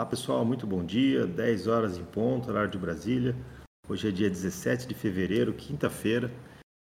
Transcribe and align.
Olá 0.00 0.06
pessoal, 0.08 0.46
muito 0.46 0.66
bom 0.66 0.82
dia. 0.82 1.26
10 1.26 1.66
horas 1.66 1.98
em 1.98 2.04
ponto, 2.06 2.48
horário 2.48 2.70
de 2.70 2.78
Brasília. 2.78 3.36
Hoje 3.86 4.08
é 4.08 4.10
dia 4.10 4.30
17 4.30 4.88
de 4.88 4.94
fevereiro, 4.94 5.52
quinta-feira, 5.52 6.30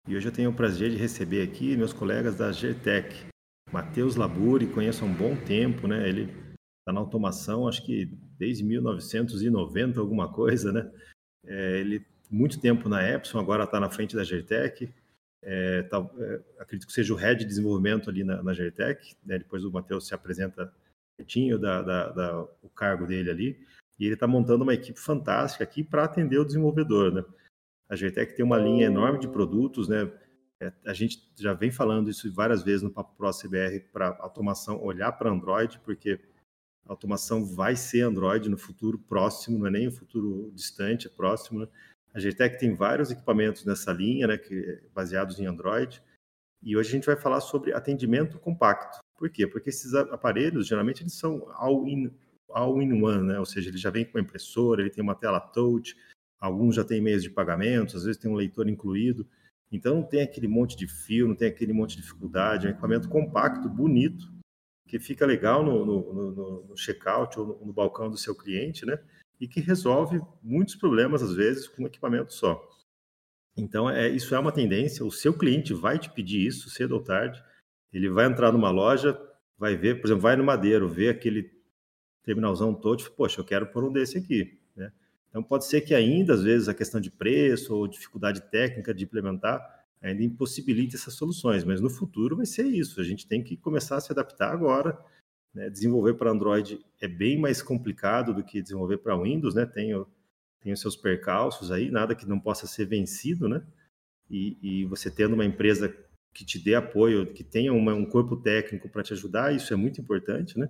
e 0.09 0.17
hoje 0.17 0.29
eu 0.29 0.33
tenho 0.33 0.49
o 0.49 0.55
prazer 0.55 0.89
de 0.91 0.97
receber 0.97 1.43
aqui 1.43 1.77
meus 1.77 1.93
colegas 1.93 2.37
da 2.37 2.51
Gertec. 2.51 3.27
Matheus 3.71 4.17
Laburi, 4.17 4.67
conheço 4.67 5.05
há 5.05 5.07
um 5.07 5.13
bom 5.13 5.37
tempo, 5.37 5.87
né? 5.87 6.09
Ele 6.09 6.23
está 6.23 6.91
na 6.91 7.01
automação, 7.01 7.69
acho 7.69 7.85
que 7.85 8.07
desde 8.39 8.65
1990, 8.65 10.01
alguma 10.01 10.33
coisa, 10.33 10.73
né? 10.73 10.91
É, 11.45 11.81
ele 11.81 12.07
muito 12.31 12.59
tempo 12.59 12.89
na 12.89 13.07
Epson, 13.07 13.39
agora 13.39 13.65
está 13.65 13.79
na 13.79 13.91
frente 13.91 14.17
da 14.17 14.25
Gertec. 14.25 14.91
É, 15.43 15.83
tá, 15.83 15.99
é, 16.17 16.41
acredito 16.59 16.87
que 16.87 16.95
seja 16.95 17.13
o 17.13 17.17
head 17.19 17.41
de 17.41 17.47
desenvolvimento 17.47 18.09
ali 18.09 18.25
na, 18.25 18.43
na 18.43 18.55
Gertec. 18.55 19.15
Né? 19.23 19.37
Depois 19.37 19.67
o 19.67 19.71
Matheus 19.71 20.07
se 20.07 20.15
apresenta 20.15 20.73
certinho 21.23 21.59
da, 21.59 21.83
da, 21.83 22.09
da, 22.11 22.43
o 22.63 22.69
cargo 22.69 23.07
dele 23.07 23.31
ali. 23.31 23.67
E 23.99 24.05
ele 24.05 24.15
está 24.15 24.27
montando 24.27 24.65
uma 24.65 24.75
equipe 24.75 24.99
fantástica 24.99 25.63
aqui 25.63 25.85
para 25.85 26.05
atender 26.05 26.39
o 26.39 26.45
desenvolvedor, 26.45 27.13
né? 27.13 27.25
A 27.89 27.95
Gertec 27.95 28.35
tem 28.35 28.45
uma 28.45 28.57
linha 28.57 28.87
enorme 28.87 29.19
de 29.19 29.29
produtos, 29.29 29.89
né? 29.89 30.11
É, 30.61 30.73
a 30.87 30.93
gente 30.93 31.31
já 31.39 31.53
vem 31.53 31.71
falando 31.71 32.11
isso 32.11 32.33
várias 32.33 32.63
vezes 32.63 32.83
no 32.83 32.91
Papo 32.91 33.17
Pro 33.17 33.31
CBR 33.31 33.81
para 33.93 34.17
automação 34.21 34.83
olhar 34.83 35.13
para 35.13 35.31
Android, 35.31 35.79
porque 35.81 36.19
a 36.87 36.93
automação 36.93 37.45
vai 37.45 37.77
ser 37.77 38.03
Android 38.03 38.49
no 38.49 38.59
futuro 38.59 38.99
próximo, 38.99 39.59
não 39.59 39.67
é 39.67 39.71
nem 39.71 39.89
o 39.89 39.93
futuro 39.93 40.51
distante, 40.55 41.07
é 41.07 41.11
próximo. 41.11 41.61
Né? 41.61 41.69
A 42.15 42.19
Gertec 42.19 42.59
tem 42.59 42.75
vários 42.75 43.11
equipamentos 43.11 43.65
nessa 43.65 43.93
linha, 43.93 44.27
né, 44.27 44.39
que, 44.39 44.83
baseados 44.95 45.39
em 45.39 45.47
Android. 45.47 46.03
E 46.63 46.77
hoje 46.77 46.91
a 46.91 46.93
gente 46.93 47.07
vai 47.07 47.17
falar 47.17 47.41
sobre 47.41 47.73
atendimento 47.73 48.39
compacto. 48.39 49.02
Por 49.23 49.31
quê? 49.31 49.47
Porque 49.47 49.69
esses 49.69 49.95
aparelhos, 49.95 50.67
geralmente, 50.67 51.05
eles 51.05 51.13
são 51.13 51.47
all-in 51.55 52.11
all 52.49 52.77
né? 52.77 53.39
Ou 53.39 53.47
seja, 53.47 53.71
ele 53.71 53.79
já 53.79 53.89
vem 53.89 54.05
com 54.05 54.19
uma 54.19 54.21
impressora, 54.21 54.81
ele 54.81 54.91
tem 54.91 55.01
uma 55.01 55.15
tela 55.15 55.39
touch, 55.39 55.97
alguns 56.41 56.75
já 56.75 56.83
têm 56.83 57.01
meios 57.01 57.23
de 57.23 57.31
pagamento, 57.31 57.97
às 57.97 58.03
vezes 58.03 58.21
tem 58.21 58.29
um 58.29 58.35
leitor 58.35 58.69
incluído. 58.69 59.25
Então 59.71 59.95
não 59.95 60.03
tem 60.03 60.23
aquele 60.23 60.49
monte 60.49 60.77
de 60.77 60.89
fio, 60.89 61.29
não 61.29 61.37
tem 61.37 61.47
aquele 61.47 61.73
monte 61.73 61.95
de 61.95 62.03
dificuldade, 62.03 62.67
é 62.67 62.71
um 62.71 62.73
equipamento 62.73 63.09
compacto, 63.09 63.69
bonito, 63.69 64.29
que 64.89 64.99
fica 64.99 65.25
legal 65.25 65.65
no, 65.65 65.87
no, 65.87 66.13
no, 66.13 66.65
no 66.65 66.77
checkout 66.77 67.39
ou 67.39 67.47
no, 67.47 67.67
no, 67.67 67.73
balcão 67.73 68.11
do 68.11 68.19
seu 68.19 68.35
cliente, 68.35 68.85
né? 68.85 68.99
E 69.39 69.47
que 69.47 69.61
resolve 69.61 70.21
muitos 70.43 70.75
problemas, 70.75 71.23
às 71.23 71.37
vezes, 71.37 71.69
com 71.69 71.85
um 71.85 71.87
equipamento 71.87 72.35
só. 72.35 72.61
Então, 73.57 73.89
é, 73.89 74.09
isso 74.09 74.35
é 74.35 74.39
uma 74.41 74.51
tendência, 74.51 75.07
o 75.07 75.13
seu 75.13 75.33
cliente 75.33 75.73
vai 75.73 75.97
te 75.97 76.11
pedir 76.11 76.45
isso 76.45 76.69
cedo 76.69 76.97
ou 76.97 77.05
tarde, 77.05 77.41
ele 77.93 78.09
vai 78.09 78.27
entrar 78.27 78.53
numa 78.53 78.71
loja, 78.71 79.21
vai 79.59 79.77
ver, 79.77 80.01
por 80.01 80.07
exemplo, 80.07 80.23
vai 80.23 80.37
no 80.37 80.45
Madeiro, 80.45 80.89
vê 80.89 81.09
aquele 81.09 81.51
terminalzão 82.23 82.73
todo, 82.75 83.11
poxa, 83.13 83.41
eu 83.41 83.45
quero 83.45 83.67
pôr 83.67 83.85
um 83.85 83.93
desse 83.93 84.19
aqui, 84.19 84.59
né? 84.77 84.93
Então 85.29 85.43
pode 85.43 85.65
ser 85.65 85.81
que 85.81 85.95
ainda, 85.95 86.35
às 86.35 86.43
vezes, 86.43 86.69
a 86.69 86.75
questão 86.75 87.01
de 87.01 87.11
preço 87.11 87.75
ou 87.75 87.89
dificuldade 87.89 88.43
técnica 88.51 88.93
de 88.93 89.05
implementar 89.05 89.83
ainda 90.03 90.23
impossibilite 90.23 90.97
essas 90.97 91.15
soluções, 91.15 91.65
mas 91.65 91.81
no 91.81 91.89
futuro 91.89 92.37
vai 92.37 92.45
ser 92.45 92.67
isso. 92.67 93.01
A 93.01 93.05
gente 93.05 93.27
tem 93.27 93.43
que 93.43 93.57
começar 93.57 93.97
a 93.97 94.01
se 94.01 94.11
adaptar 94.11 94.53
agora. 94.53 94.99
Né? 95.55 95.71
Desenvolver 95.71 96.15
para 96.15 96.31
Android 96.31 96.85
é 97.01 97.07
bem 97.07 97.39
mais 97.39 97.63
complicado 97.63 98.35
do 98.35 98.43
que 98.43 98.61
desenvolver 98.61 98.99
para 98.99 99.17
Windows, 99.17 99.55
né? 99.55 99.65
Tem, 99.65 99.93
tem 100.61 100.73
os 100.73 100.81
seus 100.81 100.97
percalços 100.97 101.71
aí, 101.71 101.91
nada 101.91 102.15
que 102.15 102.27
não 102.27 102.41
possa 102.41 102.67
ser 102.67 102.87
vencido, 102.87 103.49
né? 103.49 103.65
E, 104.29 104.59
e 104.63 104.85
você 104.87 105.11
tendo 105.11 105.35
uma 105.35 105.45
empresa 105.45 105.95
que 106.33 106.45
te 106.45 106.59
dê 106.59 106.75
apoio, 106.75 107.33
que 107.33 107.45
tenha 107.45 107.73
uma, 107.73 107.95
um 107.95 108.05
corpo 108.05 108.37
técnico 108.37 108.89
para 108.89 109.03
te 109.03 109.13
ajudar, 109.13 109.55
isso 109.55 109.73
é 109.73 109.77
muito 109.77 110.01
importante, 110.01 110.59
né? 110.59 110.69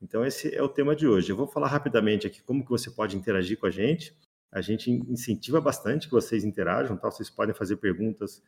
Então 0.00 0.24
esse 0.24 0.54
é 0.54 0.62
o 0.62 0.68
tema 0.68 0.96
de 0.96 1.06
hoje. 1.06 1.30
Eu 1.30 1.36
vou 1.36 1.46
falar 1.46 1.68
rapidamente 1.68 2.26
aqui 2.26 2.42
como 2.42 2.64
que 2.64 2.70
você 2.70 2.90
pode 2.90 3.16
interagir 3.16 3.58
com 3.58 3.66
a 3.66 3.70
gente. 3.70 4.16
A 4.50 4.60
gente 4.60 4.90
incentiva 4.90 5.60
bastante 5.60 6.08
que 6.08 6.12
vocês 6.12 6.44
interajam, 6.44 6.96
tá? 6.96 7.10
Vocês 7.10 7.30
podem 7.30 7.54
fazer 7.54 7.76
perguntas 7.76 8.42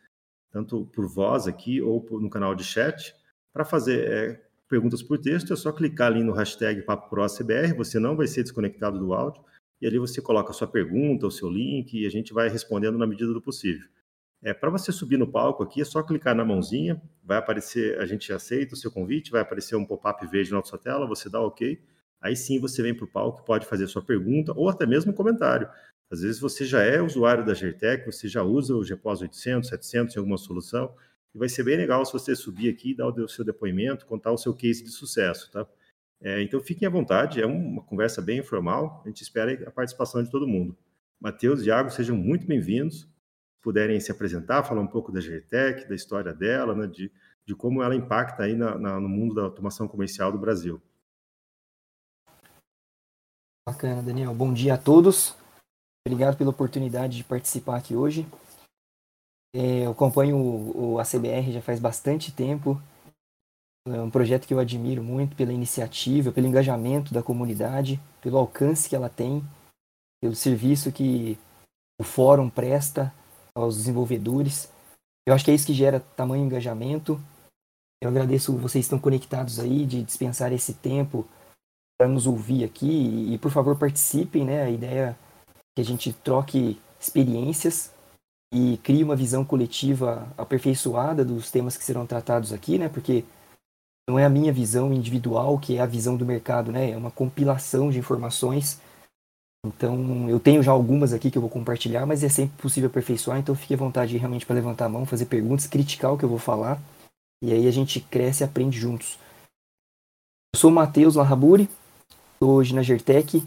tanto 0.51 0.85
por 0.93 1.07
voz 1.07 1.47
aqui 1.47 1.81
ou 1.81 2.01
por, 2.01 2.21
no 2.21 2.29
canal 2.29 2.55
de 2.55 2.63
chat. 2.63 3.13
Para 3.51 3.65
fazer 3.65 4.07
é, 4.07 4.45
perguntas 4.69 5.01
por 5.01 5.17
texto, 5.17 5.51
é 5.51 5.55
só 5.55 5.71
clicar 5.71 6.07
ali 6.07 6.23
no 6.23 6.33
hashtag 6.33 6.81
PapoProCBR, 6.83 7.73
você 7.73 7.99
não 7.99 8.15
vai 8.15 8.27
ser 8.27 8.43
desconectado 8.43 8.99
do 8.99 9.13
áudio, 9.13 9.43
e 9.81 9.87
ali 9.87 9.99
você 9.99 10.21
coloca 10.21 10.51
a 10.51 10.53
sua 10.53 10.67
pergunta, 10.67 11.27
o 11.27 11.31
seu 11.31 11.49
link, 11.49 11.93
e 11.93 12.05
a 12.05 12.09
gente 12.09 12.33
vai 12.33 12.47
respondendo 12.49 12.97
na 12.97 13.07
medida 13.07 13.33
do 13.33 13.41
possível. 13.41 13.87
É, 14.45 14.53
para 14.53 14.69
você 14.69 14.91
subir 14.91 15.17
no 15.17 15.25
palco 15.25 15.63
aqui, 15.63 15.81
é 15.81 15.83
só 15.83 16.03
clicar 16.03 16.35
na 16.35 16.45
mãozinha, 16.45 17.01
vai 17.23 17.39
aparecer, 17.39 17.99
a 17.99 18.05
gente 18.05 18.31
aceita 18.31 18.75
o 18.75 18.77
seu 18.77 18.91
convite, 18.91 19.31
vai 19.31 19.41
aparecer 19.41 19.75
um 19.75 19.83
pop-up 19.83 20.23
verde 20.27 20.51
na 20.51 20.63
sua 20.63 20.77
tela, 20.77 21.07
você 21.07 21.27
dá 21.27 21.41
OK, 21.41 21.81
aí 22.21 22.35
sim 22.35 22.59
você 22.59 22.83
vem 22.83 22.93
para 22.93 23.05
o 23.05 23.07
palco, 23.07 23.43
pode 23.43 23.65
fazer 23.65 23.87
sua 23.87 24.03
pergunta 24.03 24.53
ou 24.55 24.69
até 24.69 24.85
mesmo 24.85 25.11
um 25.11 25.15
comentário. 25.15 25.67
Às 26.11 26.21
vezes 26.21 26.39
você 26.39 26.63
já 26.63 26.83
é 26.83 27.01
usuário 27.01 27.43
da 27.43 27.55
Gertec, 27.55 28.05
você 28.05 28.27
já 28.27 28.43
usa 28.43 28.75
o 28.75 28.83
GPOS 28.83 29.21
800, 29.23 29.67
700 29.67 30.15
em 30.15 30.19
alguma 30.19 30.37
solução, 30.37 30.93
e 31.33 31.39
vai 31.39 31.49
ser 31.49 31.63
bem 31.63 31.75
legal 31.75 32.05
se 32.05 32.13
você 32.13 32.35
subir 32.35 32.69
aqui, 32.69 32.93
dar 32.93 33.07
o 33.07 33.27
seu 33.27 33.43
depoimento, 33.43 34.05
contar 34.05 34.31
o 34.31 34.37
seu 34.37 34.53
case 34.53 34.83
de 34.83 34.91
sucesso, 34.91 35.51
tá? 35.51 35.65
É, 36.21 36.43
então 36.43 36.59
fiquem 36.59 36.87
à 36.87 36.91
vontade, 36.91 37.41
é 37.41 37.47
uma 37.47 37.81
conversa 37.81 38.21
bem 38.21 38.37
informal, 38.41 39.01
a 39.03 39.07
gente 39.07 39.23
espera 39.23 39.67
a 39.67 39.71
participação 39.71 40.21
de 40.21 40.29
todo 40.29 40.47
mundo. 40.47 40.77
Matheus 41.19 41.63
e 41.63 41.69
Iago, 41.69 41.89
sejam 41.89 42.15
muito 42.15 42.45
bem-vindos 42.45 43.09
puderem 43.65 43.99
se 43.99 44.11
apresentar, 44.11 44.63
falar 44.63 44.79
um 44.79 44.87
pouco 44.87 45.11
da 45.11 45.19
GTEC, 45.19 45.89
da 45.89 45.95
história 45.95 46.31
dela, 46.31 46.75
né, 46.75 46.85
de, 46.85 47.11
de 47.43 47.55
como 47.55 47.81
ela 47.81 47.95
impacta 47.95 48.43
aí 48.43 48.53
na, 48.53 48.77
na, 48.77 48.99
no 48.99 49.09
mundo 49.09 49.33
da 49.33 49.41
automação 49.41 49.87
comercial 49.87 50.31
do 50.31 50.37
Brasil. 50.37 50.79
Bacana, 53.67 54.03
Daniel. 54.03 54.35
Bom 54.35 54.53
dia 54.53 54.75
a 54.75 54.77
todos. 54.77 55.35
Obrigado 56.07 56.37
pela 56.37 56.51
oportunidade 56.51 57.17
de 57.17 57.23
participar 57.23 57.77
aqui 57.77 57.95
hoje. 57.95 58.27
É, 59.55 59.87
eu 59.87 59.91
acompanho 59.91 60.37
o, 60.37 60.93
o 60.93 60.99
ACBR 60.99 61.51
já 61.51 61.61
faz 61.63 61.79
bastante 61.79 62.31
tempo. 62.31 62.79
É 63.87 63.99
um 63.99 64.11
projeto 64.11 64.45
que 64.45 64.53
eu 64.53 64.59
admiro 64.59 65.03
muito 65.03 65.35
pela 65.35 65.51
iniciativa, 65.51 66.31
pelo 66.31 66.45
engajamento 66.45 67.11
da 67.11 67.23
comunidade, 67.23 67.99
pelo 68.21 68.37
alcance 68.37 68.87
que 68.87 68.95
ela 68.95 69.09
tem, 69.09 69.43
pelo 70.21 70.35
serviço 70.35 70.91
que 70.91 71.35
o 71.99 72.03
fórum 72.03 72.47
presta 72.47 73.11
aos 73.55 73.77
desenvolvedores. 73.77 74.69
Eu 75.27 75.33
acho 75.33 75.45
que 75.45 75.51
é 75.51 75.53
isso 75.53 75.65
que 75.65 75.73
gera 75.73 75.99
tamanho 75.99 76.45
engajamento. 76.45 77.19
Eu 78.01 78.09
agradeço 78.09 78.55
vocês 78.57 78.85
estão 78.85 78.99
conectados 78.99 79.59
aí 79.59 79.85
de 79.85 80.03
dispensar 80.03 80.51
esse 80.53 80.73
tempo 80.73 81.25
para 81.97 82.07
nos 82.07 82.27
ouvir 82.27 82.63
aqui 82.63 83.33
e, 83.33 83.37
por 83.37 83.49
favor 83.51 83.77
participem, 83.77 84.43
né? 84.43 84.63
A 84.63 84.69
ideia 84.69 85.09
é 85.09 85.15
que 85.75 85.81
a 85.81 85.85
gente 85.85 86.11
troque 86.11 86.79
experiências 86.99 87.93
e 88.53 88.77
crie 88.77 89.03
uma 89.03 89.15
visão 89.15 89.43
coletiva 89.43 90.27
aperfeiçoada 90.37 91.23
dos 91.23 91.49
temas 91.49 91.77
que 91.77 91.83
serão 91.83 92.05
tratados 92.05 92.51
aqui, 92.51 92.77
né? 92.77 92.89
Porque 92.89 93.23
não 94.07 94.19
é 94.19 94.25
a 94.25 94.29
minha 94.29 94.53
visão 94.53 94.93
individual 94.93 95.57
que 95.57 95.77
é 95.77 95.81
a 95.81 95.85
visão 95.85 96.15
do 96.15 96.25
mercado, 96.25 96.71
né? 96.71 96.91
É 96.91 96.97
uma 96.97 97.11
compilação 97.11 97.89
de 97.89 97.97
informações 97.97 98.79
então, 99.65 100.29
eu 100.29 100.39
tenho 100.39 100.61
já 100.61 100.71
algumas 100.71 101.13
aqui 101.13 101.31
que 101.31 101.37
eu 101.37 101.41
vou 101.41 101.49
compartilhar, 101.49 102.05
mas 102.05 102.23
é 102.23 102.29
sempre 102.29 102.61
possível 102.61 102.89
aperfeiçoar, 102.89 103.39
então 103.39 103.55
fique 103.55 103.73
à 103.73 103.77
vontade 103.77 104.17
realmente 104.17 104.45
para 104.45 104.55
levantar 104.55 104.85
a 104.85 104.89
mão, 104.89 105.05
fazer 105.05 105.25
perguntas, 105.25 105.67
criticar 105.67 106.13
o 106.13 106.17
que 106.17 106.23
eu 106.23 106.29
vou 106.29 106.37
falar, 106.37 106.81
e 107.43 107.51
aí 107.51 107.67
a 107.67 107.71
gente 107.71 107.99
cresce 107.99 108.43
e 108.43 108.45
aprende 108.45 108.79
juntos. 108.79 109.17
Eu 110.53 110.59
sou 110.59 110.69
o 110.69 110.73
Matheus 110.73 111.15
Larraburi, 111.15 111.69
estou 112.33 112.51
hoje 112.51 112.73
na 112.73 112.81
Gertec. 112.81 113.43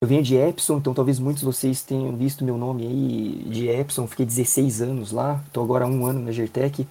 Eu 0.00 0.06
venho 0.06 0.22
de 0.22 0.36
Epson, 0.36 0.76
então 0.76 0.92
talvez 0.92 1.18
muitos 1.18 1.40
de 1.40 1.46
vocês 1.46 1.82
tenham 1.82 2.14
visto 2.16 2.44
meu 2.44 2.58
nome 2.58 2.86
aí 2.86 3.50
de 3.50 3.68
Epson, 3.68 4.06
fiquei 4.06 4.26
16 4.26 4.82
anos 4.82 5.10
lá, 5.10 5.42
estou 5.46 5.64
agora 5.64 5.84
há 5.84 5.88
um 5.88 6.04
ano 6.04 6.20
na 6.20 6.32
Gertec. 6.32 6.86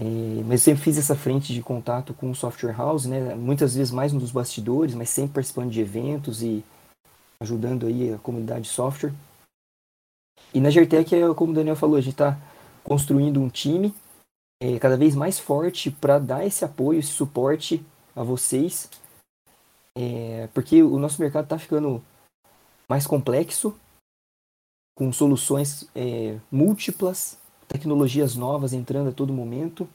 É, 0.00 0.04
mas 0.44 0.60
eu 0.60 0.64
sempre 0.64 0.82
fiz 0.82 0.98
essa 0.98 1.14
frente 1.14 1.52
de 1.52 1.62
contato 1.62 2.14
com 2.14 2.30
o 2.30 2.34
software 2.34 2.72
house, 2.72 3.04
né? 3.04 3.34
muitas 3.34 3.74
vezes 3.74 3.92
mais 3.92 4.12
nos 4.12 4.30
bastidores, 4.30 4.94
mas 4.94 5.10
sempre 5.10 5.34
participando 5.34 5.70
de 5.70 5.80
eventos 5.80 6.42
e 6.42 6.64
ajudando 7.40 7.86
aí 7.86 8.12
a 8.12 8.18
comunidade 8.18 8.62
de 8.62 8.68
software. 8.68 9.12
E 10.52 10.60
na 10.60 10.70
Gertec, 10.70 11.14
é, 11.14 11.34
como 11.34 11.52
o 11.52 11.54
Daniel 11.54 11.76
falou, 11.76 11.96
a 11.96 12.00
gente 12.00 12.14
está 12.14 12.38
construindo 12.84 13.40
um 13.40 13.48
time 13.48 13.94
é, 14.62 14.78
cada 14.78 14.96
vez 14.96 15.14
mais 15.14 15.38
forte 15.38 15.90
para 15.90 16.18
dar 16.18 16.46
esse 16.46 16.64
apoio, 16.64 17.00
esse 17.00 17.12
suporte 17.12 17.84
a 18.14 18.22
vocês, 18.22 18.90
é, 19.96 20.48
porque 20.52 20.82
o 20.82 20.98
nosso 20.98 21.20
mercado 21.20 21.44
está 21.44 21.58
ficando 21.58 22.02
mais 22.88 23.06
complexo, 23.06 23.74
com 24.96 25.12
soluções 25.12 25.88
é, 25.94 26.38
múltiplas, 26.50 27.38
tecnologias 27.66 28.36
novas 28.36 28.72
entrando 28.72 29.08
a 29.08 29.12
todo 29.12 29.32
momento. 29.32 29.88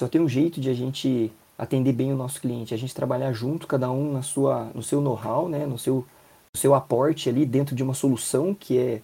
Só 0.00 0.08
tem 0.08 0.20
um 0.20 0.28
jeito 0.28 0.60
de 0.60 0.70
a 0.70 0.74
gente 0.74 1.30
atender 1.58 1.92
bem 1.92 2.12
o 2.12 2.16
nosso 2.16 2.40
cliente, 2.40 2.72
a 2.72 2.78
gente 2.78 2.94
trabalhar 2.94 3.32
junto, 3.32 3.66
cada 3.66 3.90
um 3.90 4.12
na 4.12 4.22
sua, 4.22 4.66
no 4.74 4.82
seu 4.82 5.00
know-how, 5.00 5.48
né, 5.48 5.66
no 5.66 5.76
seu 5.76 6.06
o 6.54 6.58
seu 6.58 6.74
aporte 6.74 7.28
ali 7.28 7.44
dentro 7.44 7.74
de 7.74 7.82
uma 7.82 7.94
solução 7.94 8.54
que 8.54 8.78
é 8.78 9.02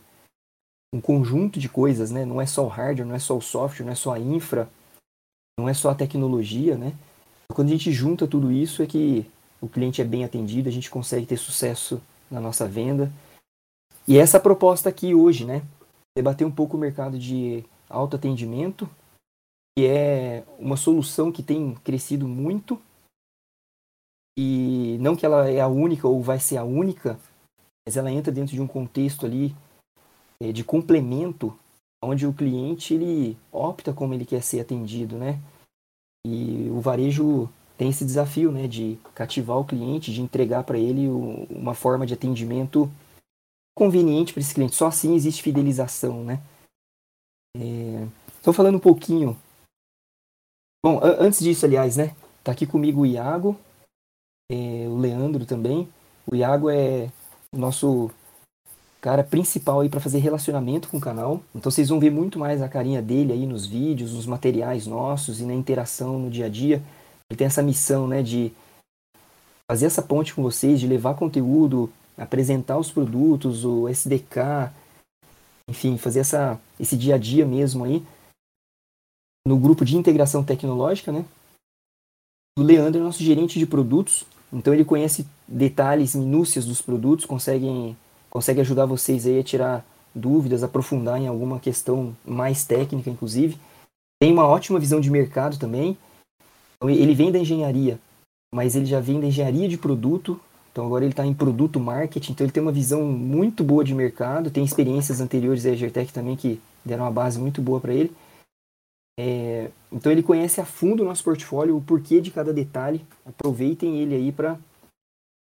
um 0.94 1.00
conjunto 1.00 1.58
de 1.58 1.68
coisas, 1.68 2.10
né? 2.10 2.24
Não 2.24 2.40
é 2.40 2.46
só 2.46 2.64
o 2.64 2.68
hardware, 2.68 3.06
não 3.06 3.14
é 3.14 3.18
só 3.18 3.36
o 3.36 3.42
software, 3.42 3.84
não 3.84 3.92
é 3.92 3.96
só 3.96 4.14
a 4.14 4.18
infra, 4.18 4.68
não 5.58 5.68
é 5.68 5.74
só 5.74 5.90
a 5.90 5.94
tecnologia, 5.94 6.76
né? 6.76 6.94
Quando 7.52 7.68
a 7.68 7.72
gente 7.72 7.92
junta 7.92 8.26
tudo 8.26 8.50
isso 8.50 8.82
é 8.82 8.86
que 8.86 9.26
o 9.60 9.68
cliente 9.68 10.00
é 10.00 10.04
bem 10.04 10.24
atendido, 10.24 10.68
a 10.68 10.72
gente 10.72 10.90
consegue 10.90 11.26
ter 11.26 11.36
sucesso 11.36 12.00
na 12.30 12.40
nossa 12.40 12.66
venda. 12.66 13.12
E 14.06 14.18
essa 14.18 14.38
proposta 14.38 14.88
aqui 14.88 15.14
hoje, 15.14 15.44
né? 15.44 15.62
Debater 16.16 16.46
um 16.46 16.50
pouco 16.50 16.76
o 16.76 16.80
mercado 16.80 17.18
de 17.18 17.64
autoatendimento, 17.88 18.88
que 19.76 19.86
é 19.86 20.44
uma 20.58 20.76
solução 20.76 21.32
que 21.32 21.42
tem 21.42 21.74
crescido 21.82 22.28
muito. 22.28 22.80
E 24.38 24.98
não 25.00 25.16
que 25.16 25.24
ela 25.24 25.48
é 25.48 25.60
a 25.60 25.68
única 25.68 26.06
ou 26.06 26.22
vai 26.22 26.40
ser 26.40 26.56
a 26.56 26.64
única, 26.64 27.18
mas 27.86 27.96
ela 27.96 28.10
entra 28.10 28.32
dentro 28.32 28.54
de 28.54 28.60
um 28.60 28.66
contexto 28.66 29.26
ali 29.26 29.54
é, 30.40 30.52
de 30.52 30.64
complemento, 30.64 31.56
onde 32.02 32.26
o 32.26 32.32
cliente 32.32 32.94
ele 32.94 33.36
opta 33.52 33.92
como 33.92 34.14
ele 34.14 34.26
quer 34.26 34.42
ser 34.42 34.60
atendido, 34.60 35.16
né? 35.16 35.40
E 36.26 36.68
o 36.70 36.80
varejo 36.80 37.48
tem 37.76 37.90
esse 37.90 38.04
desafio, 38.04 38.50
né, 38.52 38.66
de 38.66 38.98
cativar 39.14 39.58
o 39.58 39.64
cliente, 39.64 40.12
de 40.12 40.22
entregar 40.22 40.64
para 40.64 40.78
ele 40.78 41.08
o, 41.08 41.44
uma 41.50 41.74
forma 41.74 42.06
de 42.06 42.14
atendimento 42.14 42.90
conveniente 43.76 44.32
para 44.32 44.40
esse 44.40 44.54
cliente. 44.54 44.76
Só 44.76 44.86
assim 44.86 45.14
existe 45.14 45.42
fidelização, 45.42 46.24
né? 46.24 46.42
Estou 48.36 48.52
é... 48.52 48.56
falando 48.56 48.76
um 48.76 48.80
pouquinho. 48.80 49.36
Bom, 50.84 51.00
antes 51.02 51.40
disso, 51.40 51.64
aliás, 51.66 51.96
né? 51.96 52.14
Tá 52.42 52.52
aqui 52.52 52.66
comigo 52.66 53.00
o 53.00 53.06
Iago, 53.06 53.58
é, 54.50 54.86
o 54.88 54.98
Leandro 54.98 55.46
também. 55.46 55.88
O 56.26 56.34
Iago 56.36 56.68
é 56.70 57.10
nosso 57.54 58.10
cara 59.00 59.22
principal 59.22 59.80
aí 59.80 59.88
para 59.88 60.00
fazer 60.00 60.18
relacionamento 60.18 60.88
com 60.88 60.96
o 60.96 61.00
canal. 61.00 61.42
Então 61.54 61.70
vocês 61.70 61.88
vão 61.88 62.00
ver 62.00 62.10
muito 62.10 62.38
mais 62.38 62.62
a 62.62 62.68
carinha 62.68 63.02
dele 63.02 63.32
aí 63.32 63.46
nos 63.46 63.66
vídeos, 63.66 64.12
nos 64.12 64.26
materiais 64.26 64.86
nossos 64.86 65.40
e 65.40 65.44
na 65.44 65.54
interação 65.54 66.18
no 66.18 66.30
dia 66.30 66.46
a 66.46 66.48
dia. 66.48 66.82
Ele 67.30 67.36
tem 67.36 67.46
essa 67.46 67.62
missão, 67.62 68.06
né, 68.06 68.22
de 68.22 68.52
fazer 69.70 69.86
essa 69.86 70.02
ponte 70.02 70.34
com 70.34 70.42
vocês, 70.42 70.80
de 70.80 70.86
levar 70.86 71.14
conteúdo, 71.14 71.90
apresentar 72.16 72.78
os 72.78 72.90
produtos, 72.90 73.64
o 73.64 73.88
SDK, 73.88 74.72
enfim, 75.68 75.96
fazer 75.98 76.20
essa, 76.20 76.60
esse 76.78 76.96
dia 76.96 77.14
a 77.14 77.18
dia 77.18 77.46
mesmo 77.46 77.84
aí 77.84 78.04
no 79.46 79.58
grupo 79.58 79.84
de 79.84 79.96
integração 79.96 80.42
tecnológica, 80.42 81.12
né? 81.12 81.24
O 82.58 82.62
Leandro 82.62 83.00
é 83.00 83.04
nosso 83.04 83.22
gerente 83.22 83.58
de 83.58 83.66
produtos, 83.66 84.24
então 84.54 84.72
ele 84.72 84.84
conhece 84.84 85.26
detalhes, 85.48 86.14
minúcias 86.14 86.64
dos 86.64 86.80
produtos, 86.80 87.24
consegue, 87.26 87.96
consegue 88.30 88.60
ajudar 88.60 88.86
vocês 88.86 89.26
aí 89.26 89.40
a 89.40 89.44
tirar 89.44 89.84
dúvidas, 90.14 90.62
aprofundar 90.62 91.20
em 91.20 91.26
alguma 91.26 91.58
questão 91.58 92.16
mais 92.24 92.64
técnica, 92.64 93.10
inclusive. 93.10 93.58
Tem 94.22 94.32
uma 94.32 94.46
ótima 94.46 94.78
visão 94.78 95.00
de 95.00 95.10
mercado 95.10 95.58
também. 95.58 95.98
Então, 96.76 96.88
ele 96.88 97.14
vem 97.14 97.32
da 97.32 97.38
engenharia, 97.38 97.98
mas 98.54 98.76
ele 98.76 98.86
já 98.86 99.00
vem 99.00 99.20
da 99.20 99.26
engenharia 99.26 99.68
de 99.68 99.76
produto, 99.76 100.40
então 100.70 100.86
agora 100.86 101.04
ele 101.04 101.12
está 101.12 101.26
em 101.26 101.34
produto 101.34 101.80
marketing, 101.80 102.32
então 102.32 102.44
ele 102.44 102.52
tem 102.52 102.62
uma 102.62 102.72
visão 102.72 103.02
muito 103.02 103.64
boa 103.64 103.84
de 103.84 103.94
mercado, 103.94 104.50
tem 104.50 104.64
experiências 104.64 105.20
anteriores 105.20 105.64
da 105.64 105.70
Egertech 105.70 106.12
também 106.12 106.36
que 106.36 106.60
deram 106.84 107.04
uma 107.04 107.10
base 107.10 107.38
muito 107.38 107.60
boa 107.60 107.80
para 107.80 107.92
ele. 107.92 108.12
É, 109.18 109.70
então 109.92 110.10
ele 110.10 110.22
conhece 110.22 110.60
a 110.60 110.64
fundo 110.64 111.02
o 111.02 111.06
nosso 111.06 111.22
portfólio, 111.22 111.76
o 111.76 111.80
porquê 111.80 112.20
de 112.20 112.30
cada 112.30 112.52
detalhe. 112.52 113.04
Aproveitem 113.24 113.98
ele 114.00 114.14
aí 114.14 114.32
para 114.32 114.58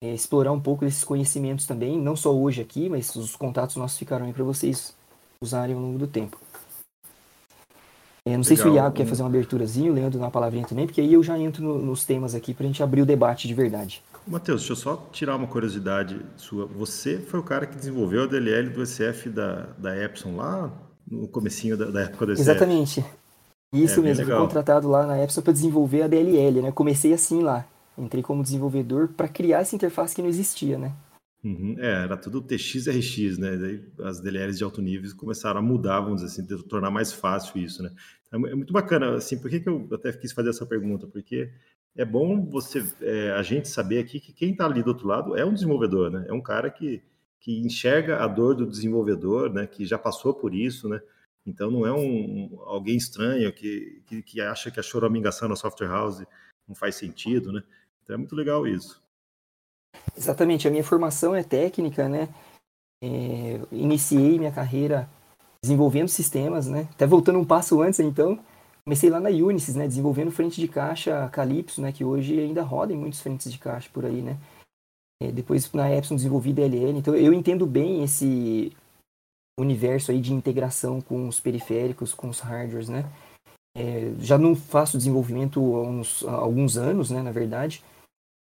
é, 0.03 0.13
explorar 0.13 0.51
um 0.51 0.59
pouco 0.59 0.83
desses 0.83 1.03
conhecimentos 1.03 1.67
também, 1.67 1.97
não 1.99 2.15
só 2.15 2.35
hoje 2.35 2.61
aqui, 2.61 2.89
mas 2.89 3.15
os 3.15 3.35
contatos 3.35 3.75
nossos 3.75 3.99
ficarão 3.99 4.25
aí 4.25 4.33
para 4.33 4.43
vocês 4.43 4.95
usarem 5.41 5.75
ao 5.75 5.81
longo 5.81 5.99
do 5.99 6.07
tempo. 6.07 6.39
É, 8.25 8.37
não 8.37 8.43
sei 8.43 8.55
se 8.55 8.67
o 8.67 8.73
Iago 8.73 8.95
quer 8.95 9.05
fazer 9.07 9.23
uma 9.23 9.29
aberturazinha, 9.29 9.91
o 9.91 9.95
Leandro 9.95 10.19
dá 10.19 10.25
uma 10.25 10.31
palavrinha 10.31 10.65
também, 10.65 10.85
porque 10.85 11.01
aí 11.01 11.13
eu 11.13 11.23
já 11.23 11.39
entro 11.39 11.63
no, 11.63 11.79
nos 11.79 12.05
temas 12.05 12.35
aqui 12.35 12.53
para 12.53 12.65
a 12.65 12.67
gente 12.67 12.83
abrir 12.83 13.01
o 13.01 13.05
debate 13.05 13.47
de 13.47 13.53
verdade. 13.53 14.03
Matheus, 14.27 14.61
deixa 14.61 14.73
eu 14.73 14.77
só 14.77 15.09
tirar 15.11 15.35
uma 15.35 15.47
curiosidade 15.47 16.23
sua. 16.37 16.67
Você 16.67 17.17
foi 17.17 17.39
o 17.39 17.43
cara 17.43 17.65
que 17.65 17.75
desenvolveu 17.75 18.23
a 18.23 18.27
DLL 18.27 18.69
do 18.69 18.85
SF 18.85 19.29
da, 19.29 19.67
da 19.75 19.97
Epson 19.97 20.35
lá 20.35 20.71
no 21.09 21.27
comecinho 21.27 21.75
da, 21.75 21.85
da 21.85 22.01
época 22.01 22.27
do 22.27 22.35
SF. 22.35 22.41
Exatamente. 22.41 23.05
Isso 23.73 23.99
é, 24.01 24.03
mesmo, 24.03 24.25
fui 24.25 24.35
contratado 24.35 24.89
lá 24.89 25.07
na 25.07 25.23
Epson 25.23 25.41
para 25.41 25.53
desenvolver 25.53 26.03
a 26.03 26.07
DLL, 26.07 26.61
né? 26.61 26.71
Comecei 26.71 27.13
assim 27.13 27.41
lá. 27.41 27.65
Entrei 27.97 28.21
como 28.21 28.43
desenvolvedor 28.43 29.09
para 29.09 29.27
criar 29.27 29.59
essa 29.59 29.75
interface 29.75 30.15
que 30.15 30.21
não 30.21 30.29
existia, 30.29 30.77
né? 30.77 30.93
Uhum. 31.43 31.75
É, 31.79 32.03
era 32.03 32.17
tudo 32.17 32.41
TXRX, 32.41 33.37
né? 33.37 33.57
Daí 33.57 33.83
as 34.03 34.19
DLLs 34.19 34.57
de 34.57 34.63
alto 34.63 34.81
nível 34.81 35.09
começaram 35.15 35.59
a 35.59 35.63
mudar, 35.63 36.01
vamos 36.01 36.21
dizer 36.21 36.41
assim, 36.41 36.63
tornar 36.67 36.91
mais 36.91 37.11
fácil 37.11 37.59
isso, 37.59 37.81
né? 37.81 37.91
Então, 38.27 38.45
é 38.47 38.55
muito 38.55 38.71
bacana, 38.71 39.15
assim, 39.15 39.39
por 39.39 39.49
que, 39.49 39.59
que 39.59 39.67
eu 39.67 39.87
até 39.91 40.11
quis 40.13 40.31
fazer 40.31 40.49
essa 40.49 40.65
pergunta? 40.65 41.07
Porque 41.07 41.51
é 41.95 42.05
bom 42.05 42.45
você, 42.45 42.85
é, 43.01 43.31
a 43.31 43.41
gente 43.41 43.67
saber 43.67 43.99
aqui 43.99 44.19
que 44.19 44.31
quem 44.31 44.51
está 44.51 44.65
ali 44.65 44.83
do 44.83 44.89
outro 44.89 45.07
lado 45.07 45.35
é 45.35 45.43
um 45.43 45.53
desenvolvedor, 45.53 46.11
né? 46.11 46.25
É 46.27 46.33
um 46.33 46.41
cara 46.41 46.69
que, 46.69 47.01
que 47.39 47.59
enxerga 47.59 48.23
a 48.23 48.27
dor 48.27 48.55
do 48.55 48.67
desenvolvedor, 48.67 49.51
né? 49.51 49.65
Que 49.65 49.85
já 49.85 49.97
passou 49.97 50.33
por 50.33 50.53
isso, 50.53 50.87
né? 50.87 51.01
Então 51.45 51.71
não 51.71 51.85
é 51.85 51.91
um, 51.91 52.59
alguém 52.65 52.95
estranho 52.95 53.51
que, 53.51 54.03
que, 54.05 54.21
que 54.21 54.41
acha 54.41 54.69
que 54.69 54.79
a 54.79 54.83
choramingação 54.83 55.49
na 55.49 55.55
software 55.55 55.87
house 55.87 56.23
não 56.67 56.75
faz 56.75 56.95
sentido, 56.95 57.51
né? 57.51 57.63
Então 58.03 58.13
é 58.13 58.17
muito 58.17 58.35
legal 58.35 58.67
isso. 58.67 59.01
Exatamente, 60.15 60.67
a 60.67 60.71
minha 60.71 60.83
formação 60.83 61.35
é 61.35 61.43
técnica, 61.43 62.07
né? 62.07 62.29
É, 63.03 63.59
iniciei 63.71 64.37
minha 64.37 64.51
carreira 64.51 65.09
desenvolvendo 65.63 66.07
sistemas, 66.07 66.67
né? 66.67 66.87
Até 66.91 67.07
voltando 67.07 67.39
um 67.39 67.45
passo 67.45 67.81
antes, 67.81 67.99
então, 67.99 68.39
comecei 68.85 69.09
lá 69.09 69.19
na 69.19 69.29
Unisys, 69.29 69.75
né, 69.75 69.87
desenvolvendo 69.87 70.31
frente 70.31 70.59
de 70.59 70.67
caixa 70.67 71.29
Calypso, 71.29 71.81
né, 71.81 71.91
que 71.91 72.03
hoje 72.03 72.39
ainda 72.39 72.63
roda 72.63 72.93
em 72.93 72.97
muitos 72.97 73.21
frentes 73.21 73.51
de 73.51 73.59
caixa 73.59 73.89
por 73.93 74.05
aí, 74.05 74.21
né. 74.21 74.37
É, 75.21 75.31
depois 75.31 75.71
na 75.71 75.91
Epson 75.91 76.15
desenvolvi 76.15 76.51
DLL, 76.51 76.97
então 76.97 77.15
eu 77.15 77.31
entendo 77.31 77.67
bem 77.67 78.03
esse 78.03 78.75
universo 79.59 80.11
aí 80.11 80.19
de 80.19 80.33
integração 80.33 81.01
com 81.01 81.27
os 81.27 81.39
periféricos, 81.39 82.13
com 82.13 82.29
os 82.29 82.39
hardwares, 82.39 82.89
né. 82.89 83.05
É, 83.75 84.13
já 84.19 84.37
não 84.37 84.55
faço 84.55 84.97
desenvolvimento 84.97 85.59
há, 85.59 85.81
uns, 85.83 86.23
há 86.25 86.33
alguns 86.33 86.77
anos, 86.77 87.09
né, 87.09 87.21
na 87.21 87.31
verdade, 87.31 87.83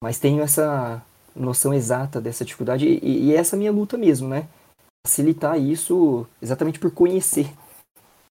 mas 0.01 0.19
tenho 0.19 0.41
essa 0.41 1.05
noção 1.35 1.73
exata 1.73 2.21
dessa 2.21 2.45
dificuldade 2.45 2.87
e, 2.87 3.25
e 3.25 3.35
essa 3.35 3.55
é 3.55 3.57
a 3.57 3.59
minha 3.59 3.71
luta 3.71 3.97
mesmo, 3.97 4.29
né, 4.29 4.47
facilitar 5.05 5.59
isso 5.59 6.25
exatamente 6.41 6.79
por 6.79 6.91
conhecer 6.91 7.51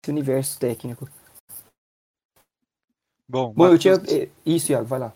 esse 0.01 0.09
universo 0.09 0.57
técnico. 0.59 1.09
Bom, 3.27 3.51
Bom 3.53 3.69
Mateus... 3.69 3.85
eu 3.85 4.03
tinha. 4.03 4.23
Eh, 4.23 4.29
isso, 4.45 4.71
Iago, 4.71 4.85
vai 4.85 4.99
lá. 4.99 5.13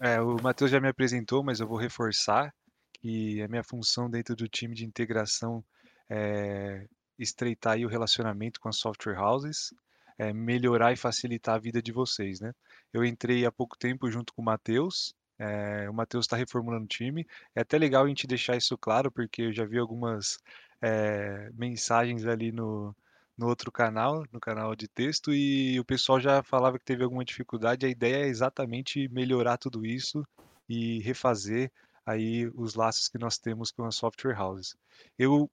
É, 0.00 0.20
o 0.20 0.40
Matheus 0.40 0.70
já 0.70 0.80
me 0.80 0.88
apresentou, 0.88 1.42
mas 1.42 1.58
eu 1.58 1.66
vou 1.66 1.76
reforçar 1.76 2.54
que 3.00 3.42
a 3.42 3.48
minha 3.48 3.64
função 3.64 4.08
dentro 4.08 4.36
do 4.36 4.48
time 4.48 4.74
de 4.74 4.84
integração 4.84 5.64
é 6.08 6.86
estreitar 7.18 7.78
o 7.78 7.88
relacionamento 7.88 8.60
com 8.60 8.68
as 8.68 8.76
software 8.76 9.18
houses, 9.18 9.72
é 10.16 10.32
melhorar 10.32 10.92
e 10.92 10.96
facilitar 10.96 11.56
a 11.56 11.58
vida 11.58 11.82
de 11.82 11.92
vocês, 11.92 12.40
né? 12.40 12.52
Eu 12.92 13.04
entrei 13.04 13.44
há 13.44 13.52
pouco 13.52 13.76
tempo 13.76 14.10
junto 14.10 14.32
com 14.32 14.42
o 14.42 14.44
Matheus, 14.44 15.14
é, 15.38 15.88
o 15.88 15.94
Matheus 15.94 16.24
está 16.24 16.36
reformulando 16.36 16.84
o 16.84 16.88
time. 16.88 17.26
É 17.54 17.60
até 17.60 17.78
legal 17.78 18.04
a 18.04 18.08
gente 18.08 18.26
deixar 18.26 18.56
isso 18.56 18.76
claro, 18.76 19.10
porque 19.10 19.42
eu 19.42 19.52
já 19.52 19.64
vi 19.64 19.78
algumas 19.78 20.38
é, 20.82 21.50
mensagens 21.54 22.26
ali 22.26 22.50
no, 22.50 22.94
no 23.36 23.46
outro 23.46 23.70
canal, 23.70 24.24
no 24.32 24.40
canal 24.40 24.74
de 24.74 24.88
texto, 24.88 25.32
e 25.32 25.78
o 25.78 25.84
pessoal 25.84 26.20
já 26.20 26.42
falava 26.42 26.78
que 26.78 26.84
teve 26.84 27.04
alguma 27.04 27.24
dificuldade. 27.24 27.86
A 27.86 27.88
ideia 27.88 28.24
é 28.24 28.28
exatamente 28.28 29.08
melhorar 29.08 29.56
tudo 29.58 29.86
isso 29.86 30.26
e 30.68 31.00
refazer 31.00 31.70
aí 32.04 32.50
os 32.54 32.74
laços 32.74 33.08
que 33.08 33.18
nós 33.18 33.38
temos 33.38 33.70
com 33.70 33.84
as 33.84 33.94
software 33.94 34.40
houses. 34.40 34.74
Eu 35.18 35.48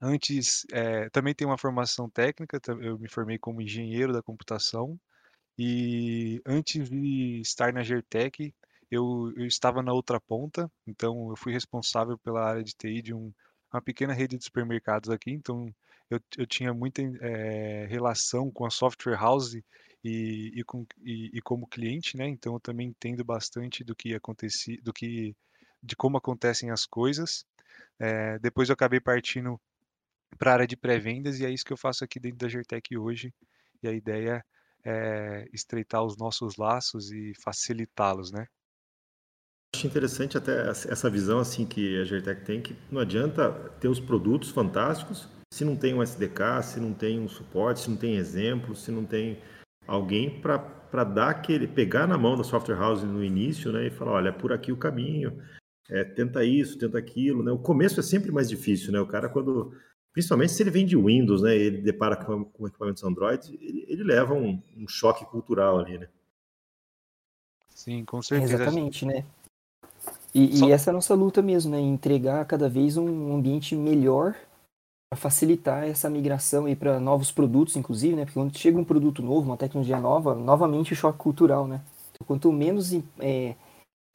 antes 0.00 0.66
é, 0.72 1.08
também 1.10 1.34
tenho 1.34 1.50
uma 1.50 1.58
formação 1.58 2.08
técnica, 2.08 2.60
eu 2.80 2.98
me 2.98 3.08
formei 3.08 3.38
como 3.38 3.62
engenheiro 3.62 4.12
da 4.12 4.22
computação 4.22 4.98
e 5.58 6.40
antes 6.46 6.88
de 6.88 7.40
estar 7.40 7.72
na 7.72 7.82
Gertec 7.82 8.54
eu, 8.90 9.32
eu 9.36 9.46
estava 9.46 9.82
na 9.82 9.92
outra 9.92 10.20
ponta, 10.20 10.70
então 10.86 11.30
eu 11.30 11.36
fui 11.36 11.52
responsável 11.52 12.18
pela 12.18 12.42
área 12.44 12.64
de 12.64 12.74
TI 12.74 13.02
de 13.02 13.14
um, 13.14 13.32
uma 13.72 13.82
pequena 13.82 14.12
rede 14.12 14.38
de 14.38 14.44
supermercados 14.44 15.10
aqui, 15.10 15.30
então 15.30 15.72
eu, 16.10 16.20
eu 16.38 16.46
tinha 16.46 16.72
muita 16.72 17.02
é, 17.20 17.86
relação 17.86 18.50
com 18.50 18.64
a 18.64 18.70
software 18.70 19.16
house 19.16 19.54
e, 20.02 20.52
e, 20.54 20.64
com, 20.64 20.86
e, 21.04 21.30
e, 21.34 21.42
como 21.42 21.66
cliente, 21.66 22.16
né? 22.16 22.26
Então 22.28 22.54
eu 22.54 22.60
também 22.60 22.88
entendo 22.88 23.24
bastante 23.24 23.84
do 23.84 23.94
que 23.94 24.14
acontecia, 24.14 24.78
do 24.82 24.92
que, 24.92 25.36
de 25.82 25.96
como 25.96 26.16
acontecem 26.16 26.70
as 26.70 26.86
coisas. 26.86 27.44
É, 27.98 28.38
depois 28.38 28.68
eu 28.68 28.74
acabei 28.74 29.00
partindo 29.00 29.60
para 30.36 30.50
a 30.50 30.54
área 30.54 30.66
de 30.66 30.76
pré-vendas 30.76 31.38
e 31.38 31.44
é 31.44 31.50
isso 31.50 31.64
que 31.64 31.72
eu 31.72 31.76
faço 31.76 32.04
aqui 32.04 32.18
dentro 32.18 32.38
da 32.38 32.48
Gertec 32.48 32.96
hoje. 32.96 33.32
E 33.82 33.88
a 33.88 33.92
ideia 33.92 34.44
é 34.84 35.46
estreitar 35.52 36.04
os 36.04 36.16
nossos 36.16 36.56
laços 36.56 37.10
e 37.10 37.32
facilitá-los, 37.42 38.30
né? 38.32 38.46
Acho 39.74 39.86
interessante 39.86 40.36
até 40.36 40.68
essa 40.68 41.10
visão 41.10 41.38
assim 41.38 41.66
que 41.66 42.00
a 42.00 42.04
Gertec 42.04 42.44
tem 42.44 42.60
que 42.60 42.76
não 42.90 43.00
adianta 43.00 43.52
ter 43.80 43.88
os 43.88 44.00
produtos 44.00 44.50
fantásticos 44.50 45.28
se 45.52 45.64
não 45.64 45.76
tem 45.76 45.94
um 45.94 46.02
SDK, 46.02 46.62
se 46.62 46.80
não 46.80 46.92
tem 46.92 47.18
um 47.18 47.28
suporte, 47.28 47.80
se 47.80 47.90
não 47.90 47.96
tem 47.96 48.16
exemplo, 48.16 48.74
se 48.74 48.90
não 48.90 49.04
tem 49.04 49.38
alguém 49.86 50.40
para 50.40 51.04
dar 51.04 51.30
aquele 51.30 51.66
pegar 51.66 52.06
na 52.06 52.18
mão 52.18 52.36
da 52.36 52.44
software 52.44 52.76
house 52.76 53.02
no 53.02 53.24
início, 53.24 53.72
né, 53.72 53.86
e 53.86 53.90
falar, 53.90 54.12
olha, 54.12 54.28
é 54.28 54.32
por 54.32 54.52
aqui 54.52 54.70
o 54.72 54.76
caminho, 54.76 55.42
é, 55.90 56.04
tenta 56.04 56.44
isso, 56.44 56.78
tenta 56.78 56.98
aquilo, 56.98 57.42
né? 57.42 57.50
O 57.50 57.58
começo 57.58 57.98
é 57.98 58.02
sempre 58.02 58.30
mais 58.30 58.48
difícil, 58.48 58.92
né? 58.92 59.00
O 59.00 59.06
cara 59.06 59.28
quando 59.28 59.72
principalmente 60.18 60.50
se 60.50 60.60
ele 60.64 60.70
vem 60.72 60.84
de 60.84 60.96
Windows, 60.96 61.42
né, 61.42 61.54
ele 61.54 61.78
depara 61.78 62.16
com, 62.16 62.44
com 62.44 62.66
equipamentos 62.66 63.04
Android, 63.04 63.56
ele, 63.62 63.84
ele 63.86 64.02
leva 64.02 64.34
um, 64.34 64.60
um, 64.76 64.88
choque 64.88 65.24
cultural 65.24 65.78
ali, 65.78 65.96
né? 65.96 66.08
Sim, 67.68 68.04
com 68.04 68.20
certeza. 68.20 68.54
Exatamente, 68.54 69.06
né? 69.06 69.24
E, 70.34 70.56
Só... 70.56 70.66
e 70.66 70.72
essa 70.72 70.90
é 70.90 70.92
a 70.92 70.94
nossa 70.94 71.14
luta 71.14 71.40
mesmo, 71.40 71.70
né? 71.70 71.78
Entregar 71.78 72.44
cada 72.46 72.68
vez 72.68 72.96
um 72.96 73.36
ambiente 73.36 73.76
melhor 73.76 74.34
para 75.08 75.20
facilitar 75.20 75.84
essa 75.84 76.10
migração 76.10 76.66
aí 76.66 76.74
para 76.74 76.98
novos 76.98 77.30
produtos, 77.30 77.76
inclusive, 77.76 78.16
né? 78.16 78.24
Porque 78.24 78.40
quando 78.40 78.58
chega 78.58 78.76
um 78.76 78.84
produto 78.84 79.22
novo, 79.22 79.48
uma 79.48 79.56
tecnologia 79.56 80.00
nova, 80.00 80.34
novamente 80.34 80.94
o 80.94 80.96
choque 80.96 81.18
cultural, 81.18 81.68
né? 81.68 81.80
Então, 82.10 82.26
quanto 82.26 82.50
menos 82.50 82.92
é, 83.20 83.54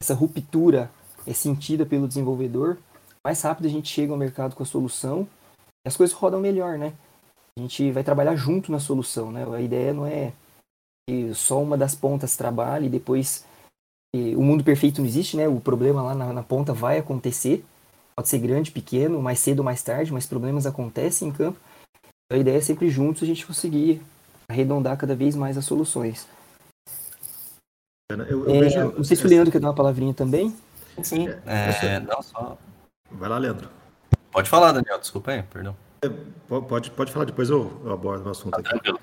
essa 0.02 0.12
ruptura 0.12 0.90
é 1.26 1.32
sentida 1.32 1.86
pelo 1.86 2.06
desenvolvedor, 2.06 2.76
mais 3.24 3.40
rápido 3.40 3.64
a 3.64 3.70
gente 3.70 3.88
chega 3.88 4.12
ao 4.12 4.18
mercado 4.18 4.54
com 4.54 4.62
a 4.62 4.66
solução 4.66 5.26
as 5.86 5.96
coisas 5.96 6.16
rodam 6.16 6.40
melhor, 6.40 6.78
né? 6.78 6.92
A 7.56 7.60
gente 7.60 7.90
vai 7.92 8.02
trabalhar 8.02 8.34
junto 8.34 8.72
na 8.72 8.80
solução, 8.80 9.30
né? 9.30 9.44
A 9.44 9.60
ideia 9.60 9.92
não 9.92 10.06
é 10.06 10.32
que 11.08 11.34
só 11.34 11.62
uma 11.62 11.76
das 11.76 11.94
pontas 11.94 12.36
trabalhe 12.36 12.86
e 12.86 12.90
depois 12.90 13.44
o 14.36 14.42
mundo 14.42 14.64
perfeito 14.64 15.00
não 15.00 15.08
existe, 15.08 15.36
né? 15.36 15.48
O 15.48 15.60
problema 15.60 16.02
lá 16.02 16.14
na, 16.14 16.32
na, 16.32 16.42
ponta 16.42 16.72
vai 16.72 16.98
acontecer, 16.98 17.64
pode 18.16 18.28
ser 18.28 18.38
grande, 18.38 18.70
pequeno, 18.70 19.20
mais 19.20 19.40
cedo 19.40 19.58
ou 19.58 19.64
mais 19.64 19.82
tarde, 19.82 20.12
mas 20.12 20.26
problemas 20.26 20.66
acontecem 20.66 21.28
em 21.28 21.32
campo. 21.32 21.58
A 22.32 22.36
ideia 22.36 22.58
é 22.58 22.60
sempre 22.60 22.88
juntos 22.88 23.22
a 23.22 23.26
gente 23.26 23.46
conseguir 23.46 24.00
arredondar 24.48 24.96
cada 24.96 25.14
vez 25.14 25.34
mais 25.34 25.58
as 25.58 25.64
soluções. 25.64 26.28
Eu, 28.10 28.48
eu 28.48 28.54
é, 28.54 28.60
vejo... 28.60 28.92
Não 28.92 29.04
sei 29.04 29.16
se 29.16 29.26
o 29.26 29.28
Leandro 29.28 29.50
quer 29.50 29.60
dar 29.60 29.68
uma 29.68 29.74
palavrinha 29.74 30.14
também. 30.14 30.54
Sim, 31.02 31.28
é, 31.28 32.00
não 32.00 32.22
só. 32.22 32.56
Vai 33.10 33.28
lá, 33.28 33.38
Leandro. 33.38 33.68
Pode 34.34 34.50
falar, 34.50 34.72
Daniel, 34.72 34.98
desculpa 34.98 35.30
aí, 35.30 35.44
perdão. 35.44 35.76
É, 36.04 36.08
pode, 36.48 36.90
pode 36.90 37.12
falar, 37.12 37.24
depois 37.24 37.48
eu, 37.48 37.80
eu 37.84 37.92
abordo 37.92 38.26
o 38.26 38.30
assunto 38.30 38.58
aqui. 38.58 38.68
Tranquilo. 38.68 38.98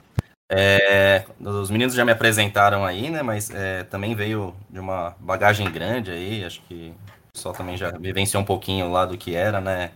É, 0.51 1.23
os 1.39 1.71
meninos 1.71 1.95
já 1.95 2.03
me 2.03 2.11
apresentaram 2.11 2.83
aí, 2.83 3.09
né? 3.09 3.21
Mas 3.21 3.49
é, 3.49 3.85
também 3.85 4.13
veio 4.13 4.53
de 4.69 4.77
uma 4.77 5.15
bagagem 5.21 5.71
grande 5.71 6.11
aí, 6.11 6.43
acho 6.43 6.61
que 6.63 6.93
o 7.29 7.31
pessoal 7.31 7.55
também 7.55 7.77
já 7.77 7.91
vivenciou 7.91 8.43
um 8.43 8.45
pouquinho 8.45 8.91
lá 8.91 9.05
do 9.05 9.17
que 9.17 9.33
era, 9.33 9.61
né? 9.61 9.91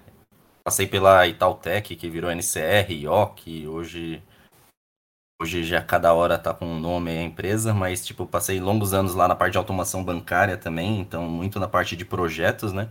Passei 0.64 0.88
pela 0.88 1.28
Itautec, 1.28 1.98
que 1.98 2.10
virou 2.10 2.32
NCR, 2.32 2.94
IOC, 2.94 3.68
hoje 3.68 4.24
hoje 5.42 5.66
já 5.66 5.82
cada 5.82 6.14
hora 6.14 6.40
tá 6.40 6.54
com 6.54 6.66
um 6.66 6.80
nome 6.80 7.12
a 7.12 7.22
empresa, 7.24 7.74
mas 7.74 8.06
tipo, 8.06 8.26
passei 8.26 8.62
longos 8.62 8.94
anos 8.94 9.14
lá 9.14 9.28
na 9.28 9.36
parte 9.36 9.52
de 9.52 9.58
automação 9.58 10.02
bancária 10.02 10.56
também, 10.56 11.02
então 11.02 11.24
muito 11.24 11.60
na 11.60 11.68
parte 11.68 11.98
de 11.98 12.06
projetos, 12.06 12.72
né? 12.72 12.90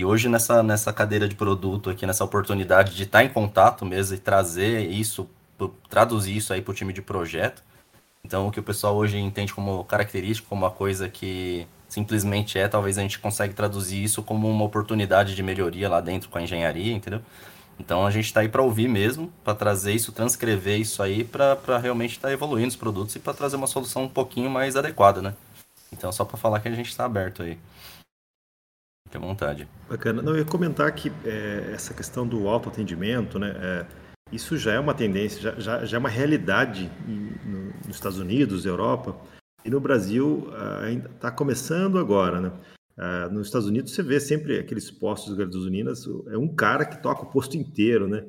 E 0.00 0.04
hoje 0.04 0.28
nessa, 0.28 0.62
nessa 0.62 0.92
cadeira 0.92 1.26
de 1.26 1.34
produto 1.34 1.90
aqui, 1.90 2.06
nessa 2.06 2.22
oportunidade 2.22 2.94
de 2.94 3.02
estar 3.02 3.24
em 3.24 3.28
contato 3.28 3.84
mesmo 3.84 4.14
e 4.14 4.18
trazer 4.20 4.88
isso, 4.88 5.28
traduzir 5.90 6.36
isso 6.36 6.52
aí 6.52 6.62
para 6.62 6.70
o 6.70 6.74
time 6.74 6.92
de 6.92 7.02
projeto. 7.02 7.64
Então 8.24 8.46
o 8.46 8.52
que 8.52 8.60
o 8.60 8.62
pessoal 8.62 8.94
hoje 8.94 9.18
entende 9.18 9.52
como 9.52 9.82
característica, 9.82 10.48
como 10.48 10.64
uma 10.64 10.70
coisa 10.70 11.08
que 11.08 11.66
simplesmente 11.88 12.60
é, 12.60 12.68
talvez 12.68 12.96
a 12.96 13.02
gente 13.02 13.18
consegue 13.18 13.54
traduzir 13.54 14.00
isso 14.00 14.22
como 14.22 14.48
uma 14.48 14.64
oportunidade 14.64 15.34
de 15.34 15.42
melhoria 15.42 15.88
lá 15.88 16.00
dentro 16.00 16.28
com 16.28 16.38
a 16.38 16.42
engenharia, 16.42 16.92
entendeu? 16.92 17.20
Então 17.76 18.06
a 18.06 18.10
gente 18.12 18.26
está 18.26 18.42
aí 18.42 18.48
para 18.48 18.62
ouvir 18.62 18.86
mesmo, 18.88 19.32
para 19.42 19.54
trazer 19.56 19.94
isso, 19.94 20.12
transcrever 20.12 20.78
isso 20.78 21.02
aí, 21.02 21.24
para 21.24 21.78
realmente 21.82 22.12
estar 22.12 22.28
tá 22.28 22.34
evoluindo 22.34 22.68
os 22.68 22.76
produtos 22.76 23.16
e 23.16 23.18
para 23.18 23.34
trazer 23.34 23.56
uma 23.56 23.66
solução 23.66 24.04
um 24.04 24.08
pouquinho 24.08 24.48
mais 24.48 24.76
adequada, 24.76 25.20
né? 25.20 25.34
Então 25.92 26.12
só 26.12 26.24
para 26.24 26.36
falar 26.36 26.60
que 26.60 26.68
a 26.68 26.74
gente 26.74 26.88
está 26.88 27.04
aberto 27.04 27.42
aí. 27.42 27.58
Fique 29.08 29.16
à 29.16 29.20
vontade. 29.20 29.66
Bacana. 29.88 30.20
Não, 30.20 30.32
eu 30.32 30.40
ia 30.40 30.44
comentar 30.44 30.94
que 30.94 31.10
é, 31.24 31.70
essa 31.72 31.94
questão 31.94 32.28
do 32.28 32.46
autoatendimento, 32.46 33.38
né? 33.38 33.54
É, 33.56 33.86
isso 34.30 34.58
já 34.58 34.74
é 34.74 34.78
uma 34.78 34.92
tendência, 34.92 35.40
já, 35.40 35.58
já, 35.58 35.84
já 35.86 35.96
é 35.96 35.98
uma 35.98 36.10
realidade 36.10 36.90
em, 37.08 37.48
no, 37.48 37.72
nos 37.86 37.96
Estados 37.96 38.18
Unidos, 38.18 38.66
Europa, 38.66 39.18
e 39.64 39.70
no 39.70 39.80
Brasil 39.80 40.50
uh, 40.50 40.84
ainda 40.84 41.08
está 41.08 41.30
começando 41.30 41.98
agora, 41.98 42.38
né? 42.38 42.52
Uh, 42.98 43.32
nos 43.32 43.46
Estados 43.46 43.66
Unidos 43.66 43.94
você 43.94 44.02
vê 44.02 44.20
sempre 44.20 44.58
aqueles 44.58 44.90
postos 44.90 45.34
de 45.34 45.42
gasolinas, 45.42 46.04
é 46.26 46.36
um 46.36 46.54
cara 46.54 46.84
que 46.84 47.02
toca 47.02 47.22
o 47.22 47.30
posto 47.30 47.56
inteiro, 47.56 48.06
né? 48.06 48.26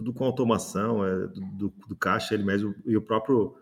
Tudo 0.00 0.12
com 0.12 0.24
automação, 0.24 1.06
é, 1.06 1.28
do, 1.28 1.72
do, 1.88 1.96
caixa 1.96 2.34
ele 2.34 2.42
mesmo 2.42 2.74
e 2.84 2.96
o 2.96 3.02
próprio 3.02 3.54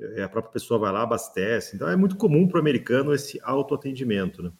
é, 0.00 0.22
a 0.22 0.28
própria 0.28 0.52
pessoa 0.52 0.80
vai 0.80 0.90
lá 0.90 1.02
abastece. 1.02 1.76
Então 1.76 1.86
é 1.86 1.94
muito 1.94 2.16
comum 2.16 2.48
para 2.48 2.56
o 2.56 2.60
americano 2.60 3.12
esse 3.12 3.38
autoatendimento, 3.42 4.42
né? 4.42 4.50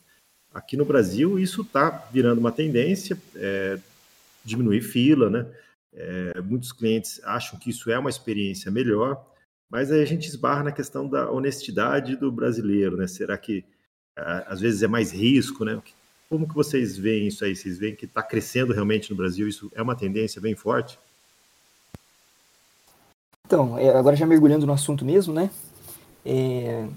Aqui 0.56 0.74
no 0.74 0.86
Brasil, 0.86 1.38
isso 1.38 1.60
está 1.60 1.90
virando 2.10 2.38
uma 2.38 2.50
tendência, 2.50 3.20
é, 3.34 3.78
diminuir 4.42 4.80
fila, 4.80 5.28
né? 5.28 5.44
É, 5.92 6.40
muitos 6.40 6.72
clientes 6.72 7.20
acham 7.24 7.58
que 7.58 7.68
isso 7.68 7.90
é 7.90 7.98
uma 7.98 8.08
experiência 8.08 8.70
melhor, 8.70 9.22
mas 9.68 9.92
aí 9.92 10.00
a 10.00 10.06
gente 10.06 10.26
esbarra 10.26 10.62
na 10.62 10.72
questão 10.72 11.06
da 11.06 11.30
honestidade 11.30 12.16
do 12.16 12.32
brasileiro, 12.32 12.96
né? 12.96 13.06
Será 13.06 13.36
que 13.36 13.66
às 14.46 14.62
vezes 14.62 14.82
é 14.82 14.86
mais 14.86 15.12
risco, 15.12 15.62
né? 15.62 15.78
Como 16.26 16.48
que 16.48 16.54
vocês 16.54 16.96
veem 16.96 17.26
isso 17.26 17.44
aí? 17.44 17.54
Vocês 17.54 17.76
veem 17.76 17.94
que 17.94 18.06
está 18.06 18.22
crescendo 18.22 18.72
realmente 18.72 19.10
no 19.10 19.16
Brasil? 19.16 19.46
Isso 19.46 19.70
é 19.74 19.82
uma 19.82 19.94
tendência 19.94 20.40
bem 20.40 20.54
forte? 20.54 20.98
Então, 23.44 23.78
é, 23.78 23.90
agora 23.90 24.16
já 24.16 24.24
mergulhando 24.24 24.64
no 24.64 24.72
assunto 24.72 25.04
mesmo, 25.04 25.34
né? 25.34 25.50
É, 26.24 26.88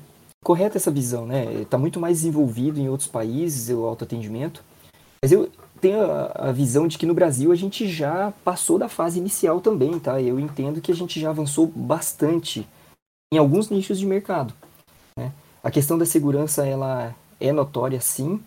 correta 0.43 0.77
essa 0.77 0.91
visão, 0.91 1.25
né? 1.25 1.61
Está 1.61 1.77
muito 1.77 1.99
mais 1.99 2.17
desenvolvido 2.17 2.79
em 2.79 2.89
outros 2.89 3.07
países 3.07 3.69
o 3.69 3.85
autoatendimento. 3.85 4.63
Mas 5.21 5.31
eu 5.31 5.49
tenho 5.81 6.01
a, 6.01 6.49
a, 6.49 6.51
visão 6.51 6.87
de 6.87 6.97
que 6.97 7.05
no 7.05 7.13
Brasil 7.13 7.51
a 7.51 7.55
gente 7.55 7.87
já 7.87 8.31
passou 8.43 8.77
da 8.77 8.89
fase 8.89 9.19
inicial 9.19 9.59
também, 9.61 9.99
tá? 9.99 10.21
Eu 10.21 10.39
entendo 10.39 10.81
que 10.81 10.91
a 10.91 10.95
gente 10.95 11.19
já 11.19 11.29
avançou 11.29 11.67
bastante 11.67 12.67
em 13.33 13.37
alguns 13.37 13.69
nichos 13.69 13.99
de 13.99 14.05
mercado. 14.05 14.53
Né? 15.17 15.31
A 15.63 15.69
questão 15.69 15.97
da 15.97 16.05
segurança 16.05 16.65
ela 16.65 17.15
é 17.39 17.51
notória, 17.51 17.99
sim. 17.99 18.41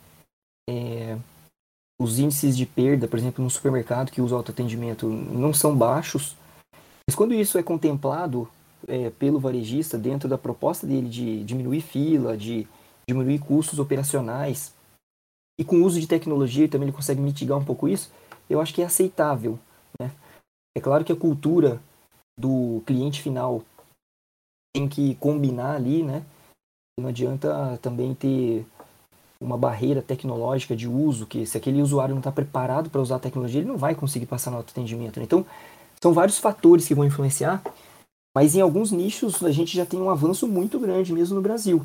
É, 0.68 1.16
os 2.00 2.18
índices 2.18 2.56
de 2.56 2.66
perda, 2.66 3.06
por 3.06 3.18
exemplo, 3.18 3.44
no 3.44 3.50
supermercado 3.50 4.10
que 4.10 4.20
usa 4.20 4.34
autoatendimento 4.34 5.06
não 5.06 5.52
são 5.52 5.76
baixos. 5.76 6.36
Mas 7.06 7.14
quando 7.14 7.34
isso 7.34 7.58
é 7.58 7.62
contemplado 7.62 8.48
é, 8.88 9.10
pelo 9.10 9.38
varejista 9.38 9.98
dentro 9.98 10.28
da 10.28 10.38
proposta 10.38 10.86
dele 10.86 11.08
de 11.08 11.44
diminuir 11.44 11.80
fila, 11.80 12.36
de 12.36 12.66
diminuir 13.08 13.38
custos 13.38 13.78
operacionais 13.78 14.72
e 15.58 15.64
com 15.64 15.76
o 15.76 15.84
uso 15.84 16.00
de 16.00 16.06
tecnologia 16.06 16.68
também 16.68 16.88
ele 16.88 16.96
consegue 16.96 17.20
mitigar 17.20 17.58
um 17.58 17.64
pouco 17.64 17.88
isso, 17.88 18.10
eu 18.48 18.60
acho 18.60 18.74
que 18.74 18.82
é 18.82 18.84
aceitável. 18.84 19.58
Né? 20.00 20.10
É 20.76 20.80
claro 20.80 21.04
que 21.04 21.12
a 21.12 21.16
cultura 21.16 21.80
do 22.38 22.82
cliente 22.86 23.20
final 23.20 23.62
tem 24.74 24.88
que 24.88 25.14
combinar 25.16 25.76
ali, 25.76 26.02
né? 26.02 26.24
Não 26.98 27.08
adianta 27.08 27.78
também 27.82 28.14
ter 28.14 28.66
uma 29.40 29.58
barreira 29.58 30.00
tecnológica 30.00 30.74
de 30.74 30.88
uso, 30.88 31.26
que 31.26 31.44
se 31.44 31.56
aquele 31.56 31.82
usuário 31.82 32.14
não 32.14 32.20
está 32.20 32.32
preparado 32.32 32.88
para 32.88 33.00
usar 33.00 33.16
a 33.16 33.20
tecnologia, 33.20 33.60
ele 33.60 33.68
não 33.68 33.76
vai 33.76 33.94
conseguir 33.94 34.26
passar 34.26 34.50
no 34.50 34.58
autoatendimento. 34.58 35.18
Né? 35.18 35.24
Então, 35.24 35.44
são 36.00 36.12
vários 36.12 36.38
fatores 36.38 36.86
que 36.86 36.94
vão 36.94 37.04
influenciar 37.04 37.62
mas 38.34 38.54
em 38.54 38.60
alguns 38.60 38.90
nichos 38.90 39.42
a 39.42 39.50
gente 39.50 39.76
já 39.76 39.84
tem 39.84 40.00
um 40.00 40.10
avanço 40.10 40.46
muito 40.48 40.78
grande 40.78 41.12
mesmo 41.12 41.36
no 41.36 41.42
Brasil. 41.42 41.84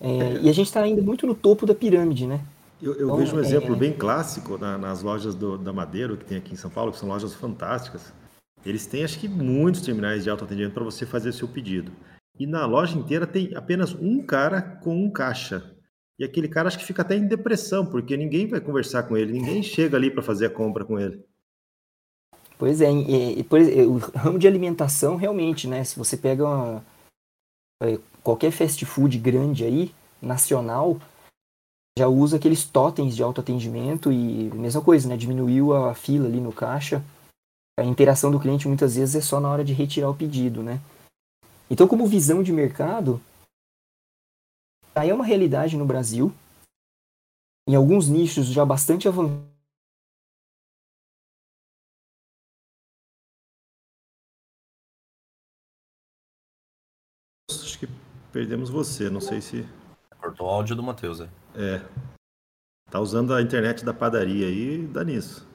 É, 0.00 0.10
é. 0.10 0.40
E 0.42 0.48
a 0.48 0.52
gente 0.52 0.66
está 0.66 0.80
ainda 0.80 1.02
muito 1.02 1.26
no 1.26 1.34
topo 1.34 1.66
da 1.66 1.74
pirâmide, 1.74 2.26
né? 2.26 2.40
Eu, 2.80 2.94
eu 2.94 3.06
então, 3.06 3.16
vejo 3.16 3.36
um 3.36 3.40
exemplo 3.40 3.74
é... 3.74 3.78
bem 3.78 3.92
clássico 3.92 4.56
na, 4.56 4.78
nas 4.78 5.02
lojas 5.02 5.34
do, 5.34 5.58
da 5.58 5.72
Madeira, 5.72 6.16
que 6.16 6.24
tem 6.24 6.38
aqui 6.38 6.52
em 6.52 6.56
São 6.56 6.70
Paulo, 6.70 6.92
que 6.92 6.98
são 6.98 7.08
lojas 7.08 7.34
fantásticas. 7.34 8.12
Eles 8.64 8.86
têm, 8.86 9.04
acho 9.04 9.18
que, 9.18 9.28
muitos 9.28 9.82
terminais 9.82 10.24
de 10.24 10.30
autoatendimento 10.30 10.74
para 10.74 10.84
você 10.84 11.04
fazer 11.04 11.32
seu 11.32 11.48
pedido. 11.48 11.92
E 12.38 12.46
na 12.46 12.66
loja 12.66 12.96
inteira 12.96 13.26
tem 13.26 13.54
apenas 13.54 13.94
um 13.94 14.22
cara 14.22 14.62
com 14.62 14.94
um 14.94 15.10
caixa. 15.10 15.74
E 16.18 16.24
aquele 16.24 16.48
cara 16.48 16.68
acho 16.68 16.78
que 16.78 16.84
fica 16.84 17.02
até 17.02 17.16
em 17.16 17.26
depressão, 17.26 17.86
porque 17.86 18.16
ninguém 18.16 18.46
vai 18.46 18.60
conversar 18.60 19.04
com 19.04 19.16
ele, 19.16 19.32
ninguém 19.32 19.62
chega 19.62 19.96
ali 19.96 20.10
para 20.10 20.22
fazer 20.22 20.46
a 20.46 20.50
compra 20.50 20.84
com 20.84 20.98
ele. 20.98 21.24
Pois 22.58 22.80
é, 22.80 22.90
e, 22.90 23.38
e, 23.38 23.44
por, 23.44 23.60
o 23.60 23.98
ramo 24.18 24.38
de 24.38 24.48
alimentação 24.48 25.14
realmente, 25.14 25.68
né? 25.68 25.84
Se 25.84 25.96
você 25.96 26.16
pega 26.16 26.44
uma, 26.44 26.84
é, 27.80 27.98
qualquer 28.22 28.50
fast 28.50 28.84
food 28.84 29.16
grande 29.16 29.64
aí, 29.64 29.94
nacional, 30.20 31.00
já 31.96 32.08
usa 32.08 32.36
aqueles 32.36 32.64
totens 32.64 33.14
de 33.14 33.22
autoatendimento 33.22 34.10
e 34.10 34.50
mesma 34.54 34.82
coisa, 34.82 35.08
né? 35.08 35.16
Diminuiu 35.16 35.72
a 35.72 35.94
fila 35.94 36.26
ali 36.26 36.40
no 36.40 36.52
caixa. 36.52 37.02
A 37.78 37.84
interação 37.84 38.32
do 38.32 38.40
cliente 38.40 38.66
muitas 38.66 38.96
vezes 38.96 39.14
é 39.14 39.20
só 39.20 39.38
na 39.38 39.48
hora 39.48 39.64
de 39.64 39.72
retirar 39.72 40.10
o 40.10 40.16
pedido, 40.16 40.60
né? 40.60 40.80
Então, 41.70 41.86
como 41.86 42.08
visão 42.08 42.42
de 42.42 42.52
mercado, 42.52 43.20
aí 44.96 45.10
é 45.10 45.14
uma 45.14 45.24
realidade 45.24 45.76
no 45.76 45.86
Brasil. 45.86 46.32
Em 47.68 47.76
alguns 47.76 48.08
nichos 48.08 48.46
já 48.46 48.64
bastante 48.64 49.06
avançados 49.06 49.57
perdemos 58.38 58.70
você. 58.70 59.10
Não 59.10 59.20
sei 59.20 59.40
se. 59.40 59.66
Cortou 60.20 60.46
o 60.46 60.50
áudio 60.50 60.76
do 60.76 60.82
Matheus, 60.82 61.20
é. 61.20 61.28
É. 61.56 61.82
Tá 62.88 63.00
usando 63.00 63.34
a 63.34 63.42
internet 63.42 63.84
da 63.84 63.92
padaria 63.92 64.46
aí, 64.46 64.86
dá 64.86 65.02
nisso. 65.02 65.46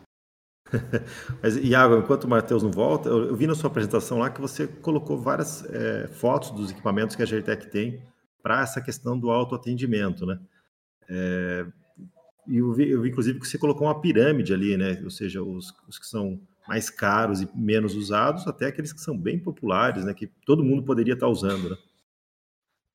Mas, 1.42 1.56
Iago, 1.56 1.98
enquanto 1.98 2.26
o 2.26 2.30
Matheus 2.30 2.62
não 2.62 2.72
volta, 2.72 3.08
eu, 3.08 3.28
eu, 3.28 3.36
vi 3.36 3.48
na 3.48 3.56
sua 3.56 3.70
apresentação 3.70 4.20
lá 4.20 4.30
que 4.30 4.42
você 4.42 4.68
colocou 4.68 5.18
várias 5.18 5.64
é, 5.66 6.08
fotos 6.08 6.52
dos 6.52 6.72
equipamentos 6.72 7.16
que 7.16 7.24
a 7.24 7.26
Gertec 7.26 7.68
tem 7.68 8.02
para 8.42 8.62
essa 8.62 8.82
questão 8.82 9.18
do 9.18 9.32
autoatendimento, 9.32 10.26
né? 10.26 10.40
É, 11.08 11.66
e 12.48 12.58
eu 12.58 12.74
vi, 12.74 12.90
eu 12.90 13.02
vi, 13.02 13.10
inclusive, 13.10 13.40
que 13.40 13.48
você 13.48 13.58
colocou 13.58 13.88
uma 13.88 14.02
pirâmide 14.02 14.54
ali, 14.54 14.76
né? 14.76 15.00
Ou 15.04 15.10
seja, 15.10 15.42
os, 15.42 15.74
os, 15.88 15.98
que 15.98 16.06
são 16.06 16.40
mais 16.68 16.90
caros 16.90 17.42
e 17.42 17.50
menos 17.56 17.96
usados, 17.96 18.46
até 18.46 18.68
aqueles 18.68 18.92
que 18.92 19.00
são 19.00 19.18
bem 19.18 19.40
populares, 19.40 20.04
né? 20.04 20.14
Que 20.14 20.28
todo 20.46 20.64
mundo 20.64 20.84
poderia 20.84 21.14
estar 21.14 21.30
usando, 21.30 21.70
né? 21.70 21.78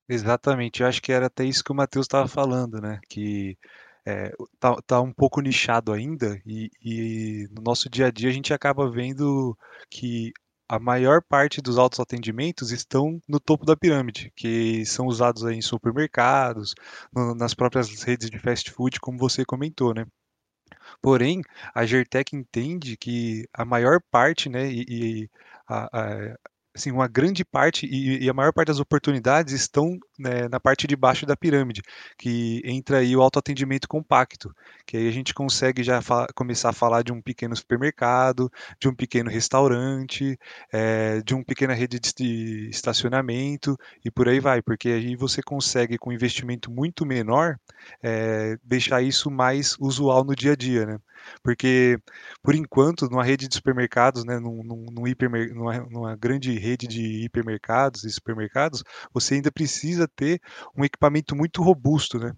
Exatamente, 0.08 0.80
eu 0.82 0.86
acho 0.88 1.02
que 1.02 1.12
era 1.12 1.26
até 1.26 1.44
isso 1.44 1.62
que 1.62 1.70
o 1.70 1.74
Matheus 1.74 2.04
estava 2.04 2.26
falando, 2.26 2.80
né? 2.80 2.98
Que 3.08 3.58
é, 4.06 4.32
tá, 4.58 4.76
tá, 4.86 5.00
um 5.02 5.12
pouco 5.12 5.40
nichado 5.42 5.92
ainda 5.92 6.40
e, 6.46 6.70
e, 6.82 7.48
no 7.50 7.62
nosso 7.62 7.90
dia 7.90 8.06
a 8.06 8.10
dia 8.10 8.30
a 8.30 8.32
gente 8.32 8.54
acaba 8.54 8.90
vendo 8.90 9.56
que 9.90 10.32
a 10.68 10.78
maior 10.78 11.22
parte 11.22 11.60
dos 11.60 11.78
autoatendimentos 11.78 12.70
estão 12.72 13.20
no 13.28 13.40
topo 13.40 13.66
da 13.66 13.76
pirâmide, 13.76 14.32
que 14.36 14.84
são 14.86 15.06
usados 15.06 15.42
em 15.44 15.60
supermercados, 15.62 16.74
no, 17.12 17.34
nas 17.34 17.54
próprias 17.54 18.02
redes 18.02 18.30
de 18.30 18.38
fast 18.38 18.70
food, 18.70 19.00
como 19.00 19.18
você 19.18 19.44
comentou, 19.44 19.94
né? 19.94 20.06
Porém, 21.02 21.42
a 21.74 21.84
Gertec 21.86 22.34
entende 22.34 22.96
que 22.96 23.46
a 23.52 23.64
maior 23.64 24.00
parte, 24.10 24.48
né, 24.48 24.70
e, 24.70 24.84
e 24.88 25.30
a, 25.68 25.88
a, 26.32 26.38
assim, 26.78 26.90
uma 26.90 27.08
grande 27.08 27.44
parte 27.44 27.86
e, 27.86 28.24
e, 28.24 28.30
a 28.30 28.34
maior 28.34 28.52
parte 28.52 28.68
das 28.68 28.80
oportunidades 28.80 29.52
estão 29.52 29.98
né, 30.18 30.48
na 30.48 30.58
parte 30.58 30.86
de 30.86 30.96
baixo 30.96 31.24
da 31.24 31.36
pirâmide, 31.36 31.82
que 32.16 32.60
entra 32.64 32.98
aí 32.98 33.14
o 33.16 33.22
autoatendimento 33.22 33.88
compacto, 33.88 34.54
que 34.86 34.96
aí 34.96 35.08
a 35.08 35.12
gente 35.12 35.32
consegue 35.32 35.82
já 35.82 36.00
começar 36.34 36.70
a 36.70 36.72
falar 36.72 37.02
de 37.02 37.12
um 37.12 37.20
pequeno 37.22 37.54
supermercado, 37.54 38.50
de 38.80 38.88
um 38.88 38.94
pequeno 38.94 39.30
restaurante, 39.30 40.38
é, 40.72 41.20
de 41.22 41.34
uma 41.34 41.44
pequena 41.44 41.74
rede 41.74 42.00
de 42.16 42.68
estacionamento 42.70 43.76
e 44.04 44.10
por 44.10 44.28
aí 44.28 44.40
vai, 44.40 44.62
porque 44.62 44.88
aí 44.88 45.16
você 45.16 45.42
consegue 45.42 45.98
com 45.98 46.10
um 46.10 46.12
investimento 46.12 46.70
muito 46.70 47.06
menor 47.06 47.58
é, 48.02 48.58
deixar 48.64 49.02
isso 49.02 49.30
mais 49.30 49.76
usual 49.78 50.24
no 50.24 50.34
dia 50.34 50.52
a 50.52 50.56
dia, 50.56 50.86
né? 50.86 50.98
Porque, 51.42 51.98
por 52.42 52.54
enquanto, 52.54 53.08
numa 53.08 53.24
rede 53.24 53.48
de 53.48 53.54
supermercados, 53.54 54.24
né, 54.24 54.38
num, 54.38 54.62
num, 54.62 54.86
num 54.90 55.06
hipermer, 55.06 55.54
numa, 55.54 55.78
numa 55.80 56.16
grande 56.16 56.56
rede 56.58 56.86
de 56.86 57.24
hipermercados 57.24 58.04
e 58.04 58.10
supermercados, 58.10 58.82
você 59.12 59.34
ainda 59.34 59.50
precisa 59.50 60.07
ter 60.08 60.40
um 60.76 60.84
equipamento 60.84 61.36
muito 61.36 61.62
robusto, 61.62 62.18
né? 62.18 62.32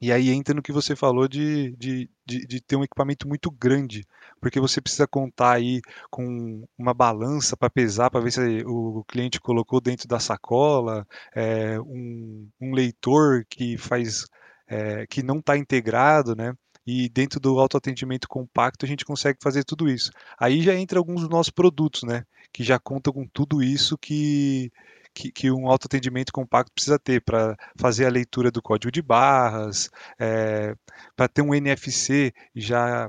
E 0.00 0.12
aí 0.12 0.28
entra 0.30 0.54
no 0.54 0.62
que 0.62 0.72
você 0.72 0.94
falou 0.94 1.26
de, 1.26 1.74
de, 1.76 2.10
de, 2.26 2.46
de, 2.46 2.60
ter 2.60 2.76
um 2.76 2.84
equipamento 2.84 3.26
muito 3.26 3.50
grande, 3.50 4.04
porque 4.40 4.60
você 4.60 4.78
precisa 4.80 5.06
contar 5.06 5.52
aí 5.54 5.80
com 6.10 6.64
uma 6.76 6.92
balança 6.92 7.56
para 7.56 7.70
pesar, 7.70 8.10
para 8.10 8.20
ver 8.20 8.30
se 8.30 8.62
o 8.66 9.02
cliente 9.08 9.40
colocou 9.40 9.80
dentro 9.80 10.06
da 10.06 10.20
sacola, 10.20 11.06
é, 11.34 11.80
um, 11.80 12.46
um, 12.60 12.74
leitor 12.74 13.46
que 13.48 13.78
faz 13.78 14.26
é, 14.68 15.06
que 15.06 15.22
não 15.22 15.38
está 15.38 15.56
integrado, 15.56 16.36
né? 16.36 16.52
e 16.86 17.08
dentro 17.08 17.40
do 17.40 17.58
autoatendimento 17.58 18.28
compacto 18.28 18.84
a 18.84 18.88
gente 18.88 19.04
consegue 19.04 19.38
fazer 19.42 19.64
tudo 19.64 19.88
isso. 19.88 20.10
Aí 20.38 20.62
já 20.62 20.74
entra 20.74 20.98
alguns 20.98 21.22
dos 21.22 21.28
nossos 21.30 21.50
produtos, 21.50 22.04
né, 22.04 22.24
que 22.52 22.62
já 22.62 22.78
contam 22.78 23.12
com 23.12 23.26
tudo 23.26 23.62
isso 23.62 23.98
que, 23.98 24.70
que, 25.16 25.32
que 25.32 25.50
um 25.50 25.66
autoatendimento 25.68 26.30
compacto 26.30 26.70
precisa 26.74 26.98
ter 26.98 27.22
para 27.22 27.56
fazer 27.78 28.04
a 28.04 28.10
leitura 28.10 28.50
do 28.50 28.60
código 28.60 28.92
de 28.92 29.00
barras, 29.00 29.90
é, 30.18 30.76
para 31.16 31.26
ter 31.26 31.40
um 31.40 31.54
NFC 31.54 32.34
já 32.54 33.08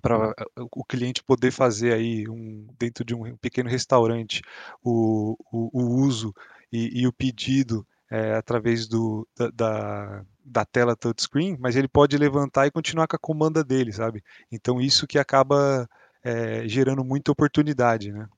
para 0.00 0.32
o 0.72 0.84
cliente 0.84 1.24
poder 1.24 1.50
fazer 1.50 1.92
aí 1.94 2.28
um, 2.28 2.66
dentro 2.78 3.04
de 3.04 3.14
um 3.14 3.36
pequeno 3.38 3.68
restaurante 3.68 4.42
o, 4.84 5.36
o, 5.50 5.70
o 5.72 6.00
uso 6.00 6.34
e, 6.70 7.00
e, 7.00 7.06
o 7.06 7.12
pedido 7.12 7.86
é, 8.10 8.34
através 8.34 8.86
do, 8.86 9.26
da, 9.36 9.50
da 9.50 10.24
da 10.48 10.64
tela 10.64 10.94
touchscreen, 10.94 11.56
mas 11.58 11.74
ele 11.74 11.88
pode 11.88 12.16
levantar 12.16 12.68
e 12.68 12.70
continuar 12.70 13.08
com 13.08 13.16
a 13.16 13.18
comanda 13.18 13.64
dele, 13.64 13.92
sabe? 13.92 14.22
Então 14.50 14.80
isso 14.80 15.06
que 15.06 15.18
acaba 15.18 15.88
é, 16.22 16.68
gerando 16.68 17.04
muita 17.04 17.32
oportunidade, 17.32 18.12
né? 18.12 18.28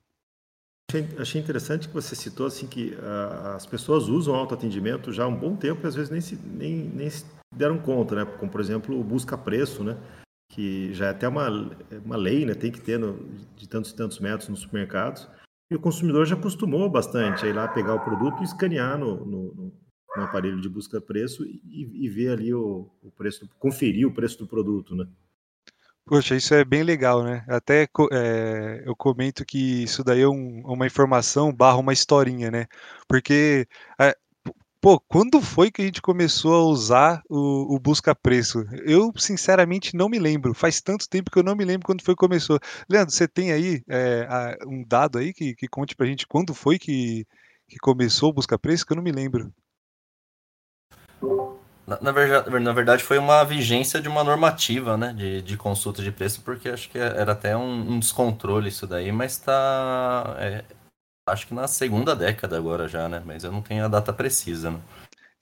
Achei 1.19 1.39
interessante 1.39 1.87
que 1.87 1.93
você 1.93 2.17
citou 2.17 2.47
assim 2.47 2.67
que 2.67 2.95
uh, 2.95 3.49
as 3.55 3.67
pessoas 3.67 4.09
usam 4.09 4.35
autoatendimento 4.35 5.13
já 5.13 5.25
há 5.25 5.29
um 5.29 5.37
bom 5.37 5.55
tempo 5.55 5.85
e 5.85 5.87
às 5.87 5.95
vezes 5.95 6.11
nem 6.11 6.21
se, 6.23 6.35
nem, 6.37 6.77
nem 6.89 7.11
se 7.11 7.27
deram 7.55 7.79
conta, 7.79 8.15
né? 8.15 8.25
Como 8.25 8.51
por 8.51 8.59
exemplo 8.59 8.99
o 8.99 9.05
busca 9.05 9.37
preço, 9.37 9.85
né? 9.85 9.99
Que 10.51 10.91
já 10.95 11.09
é 11.09 11.11
até 11.11 11.29
uma, 11.29 11.47
uma 12.03 12.17
lei, 12.17 12.47
né? 12.47 12.55
Tem 12.55 12.73
que 12.73 12.81
ter 12.81 12.99
no, 12.99 13.23
de 13.55 13.69
tantos 13.69 13.91
e 13.91 13.97
tantos 13.97 14.19
metros 14.19 14.49
nos 14.49 14.61
supermercados. 14.61 15.29
E 15.71 15.77
o 15.77 15.81
consumidor 15.81 16.25
já 16.25 16.35
acostumou 16.35 16.89
bastante 16.89 17.45
a 17.45 17.49
ir 17.51 17.53
lá 17.53 17.69
pegar 17.69 17.95
o 17.95 18.03
produto 18.03 18.41
e 18.41 18.45
escanear 18.45 18.97
no, 18.97 19.27
no, 19.27 19.73
no 20.17 20.23
aparelho 20.23 20.59
de 20.59 20.71
busca 20.71 21.03
preço 21.03 21.45
e, 21.45 22.07
e 22.07 22.09
ver 22.09 22.31
ali 22.31 22.55
o, 22.55 22.91
o, 23.03 23.11
preço, 23.11 23.47
conferir 23.59 24.07
o 24.07 24.15
preço 24.15 24.39
do 24.39 24.47
produto, 24.47 24.97
né? 24.97 25.07
Poxa, 26.09 26.35
isso 26.35 26.55
é 26.55 26.65
bem 26.65 26.83
legal, 26.83 27.23
né? 27.23 27.45
Até 27.47 27.87
é, 28.13 28.83
eu 28.87 28.97
comento 28.97 29.45
que 29.45 29.83
isso 29.83 30.03
daí 30.03 30.23
é 30.23 30.29
um, 30.29 30.63
uma 30.65 30.87
informação 30.87 31.53
barra 31.53 31.77
uma 31.77 31.93
historinha, 31.93 32.51
né? 32.51 32.67
Porque, 33.07 33.69
é, 34.01 34.17
pô, 34.81 34.99
quando 35.01 35.43
foi 35.43 35.71
que 35.71 35.83
a 35.83 35.85
gente 35.85 36.01
começou 36.01 36.55
a 36.55 36.65
usar 36.65 37.23
o, 37.29 37.75
o 37.75 37.79
busca-preço? 37.79 38.65
Eu, 38.87 39.13
sinceramente, 39.19 39.95
não 39.95 40.09
me 40.09 40.19
lembro. 40.19 40.55
Faz 40.55 40.81
tanto 40.81 41.07
tempo 41.07 41.31
que 41.31 41.39
eu 41.39 41.43
não 41.43 41.55
me 41.55 41.65
lembro 41.65 41.85
quando 41.87 42.03
foi 42.03 42.15
que 42.15 42.21
começou. 42.21 42.59
Leandro, 42.89 43.13
você 43.13 43.29
tem 43.29 43.53
aí 43.53 43.83
é, 43.87 44.57
um 44.67 44.83
dado 44.87 45.19
aí 45.19 45.35
que, 45.35 45.55
que 45.55 45.69
conte 45.69 45.95
pra 45.95 46.07
gente 46.07 46.27
quando 46.27 46.55
foi 46.55 46.79
que, 46.79 47.27
que 47.69 47.77
começou 47.83 48.31
o 48.31 48.33
busca-preço? 48.33 48.87
Que 48.87 48.95
eu 48.95 48.97
não 48.97 49.05
me 49.05 49.13
lembro. 49.13 49.53
Na, 51.89 51.99
na, 52.03 52.13
verdade, 52.13 52.61
na 52.61 52.73
verdade, 52.75 53.03
foi 53.03 53.17
uma 53.17 53.43
vigência 53.45 53.99
de 53.99 54.09
uma 54.11 54.23
normativa, 54.23 54.95
né, 54.99 55.15
de, 55.15 55.41
de 55.41 55.57
consulta 55.57 56.03
de 56.03 56.13
preço, 56.13 56.43
porque 56.43 56.69
acho 56.69 56.91
que 56.91 56.99
era 56.99 57.33
até 57.33 57.57
um, 57.57 57.93
um 57.93 57.99
descontrole 57.99 58.69
isso 58.69 58.87
daí, 58.87 59.11
mas 59.11 59.33
está 59.33 60.37
é, 60.39 60.65
acho 61.27 61.47
que 61.47 61.55
na 61.55 61.67
segunda 61.67 62.15
década 62.15 62.59
agora 62.59 62.87
já, 62.87 63.09
né, 63.09 63.23
mas 63.25 63.43
eu 63.43 63.51
não 63.51 63.63
tenho 63.63 63.87
a 63.87 63.89
data 63.89 64.13
precisa, 64.13 64.71
né. 64.71 64.81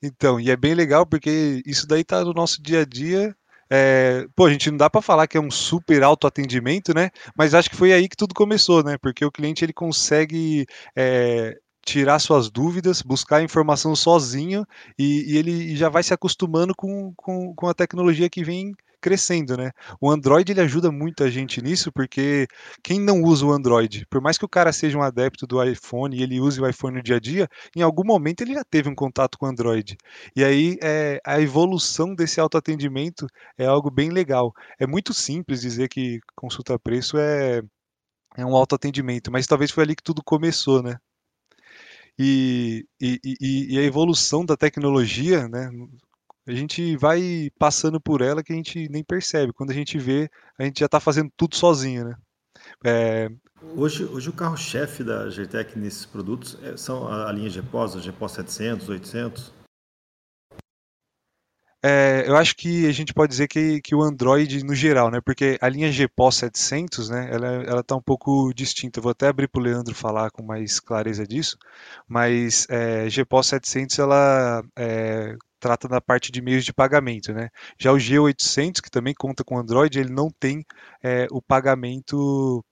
Então, 0.00 0.38
e 0.38 0.48
é 0.48 0.56
bem 0.56 0.72
legal 0.72 1.04
porque 1.04 1.62
isso 1.66 1.84
daí 1.84 2.04
tá 2.04 2.22
no 2.24 2.32
nosso 2.32 2.62
dia 2.62 2.82
a 2.82 2.84
dia. 2.84 3.34
É, 3.68 4.24
pô, 4.36 4.46
a 4.46 4.52
gente 4.52 4.70
não 4.70 4.78
dá 4.78 4.88
para 4.88 5.02
falar 5.02 5.26
que 5.26 5.36
é 5.36 5.40
um 5.40 5.50
super 5.50 6.04
autoatendimento, 6.04 6.94
né? 6.94 7.10
Mas 7.36 7.54
acho 7.54 7.68
que 7.68 7.74
foi 7.74 7.92
aí 7.92 8.08
que 8.08 8.16
tudo 8.16 8.34
começou, 8.34 8.84
né? 8.84 8.96
Porque 8.98 9.24
o 9.24 9.32
cliente 9.32 9.64
ele 9.64 9.72
consegue 9.72 10.64
é, 10.94 11.56
tirar 11.86 12.18
suas 12.18 12.50
dúvidas, 12.50 13.00
buscar 13.00 13.42
informação 13.42 13.94
sozinho 13.94 14.66
e, 14.98 15.32
e 15.32 15.38
ele 15.38 15.76
já 15.76 15.88
vai 15.88 16.02
se 16.02 16.12
acostumando 16.12 16.74
com, 16.76 17.14
com, 17.16 17.54
com, 17.54 17.68
a 17.68 17.74
tecnologia 17.74 18.28
que 18.28 18.42
vem 18.42 18.74
crescendo, 19.00 19.56
né? 19.56 19.70
O 20.00 20.10
Android 20.10 20.50
ele 20.50 20.60
ajuda 20.60 20.90
muito 20.90 21.22
a 21.22 21.30
gente 21.30 21.62
nisso 21.62 21.92
porque 21.92 22.48
quem 22.82 23.00
não 23.00 23.22
usa 23.22 23.46
o 23.46 23.52
Android, 23.52 24.04
por 24.10 24.20
mais 24.20 24.36
que 24.36 24.44
o 24.44 24.48
cara 24.48 24.72
seja 24.72 24.98
um 24.98 25.02
adepto 25.02 25.46
do 25.46 25.62
iPhone 25.62 26.16
e 26.16 26.22
ele 26.24 26.40
use 26.40 26.60
o 26.60 26.68
iPhone 26.68 26.96
no 26.96 27.02
dia 27.02 27.16
a 27.16 27.20
dia, 27.20 27.48
em 27.76 27.82
algum 27.82 28.04
momento 28.04 28.40
ele 28.40 28.54
já 28.54 28.64
teve 28.64 28.88
um 28.88 28.94
contato 28.94 29.38
com 29.38 29.46
o 29.46 29.48
Android. 29.48 29.96
E 30.34 30.42
aí 30.42 30.76
é, 30.82 31.20
a 31.24 31.40
evolução 31.40 32.16
desse 32.16 32.40
autoatendimento 32.40 33.28
é 33.56 33.66
algo 33.66 33.90
bem 33.92 34.10
legal. 34.10 34.52
É 34.78 34.86
muito 34.88 35.14
simples 35.14 35.60
dizer 35.60 35.88
que 35.88 36.18
consulta 36.34 36.78
preço 36.78 37.16
é 37.16 37.62
é 38.36 38.44
um 38.44 38.54
autoatendimento, 38.54 39.30
mas 39.32 39.46
talvez 39.46 39.70
foi 39.70 39.84
ali 39.84 39.96
que 39.96 40.02
tudo 40.02 40.22
começou, 40.22 40.82
né? 40.82 40.98
E, 42.18 42.86
e, 43.00 43.20
e, 43.70 43.78
a 43.78 43.82
evolução 43.82 44.44
da 44.44 44.56
tecnologia, 44.56 45.48
né? 45.48 45.70
A 46.46 46.52
gente 46.52 46.96
vai 46.96 47.50
passando 47.58 48.00
por 48.00 48.22
ela 48.22 48.42
que 48.42 48.52
a 48.52 48.56
gente 48.56 48.88
nem 48.88 49.04
percebe. 49.04 49.52
Quando 49.52 49.70
a 49.70 49.74
gente 49.74 49.98
vê, 49.98 50.30
a 50.58 50.64
gente 50.64 50.80
já 50.80 50.86
está 50.86 51.00
fazendo 51.00 51.30
tudo 51.36 51.56
sozinho, 51.56 52.04
né? 52.04 52.16
É... 52.84 53.28
Hoje, 53.74 54.04
hoje 54.04 54.28
o 54.30 54.32
carro-chefe 54.32 55.02
da 55.02 55.28
GTEC 55.28 55.78
nesses 55.78 56.06
produtos 56.06 56.58
é, 56.62 56.76
são 56.76 57.08
a, 57.08 57.28
a 57.28 57.32
linha 57.32 57.50
GPOS, 57.50 57.96
a 57.96 58.00
GPOS 58.00 58.32
700, 58.32 58.88
800? 58.88 59.52
É, 61.88 62.24
eu 62.26 62.36
acho 62.36 62.56
que 62.56 62.84
a 62.88 62.92
gente 62.92 63.14
pode 63.14 63.30
dizer 63.30 63.46
que, 63.46 63.80
que 63.80 63.94
o 63.94 64.02
Android 64.02 64.64
no 64.64 64.74
geral, 64.74 65.08
né? 65.08 65.20
Porque 65.20 65.56
a 65.60 65.68
linha 65.68 65.92
GPOS 65.92 66.34
700, 66.36 67.10
né? 67.10 67.28
Ela, 67.30 67.46
ela 67.62 67.82
tá 67.84 67.94
um 67.94 68.02
pouco 68.02 68.52
distinta. 68.52 68.98
Eu 68.98 69.04
vou 69.04 69.12
até 69.12 69.28
abrir 69.28 69.46
para 69.46 69.60
o 69.60 69.62
Leandro 69.62 69.94
falar 69.94 70.32
com 70.32 70.42
mais 70.42 70.80
clareza 70.80 71.24
disso. 71.24 71.56
Mas 72.08 72.66
é, 72.68 73.08
GPOS 73.08 73.46
700, 73.48 73.98
ela 74.00 74.64
é, 74.76 75.36
trata 75.60 75.86
da 75.86 76.00
parte 76.00 76.32
de 76.32 76.42
meios 76.42 76.64
de 76.64 76.72
pagamento, 76.72 77.32
né? 77.32 77.50
Já 77.78 77.92
o 77.92 77.96
G800, 77.96 78.80
que 78.82 78.90
também 78.90 79.14
conta 79.14 79.44
com 79.44 79.56
Android, 79.56 79.96
ele 79.96 80.12
não 80.12 80.28
tem 80.28 80.64
é, 81.00 81.28
o 81.30 81.40
pagamento 81.40 82.64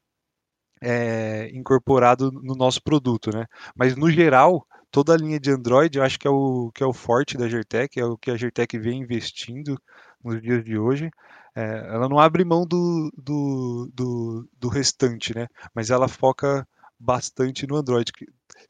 é, 0.83 1.50
incorporado 1.53 2.33
no 2.33 2.57
nosso 2.57 2.83
produto, 2.83 3.31
né? 3.33 3.46
Mas 3.77 3.94
no 3.94 4.11
geral, 4.11 4.66
toda 4.94 5.12
a 5.12 5.16
linha 5.16 5.40
de 5.40 5.50
Android, 5.50 6.00
acho 6.00 6.16
que 6.16 6.28
é 6.28 6.30
o 6.30 6.70
que 6.72 6.80
é 6.80 6.87
o 6.87 6.92
forte 6.92 7.37
da 7.37 7.48
Gertec, 7.48 7.98
é 7.98 8.04
o 8.04 8.16
que 8.16 8.30
a 8.30 8.37
Gertec 8.37 8.78
vem 8.78 9.00
investindo 9.00 9.76
nos 10.22 10.40
dias 10.40 10.64
de 10.64 10.78
hoje. 10.78 11.11
É, 11.52 11.88
ela 11.88 12.09
não 12.09 12.16
abre 12.16 12.44
mão 12.44 12.64
do, 12.64 13.11
do, 13.16 13.90
do, 13.92 14.48
do, 14.57 14.68
restante, 14.68 15.35
né? 15.35 15.48
Mas 15.74 15.90
ela 15.90 16.07
foca 16.07 16.64
bastante 16.96 17.66
no 17.66 17.74
Android. 17.74 18.12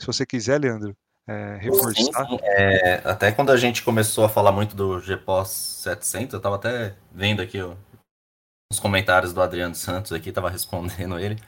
Se 0.01 0.07
você 0.07 0.25
quiser, 0.25 0.59
Leandro, 0.59 0.97
é, 1.29 1.59
reforçar. 1.61 2.27
Sim, 2.27 2.39
sim. 2.39 2.39
É, 2.43 3.03
até 3.05 3.31
quando 3.31 3.53
a 3.53 3.57
gente 3.59 3.83
começou 3.83 4.25
a 4.25 4.29
falar 4.31 4.51
muito 4.51 4.75
do 4.75 4.99
GPOS 5.01 5.51
700, 5.83 6.33
eu 6.33 6.39
estava 6.39 6.57
até 6.57 6.95
vendo 7.13 7.43
aqui 7.43 7.61
ó, 7.61 7.75
os 8.73 8.81
comentários 8.81 9.35
do 9.35 9.43
Adriano 9.43 9.75
Santos 9.75 10.11
aqui, 10.11 10.31
estava 10.31 10.49
respondendo 10.51 11.19
ele. 11.19 11.39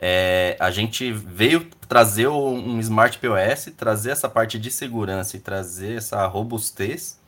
É, 0.00 0.56
a 0.60 0.70
gente 0.70 1.10
veio 1.12 1.68
trazer 1.88 2.28
um 2.28 2.78
Smart 2.80 3.18
POS, 3.18 3.72
trazer 3.76 4.10
essa 4.10 4.28
parte 4.28 4.58
de 4.58 4.70
segurança 4.70 5.36
e 5.36 5.40
trazer 5.40 5.96
essa 5.98 6.26
robustez 6.26 7.20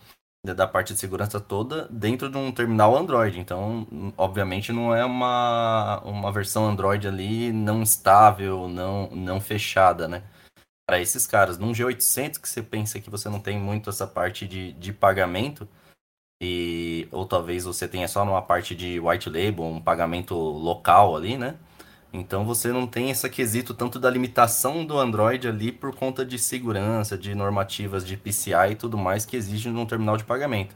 da 0.55 0.67
parte 0.67 0.95
de 0.95 1.01
segurança 1.01 1.41
toda 1.41 1.89
dentro 1.91 2.31
de 2.31 2.37
um 2.37 2.53
terminal 2.53 2.97
Android. 2.97 3.41
Então, 3.41 3.87
obviamente, 4.17 4.73
não 4.73 4.95
é 4.95 5.05
uma, 5.05 6.01
uma 6.05 6.31
versão 6.31 6.67
Android 6.67 7.07
ali 7.09 7.53
não 7.53 7.83
estável, 7.83 8.69
não, 8.69 9.09
não 9.11 9.41
fechada, 9.41 10.07
né? 10.07 10.23
Para 10.87 11.01
esses 11.01 11.27
caras, 11.27 11.59
num 11.59 11.73
G800 11.73 12.41
que 12.41 12.49
você 12.49 12.63
pensa 12.63 13.01
que 13.01 13.11
você 13.11 13.29
não 13.29 13.41
tem 13.41 13.59
muito 13.59 13.91
essa 13.91 14.07
parte 14.07 14.47
de, 14.47 14.73
de 14.75 14.93
pagamento, 14.93 15.69
e 16.41 17.09
ou 17.11 17.27
talvez 17.27 17.65
você 17.65 17.89
tenha 17.89 18.07
só 18.07 18.25
numa 18.25 18.43
parte 18.43 18.75
de 18.75 19.01
white 19.01 19.29
label, 19.29 19.65
um 19.65 19.81
pagamento 19.81 20.35
local 20.35 21.17
ali, 21.17 21.37
né? 21.37 21.57
Então 22.21 22.45
você 22.45 22.73
não 22.73 22.87
tem 22.87 23.11
esse 23.11 23.29
quesito 23.29 23.75
tanto 23.75 23.99
da 23.99 24.11
limitação 24.11 24.85
do 24.85 24.99
Android 24.99 25.47
ali 25.47 25.71
por 25.71 25.95
conta 25.95 26.25
de 26.25 26.39
segurança, 26.39 27.17
de 27.17 27.35
normativas 27.35 28.07
de 28.07 28.17
PCI 28.17 28.73
e 28.73 28.77
tudo 28.77 28.97
mais 28.97 29.27
que 29.27 29.37
exige 29.37 29.69
num 29.69 29.87
terminal 29.87 30.17
de 30.17 30.25
pagamento. 30.25 30.75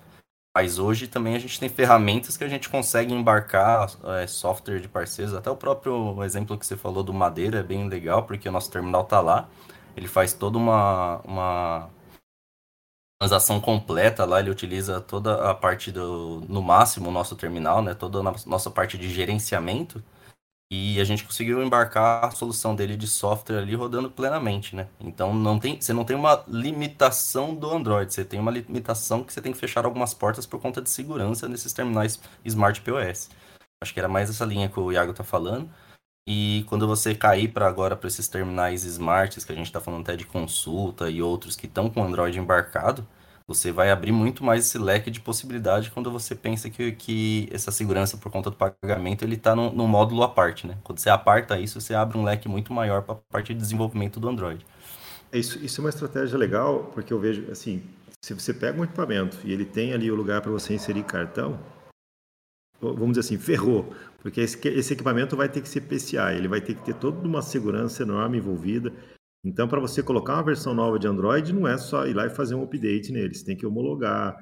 Mas 0.56 0.78
hoje 0.78 1.06
também 1.06 1.36
a 1.36 1.38
gente 1.38 1.60
tem 1.60 1.68
ferramentas 1.68 2.36
que 2.36 2.44
a 2.44 2.48
gente 2.48 2.68
consegue 2.68 3.14
embarcar 3.14 3.88
é, 4.20 4.26
software 4.26 4.80
de 4.80 4.88
parceiros. 4.88 5.32
Até 5.34 5.50
o 5.50 5.56
próprio 5.56 6.22
exemplo 6.24 6.58
que 6.58 6.66
você 6.66 6.76
falou 6.76 7.04
do 7.04 7.14
Madeira 7.14 7.60
é 7.60 7.62
bem 7.62 7.88
legal, 7.88 8.24
porque 8.24 8.48
o 8.48 8.52
nosso 8.52 8.70
terminal 8.70 9.02
está 9.02 9.20
lá. 9.20 9.48
Ele 9.96 10.08
faz 10.08 10.32
toda 10.32 10.58
uma, 10.58 11.20
uma 11.24 11.90
transação 13.20 13.60
completa 13.60 14.24
lá, 14.24 14.40
ele 14.40 14.50
utiliza 14.50 15.00
toda 15.00 15.50
a 15.50 15.54
parte 15.54 15.92
do, 15.92 16.42
no 16.48 16.62
máximo, 16.62 17.10
o 17.10 17.12
nosso 17.12 17.36
terminal, 17.36 17.82
né? 17.82 17.94
toda 17.94 18.18
a 18.18 18.34
nossa 18.46 18.70
parte 18.70 18.98
de 18.98 19.08
gerenciamento 19.08 20.02
e 20.70 21.00
a 21.00 21.04
gente 21.04 21.24
conseguiu 21.24 21.62
embarcar 21.62 22.24
a 22.24 22.30
solução 22.30 22.76
dele 22.76 22.96
de 22.96 23.08
software 23.08 23.58
ali 23.58 23.74
rodando 23.74 24.10
plenamente, 24.10 24.76
né? 24.76 24.88
Então 25.00 25.34
não 25.34 25.58
tem, 25.58 25.80
você 25.80 25.92
não 25.92 26.04
tem 26.04 26.16
uma 26.16 26.44
limitação 26.46 27.54
do 27.54 27.70
Android, 27.70 28.12
você 28.12 28.24
tem 28.24 28.38
uma 28.38 28.52
limitação 28.52 29.24
que 29.24 29.32
você 29.32 29.42
tem 29.42 29.52
que 29.52 29.58
fechar 29.58 29.84
algumas 29.84 30.14
portas 30.14 30.46
por 30.46 30.60
conta 30.60 30.80
de 30.80 30.88
segurança 30.88 31.48
nesses 31.48 31.72
terminais 31.72 32.20
Smart 32.44 32.80
POS. 32.82 33.30
Acho 33.82 33.92
que 33.94 33.98
era 33.98 34.08
mais 34.08 34.30
essa 34.30 34.44
linha 34.44 34.68
que 34.68 34.78
o 34.78 34.92
Iago 34.92 35.12
tá 35.12 35.24
falando. 35.24 35.68
E 36.28 36.64
quando 36.68 36.86
você 36.86 37.14
cair 37.14 37.52
para 37.52 37.66
agora 37.66 37.96
para 37.96 38.06
esses 38.08 38.28
terminais 38.28 38.84
smarts, 38.84 39.44
que 39.44 39.52
a 39.52 39.56
gente 39.56 39.66
está 39.66 39.80
falando 39.80 40.02
até 40.02 40.16
de 40.16 40.24
consulta 40.24 41.10
e 41.10 41.20
outros 41.22 41.56
que 41.56 41.66
estão 41.66 41.90
com 41.90 42.04
Android 42.04 42.38
embarcado, 42.38 43.06
você 43.50 43.72
vai 43.72 43.90
abrir 43.90 44.12
muito 44.12 44.44
mais 44.44 44.64
esse 44.64 44.78
leque 44.78 45.10
de 45.10 45.20
possibilidade 45.20 45.90
quando 45.90 46.08
você 46.08 46.36
pensa 46.36 46.70
que, 46.70 46.92
que 46.92 47.48
essa 47.50 47.72
segurança 47.72 48.16
por 48.16 48.30
conta 48.30 48.48
do 48.48 48.54
pagamento 48.54 49.24
ele 49.24 49.34
está 49.34 49.56
no, 49.56 49.88
módulo 49.88 50.22
à 50.22 50.28
parte, 50.28 50.68
né? 50.68 50.78
Quando 50.84 51.00
você 51.00 51.10
aparta 51.10 51.58
isso, 51.58 51.80
você 51.80 51.92
abre 51.92 52.16
um 52.16 52.22
leque 52.22 52.48
muito 52.48 52.72
maior 52.72 53.02
para 53.02 53.14
a 53.14 53.18
parte 53.28 53.52
de 53.52 53.58
desenvolvimento 53.58 54.20
do 54.20 54.28
Android. 54.28 54.64
É 55.32 55.38
isso, 55.40 55.58
isso 55.64 55.80
é 55.80 55.84
uma 55.84 55.90
estratégia 55.90 56.38
legal, 56.38 56.92
porque 56.94 57.12
eu 57.12 57.18
vejo, 57.18 57.50
assim, 57.50 57.82
se 58.24 58.32
você 58.34 58.54
pega 58.54 58.80
um 58.80 58.84
equipamento 58.84 59.38
e 59.42 59.52
ele 59.52 59.64
tem 59.64 59.92
ali 59.92 60.08
o 60.12 60.14
lugar 60.14 60.40
para 60.40 60.52
você 60.52 60.74
inserir 60.74 61.02
cartão, 61.02 61.58
vamos 62.80 63.16
dizer 63.16 63.20
assim, 63.20 63.36
ferrou, 63.36 63.92
porque 64.22 64.42
esse, 64.42 64.56
esse 64.68 64.92
equipamento 64.92 65.36
vai 65.36 65.48
ter 65.48 65.60
que 65.60 65.68
ser 65.68 65.80
PCI, 65.80 66.36
ele 66.36 66.46
vai 66.46 66.60
ter 66.60 66.76
que 66.76 66.84
ter 66.84 66.94
toda 66.94 67.26
uma 67.26 67.42
segurança 67.42 68.04
enorme 68.04 68.38
envolvida, 68.38 68.92
então, 69.42 69.66
para 69.66 69.80
você 69.80 70.02
colocar 70.02 70.34
uma 70.34 70.44
versão 70.44 70.74
nova 70.74 70.98
de 70.98 71.06
Android, 71.06 71.52
não 71.52 71.66
é 71.66 71.78
só 71.78 72.06
ir 72.06 72.14
lá 72.14 72.26
e 72.26 72.30
fazer 72.30 72.54
um 72.54 72.62
update 72.62 73.10
neles, 73.10 73.42
tem 73.42 73.56
que 73.56 73.64
homologar, 73.64 74.36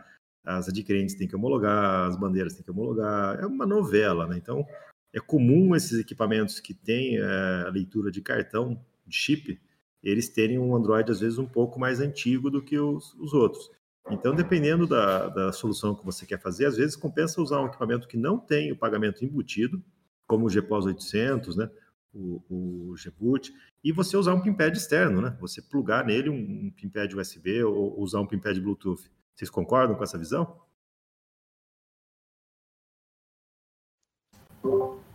as 0.44 0.68
adquirentes 0.68 1.14
têm 1.14 1.28
que 1.28 1.37
homologar, 1.37 2.08
as 2.08 2.16
bandeiras 2.16 2.54
têm 2.54 2.64
que 2.64 2.70
homologar, 2.70 3.38
é 3.38 3.46
uma 3.46 3.64
novela, 3.64 4.26
né? 4.26 4.37
Então, 4.37 4.66
é 5.12 5.20
comum 5.20 5.74
esses 5.76 5.98
equipamentos 5.98 6.58
que 6.58 6.74
têm 6.74 7.18
é, 7.18 7.64
a 7.66 7.70
leitura 7.70 8.11
de 8.11 8.20
cartão, 8.20 8.80
de 9.06 9.14
chip, 9.14 9.61
eles 10.02 10.28
terem 10.28 10.58
um 10.58 10.74
Android, 10.74 11.11
às 11.11 11.20
vezes, 11.20 11.38
um 11.38 11.46
pouco 11.46 11.78
mais 11.78 12.00
antigo 12.00 12.50
do 12.50 12.62
que 12.62 12.78
os, 12.78 13.14
os 13.14 13.32
outros. 13.32 13.70
Então, 14.11 14.34
dependendo 14.34 14.87
da, 14.87 15.28
da 15.28 15.52
solução 15.52 15.94
que 15.94 16.04
você 16.04 16.24
quer 16.24 16.40
fazer, 16.40 16.66
às 16.66 16.76
vezes 16.76 16.96
compensa 16.96 17.42
usar 17.42 17.61
um 17.61 17.66
equipamento 17.66 18.08
que 18.08 18.16
não 18.16 18.38
tem 18.38 18.72
o 18.72 18.76
pagamento 18.76 19.24
embutido, 19.24 19.82
como 20.26 20.46
o 20.46 20.50
GPOS 20.50 20.87
800, 20.87 21.56
né? 21.56 21.70
O, 22.12 22.42
o 22.48 22.94
Gboot, 22.94 23.52
e 23.82 23.92
você 23.92 24.16
usar 24.16 24.34
um 24.34 24.40
pinpad 24.40 24.76
externo, 24.76 25.20
né? 25.20 25.36
Você 25.40 25.62
plugar 25.62 26.04
nele 26.04 26.30
um, 26.30 26.66
um 26.66 26.70
pinpad 26.70 27.14
USB 27.14 27.62
ou 27.62 28.00
usar 28.00 28.20
um 28.20 28.26
pinpad 28.26 28.60
Bluetooth. 28.60 29.10
Vocês 29.34 29.50
concordam 29.50 29.96
com 29.96 30.02
essa 30.02 30.18
visão? 30.18 30.60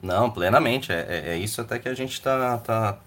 Não, 0.01 0.29
plenamente. 0.31 0.91
É, 0.91 1.01
é, 1.01 1.29
é 1.29 1.37
isso 1.37 1.61
até 1.61 1.79
que 1.79 1.89
a 1.89 1.93
gente 1.93 2.13
está 2.13 2.57
tá 2.59 3.01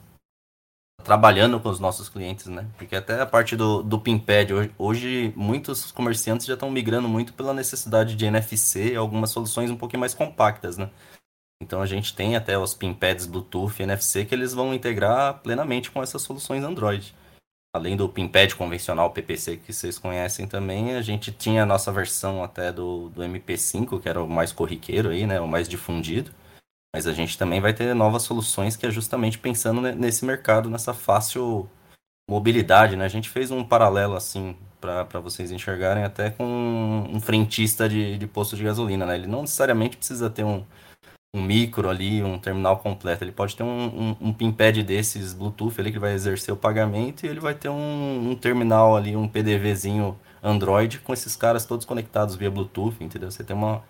trabalhando 1.05 1.61
com 1.61 1.69
os 1.69 1.79
nossos 1.79 2.09
clientes, 2.09 2.47
né? 2.47 2.67
Porque 2.77 2.97
até 2.97 3.21
a 3.21 3.27
parte 3.27 3.55
do, 3.55 3.83
do 3.83 4.01
PinPad, 4.01 4.51
hoje, 4.51 4.75
hoje 4.77 5.33
muitos 5.37 5.93
comerciantes 5.93 6.47
já 6.47 6.55
estão 6.55 6.71
migrando 6.71 7.09
muito 7.09 7.33
pela 7.33 7.55
necessidade 7.55 8.17
de 8.17 8.25
NFC 8.25 8.97
algumas 8.97 9.31
soluções 9.31 9.71
um 9.71 9.77
pouquinho 9.77 10.01
mais 10.01 10.15
compactas, 10.15 10.77
né? 10.77 10.91
Então 11.63 11.81
a 11.81 11.87
gente 11.87 12.15
tem 12.15 12.37
até 12.37 12.59
os 12.59 12.75
pinpads 12.75 13.27
Bluetooth 13.27 13.83
NFC 13.83 14.25
que 14.25 14.35
eles 14.35 14.53
vão 14.53 14.75
integrar 14.75 15.41
plenamente 15.43 15.91
com 15.91 16.03
essas 16.03 16.23
soluções 16.23 16.63
Android. 16.63 17.15
Além 17.75 17.97
do 17.97 18.09
pinpad 18.09 18.55
convencional 18.55 19.11
PPC 19.11 19.59
que 19.59 19.73
vocês 19.73 19.99
conhecem 19.99 20.47
também, 20.47 20.95
a 20.95 21.03
gente 21.03 21.31
tinha 21.31 21.63
a 21.63 21.67
nossa 21.67 21.93
versão 21.93 22.43
até 22.43 22.73
do, 22.73 23.11
do 23.11 23.23
MP5, 23.23 24.01
que 24.01 24.09
era 24.09 24.23
o 24.23 24.29
mais 24.29 24.53
corriqueiro 24.53 25.11
aí, 25.11 25.27
né, 25.27 25.41
o 25.41 25.49
mais 25.49 25.69
difundido. 25.69 26.31
Mas 26.95 27.07
a 27.07 27.13
gente 27.13 27.37
também 27.37 27.61
vai 27.61 27.75
ter 27.75 27.95
novas 27.95 28.23
soluções 28.23 28.77
que 28.77 28.87
é 28.87 28.91
justamente 28.91 29.39
pensando 29.39 29.83
nesse 29.83 30.25
mercado, 30.25 30.71
nessa 30.71 30.95
fácil 30.95 31.69
mobilidade, 32.29 32.97
né? 32.97 33.05
A 33.05 33.09
gente 33.09 33.29
fez 33.29 33.51
um 33.51 33.63
paralelo 33.63 34.17
assim 34.17 34.57
para 34.81 35.21
vocês 35.21 35.51
enxergarem 35.51 36.05
até 36.05 36.31
com 36.31 36.45
um 37.13 37.21
frentista 37.21 37.89
de, 37.89 38.17
de 38.17 38.27
posto 38.27 38.57
de 38.57 38.65
gasolina, 38.65 39.05
né? 39.05 39.17
Ele 39.17 39.27
não 39.27 39.43
necessariamente 39.43 39.99
precisa 39.99 40.31
ter 40.31 40.45
um, 40.45 40.65
um 41.35 41.43
micro 41.43 41.89
ali, 41.89 42.23
um 42.23 42.39
terminal 42.39 42.79
completo. 42.79 43.25
Ele 43.25 43.33
pode 43.33 43.55
ter 43.57 43.63
um, 43.63 43.87
um, 43.87 44.17
um 44.29 44.33
pinpad 44.33 44.83
desses 44.83 45.35
Bluetooth 45.35 45.81
ali 45.81 45.93
que 45.93 45.99
vai 45.99 46.15
exercer 46.15 46.53
o 46.53 46.57
pagamento 46.57 47.25
e 47.25 47.29
ele 47.29 47.41
vai 47.41 47.55
ter 47.55 47.69
um, 47.69 48.31
um 48.31 48.35
terminal 48.35 48.97
ali, 48.97 49.17
um 49.17 49.29
PDVzinho 49.29 50.19
Android 50.43 51.01
com 51.01 51.13
esses 51.13 51.37
caras 51.37 51.65
todos 51.65 51.85
conectados 51.85 52.37
via 52.37 52.51
Bluetooth, 52.51 53.03
entendeu? 53.03 53.31
Você 53.31 53.45
tem 53.45 53.57
uma, 53.57 53.83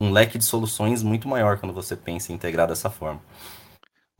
um 0.00 0.10
leque 0.10 0.38
de 0.38 0.44
soluções 0.44 1.02
muito 1.02 1.28
maior 1.28 1.58
quando 1.58 1.72
você 1.72 1.94
pensa 1.94 2.32
em 2.32 2.34
integrar 2.34 2.66
dessa 2.66 2.90
forma. 2.90 3.20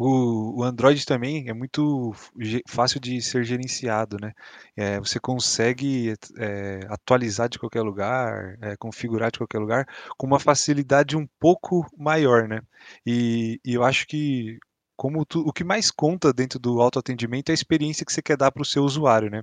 O, 0.02 0.60
o 0.60 0.64
Android 0.64 1.04
também 1.04 1.46
é 1.50 1.52
muito 1.52 2.14
fácil 2.66 2.98
de 2.98 3.20
ser 3.20 3.44
gerenciado, 3.44 4.16
né? 4.18 4.32
É, 4.74 4.98
você 4.98 5.20
consegue 5.20 6.14
é, 6.38 6.80
atualizar 6.88 7.50
de 7.50 7.58
qualquer 7.58 7.82
lugar, 7.82 8.56
é, 8.62 8.76
configurar 8.78 9.30
de 9.30 9.36
qualquer 9.36 9.58
lugar, 9.58 9.86
com 10.16 10.26
uma 10.26 10.40
facilidade 10.40 11.18
um 11.18 11.28
pouco 11.38 11.86
maior, 11.98 12.48
né? 12.48 12.62
E, 13.04 13.60
e 13.62 13.74
eu 13.74 13.84
acho 13.84 14.06
que 14.06 14.58
como 14.96 15.24
tu, 15.26 15.40
o 15.40 15.52
que 15.52 15.64
mais 15.64 15.90
conta 15.90 16.32
dentro 16.32 16.58
do 16.58 16.80
autoatendimento 16.80 17.50
é 17.50 17.52
a 17.52 17.54
experiência 17.54 18.04
que 18.06 18.12
você 18.12 18.22
quer 18.22 18.38
dar 18.38 18.50
para 18.50 18.62
o 18.62 18.66
seu 18.66 18.84
usuário, 18.84 19.30
né? 19.30 19.42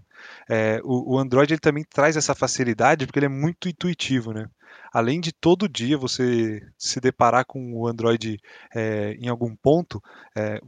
É, 0.49 0.79
o, 0.83 1.15
o, 1.15 1.19
Android 1.19 1.53
ele 1.53 1.59
também 1.59 1.83
traz 1.83 2.17
essa 2.17 2.33
facilidade 2.33 3.05
porque 3.05 3.19
ele 3.19 3.27
é 3.27 3.29
muito 3.29 3.69
intuitivo, 3.69 4.33
né? 4.33 4.47
Além 4.93 5.19
de 5.19 5.31
todo 5.31 5.69
dia 5.69 5.97
você 5.97 6.61
se 6.77 6.99
deparar 6.99 7.45
com 7.45 7.73
o 7.73 7.87
Android 7.87 8.39
é, 8.75 9.13
em 9.13 9.27
algum 9.27 9.55
ponto, 9.55 10.01
é, 10.35 10.59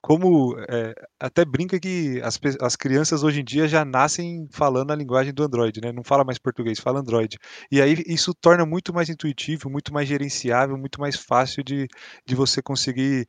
como 0.00 0.56
é, 0.68 0.94
até 1.20 1.44
brinca 1.44 1.78
que 1.78 2.20
as, 2.22 2.38
as 2.60 2.76
crianças 2.76 3.22
hoje 3.22 3.40
em 3.40 3.44
dia 3.44 3.66
já 3.68 3.84
nascem 3.84 4.48
falando 4.52 4.92
a 4.92 4.96
linguagem 4.96 5.34
do 5.34 5.42
Android, 5.42 5.80
né? 5.82 5.92
Não 5.92 6.04
fala 6.04 6.24
mais 6.24 6.38
português, 6.38 6.78
fala 6.78 7.00
Android. 7.00 7.36
E 7.70 7.82
aí 7.82 8.02
isso 8.06 8.32
torna 8.34 8.64
muito 8.64 8.94
mais 8.94 9.08
intuitivo, 9.08 9.68
muito 9.68 9.92
mais 9.92 10.08
gerenciável, 10.08 10.78
muito 10.78 11.00
mais 11.00 11.16
fácil 11.16 11.64
de, 11.64 11.88
de 12.26 12.34
você 12.34 12.62
conseguir 12.62 13.26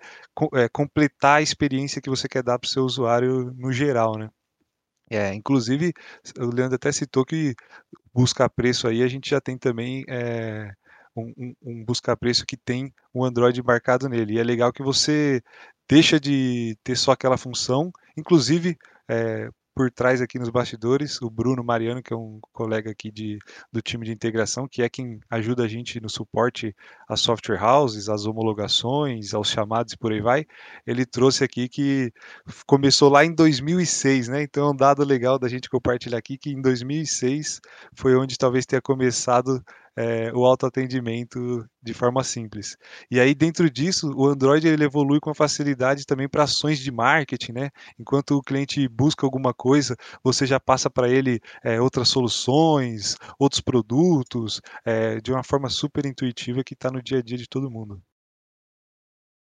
é, 0.53 0.69
completar 0.69 1.39
a 1.39 1.41
experiência 1.41 2.01
que 2.01 2.09
você 2.09 2.27
quer 2.27 2.43
dar 2.43 2.59
para 2.59 2.67
o 2.67 2.69
seu 2.69 2.83
usuário 2.83 3.51
no 3.57 3.71
geral, 3.71 4.17
né? 4.17 4.29
É, 5.09 5.33
inclusive, 5.33 5.93
o 6.37 6.53
Leandro 6.53 6.75
até 6.75 6.91
citou 6.91 7.25
que 7.25 7.55
buscar 8.13 8.49
preço 8.49 8.87
aí 8.87 9.03
a 9.03 9.07
gente 9.07 9.29
já 9.29 9.41
tem 9.41 9.57
também 9.57 10.03
é, 10.07 10.71
um, 11.15 11.33
um, 11.37 11.55
um 11.63 11.85
buscar 11.85 12.15
preço 12.15 12.45
que 12.45 12.57
tem 12.57 12.93
o 13.13 13.23
Android 13.25 13.59
embarcado 13.59 14.07
nele. 14.09 14.35
E 14.35 14.39
é 14.39 14.43
legal 14.43 14.71
que 14.71 14.83
você 14.83 15.41
deixa 15.87 16.19
de 16.19 16.77
ter 16.83 16.95
só 16.95 17.11
aquela 17.11 17.37
função, 17.37 17.91
inclusive 18.17 18.77
é, 19.07 19.49
por 19.79 19.89
trás 19.89 20.21
aqui 20.21 20.37
nos 20.37 20.49
bastidores, 20.49 21.21
o 21.21 21.29
Bruno 21.29 21.63
Mariano, 21.63 22.03
que 22.03 22.11
é 22.11 22.17
um 22.17 22.41
colega 22.51 22.91
aqui 22.91 23.09
de, 23.09 23.39
do 23.71 23.81
time 23.81 24.05
de 24.05 24.11
integração, 24.11 24.67
que 24.67 24.83
é 24.83 24.89
quem 24.89 25.21
ajuda 25.29 25.63
a 25.63 25.69
gente 25.69 26.01
no 26.01 26.09
suporte 26.09 26.75
às 27.07 27.21
software 27.21 27.63
houses, 27.63 28.09
às 28.09 28.25
homologações, 28.25 29.33
aos 29.33 29.49
chamados 29.49 29.93
e 29.93 29.97
por 29.97 30.11
aí 30.11 30.19
vai. 30.19 30.45
Ele 30.85 31.05
trouxe 31.05 31.45
aqui 31.45 31.69
que 31.69 32.11
começou 32.67 33.09
lá 33.09 33.23
em 33.23 33.33
2006, 33.33 34.27
né? 34.27 34.43
Então 34.43 34.67
é 34.67 34.71
um 34.71 34.75
dado 34.75 35.01
legal 35.05 35.39
da 35.39 35.47
gente 35.47 35.69
compartilhar 35.69 36.17
aqui 36.17 36.37
que 36.37 36.49
em 36.49 36.61
2006 36.61 37.61
foi 37.93 38.17
onde 38.17 38.37
talvez 38.37 38.65
tenha 38.65 38.81
começado 38.81 39.63
é, 39.99 40.31
o 40.33 40.45
autoatendimento 40.45 41.65
de 41.83 41.93
forma 41.93 42.23
simples. 42.23 42.77
E 43.11 43.19
aí, 43.19 43.35
dentro 43.35 43.69
disso, 43.69 44.09
o 44.15 44.27
Android 44.27 44.65
ele 44.65 44.85
evolui 44.85 45.19
com 45.19 45.33
facilidade 45.33 46.05
também 46.05 46.29
para 46.29 46.43
ações 46.43 46.79
de 46.79 46.89
marketing, 46.89 47.51
né? 47.51 47.69
Enquanto 47.99 48.37
o 48.37 48.41
cliente 48.41 48.87
busca 48.87 49.25
alguma 49.25 49.53
coisa, 49.53 49.97
você 50.23 50.45
já 50.45 50.57
passa 50.57 50.89
para 50.89 51.09
ele 51.09 51.41
é, 51.61 51.81
outras 51.81 52.07
soluções, 52.07 53.17
outros 53.37 53.59
produtos, 53.59 54.61
é, 54.85 55.19
de 55.19 55.33
uma 55.33 55.43
forma 55.43 55.69
super 55.69 56.05
intuitiva 56.05 56.63
que 56.63 56.75
está 56.75 56.89
no 56.89 57.03
dia 57.03 57.17
a 57.17 57.21
dia 57.21 57.37
de 57.37 57.49
todo 57.49 57.69
mundo. 57.69 58.01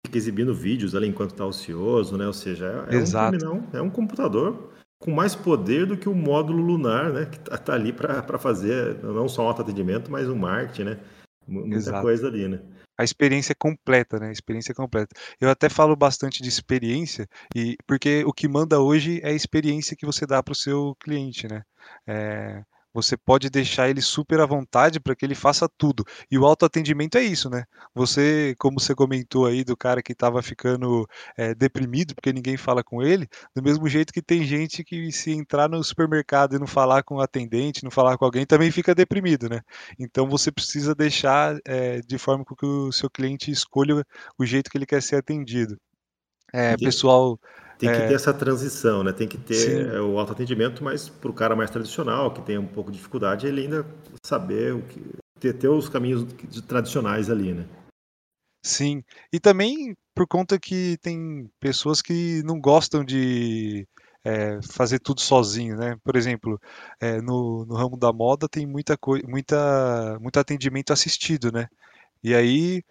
Fica 0.06 0.20
exibindo 0.20 0.54
vídeos 0.54 0.94
ali 0.94 1.08
enquanto 1.08 1.32
está 1.32 1.48
ocioso, 1.48 2.16
né? 2.16 2.28
Ou 2.28 2.34
seja, 2.34 2.86
é, 2.92 2.96
é 2.96 3.00
um 3.00 3.06
terminal, 3.06 3.64
é 3.74 3.82
um 3.82 3.90
computador 3.90 4.72
com 5.04 5.12
mais 5.12 5.36
poder 5.36 5.86
do 5.86 5.98
que 5.98 6.08
o 6.08 6.16
módulo 6.16 6.64
lunar, 6.64 7.12
né? 7.12 7.26
Que 7.26 7.38
está 7.38 7.58
tá 7.58 7.74
ali 7.74 7.92
para 7.92 8.40
fazer 8.40 9.04
não 9.04 9.28
só 9.28 9.44
um 9.44 9.48
autoatendimento, 9.48 10.10
mas 10.10 10.30
um 10.30 10.36
marketing, 10.36 10.84
né? 10.84 11.00
Muita 11.46 11.76
Exato. 11.76 12.02
coisa 12.02 12.28
ali, 12.28 12.48
né? 12.48 12.62
A 12.98 13.04
experiência 13.04 13.54
completa, 13.54 14.18
né? 14.18 14.30
A 14.30 14.32
experiência 14.32 14.74
completa. 14.74 15.14
Eu 15.42 15.50
até 15.50 15.68
falo 15.68 15.94
bastante 15.96 16.42
de 16.42 16.48
experiência, 16.48 17.28
e 17.54 17.76
porque 17.86 18.24
o 18.26 18.32
que 18.32 18.48
manda 18.48 18.80
hoje 18.80 19.20
é 19.24 19.30
a 19.30 19.34
experiência 19.34 19.96
que 19.98 20.06
você 20.06 20.26
dá 20.26 20.42
para 20.42 20.54
o 20.54 20.56
seu 20.56 20.96
cliente, 21.04 21.48
né? 21.50 21.64
É, 22.08 22.64
você 22.94 23.18
pode 23.18 23.50
deixar 23.50 23.90
ele 23.90 24.02
super 24.02 24.40
à 24.40 24.46
vontade 24.46 25.00
para 25.00 25.16
que 25.16 25.26
ele 25.26 25.36
faça 25.36 25.68
tudo. 25.78 26.06
E 26.30 26.38
o 26.38 26.46
autoatendimento 26.46 27.18
é 27.18 27.24
isso, 27.24 27.50
né? 27.50 27.64
Você, 27.96 28.56
como 28.60 28.80
você 28.80 28.94
comentou 28.94 29.46
aí 29.46 29.64
do 29.64 29.76
cara 29.76 30.02
que 30.02 30.12
estava 30.12 30.42
ficando 30.42 31.08
é, 31.38 31.56
deprimido 31.56 32.14
porque 32.14 32.32
ninguém 32.32 32.58
fala 32.58 32.84
com 32.84 33.02
ele, 33.02 33.28
do 33.56 33.64
mesmo 33.64 33.88
jeito 33.88 34.14
que 34.14 34.22
tem 34.22 34.44
gente 34.44 34.84
que 34.84 35.12
se 35.12 35.32
entrar 35.32 35.68
no 35.68 35.84
supermercado 35.84 36.56
e 36.56 36.60
não 36.60 36.68
falar 36.68 37.04
com 37.04 37.16
o 37.16 37.22
atendente, 37.22 37.84
não 37.84 37.92
falar 37.92 38.18
com 38.18 38.26
alguém, 38.26 38.46
também 38.46 38.72
fica 38.72 38.94
deprimido, 38.94 39.50
né? 39.50 39.62
Então 40.00 40.28
você 40.28 40.52
precisa 40.52 40.94
deixar 40.94 41.58
é, 41.66 42.02
de 42.02 42.18
forma 42.18 42.46
que 42.46 42.66
o 42.66 42.92
seu 42.92 43.10
cliente 43.10 43.50
escolha 43.50 44.06
o 44.38 44.46
jeito 44.46 44.70
que 44.70 44.78
ele 44.78 44.86
quer 44.86 45.02
ser 45.02 45.16
atendido. 45.16 45.78
É, 46.54 46.78
pessoal 46.78 47.40
tem 47.84 47.92
que 47.92 48.02
é... 48.04 48.08
ter 48.08 48.14
essa 48.14 48.34
transição, 48.34 49.04
né? 49.04 49.12
Tem 49.12 49.28
que 49.28 49.38
ter 49.38 49.56
Sim. 49.56 49.82
É, 49.82 50.00
o 50.00 50.18
autoatendimento, 50.18 50.84
mas 50.84 51.10
para 51.10 51.30
o 51.30 51.34
cara 51.34 51.56
mais 51.56 51.70
tradicional, 51.70 52.34
que 52.34 52.42
tem 52.42 52.58
um 52.58 52.68
pouco 52.68 52.92
de 52.92 52.98
dificuldade, 52.98 53.46
ele 53.46 53.62
ainda 53.62 53.86
saber 54.26 54.74
o 54.74 54.82
que 54.84 55.02
ter, 55.40 55.54
ter 55.54 55.68
os 55.68 55.90
caminhos 55.90 56.26
tradicionais 56.68 57.30
ali, 57.30 57.54
né? 57.54 57.66
Sim. 58.66 59.04
E 59.32 59.40
também 59.40 59.96
por 60.16 60.28
conta 60.28 60.60
que 60.60 60.98
tem 61.02 61.50
pessoas 61.60 62.02
que 62.02 62.42
não 62.44 62.60
gostam 62.62 63.04
de 63.04 63.86
é, 64.24 64.62
fazer 64.62 65.00
tudo 65.00 65.20
sozinho, 65.20 65.76
né? 65.76 65.98
Por 66.04 66.16
exemplo, 66.16 66.60
é, 67.02 67.22
no, 67.22 67.66
no 67.66 67.76
ramo 67.76 67.98
da 67.98 68.14
moda 68.14 68.48
tem 68.48 68.66
muita 68.66 68.98
coisa, 68.98 69.26
muita, 69.28 70.18
muito 70.22 70.40
atendimento 70.40 70.94
assistido, 70.94 71.52
né? 71.52 71.68
E 72.24 72.34
aí 72.34 72.84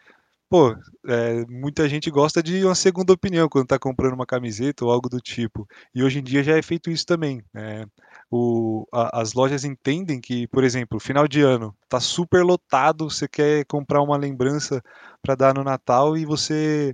pô, 0.53 0.77
é, 1.09 1.47
muita 1.47 1.89
gente 1.89 2.11
gosta 2.11 2.43
de 2.43 2.63
uma 2.63 2.75
segunda 2.75 3.11
opinião 3.11 3.49
quando 3.49 3.65
está 3.65 3.79
comprando 3.79 4.13
uma 4.13 4.27
camiseta 4.27 4.85
ou 4.85 4.91
algo 4.91 5.09
do 5.09 5.19
tipo. 5.19 5.67
E 5.95 6.05
hoje 6.05 6.19
em 6.19 6.23
dia 6.23 6.45
já 6.45 6.59
é 6.59 6.61
feito 6.61 6.91
isso 6.91 7.07
também. 7.07 7.43
É, 7.55 7.87
o, 8.31 8.87
a, 8.93 9.23
as 9.23 9.33
lojas 9.33 9.65
entendem 9.65 10.21
que, 10.21 10.47
por 10.49 10.63
exemplo, 10.63 11.01
final 11.01 11.27
de 11.27 11.41
ano 11.41 11.75
está 11.85 11.99
super 12.01 12.45
lotado, 12.45 13.09
você 13.09 13.27
quer 13.27 13.65
comprar 13.65 14.03
uma 14.03 14.19
lembrança 14.19 14.83
para 15.23 15.35
dar 15.35 15.55
no 15.55 15.65
Natal 15.65 16.19
e 16.19 16.27
você 16.27 16.93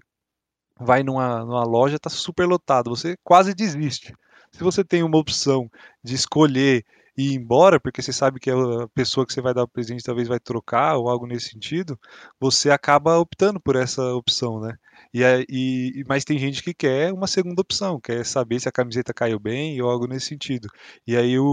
vai 0.78 1.02
numa, 1.02 1.44
numa 1.44 1.64
loja, 1.64 1.96
está 1.96 2.08
super 2.08 2.46
lotado, 2.46 2.90
você 2.90 3.16
quase 3.24 3.54
desiste. 3.54 4.14
Se 4.52 4.62
você 4.62 4.84
tem 4.84 5.02
uma 5.02 5.18
opção 5.18 5.68
de 6.00 6.14
escolher 6.14 6.84
ir 7.18 7.34
embora, 7.34 7.80
porque 7.80 8.00
você 8.00 8.12
sabe 8.12 8.38
que 8.38 8.48
a 8.50 8.54
pessoa 8.94 9.26
que 9.26 9.32
você 9.32 9.40
vai 9.40 9.52
dar 9.52 9.64
o 9.64 9.68
presente 9.68 10.04
talvez 10.04 10.28
vai 10.28 10.38
trocar 10.38 10.96
ou 10.96 11.08
algo 11.08 11.26
nesse 11.26 11.50
sentido, 11.50 11.98
você 12.38 12.70
acaba 12.70 13.18
optando 13.18 13.60
por 13.60 13.74
essa 13.74 14.02
opção, 14.14 14.60
né? 14.60 14.76
E, 15.12 15.22
e, 15.50 16.04
mas 16.08 16.24
tem 16.24 16.38
gente 16.38 16.62
que 16.62 16.72
quer 16.72 17.12
uma 17.12 17.26
segunda 17.26 17.60
opção, 17.60 18.00
quer 18.00 18.24
saber 18.24 18.60
se 18.60 18.68
a 18.68 18.72
camiseta 18.72 19.12
caiu 19.12 19.40
bem 19.40 19.80
ou 19.82 19.90
algo 19.90 20.06
nesse 20.06 20.26
sentido. 20.26 20.68
E 21.06 21.16
aí 21.16 21.38
o, 21.38 21.44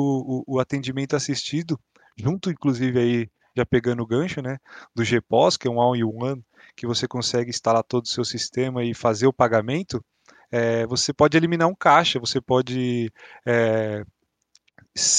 o, 0.47 0.55
o 0.55 0.59
atendimento 0.59 1.15
assistido, 1.15 1.79
junto 2.15 2.51
inclusive 2.51 2.99
aí, 2.99 3.29
já 3.57 3.65
pegando 3.65 4.03
o 4.03 4.07
gancho, 4.07 4.41
né, 4.41 4.57
do 4.93 5.03
GPOS, 5.03 5.57
que 5.57 5.67
é 5.67 5.71
um 5.71 5.81
all-in-one, 5.81 6.43
que 6.75 6.85
você 6.85 7.07
consegue 7.07 7.49
instalar 7.49 7.83
todo 7.83 8.05
o 8.05 8.09
seu 8.09 8.23
sistema 8.23 8.83
e 8.83 8.93
fazer 8.93 9.27
o 9.27 9.33
pagamento, 9.33 10.03
é, 10.51 10.85
você 10.85 11.13
pode 11.13 11.35
eliminar 11.37 11.67
um 11.67 11.75
caixa, 11.75 12.19
você 12.19 12.39
pode 12.39 13.11
é, 13.45 14.03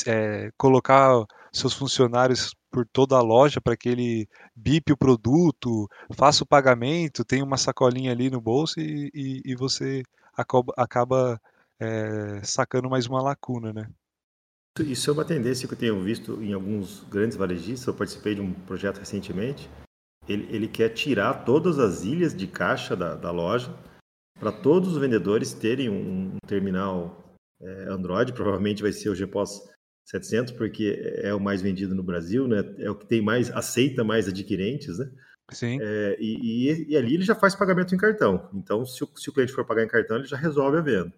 é, 0.06 0.50
colocar 0.56 1.24
seus 1.52 1.72
funcionários 1.72 2.54
por 2.70 2.86
toda 2.86 3.16
a 3.16 3.22
loja 3.22 3.60
para 3.60 3.76
que 3.76 3.88
ele 3.88 4.28
bipe 4.54 4.92
o 4.92 4.96
produto, 4.96 5.88
faça 6.14 6.44
o 6.44 6.46
pagamento, 6.46 7.24
tem 7.24 7.42
uma 7.42 7.56
sacolinha 7.56 8.12
ali 8.12 8.30
no 8.30 8.40
bolso 8.40 8.80
e, 8.80 9.10
e, 9.14 9.42
e 9.44 9.54
você 9.54 10.02
acaba, 10.36 10.72
acaba 10.76 11.40
é, 11.80 12.40
sacando 12.42 12.90
mais 12.90 13.06
uma 13.06 13.22
lacuna, 13.22 13.72
né? 13.72 13.88
Isso 14.78 15.08
é 15.08 15.12
uma 15.12 15.24
tendência 15.24 15.66
que 15.66 15.72
eu 15.72 15.78
tenho 15.78 16.02
visto 16.02 16.42
em 16.42 16.52
alguns 16.52 17.02
grandes 17.04 17.36
varejistas. 17.36 17.86
Eu 17.86 17.94
participei 17.94 18.34
de 18.34 18.42
um 18.42 18.52
projeto 18.52 18.98
recentemente. 18.98 19.70
Ele, 20.28 20.46
ele 20.54 20.68
quer 20.68 20.90
tirar 20.90 21.44
todas 21.44 21.78
as 21.78 22.04
ilhas 22.04 22.34
de 22.34 22.46
caixa 22.46 22.94
da, 22.94 23.14
da 23.14 23.30
loja 23.30 23.74
para 24.38 24.52
todos 24.52 24.92
os 24.92 24.98
vendedores 24.98 25.54
terem 25.54 25.88
um, 25.88 26.34
um 26.34 26.36
terminal 26.46 27.25
é, 27.60 27.88
Android, 27.88 28.32
provavelmente 28.32 28.82
vai 28.82 28.92
ser 28.92 29.08
o 29.08 29.14
GPOS 29.14 29.68
700, 30.04 30.52
porque 30.52 31.00
é 31.22 31.34
o 31.34 31.40
mais 31.40 31.60
vendido 31.60 31.94
no 31.94 32.02
Brasil, 32.02 32.46
né? 32.46 32.62
É 32.78 32.90
o 32.90 32.94
que 32.94 33.06
tem 33.06 33.20
mais, 33.20 33.50
aceita 33.50 34.04
mais 34.04 34.28
adquirentes, 34.28 34.98
né? 34.98 35.10
Sim. 35.50 35.78
É, 35.80 36.16
e, 36.18 36.70
e, 36.70 36.90
e, 36.90 36.96
ali 36.96 37.14
ele 37.14 37.24
já 37.24 37.34
faz 37.34 37.54
pagamento 37.54 37.94
em 37.94 37.98
cartão. 37.98 38.48
Então, 38.54 38.84
se 38.84 39.02
o, 39.04 39.08
se 39.16 39.30
o, 39.30 39.32
cliente 39.32 39.52
for 39.52 39.64
pagar 39.64 39.84
em 39.84 39.88
cartão, 39.88 40.16
ele 40.16 40.26
já 40.26 40.36
resolve 40.36 40.78
a 40.78 40.80
venda. 40.80 41.12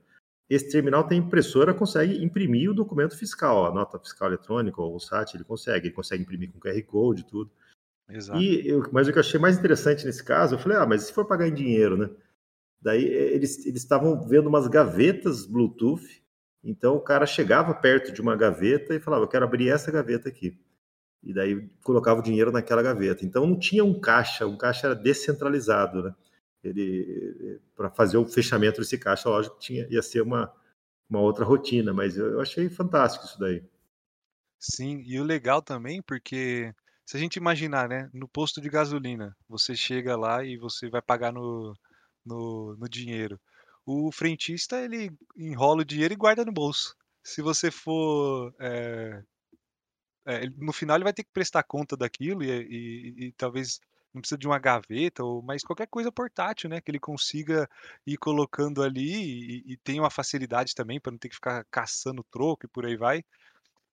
Esse 0.48 0.70
terminal 0.70 1.06
tem 1.06 1.18
impressora, 1.18 1.74
consegue 1.74 2.22
imprimir 2.22 2.70
o 2.70 2.74
documento 2.74 3.16
fiscal, 3.16 3.66
a 3.66 3.74
nota 3.74 3.98
fiscal 3.98 4.28
eletrônica 4.28 4.80
ou 4.80 4.96
o 4.96 5.00
SAT, 5.00 5.34
ele 5.34 5.44
consegue, 5.44 5.88
ele 5.88 5.94
consegue 5.94 6.22
imprimir 6.22 6.50
com 6.50 6.58
QR 6.58 6.82
Code 6.84 7.20
e 7.22 7.26
tudo. 7.26 7.50
Exato. 8.08 8.40
E 8.40 8.66
eu, 8.66 8.88
mas 8.90 9.06
o 9.06 9.12
que 9.12 9.18
eu 9.18 9.20
achei 9.20 9.38
mais 9.38 9.58
interessante 9.58 10.06
nesse 10.06 10.24
caso, 10.24 10.54
eu 10.54 10.58
falei, 10.58 10.78
ah, 10.78 10.86
mas 10.86 11.02
se 11.02 11.12
for 11.12 11.26
pagar 11.26 11.46
em 11.46 11.54
dinheiro, 11.54 11.98
né? 11.98 12.08
Daí 12.80 13.04
eles 13.04 13.66
estavam 13.66 14.26
vendo 14.26 14.46
umas 14.46 14.68
gavetas 14.68 15.44
Bluetooth 15.44 16.22
então 16.62 16.96
o 16.96 17.00
cara 17.00 17.26
chegava 17.26 17.74
perto 17.74 18.12
de 18.12 18.20
uma 18.20 18.36
gaveta 18.36 18.94
e 18.94 19.00
falava: 19.00 19.24
Eu 19.24 19.28
quero 19.28 19.44
abrir 19.44 19.68
essa 19.68 19.90
gaveta 19.90 20.28
aqui. 20.28 20.58
E 21.22 21.32
daí 21.32 21.68
colocava 21.82 22.20
o 22.20 22.22
dinheiro 22.22 22.52
naquela 22.52 22.82
gaveta. 22.82 23.24
Então 23.24 23.46
não 23.46 23.58
tinha 23.58 23.84
um 23.84 23.98
caixa, 23.98 24.46
um 24.46 24.56
caixa 24.56 24.86
era 24.86 24.94
descentralizado, 24.94 26.02
né? 26.02 26.14
Ele 26.62 27.60
para 27.76 27.90
fazer 27.90 28.18
o 28.18 28.26
fechamento 28.26 28.80
desse 28.80 28.98
caixa, 28.98 29.28
lógico, 29.28 29.58
tinha 29.58 29.86
ia 29.90 30.02
ser 30.02 30.22
uma 30.22 30.52
uma 31.08 31.20
outra 31.20 31.44
rotina, 31.44 31.92
mas 31.92 32.18
eu, 32.18 32.32
eu 32.32 32.40
achei 32.40 32.68
fantástico 32.68 33.24
isso 33.24 33.38
daí. 33.38 33.64
Sim, 34.58 35.02
e 35.06 35.18
o 35.20 35.24
legal 35.24 35.62
também 35.62 36.02
porque 36.02 36.74
se 37.06 37.16
a 37.16 37.20
gente 37.20 37.36
imaginar, 37.36 37.88
né, 37.88 38.10
no 38.12 38.28
posto 38.28 38.60
de 38.60 38.68
gasolina, 38.68 39.34
você 39.48 39.74
chega 39.74 40.16
lá 40.16 40.44
e 40.44 40.58
você 40.58 40.90
vai 40.90 41.00
pagar 41.00 41.32
no, 41.32 41.74
no, 42.24 42.76
no 42.76 42.88
dinheiro 42.88 43.40
o 43.88 44.12
frentista 44.12 44.78
ele 44.84 45.10
enrola 45.34 45.80
o 45.80 45.84
dinheiro 45.84 46.12
e 46.12 46.16
guarda 46.16 46.44
no 46.44 46.52
bolso. 46.52 46.94
Se 47.24 47.40
você 47.40 47.70
for. 47.70 48.54
É, 48.60 49.22
é, 50.26 50.46
no 50.58 50.74
final 50.74 50.98
ele 50.98 51.04
vai 51.04 51.12
ter 51.14 51.24
que 51.24 51.32
prestar 51.32 51.62
conta 51.62 51.96
daquilo 51.96 52.44
e, 52.44 52.50
e, 52.50 53.26
e, 53.26 53.32
talvez 53.32 53.80
não 54.12 54.20
precisa 54.20 54.36
de 54.36 54.46
uma 54.46 54.58
gaveta, 54.58 55.24
ou, 55.24 55.40
mas 55.40 55.62
qualquer 55.62 55.86
coisa 55.86 56.12
portátil, 56.12 56.68
né? 56.68 56.82
Que 56.82 56.90
ele 56.90 57.00
consiga 57.00 57.66
ir 58.06 58.18
colocando 58.18 58.82
ali 58.82 59.62
e, 59.66 59.72
e 59.72 59.76
tem 59.78 59.98
uma 59.98 60.10
facilidade 60.10 60.74
também 60.74 61.00
para 61.00 61.12
não 61.12 61.18
ter 61.18 61.30
que 61.30 61.36
ficar 61.36 61.64
caçando 61.70 62.22
troco 62.30 62.66
e 62.66 62.68
por 62.68 62.84
aí 62.84 62.96
vai. 62.96 63.24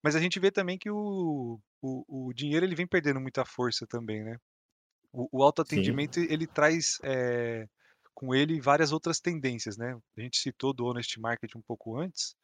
Mas 0.03 0.13
a 0.13 0.19
gente 0.19 0.41
vê 0.41 0.51
também 0.51 0.77
que 0.77 0.89
o, 0.91 1.57
o, 1.81 2.27
o 2.27 2.33
dinheiro 2.33 2.65
ele 2.65 2.75
vem 2.75 2.85
perdendo 2.85 3.21
muita 3.21 3.45
força 3.45 3.87
também, 3.87 4.25
né? 4.25 4.37
O, 5.13 5.39
o 5.39 5.41
autoatendimento 5.41 6.19
Sim. 6.19 6.27
ele 6.29 6.45
traz 6.47 6.97
é, 7.01 7.65
com 8.15 8.33
ele 8.33 8.61
várias 8.61 8.91
outras 8.91 9.19
tendências, 9.19 9.77
né? 9.77 9.95
A 10.17 10.21
gente 10.21 10.37
citou 10.37 10.73
do 10.73 10.85
Honest 10.85 11.19
Market 11.19 11.55
um 11.55 11.61
pouco 11.61 11.99
antes, 11.99 12.35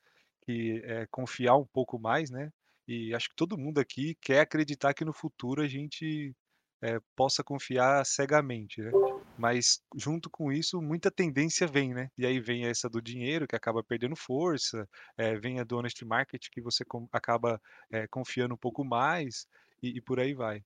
que 0.46 0.82
é 0.86 1.08
confiar 1.10 1.56
um 1.56 1.66
pouco 1.66 1.98
mais, 1.98 2.30
né? 2.30 2.52
E 2.88 3.14
acho 3.16 3.30
que 3.30 3.36
todo 3.36 3.58
mundo 3.58 3.80
aqui 3.80 4.16
quer 4.22 4.42
acreditar 4.42 4.94
que 4.94 5.06
no 5.06 5.14
futuro 5.14 5.62
a 5.62 5.68
gente 5.68 6.36
é, 6.82 7.00
possa 7.16 7.44
confiar 7.44 8.06
cegamente, 8.06 8.82
né? 8.82 8.92
Mas 9.38 9.82
junto 9.96 10.30
com 10.30 10.52
isso, 10.52 10.82
muita 10.82 11.10
tendência 11.10 11.66
vem, 11.66 11.94
né? 11.94 12.10
E 12.18 12.26
aí 12.26 12.40
vem 12.40 12.66
essa 12.66 12.90
do 12.90 13.02
dinheiro 13.02 13.48
que 13.48 13.56
acaba 13.56 13.84
perdendo 13.84 14.16
força, 14.16 14.88
é, 15.18 15.36
vem 15.38 15.60
a 15.60 15.64
do 15.64 15.78
honest 15.78 16.04
market 16.04 16.50
que 16.52 16.62
você 16.62 16.84
acaba 17.12 17.62
é, 17.92 18.08
confiando 18.08 18.56
um 18.56 18.58
pouco 18.58 18.84
mais 18.84 19.48
e, 19.82 19.98
e, 19.98 20.02
por 20.02 20.20
aí 20.20 20.34
vai. 20.34 20.64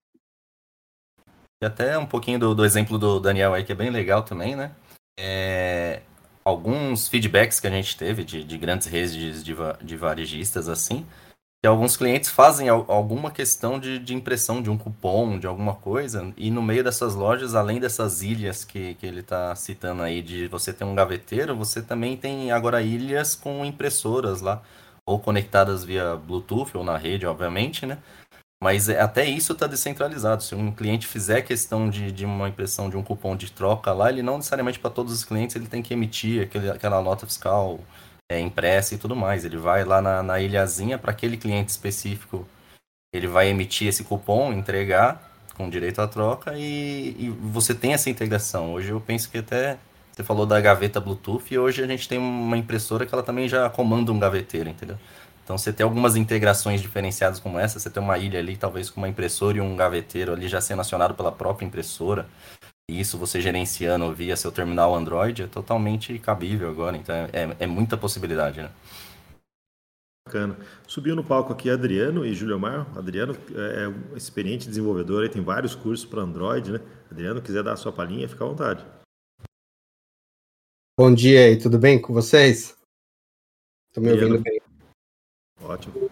Até 1.65 1.97
um 1.97 2.06
pouquinho 2.06 2.39
do, 2.39 2.56
do, 2.56 2.65
exemplo 2.65 2.97
do 2.97 3.19
Daniel 3.19 3.54
aí 3.54 3.63
que 3.63 3.71
é 3.71 3.75
bem 3.75 3.89
legal 3.89 4.23
também, 4.23 4.56
né? 4.56 4.71
É, 5.19 6.01
alguns 6.43 7.08
feedbacks 7.08 7.60
que 7.60 7.67
a 7.67 7.71
gente 7.71 7.97
teve 7.97 8.23
de, 8.23 8.43
de 8.43 8.58
grandes 8.58 8.88
redes 8.88 9.43
de, 9.43 9.56
de 9.82 9.97
varejistas 9.97 10.67
assim 10.67 11.06
que 11.65 11.67
alguns 11.67 11.97
clientes 11.97 12.30
fazem 12.30 12.69
alguma 12.69 13.32
questão 13.32 13.80
de, 13.80 13.97
de, 13.97 14.13
impressão 14.13 14.62
de 14.62 14.69
um 14.69 14.78
cupom, 14.78 15.39
de 15.39 15.47
alguma 15.47 15.73
coisa, 15.73 16.32
e 16.38 16.51
no 16.51 16.62
meio 16.62 16.84
dessas 16.84 17.15
lojas, 17.15 17.56
além 17.56 17.80
dessas 17.80 18.21
ilhas 18.21 18.63
que, 18.63 18.93
que 18.93 19.04
ele 19.04 19.21
está 19.21 19.56
citando 19.56 20.04
aí, 20.04 20.21
de 20.21 20.47
você 20.47 20.71
ter 20.71 20.84
um 20.84 20.93
gaveteiro, 20.93 21.56
você 21.56 21.82
também 21.82 22.15
tem 22.15 22.51
agora 22.51 22.84
ilhas 22.84 23.34
com 23.34 23.65
impressoras 23.65 24.41
lá, 24.41 24.62
ou 25.08 25.17
conectadas 25.19 25.84
via 25.84 26.15
Bluetooth 26.15 26.78
ou 26.78 26.84
na 26.84 26.97
rede, 26.97 27.25
obviamente, 27.25 27.84
né? 27.88 27.97
Mas 28.65 28.89
é, 28.89 28.99
até 28.99 29.23
isso 29.23 29.54
está 29.54 29.67
descentralizado. 29.67 30.41
Se 30.41 30.56
um 30.56 30.71
cliente 30.71 31.06
fizer 31.06 31.43
questão 31.43 31.88
de, 31.88 32.12
de 32.12 32.25
uma 32.25 32.49
impressão 32.49 32.89
de 32.89 32.97
um 32.97 33.04
cupom 33.04 33.36
de 33.36 33.51
troca 33.51 33.93
lá, 33.93 34.10
ele 34.10 34.23
não 34.23 34.38
necessariamente 34.38 34.80
para 34.80 34.89
todos 34.89 35.13
os 35.13 35.23
clientes 35.23 35.56
ele 35.56 35.67
tem 35.67 35.84
que 35.84 35.93
emitir 35.93 36.41
aquele, 36.41 36.71
aquela 36.71 36.99
nota 36.99 37.28
fiscal 37.28 37.80
é, 38.28 38.39
impressa 38.39 38.95
e 38.95 38.97
tudo 38.97 39.15
mais. 39.15 39.45
Ele 39.45 39.56
vai 39.56 39.84
lá 39.84 40.01
na, 40.01 40.23
na 40.23 40.39
ilhazinha 40.39 40.97
para 40.97 41.12
aquele 41.12 41.38
cliente 41.38 41.69
específico, 41.69 42.47
ele 43.13 43.28
vai 43.28 43.49
emitir 43.49 43.88
esse 43.88 44.04
cupom, 44.04 44.51
entregar 44.51 45.21
com 45.54 45.69
direito 45.69 46.01
à 46.01 46.08
troca 46.08 46.58
e, 46.58 47.15
e, 47.19 47.30
você 47.30 47.75
tem 47.75 47.93
essa 47.93 48.10
integração. 48.10 48.73
Hoje 48.73 48.89
eu 48.89 48.99
penso 48.99 49.30
que 49.30 49.38
até 49.38 49.78
você 50.12 50.23
falou 50.23 50.47
da 50.47 50.60
gaveta 50.60 50.99
Bluetooth 50.99 51.54
e 51.54 51.60
hoje 51.60 51.84
a 51.84 51.88
gente 51.88 52.10
tem 52.10 52.17
uma 52.17 52.58
impressora 52.58 53.06
que 53.06 53.13
ela 53.13 53.21
também 53.21 53.47
já 53.47 53.69
comanda 53.69 54.12
um 54.12 54.17
gaveteiro, 54.17 54.69
entendeu? 54.71 54.97
Então 55.45 55.58
você 55.58 55.71
tem 55.71 55.86
algumas 55.86 56.17
integrações 56.17 56.81
diferenciadas 56.81 57.39
como 57.39 57.58
essa, 57.58 57.79
você 57.79 57.89
tem 57.89 58.03
uma 58.03 58.17
ilha 58.17 58.39
ali, 58.39 58.58
talvez 58.58 58.89
com 58.89 58.99
uma 58.99 59.08
impressora 59.08 59.58
e 59.58 59.62
um 59.62 59.77
gaveteiro 59.77 60.34
ali 60.34 60.49
já 60.49 60.60
sendo 60.60 60.81
acionado 60.81 61.15
pela 61.15 61.31
própria 61.31 61.65
impressora 61.65 62.27
isso 62.88 63.17
você 63.17 63.41
gerenciando 63.41 64.13
via 64.13 64.38
seu 64.38 64.51
terminal 64.51 64.93
Android 64.93 65.41
é 65.41 65.47
totalmente 65.47 66.19
cabível 66.19 66.69
agora, 66.69 66.95
então 66.95 67.15
é, 67.15 67.55
é 67.60 67.65
muita 67.65 67.97
possibilidade, 67.97 68.62
né? 68.62 68.71
Bacana. 70.27 70.58
Subiu 70.88 71.15
no 71.15 71.23
palco 71.23 71.51
aqui 71.51 71.69
Adriano 71.69 72.25
e 72.25 72.34
Júlio 72.34 72.60
Mar. 72.60 72.88
Adriano 72.97 73.36
é 73.55 73.88
um 73.88 74.15
experiente 74.15 74.67
desenvolvedor, 74.67 75.23
e 75.23 75.29
tem 75.29 75.43
vários 75.43 75.75
cursos 75.75 76.05
para 76.05 76.21
Android, 76.21 76.71
né? 76.71 76.81
Adriano, 77.12 77.41
quiser 77.41 77.63
dar 77.63 77.73
a 77.73 77.77
sua 77.77 77.91
palhinha, 77.91 78.29
fica 78.29 78.43
à 78.43 78.47
vontade. 78.47 78.86
Bom 80.97 81.13
dia 81.13 81.45
aí, 81.45 81.58
tudo 81.58 81.77
bem 81.77 81.99
com 81.99 82.13
vocês? 82.13 82.77
Estão 83.89 84.03
me 84.03 84.12
ouvindo 84.12 84.41
bem? 84.41 84.64
Ótimo. 85.65 86.10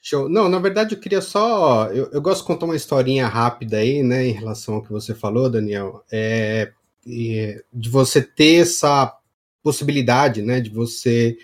Show. 0.00 0.28
Não, 0.28 0.48
na 0.48 0.58
verdade 0.58 0.94
eu 0.94 1.00
queria 1.00 1.22
só. 1.22 1.86
Eu, 1.86 2.10
eu, 2.12 2.20
gosto 2.20 2.42
de 2.42 2.46
contar 2.46 2.66
uma 2.66 2.76
historinha 2.76 3.26
rápida 3.26 3.78
aí, 3.78 4.02
né, 4.02 4.26
em 4.26 4.32
relação 4.32 4.74
ao 4.74 4.82
que 4.82 4.92
você 4.92 5.14
falou, 5.14 5.48
Daniel. 5.48 6.04
É, 6.12 6.72
de 7.06 7.88
você 7.88 8.20
ter 8.20 8.62
essa 8.62 9.16
possibilidade, 9.62 10.42
né, 10.42 10.60
de 10.60 10.68
você 10.68 11.38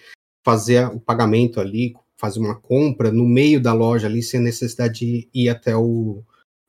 fazer 0.45 0.87
o 0.89 1.01
pagamento 1.01 1.59
ali, 1.59 1.95
fazer 2.19 2.39
uma 2.39 2.55
compra 2.55 3.11
no 3.11 3.25
meio 3.25 3.61
da 3.61 3.73
loja 3.73 4.07
ali, 4.07 4.23
sem 4.23 4.41
necessidade 4.41 5.01
de 5.01 5.29
ir 5.33 5.49
até 5.49 5.75
o, 5.75 6.23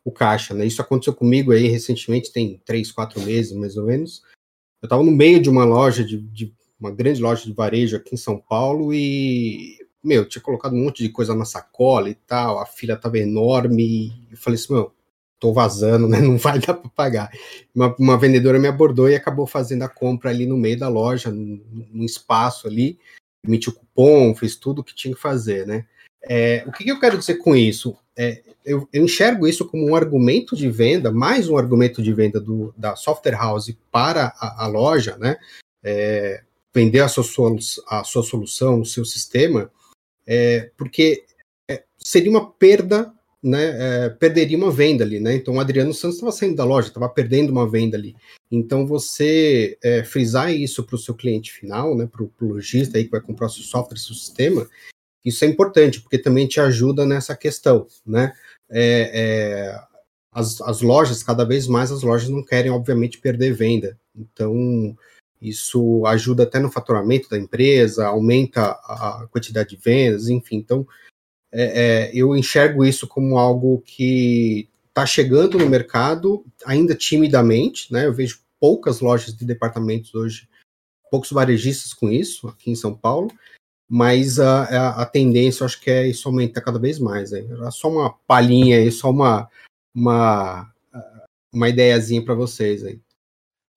o 0.05 0.11
caixa, 0.11 0.53
né? 0.53 0.65
Isso 0.65 0.81
aconteceu 0.81 1.13
comigo 1.13 1.51
aí 1.51 1.67
recentemente, 1.67 2.31
tem 2.31 2.61
três, 2.63 2.89
quatro 2.89 3.19
meses 3.21 3.51
mais 3.51 3.75
ou 3.75 3.85
menos. 3.85 4.21
Eu 4.81 4.87
estava 4.87 5.03
no 5.03 5.11
meio 5.11 5.41
de 5.41 5.49
uma 5.49 5.65
loja, 5.65 6.05
de, 6.05 6.17
de 6.17 6.53
uma 6.79 6.89
grande 6.89 7.21
loja 7.21 7.43
de 7.43 7.53
varejo 7.53 7.97
aqui 7.97 8.15
em 8.15 8.17
São 8.17 8.37
Paulo 8.39 8.93
e 8.93 9.77
meu, 10.03 10.27
tinha 10.27 10.41
colocado 10.41 10.73
um 10.73 10.83
monte 10.83 11.03
de 11.03 11.09
coisa 11.09 11.35
na 11.35 11.45
sacola 11.45 12.09
e 12.09 12.15
tal, 12.15 12.59
a 12.59 12.65
fila 12.65 12.95
tava 12.95 13.19
enorme, 13.19 14.11
eu 14.31 14.37
falei 14.37 14.59
assim, 14.59 14.73
meu, 14.73 14.93
tô 15.39 15.51
vazando, 15.51 16.07
né, 16.07 16.19
não 16.21 16.37
vai 16.37 16.59
dar 16.59 16.75
para 16.75 16.89
pagar. 16.89 17.31
Uma, 17.73 17.93
uma, 17.97 18.17
vendedora 18.17 18.59
me 18.59 18.67
abordou 18.67 19.09
e 19.09 19.15
acabou 19.15 19.47
fazendo 19.47 19.81
a 19.81 19.89
compra 19.89 20.29
ali 20.29 20.45
no 20.45 20.55
meio 20.55 20.77
da 20.77 20.87
loja, 20.87 21.31
num, 21.31 22.05
espaço 22.05 22.67
ali, 22.67 22.97
emitiu 23.45 23.73
cupom, 23.73 24.35
fez 24.35 24.55
tudo 24.55 24.79
o 24.79 24.83
que 24.83 24.95
tinha 24.95 25.13
que 25.13 25.19
fazer, 25.19 25.65
né. 25.65 25.85
É, 26.23 26.63
o 26.67 26.71
que, 26.71 26.83
que, 26.83 26.91
eu 26.91 26.99
quero 26.99 27.17
dizer 27.17 27.35
com 27.35 27.55
isso? 27.55 27.97
É, 28.15 28.43
eu, 28.63 28.87
eu, 28.93 29.03
enxergo 29.03 29.47
isso 29.47 29.65
como 29.65 29.89
um 29.89 29.95
argumento 29.95 30.55
de 30.55 30.69
venda, 30.69 31.11
mais 31.11 31.49
um 31.49 31.57
argumento 31.57 31.99
de 32.03 32.13
venda 32.13 32.39
do, 32.39 32.71
da 32.77 32.95
software 32.95 33.35
house 33.35 33.75
para 33.91 34.31
a, 34.39 34.65
a 34.65 34.67
loja, 34.67 35.17
né, 35.17 35.37
é, 35.83 36.43
vender 36.71 36.99
a 36.99 37.07
sua, 37.07 37.23
a 37.87 38.03
sua 38.03 38.21
solução, 38.21 38.81
o 38.81 38.85
seu 38.85 39.03
sistema, 39.03 39.71
é, 40.27 40.71
porque 40.77 41.23
é, 41.69 41.83
seria 41.97 42.31
uma 42.31 42.51
perda, 42.51 43.13
né, 43.43 44.05
é, 44.05 44.09
perderia 44.09 44.57
uma 44.57 44.71
venda 44.71 45.03
ali, 45.03 45.19
né? 45.19 45.35
Então 45.35 45.55
o 45.55 45.59
Adriano 45.59 45.93
Santos 45.93 46.17
estava 46.17 46.31
saindo 46.31 46.55
da 46.55 46.63
loja, 46.63 46.89
estava 46.89 47.09
perdendo 47.09 47.49
uma 47.49 47.69
venda 47.69 47.97
ali. 47.97 48.15
Então 48.51 48.85
você 48.85 49.77
é, 49.83 50.03
frisar 50.03 50.53
isso 50.53 50.83
para 50.83 50.95
o 50.95 50.99
seu 50.99 51.15
cliente 51.15 51.51
final, 51.51 51.95
né, 51.95 52.07
para 52.07 52.23
o 52.23 52.31
lojista 52.39 52.97
aí 52.97 53.05
que 53.05 53.11
vai 53.11 53.21
comprar 53.21 53.47
o 53.47 53.49
seu 53.49 53.63
software, 53.63 53.97
seu 53.97 54.15
sistema, 54.15 54.67
isso 55.23 55.45
é 55.45 55.47
importante 55.47 56.01
porque 56.01 56.17
também 56.17 56.47
te 56.47 56.59
ajuda 56.59 57.05
nessa 57.05 57.35
questão, 57.35 57.87
né? 58.05 58.33
É, 58.69 59.11
é, 59.13 59.81
as, 60.31 60.61
as 60.61 60.81
lojas, 60.81 61.23
cada 61.23 61.43
vez 61.43 61.67
mais 61.67 61.91
as 61.91 62.01
lojas 62.01 62.29
não 62.29 62.43
querem, 62.43 62.71
obviamente, 62.71 63.19
perder 63.19 63.53
venda. 63.53 63.99
Então, 64.15 64.95
isso 65.41 66.05
ajuda 66.05 66.43
até 66.43 66.59
no 66.59 66.71
faturamento 66.71 67.27
da 67.29 67.37
empresa, 67.37 68.05
aumenta 68.07 68.71
a 68.71 69.27
quantidade 69.31 69.69
de 69.69 69.77
vendas, 69.77 70.29
enfim. 70.29 70.57
Então, 70.57 70.87
é, 71.51 72.09
é, 72.09 72.11
eu 72.13 72.35
enxergo 72.35 72.85
isso 72.85 73.07
como 73.07 73.37
algo 73.37 73.81
que 73.81 74.69
está 74.89 75.05
chegando 75.05 75.57
no 75.57 75.69
mercado, 75.69 76.45
ainda 76.65 76.93
timidamente, 76.93 77.91
né? 77.91 78.05
Eu 78.05 78.13
vejo 78.13 78.41
poucas 78.59 78.99
lojas 78.99 79.35
de 79.35 79.43
departamentos 79.43 80.13
hoje, 80.13 80.47
poucos 81.09 81.31
varejistas 81.31 81.93
com 81.93 82.09
isso 82.09 82.47
aqui 82.47 82.69
em 82.69 82.75
São 82.75 82.95
Paulo, 82.95 83.31
mas 83.89 84.39
a, 84.39 84.63
a, 84.63 85.01
a 85.01 85.05
tendência, 85.05 85.63
eu 85.63 85.65
acho 85.65 85.81
que 85.81 85.89
é 85.89 86.07
isso 86.07 86.27
aumentar 86.27 86.61
cada 86.61 86.77
vez 86.77 86.99
mais. 86.99 87.31
Né? 87.31 87.43
Só 87.71 87.89
uma 87.89 88.13
palhinha 88.27 88.77
aí, 88.77 88.91
só 88.91 89.09
uma, 89.09 89.49
uma, 89.93 90.71
uma 91.51 91.67
ideiazinha 91.67 92.23
para 92.23 92.35
vocês 92.35 92.83
aí. 92.83 93.01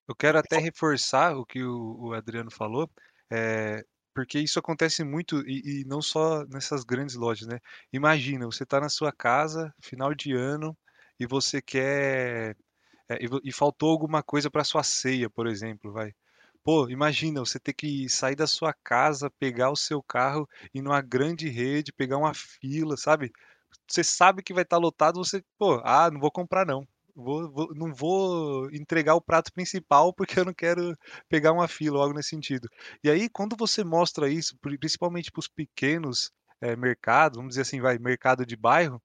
Eu 0.08 0.14
quero 0.14 0.38
até 0.38 0.58
reforçar 0.58 1.36
o 1.36 1.46
que 1.46 1.62
o, 1.62 1.96
o 1.98 2.14
Adriano 2.14 2.50
falou, 2.50 2.90
é, 3.30 3.84
porque 4.14 4.38
isso 4.38 4.58
acontece 4.58 5.02
muito 5.02 5.40
e, 5.48 5.82
e, 5.82 5.84
não 5.86 6.00
só 6.02 6.44
nessas 6.46 6.84
grandes 6.84 7.16
lojas, 7.16 7.48
né? 7.48 7.58
Imagina, 7.92 8.46
você 8.46 8.64
está 8.64 8.80
na 8.80 8.88
sua 8.88 9.12
casa, 9.12 9.74
final 9.82 10.14
de 10.14 10.32
ano, 10.32 10.76
e 11.18 11.26
você 11.26 11.60
quer. 11.62 12.56
É, 13.08 13.16
e, 13.24 13.28
e, 13.44 13.52
faltou 13.52 13.90
alguma 13.90 14.22
coisa 14.22 14.50
para 14.50 14.64
sua 14.64 14.82
ceia, 14.82 15.30
por 15.30 15.46
exemplo, 15.46 15.92
vai. 15.92 16.14
Pô, 16.62 16.88
imagina 16.90 17.40
você 17.40 17.60
ter 17.60 17.74
que 17.74 18.08
sair 18.08 18.36
da 18.36 18.46
sua 18.46 18.72
casa, 18.84 19.30
pegar 19.38 19.70
o 19.70 19.76
seu 19.76 20.02
carro, 20.02 20.48
ir 20.74 20.82
numa 20.82 21.02
grande 21.02 21.48
rede, 21.48 21.92
pegar 21.92 22.18
uma 22.18 22.34
fila, 22.34 22.96
sabe? 22.96 23.32
Você 23.88 24.04
sabe 24.04 24.42
que 24.42 24.54
vai 24.54 24.62
estar 24.64 24.76
tá 24.76 24.82
lotado, 24.82 25.18
você, 25.18 25.44
pô, 25.58 25.80
ah, 25.84 26.10
não 26.10 26.20
vou 26.20 26.30
comprar 26.30 26.66
não. 26.66 26.86
Vou, 27.14 27.50
vou, 27.50 27.74
não 27.74 27.94
vou 27.94 28.68
entregar 28.72 29.14
o 29.14 29.20
prato 29.20 29.52
principal 29.52 30.12
porque 30.12 30.38
eu 30.38 30.44
não 30.44 30.52
quero 30.54 30.96
pegar 31.28 31.52
uma 31.52 31.68
fila 31.68 32.00
algo 32.00 32.14
nesse 32.14 32.30
sentido. 32.30 32.68
E 33.02 33.10
aí, 33.10 33.28
quando 33.28 33.56
você 33.56 33.84
mostra 33.84 34.28
isso, 34.28 34.56
principalmente 34.58 35.30
para 35.30 35.40
os 35.40 35.48
pequenos 35.48 36.32
é, 36.60 36.74
mercados, 36.74 37.36
vamos 37.36 37.50
dizer 37.50 37.62
assim, 37.62 37.80
vai, 37.80 37.98
mercado 37.98 38.44
de 38.44 38.56
bairro, 38.56 39.00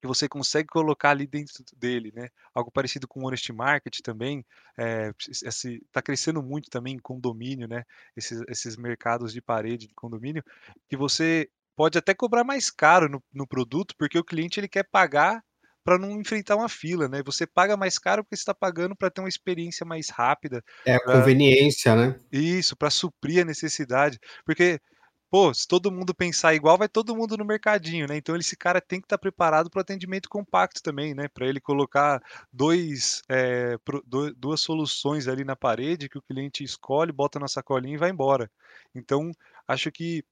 que 0.00 0.06
você 0.06 0.28
consegue 0.28 0.68
colocar 0.68 1.10
ali 1.10 1.26
dentro 1.26 1.64
dele, 1.76 2.12
né? 2.14 2.28
Algo 2.54 2.70
parecido 2.70 3.08
com 3.08 3.20
o 3.20 3.26
Honest 3.26 3.52
Market 3.52 3.98
também, 4.02 4.44
é, 4.78 5.12
está 5.28 6.00
crescendo 6.02 6.42
muito 6.42 6.70
também 6.70 6.94
em 6.94 6.98
condomínio, 6.98 7.66
né? 7.68 7.84
Esses, 8.16 8.42
esses 8.48 8.76
mercados 8.76 9.32
de 9.32 9.42
parede 9.42 9.88
de 9.88 9.94
condomínio, 9.94 10.44
que 10.88 10.96
você 10.96 11.50
pode 11.74 11.98
até 11.98 12.14
cobrar 12.14 12.44
mais 12.44 12.70
caro 12.70 13.08
no, 13.08 13.22
no 13.32 13.46
produto, 13.46 13.94
porque 13.98 14.18
o 14.18 14.24
cliente 14.24 14.60
ele 14.60 14.68
quer 14.68 14.84
pagar 14.84 15.42
para 15.86 15.98
não 15.98 16.20
enfrentar 16.20 16.56
uma 16.56 16.68
fila, 16.68 17.06
né? 17.06 17.22
Você 17.24 17.46
paga 17.46 17.76
mais 17.76 17.96
caro 17.96 18.24
porque 18.24 18.34
está 18.34 18.52
pagando 18.52 18.96
para 18.96 19.08
ter 19.08 19.20
uma 19.20 19.28
experiência 19.28 19.86
mais 19.86 20.08
rápida. 20.08 20.60
É 20.84 20.98
pra... 20.98 21.20
conveniência, 21.20 21.94
né? 21.94 22.18
Isso, 22.32 22.76
para 22.76 22.90
suprir 22.90 23.42
a 23.42 23.44
necessidade. 23.44 24.18
Porque, 24.44 24.80
pô, 25.30 25.54
se 25.54 25.64
todo 25.64 25.92
mundo 25.92 26.12
pensar 26.12 26.56
igual, 26.56 26.76
vai 26.76 26.88
todo 26.88 27.14
mundo 27.14 27.36
no 27.36 27.44
mercadinho, 27.44 28.08
né? 28.08 28.16
Então 28.16 28.34
esse 28.34 28.56
cara 28.56 28.80
tem 28.80 29.00
que 29.00 29.06
estar 29.06 29.16
tá 29.16 29.20
preparado 29.20 29.70
para 29.70 29.78
o 29.78 29.80
atendimento 29.80 30.28
compacto 30.28 30.82
também, 30.82 31.14
né? 31.14 31.28
Para 31.28 31.46
ele 31.46 31.60
colocar 31.60 32.20
dois, 32.52 33.22
é, 33.28 33.78
pro, 33.84 34.02
duas 34.36 34.60
soluções 34.60 35.28
ali 35.28 35.44
na 35.44 35.54
parede 35.54 36.08
que 36.08 36.18
o 36.18 36.22
cliente 36.22 36.64
escolhe, 36.64 37.12
bota 37.12 37.38
na 37.38 37.46
sacolinha 37.46 37.94
e 37.94 37.98
vai 37.98 38.10
embora. 38.10 38.50
Então, 38.92 39.30
acho 39.68 39.92
que 39.92 40.24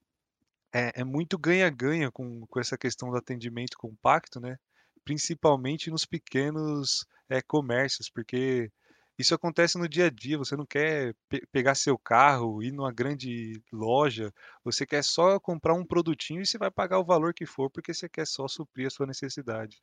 é, 0.73 1.03
é 1.03 1.05
muito 1.05 1.39
ganha-ganha 1.39 2.11
com, 2.11 2.45
com 2.45 2.59
essa 2.59 2.77
questão 2.77 3.09
do 3.09 3.17
atendimento 3.17 3.79
compacto, 3.79 4.41
né? 4.41 4.59
Principalmente 5.05 5.91
nos 5.91 6.05
pequenos 6.05 7.07
é, 7.29 7.43
comércios, 7.43 8.11
porque 8.11 8.71
isso 9.19 9.35
acontece 9.35 9.79
no 9.79 9.89
dia 9.89 10.07
a 10.07 10.11
dia. 10.11 10.39
Você 10.39 10.57
não 10.57 10.67
quer 10.67 11.15
pe 11.29 11.47
pegar 11.53 11.75
seu 11.75 11.97
carro, 11.97 12.63
ir 12.63 12.73
numa 12.73 12.93
grande 12.93 13.63
loja, 13.73 14.33
você 14.65 14.85
quer 14.85 15.05
só 15.05 15.39
comprar 15.39 15.75
um 15.75 15.85
produtinho 15.85 16.43
e 16.43 16.47
você 16.47 16.59
vai 16.59 16.71
pagar 16.71 16.99
o 16.99 17.05
valor 17.05 17.33
que 17.33 17.47
for, 17.47 17.71
porque 17.71 17.95
você 17.95 18.09
quer 18.09 18.27
só 18.27 18.49
suprir 18.49 18.87
a 18.87 18.91
sua 18.91 19.07
necessidade. 19.07 19.81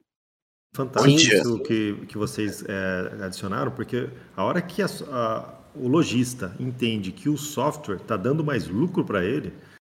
Fantástico 0.73 1.19
isso 1.19 1.63
que, 1.63 2.05
que 2.07 2.17
vocês 2.17 2.63
é, 2.63 3.25
adicionaram, 3.25 3.71
porque 3.71 4.09
a 4.35 4.43
hora 4.43 4.61
que 4.61 4.81
a, 4.81 4.85
a, 5.09 5.61
o 5.75 5.87
lojista 5.87 6.55
entende 6.59 7.11
que 7.11 7.27
o 7.27 7.37
software 7.37 7.97
está 7.97 8.15
dando 8.15 8.43
mais 8.43 8.67
lucro 8.67 9.03
para 9.03 9.23
ele, 9.23 9.53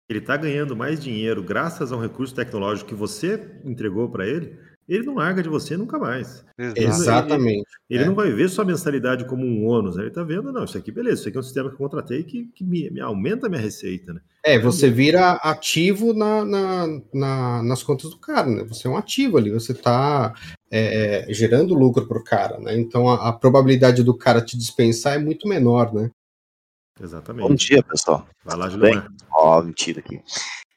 ele 0.09 0.19
está 0.19 0.37
ganhando 0.37 0.75
mais 0.75 1.03
dinheiro 1.03 1.43
graças 1.43 1.93
a 1.93 1.97
um 1.97 2.01
recurso 2.01 2.35
tecnológico 2.35 2.89
que 2.89 2.95
você 2.95 3.61
entregou 3.65 4.09
para 4.11 4.27
ele, 4.27 4.59
ele 4.95 5.07
não 5.07 5.15
larga 5.15 5.43
de 5.43 5.49
você 5.49 5.77
nunca 5.77 5.99
mais. 5.99 6.45
Exatamente. 6.59 7.65
Ele, 7.89 8.01
ele 8.01 8.05
é. 8.05 8.07
não 8.07 8.15
vai 8.15 8.31
ver 8.31 8.49
sua 8.49 8.65
mensalidade 8.65 9.25
como 9.25 9.45
um 9.45 9.67
ônus, 9.67 9.97
né? 9.97 10.03
ele 10.03 10.09
está 10.11 10.23
vendo, 10.23 10.53
não, 10.53 10.65
isso 10.65 10.77
aqui 10.77 10.93
beleza, 10.93 11.21
isso 11.21 11.29
aqui 11.29 11.37
é 11.37 11.41
um 11.41 11.45
sistema 11.45 11.69
que 11.69 11.75
eu 11.75 11.79
contratei 11.79 12.23
que, 12.23 12.45
que 12.55 12.63
me, 12.63 12.91
me 12.91 13.01
aumenta 13.01 13.47
a 13.47 13.51
minha 13.51 13.61
receita. 13.61 14.13
Né? 14.13 14.21
É, 14.45 14.59
você 14.59 14.91
vira 14.91 15.33
ativo 15.33 16.13
na, 16.13 16.45
na, 16.45 16.87
na, 17.15 17.63
nas 17.63 17.83
contas 17.83 18.11
do 18.11 18.19
cara, 18.19 18.49
né? 18.49 18.65
Você 18.65 18.87
é 18.87 18.91
um 18.91 18.97
ativo 18.97 19.39
ali, 19.39 19.51
você 19.51 19.73
está 19.73 20.35
é, 20.71 21.29
é, 21.31 21.33
gerando 21.33 21.75
lucro 21.75 22.07
para 22.07 22.19
o 22.19 22.25
cara, 22.25 22.59
né? 22.59 22.77
Então 22.77 23.09
a, 23.09 23.29
a, 23.29 23.33
probabilidade 23.33 24.03
do 24.03 24.17
cara 24.17 24.43
te 24.43 24.59
dispensar 24.59 25.15
é 25.15 25.19
muito 25.19 25.49
menor, 25.49 25.95
né? 25.95 26.11
Exatamente. 27.01 27.49
Bom 27.49 27.55
dia, 27.55 27.83
pessoal. 27.83 28.27
Vai 28.45 28.57
lá, 28.57 28.69
Juliana. 28.69 29.07
Ó, 29.33 29.59
oh, 29.59 29.63
mentira 29.63 30.01
aqui. 30.01 30.21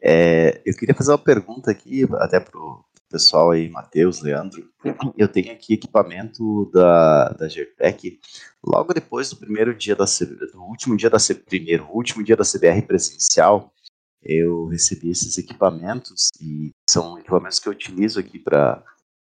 É, 0.02 0.62
eu 0.66 0.74
queria 0.76 0.94
fazer 0.94 1.12
uma 1.12 1.18
pergunta 1.18 1.72
aqui, 1.72 2.08
até 2.20 2.40
pro 2.40 2.86
pessoal 3.16 3.52
aí, 3.52 3.70
Matheus, 3.70 4.22
Leandro. 4.22 4.70
Eu 5.18 5.30
tenho 5.30 5.54
aqui 5.54 5.76
equipamento 5.76 6.70
da, 6.74 7.30
da 7.30 7.48
Gertec. 7.48 8.20
Logo 8.62 8.94
depois 8.94 9.30
do 9.30 9.38
primeiro 9.38 9.74
dia 9.74 9.96
da 9.96 10.04
do 10.04 10.62
último 10.62 10.98
dia 10.98 11.10
da 11.10 11.18
primeiro, 11.46 11.88
último 11.90 12.22
dia 12.22 12.36
da 12.36 12.44
CBR 12.44 12.82
presencial, 12.82 13.74
eu 14.22 14.68
recebi 14.68 15.10
esses 15.12 15.38
equipamentos 15.38 16.28
e 16.42 16.72
são 16.90 17.18
equipamentos 17.18 17.58
que 17.58 17.70
eu 17.70 17.72
utilizo 17.72 18.20
aqui 18.20 18.38
para 18.38 18.84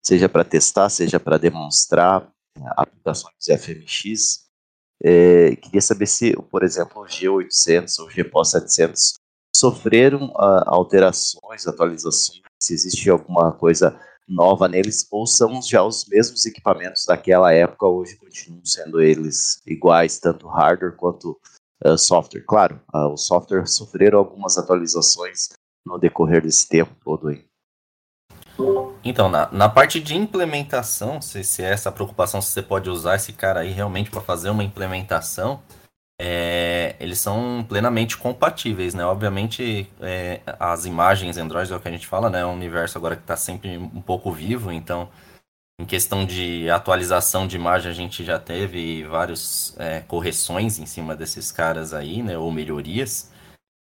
seja 0.05 0.27
para 0.27 0.43
testar, 0.43 0.89
seja 0.89 1.17
para 1.17 1.37
demonstrar 1.37 2.29
é, 2.57 2.61
aplicações 2.75 3.33
FMX. 3.47 4.49
É, 5.01 5.55
queria 5.55 5.81
saber 5.81 6.07
se, 6.07 6.33
por 6.51 6.63
exemplo, 6.63 7.01
o 7.01 7.05
G800 7.05 7.99
ou 7.99 8.07
o 8.07 8.09
GPOS 8.09 8.51
700 8.51 9.13
sofreram 9.55 10.25
uh, 10.31 10.63
alterações, 10.67 11.65
atualizações, 11.65 12.41
se 12.61 12.73
existe 12.73 13.09
alguma 13.09 13.51
coisa 13.51 13.99
nova 14.27 14.67
neles, 14.67 15.07
ou 15.11 15.25
são 15.25 15.59
já 15.61 15.83
os 15.83 16.05
mesmos 16.05 16.45
equipamentos 16.45 17.05
daquela 17.05 17.51
época, 17.51 17.87
hoje 17.87 18.15
continuam 18.17 18.63
sendo 18.63 19.01
eles 19.01 19.59
iguais, 19.65 20.19
tanto 20.19 20.47
hardware 20.47 20.95
quanto 20.95 21.39
uh, 21.83 21.97
software. 21.97 22.43
Claro, 22.47 22.79
uh, 22.93 23.11
os 23.11 23.25
softwares 23.25 23.75
sofreram 23.75 24.19
algumas 24.19 24.57
atualizações 24.57 25.49
no 25.85 25.97
decorrer 25.97 26.43
desse 26.43 26.69
tempo 26.69 26.95
todo 27.03 27.29
aí. 27.29 27.43
Então, 29.03 29.29
na, 29.29 29.49
na 29.51 29.69
parte 29.69 29.99
de 29.99 30.15
implementação, 30.15 31.21
se, 31.21 31.43
se 31.43 31.63
é 31.63 31.71
essa 31.71 31.91
preocupação, 31.91 32.41
se 32.41 32.49
você 32.51 32.61
pode 32.61 32.89
usar 32.89 33.15
esse 33.15 33.31
cara 33.31 33.61
aí 33.61 33.71
realmente 33.71 34.11
para 34.11 34.21
fazer 34.21 34.49
uma 34.49 34.63
implementação, 34.63 35.61
é, 36.21 36.97
eles 36.99 37.19
são 37.19 37.65
plenamente 37.67 38.17
compatíveis, 38.17 38.93
né? 38.93 39.05
Obviamente, 39.05 39.89
é, 40.01 40.41
as 40.59 40.85
imagens 40.85 41.37
Android 41.37 41.71
é 41.71 41.75
o 41.75 41.79
que 41.79 41.87
a 41.87 41.91
gente 41.91 42.05
fala, 42.05 42.29
né? 42.29 42.41
É 42.41 42.45
um 42.45 42.53
universo 42.53 42.97
agora 42.97 43.15
que 43.15 43.21
está 43.21 43.37
sempre 43.37 43.77
um 43.77 44.01
pouco 44.01 44.29
vivo, 44.31 44.69
então, 44.69 45.09
em 45.79 45.85
questão 45.85 46.25
de 46.25 46.69
atualização 46.69 47.47
de 47.47 47.55
imagem, 47.55 47.89
a 47.89 47.93
gente 47.95 48.25
já 48.25 48.37
teve 48.37 49.05
várias 49.05 49.73
é, 49.79 50.01
correções 50.01 50.77
em 50.77 50.85
cima 50.85 51.15
desses 51.15 51.53
caras 51.53 51.93
aí, 51.93 52.21
né? 52.21 52.37
Ou 52.37 52.51
melhorias. 52.51 53.31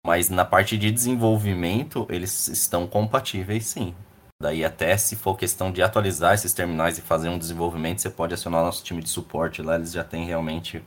Mas 0.05 0.29
na 0.29 0.45
parte 0.45 0.77
de 0.77 0.91
desenvolvimento, 0.91 2.05
eles 2.09 2.47
estão 2.49 2.87
compatíveis, 2.87 3.67
sim. 3.67 3.95
Daí 4.41 4.63
até 4.65 4.97
se 4.97 5.15
for 5.15 5.37
questão 5.37 5.71
de 5.71 5.81
atualizar 5.81 6.33
esses 6.33 6.53
terminais 6.53 6.97
e 6.97 7.01
fazer 7.01 7.29
um 7.29 7.39
desenvolvimento, 7.39 8.01
você 8.01 8.09
pode 8.09 8.33
acionar 8.33 8.63
nosso 8.63 8.83
time 8.83 9.01
de 9.01 9.09
suporte 9.09 9.61
lá, 9.61 9.75
eles 9.75 9.91
já 9.91 10.03
têm 10.03 10.25
realmente 10.25 10.83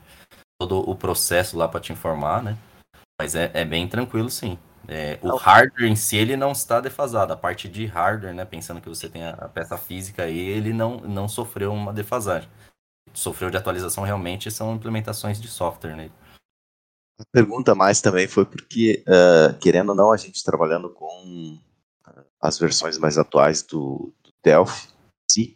todo 0.61 0.79
o 0.79 0.95
processo 0.95 1.57
lá 1.57 1.67
para 1.67 1.81
te 1.81 1.91
informar, 1.91 2.43
né? 2.43 2.59
Mas 3.19 3.35
é, 3.35 3.51
é 3.55 3.65
bem 3.65 3.89
tranquilo, 3.89 4.29
sim. 4.29 4.59
É, 4.87 5.19
o 5.23 5.37
hardware 5.37 5.91
em 5.91 5.97
si 5.97 6.17
ele 6.17 6.37
não 6.37 6.53
está 6.53 6.81
defasado. 6.81 7.33
A 7.33 7.37
parte 7.37 7.67
de 7.69 7.87
hardware, 7.87 8.35
né? 8.35 8.45
Pensando 8.45 8.81
que 8.81 8.89
você 8.89 9.09
tem 9.09 9.25
a, 9.25 9.49
peça 9.49 9.79
física 9.79 10.25
aí, 10.25 10.39
ele 10.39 10.73
não, 10.73 10.99
não 10.99 11.29
sofreu 11.29 11.73
uma 11.73 11.93
defasagem. 11.93 12.49
Sofreu 13.15 13.51
de 13.51 13.57
atualização 13.57 14.05
realmente 14.05 14.51
são 14.51 14.75
implementações 14.75 15.41
de 15.41 15.49
software, 15.49 15.97
né? 15.97 16.11
A 17.19 17.25
pergunta 17.33 17.75
mais 17.75 18.01
também 18.01 18.29
foi 18.29 18.45
porque, 18.45 19.03
uh, 19.07 19.59
querendo 19.59 19.91
ou 19.91 19.95
não, 19.95 20.13
a 20.13 20.17
gente 20.17 20.45
trabalhando 20.45 20.91
com 20.91 21.59
as 22.41 22.59
versões 22.59 22.97
mais 22.99 23.19
atuais 23.19 23.63
do, 23.63 24.13
do 24.23 24.33
Delphi, 24.43 24.89
sim, 25.31 25.55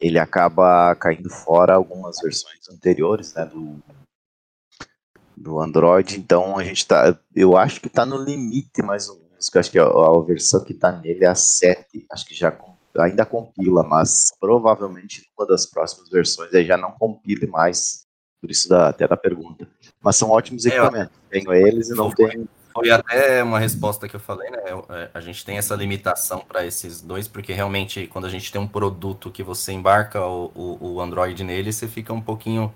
ele 0.00 0.18
acaba 0.18 0.94
caindo 0.96 1.28
fora 1.28 1.74
algumas 1.74 2.16
versões 2.22 2.68
anteriores, 2.70 3.34
né, 3.34 3.44
do, 3.44 3.82
do 5.36 5.60
Android, 5.60 6.16
então 6.18 6.58
a 6.58 6.64
gente 6.64 6.86
tá, 6.86 7.18
eu 7.34 7.56
acho 7.56 7.80
que 7.80 7.88
está 7.88 8.06
no 8.06 8.16
limite 8.16 8.82
mais 8.82 9.08
ou 9.08 9.18
menos, 9.18 9.48
que 9.48 9.58
acho 9.58 9.70
que 9.70 9.78
a, 9.78 9.84
a 9.84 10.22
versão 10.22 10.62
que 10.64 10.72
está 10.72 10.92
nele 10.92 11.24
é 11.24 11.28
a 11.28 11.34
7, 11.34 12.06
acho 12.10 12.26
que 12.26 12.34
já 12.34 12.56
ainda 12.98 13.26
compila, 13.26 13.82
mas 13.82 14.32
provavelmente 14.38 15.28
uma 15.36 15.46
das 15.46 15.66
próximas 15.66 16.08
versões 16.08 16.54
aí 16.54 16.64
já 16.64 16.76
não 16.76 16.92
compile 16.92 17.46
mais, 17.46 18.06
por 18.40 18.50
isso 18.50 18.68
da, 18.68 18.88
até 18.88 19.08
da 19.08 19.16
pergunta. 19.16 19.68
Mas 20.00 20.16
são 20.16 20.30
ótimos 20.30 20.64
equipamentos, 20.64 21.16
é, 21.30 21.38
tenho 21.38 21.52
eles 21.52 21.90
e 21.90 21.94
não 21.94 22.10
tenho 22.10 22.48
foi 22.74 22.90
até 22.90 23.40
uma 23.40 23.60
resposta 23.60 24.08
que 24.08 24.16
eu 24.16 24.20
falei, 24.20 24.50
né? 24.50 24.58
É, 24.90 25.10
a 25.14 25.20
gente 25.20 25.44
tem 25.44 25.56
essa 25.56 25.76
limitação 25.76 26.40
para 26.40 26.66
esses 26.66 27.00
dois, 27.00 27.28
porque 27.28 27.52
realmente 27.52 28.08
quando 28.08 28.24
a 28.24 28.28
gente 28.28 28.50
tem 28.50 28.60
um 28.60 28.66
produto 28.66 29.30
que 29.30 29.44
você 29.44 29.72
embarca 29.72 30.20
o, 30.26 30.50
o, 30.52 30.94
o, 30.94 31.00
Android 31.00 31.44
nele, 31.44 31.72
você 31.72 31.86
fica 31.86 32.12
um 32.12 32.20
pouquinho 32.20 32.74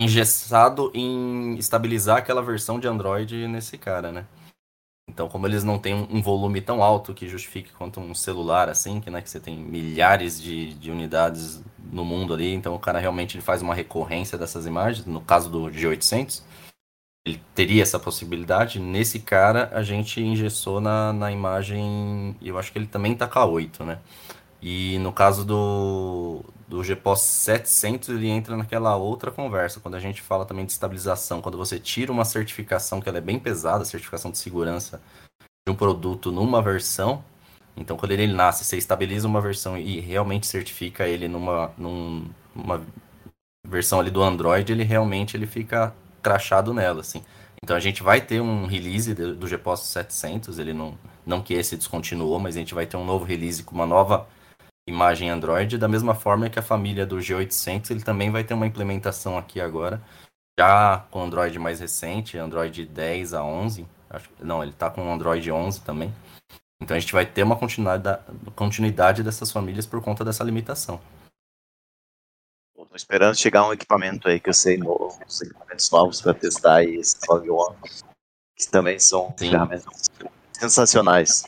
engessado 0.00 0.90
em 0.94 1.56
estabilizar 1.56 2.16
aquela 2.16 2.42
versão 2.42 2.80
de 2.80 2.88
Android 2.88 3.46
nesse 3.46 3.76
cara, 3.76 4.10
né? 4.10 4.26
Então, 5.06 5.28
como 5.28 5.46
eles 5.46 5.64
não 5.64 5.78
têm 5.78 6.08
um 6.10 6.22
volume 6.22 6.60
tão 6.60 6.82
alto 6.82 7.12
que 7.12 7.28
justifique 7.28 7.72
quanto 7.72 8.00
um 8.00 8.14
celular, 8.14 8.68
assim, 8.68 9.00
que, 9.00 9.10
né, 9.10 9.20
que 9.20 9.28
você 9.28 9.40
tem 9.40 9.56
milhares 9.56 10.40
de, 10.40 10.72
de 10.74 10.90
unidades 10.90 11.62
no 11.92 12.04
mundo 12.04 12.32
ali, 12.32 12.54
então 12.54 12.74
o 12.74 12.78
cara 12.78 13.00
realmente 13.00 13.36
ele 13.36 13.42
faz 13.42 13.60
uma 13.60 13.74
recorrência 13.74 14.38
dessas 14.38 14.66
imagens, 14.66 15.04
no 15.04 15.20
caso 15.20 15.50
do 15.50 15.64
G800, 15.64 16.42
ele 17.26 17.42
teria 17.54 17.82
essa 17.82 17.98
possibilidade. 17.98 18.78
Nesse 18.78 19.18
cara, 19.18 19.68
a 19.72 19.82
gente 19.82 20.22
engessou 20.22 20.80
na, 20.80 21.12
na 21.12 21.30
imagem, 21.30 22.36
eu 22.40 22.56
acho 22.56 22.72
que 22.72 22.78
ele 22.78 22.86
também 22.86 23.14
tá 23.14 23.28
K8, 23.28 23.84
né? 23.84 23.98
E 24.62 24.98
no 25.00 25.12
caso 25.12 25.44
do, 25.44 26.44
do 26.70 26.84
GPOS 26.84 27.22
700, 27.22 28.10
ele 28.10 28.28
entra 28.28 28.56
naquela 28.56 28.94
outra 28.94 29.32
conversa, 29.32 29.80
quando 29.80 29.96
a 29.96 30.00
gente 30.00 30.22
fala 30.22 30.46
também 30.46 30.64
de 30.64 30.70
estabilização, 30.70 31.42
quando 31.42 31.58
você 31.58 31.80
tira 31.80 32.12
uma 32.12 32.24
certificação 32.24 33.00
que 33.00 33.08
ela 33.08 33.18
é 33.18 33.20
bem 33.20 33.40
pesada, 33.40 33.84
certificação 33.84 34.30
de 34.30 34.38
segurança 34.38 35.02
de 35.66 35.72
um 35.72 35.74
produto 35.74 36.30
numa 36.30 36.62
versão, 36.62 37.24
então 37.76 37.96
quando 37.96 38.12
ele, 38.12 38.28
nasce, 38.28 38.64
você 38.64 38.76
estabiliza 38.76 39.26
uma 39.26 39.40
versão 39.40 39.76
e 39.76 39.98
realmente 39.98 40.46
certifica 40.46 41.08
ele 41.08 41.26
numa, 41.26 41.72
numa 41.76 42.80
versão 43.66 43.98
ali 43.98 44.12
do 44.12 44.22
Android, 44.22 44.70
ele 44.70 44.84
realmente 44.84 45.36
ele 45.36 45.46
fica 45.46 45.92
crachado 46.22 46.72
nela, 46.72 47.00
assim. 47.00 47.24
Então 47.60 47.76
a 47.76 47.80
gente 47.80 48.00
vai 48.00 48.20
ter 48.20 48.40
um 48.40 48.64
release 48.66 49.12
do 49.12 49.46
GPOS 49.48 49.80
700, 49.86 50.60
ele 50.60 50.72
não, 50.72 50.96
não 51.26 51.42
que 51.42 51.52
esse 51.52 51.76
descontinuou, 51.76 52.38
mas 52.38 52.54
a 52.54 52.60
gente 52.60 52.74
vai 52.74 52.86
ter 52.86 52.96
um 52.96 53.04
novo 53.04 53.24
release 53.24 53.64
com 53.64 53.74
uma 53.74 53.86
nova 53.86 54.28
imagem 54.90 55.30
Android, 55.30 55.78
da 55.78 55.88
mesma 55.88 56.14
forma 56.14 56.50
que 56.50 56.58
a 56.58 56.62
família 56.62 57.06
do 57.06 57.16
G800, 57.16 57.90
ele 57.90 58.02
também 58.02 58.30
vai 58.30 58.44
ter 58.44 58.54
uma 58.54 58.66
implementação 58.66 59.38
aqui 59.38 59.60
agora, 59.60 60.00
já 60.58 61.06
com 61.10 61.22
Android 61.22 61.58
mais 61.58 61.80
recente, 61.80 62.36
Android 62.36 62.84
10 62.84 63.34
a 63.34 63.42
11, 63.42 63.86
acho, 64.10 64.28
não, 64.40 64.62
ele 64.62 64.72
está 64.72 64.90
com 64.90 65.12
Android 65.12 65.50
11 65.50 65.80
também. 65.80 66.12
Então 66.82 66.96
a 66.96 67.00
gente 67.00 67.12
vai 67.12 67.26
ter 67.26 67.42
uma 67.42 67.56
continuidade, 67.56 68.22
continuidade 68.54 69.22
dessas 69.22 69.52
famílias 69.52 69.86
por 69.86 70.02
conta 70.02 70.24
dessa 70.24 70.44
limitação. 70.44 71.00
Estou 72.76 72.96
esperando 72.96 73.36
chegar 73.36 73.68
um 73.68 73.72
equipamento 73.72 74.28
aí 74.28 74.40
que 74.40 74.48
eu 74.50 74.54
sei 74.54 74.80
uns 74.82 75.40
equipamentos 75.42 75.90
novos 75.92 76.20
para 76.20 76.34
testar 76.34 76.76
aí 76.76 76.96
esse 76.96 77.16
One, 77.30 77.76
que 78.56 78.68
também 78.68 78.98
são 78.98 79.32
Sim. 79.38 79.50
ferramentas 79.50 80.10
sensacionais. 80.52 81.44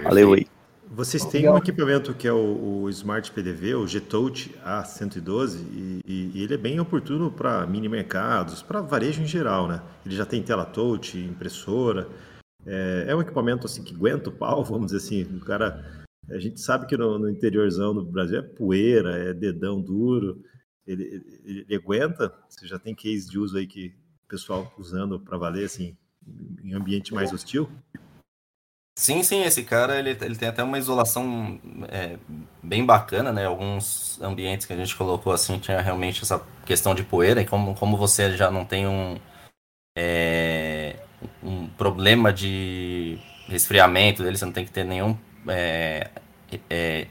Valeu 0.00 0.34
aí. 0.34 0.53
Vocês 0.94 1.24
têm 1.24 1.48
um 1.50 1.58
equipamento 1.58 2.14
que 2.14 2.28
é 2.28 2.32
o, 2.32 2.82
o 2.82 2.90
Smart 2.90 3.32
PDV, 3.32 3.74
o 3.74 3.84
G-Touch 3.84 4.54
A112, 4.64 5.58
e, 5.72 6.00
e, 6.06 6.30
e, 6.32 6.42
ele 6.44 6.54
é 6.54 6.56
bem 6.56 6.78
oportuno 6.78 7.32
para 7.32 7.66
mini 7.66 7.88
mercados, 7.88 8.62
para 8.62 8.80
varejo 8.80 9.20
em 9.20 9.26
geral, 9.26 9.66
né? 9.66 9.82
Ele 10.06 10.14
já 10.14 10.24
tem 10.24 10.40
tela 10.40 10.64
touch, 10.64 11.18
impressora. 11.18 12.08
É, 12.64 13.06
é, 13.08 13.16
um 13.16 13.20
equipamento 13.20 13.66
assim 13.66 13.82
que 13.82 13.92
aguenta 13.92 14.30
o 14.30 14.32
pau, 14.32 14.62
vamos 14.64 14.92
dizer 14.92 14.98
assim. 14.98 15.22
O 15.36 15.40
cara 15.40 16.06
A 16.30 16.38
gente 16.38 16.60
sabe 16.60 16.86
que 16.86 16.96
no, 16.96 17.18
no 17.18 17.28
interiorzão 17.28 17.92
do 17.92 18.04
Brasil 18.04 18.38
é 18.38 18.42
poeira, 18.42 19.18
é 19.18 19.34
dedão 19.34 19.82
duro. 19.82 20.44
Ele, 20.86 21.02
ele, 21.44 21.64
ele 21.68 21.74
aguenta? 21.74 22.32
Você 22.48 22.68
já 22.68 22.78
tem 22.78 22.94
case 22.94 23.28
de 23.28 23.36
uso 23.36 23.58
aí 23.58 23.66
que 23.66 23.88
o 24.26 24.28
pessoal 24.28 24.72
usando 24.78 25.18
para 25.18 25.36
valer, 25.36 25.64
assim, 25.64 25.96
em 26.62 26.72
ambiente 26.72 27.12
mais 27.12 27.32
hostil? 27.32 27.68
Sim, 28.96 29.24
sim, 29.24 29.42
esse 29.42 29.64
cara 29.64 29.98
ele, 29.98 30.10
ele 30.10 30.36
tem 30.36 30.48
até 30.48 30.62
uma 30.62 30.78
isolação 30.78 31.60
é, 31.88 32.16
bem 32.62 32.86
bacana, 32.86 33.32
né? 33.32 33.44
Alguns 33.44 34.20
ambientes 34.22 34.66
que 34.66 34.72
a 34.72 34.76
gente 34.76 34.94
colocou 34.94 35.32
assim 35.32 35.58
tinha 35.58 35.80
realmente 35.80 36.22
essa 36.22 36.40
questão 36.64 36.94
de 36.94 37.02
poeira, 37.02 37.42
e 37.42 37.46
como, 37.46 37.74
como 37.74 37.96
você 37.96 38.36
já 38.36 38.52
não 38.52 38.64
tem 38.64 38.86
um, 38.86 39.18
é, 39.96 40.96
um 41.42 41.66
problema 41.68 42.32
de 42.32 43.18
resfriamento 43.48 44.22
dele, 44.22 44.36
você 44.38 44.44
não 44.44 44.52
tem 44.52 44.64
que 44.64 44.72
ter 44.72 44.84
nenhum. 44.84 45.18
É, 45.48 46.10
é, 46.70 47.08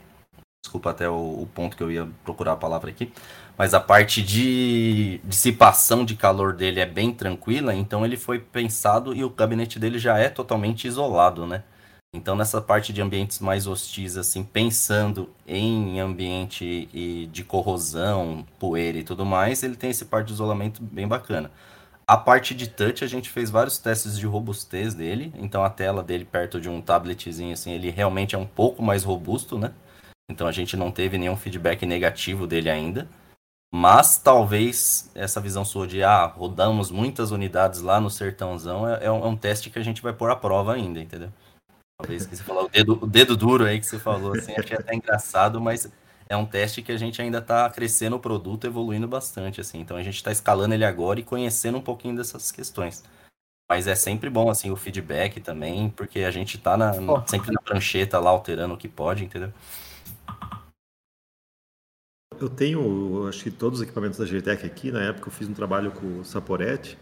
desculpa 0.64 0.92
até 0.92 1.10
o, 1.10 1.42
o, 1.42 1.50
ponto 1.54 1.76
que 1.78 1.84
eu 1.84 1.92
ia 1.92 2.10
procurar 2.24 2.54
a 2.54 2.58
palavra 2.58 2.90
aqui. 2.90 3.12
Mas 3.58 3.74
a 3.74 3.80
parte 3.80 4.22
de 4.24 5.20
dissipação 5.24 6.06
de 6.06 6.16
calor 6.16 6.54
dele 6.54 6.80
é 6.80 6.86
bem 6.86 7.14
tranquila, 7.14 7.74
então 7.76 8.06
ele 8.06 8.18
foi 8.18 8.40
pensado 8.40 9.14
e 9.16 9.24
o 9.24 9.30
gabinete 9.30 9.78
dele 9.80 10.00
já 10.00 10.18
é 10.18 10.30
totalmente 10.30 10.88
isolado, 10.88 11.46
né? 11.46 11.64
Então, 12.16 12.36
nessa 12.36 12.62
parte 12.62 12.94
de 12.94 13.02
ambientes 13.02 13.40
mais 13.40 13.66
hostis, 13.66 14.18
assim, 14.18 14.44
pensando 14.44 15.30
em 15.48 16.00
ambiente 16.00 16.88
de 17.32 17.44
corrosão, 17.44 18.46
poeira 18.60 19.00
e 19.00 19.04
tudo 19.04 19.26
mais, 19.26 19.64
ele 19.64 19.76
tem 19.76 19.90
esse 19.90 20.06
parte 20.06 20.28
de 20.28 20.34
isolamento 20.34 20.82
bem 20.84 21.08
bacana. 21.08 21.50
A 22.06 22.16
parte 22.16 22.54
de 22.54 22.68
touch, 22.70 23.04
a 23.04 23.08
gente 23.08 23.30
fez 23.30 23.50
vários 23.50 23.80
testes 23.80 24.20
de 24.20 24.28
robustez 24.28 24.94
dele. 24.94 25.34
Então, 25.38 25.64
a 25.64 25.70
tela 25.70 26.04
dele 26.04 26.24
perto 26.24 26.62
de 26.62 26.70
um 26.70 26.82
tabletzinho, 26.82 27.54
assim, 27.54 27.72
ele 27.72 27.90
realmente 27.90 28.36
é 28.36 28.38
um 28.38 28.46
pouco 28.46 28.84
mais 28.84 29.04
robusto, 29.04 29.58
né? 29.58 29.74
Então, 30.30 30.46
a 30.48 30.52
gente 30.52 30.78
não 30.78 30.92
teve 30.92 31.18
nenhum 31.18 31.36
feedback 31.36 31.86
negativo 31.86 32.46
dele 32.46 32.70
ainda. 32.70 33.08
Mas 33.74 34.18
talvez 34.18 35.10
essa 35.16 35.42
visão 35.42 35.66
sua 35.66 35.88
de, 35.88 36.04
ah, 36.04 36.26
rodamos 36.28 36.92
muitas 36.92 37.32
unidades 37.32 37.82
lá 37.82 38.00
no 38.00 38.10
sertãozão, 38.10 38.88
é, 38.88 39.06
é 39.06 39.12
um, 39.12 39.26
é 39.26 39.28
um 39.28 39.36
teste 39.36 39.72
que 39.72 39.80
a 39.80 39.84
gente 39.84 40.02
vai 40.02 40.14
pôr 40.14 40.30
à 40.30 40.36
prova 40.36 40.76
ainda, 40.76 41.00
entendeu? 41.00 41.32
Talvez 41.98 42.26
que 42.26 42.36
você 42.36 42.44
falou, 42.44 42.66
o 42.66 42.70
dedo, 42.70 43.00
o 43.02 43.08
dedo 43.08 43.38
duro 43.38 43.66
aí 43.66 43.80
que 43.80 43.86
você 43.86 44.00
falou, 44.00 44.36
assim, 44.36 44.54
achei 44.58 44.78
até 44.78 44.96
engraçado, 44.96 45.62
mas 45.62 45.92
é 46.28 46.36
um 46.36 46.46
teste 46.46 46.82
que 46.82 46.92
a 46.92 46.98
gente 46.98 47.22
ainda 47.22 47.38
está 47.38 47.70
crescendo 47.70 48.16
o 48.16 48.20
produto, 48.20 48.66
evoluindo 48.66 49.08
bastante, 49.08 49.62
assim. 49.62 49.80
Então 49.80 49.96
a 49.96 50.04
gente 50.04 50.16
está 50.16 50.32
escalando 50.32 50.74
ele 50.74 50.86
agora 50.86 51.20
e 51.20 51.24
conhecendo 51.24 51.78
um 51.78 51.82
pouquinho 51.82 52.16
dessas 52.16 52.52
questões. 52.52 53.04
Mas 53.70 53.88
é 53.88 53.96
sempre 53.96 54.30
bom, 54.30 54.50
assim, 54.50 54.72
o 54.72 54.76
feedback 54.76 55.40
também, 55.40 55.90
porque 55.90 56.20
a 56.20 56.32
gente 56.32 56.58
está 56.58 56.76
na, 56.76 56.92
oh. 56.92 57.28
sempre 57.28 57.52
na 57.52 57.62
prancheta 57.62 58.20
lá, 58.20 58.30
alterando 58.30 58.74
o 58.74 58.78
que 58.78 58.88
pode, 58.88 59.24
entendeu? 59.24 59.54
Eu 62.40 62.50
tenho, 62.50 63.28
acho 63.28 63.44
que 63.44 63.52
todos 63.52 63.80
os 63.80 63.84
equipamentos 63.84 64.18
da 64.20 64.26
GTEC 64.26 64.66
aqui. 64.66 64.92
Na 64.92 65.02
época 65.04 65.28
eu 65.28 65.32
fiz 65.32 65.48
um 65.48 65.54
trabalho 65.54 65.92
com 65.92 66.20
o 66.20 66.26
Saporetti, 66.26 66.98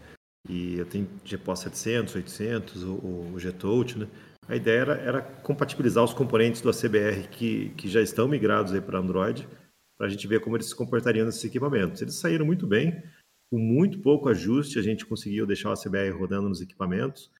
e 0.48 0.78
eu 0.78 0.86
tenho 0.86 1.08
GPO 1.24 1.56
700, 1.56 2.14
800, 2.14 2.82
o, 2.84 3.32
o 3.34 3.34
G-Touch, 3.38 3.98
né? 3.98 4.06
A 4.52 4.56
ideia 4.56 4.80
era, 4.80 4.94
era, 4.96 5.22
compatibilizar 5.22 6.04
os 6.04 6.12
componentes 6.12 6.60
do 6.60 6.68
ACBR 6.68 7.26
que, 7.28 7.70
que 7.70 7.88
já 7.88 8.02
estão 8.02 8.28
migrados 8.28 8.78
para 8.80 8.98
Android, 8.98 9.48
para 9.96 10.06
a 10.06 10.10
gente 10.10 10.28
ver 10.28 10.40
como 10.40 10.58
eles 10.58 10.66
se 10.66 10.76
comportariam 10.76 11.24
nesses 11.24 11.42
equipamentos. 11.42 12.02
Eles 12.02 12.16
saíram 12.16 12.44
muito 12.44 12.66
bem, 12.66 13.02
com 13.50 13.56
muito 13.58 14.00
pouco 14.00 14.28
ajuste, 14.28 14.78
a 14.78 14.82
gente 14.82 15.06
conseguiu 15.06 15.46
deixar 15.46 15.70
o 15.70 15.72
ACBR 15.72 16.10
rodando 16.10 16.50
nos 16.50 16.60
equipamentos. 16.60 17.30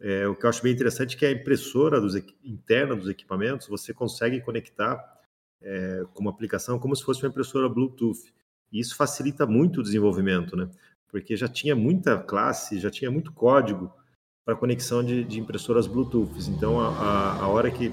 É, 0.00 0.28
o 0.28 0.36
que 0.36 0.46
eu 0.46 0.50
acho 0.50 0.62
bem 0.62 0.72
interessante 0.72 1.16
é 1.16 1.18
que 1.18 1.26
a 1.26 1.32
impressora 1.32 2.00
dos, 2.00 2.14
interna 2.44 2.94
dos 2.94 3.08
equipamentos 3.08 3.66
você 3.66 3.92
consegue 3.92 4.40
conectar 4.40 5.04
é, 5.60 6.04
com 6.14 6.20
uma 6.20 6.30
aplicação 6.30 6.78
como 6.78 6.94
se 6.94 7.02
fosse 7.02 7.24
uma 7.24 7.30
impressora 7.30 7.68
Bluetooth. 7.68 8.32
E 8.70 8.78
isso 8.78 8.94
facilita 8.94 9.44
muito 9.46 9.80
o 9.80 9.82
desenvolvimento, 9.82 10.56
né? 10.56 10.70
Porque 11.08 11.36
já 11.36 11.48
tinha 11.48 11.74
muita 11.74 12.18
classe, 12.18 12.78
já 12.78 12.88
tinha 12.88 13.10
muito 13.10 13.32
código 13.32 13.92
para 14.44 14.56
conexão 14.56 15.02
de, 15.02 15.24
de, 15.24 15.40
impressoras 15.40 15.86
Bluetooth. 15.86 16.48
Então, 16.48 16.80
a, 16.80 16.88
a, 16.88 17.42
a, 17.42 17.48
hora 17.48 17.70
que, 17.70 17.92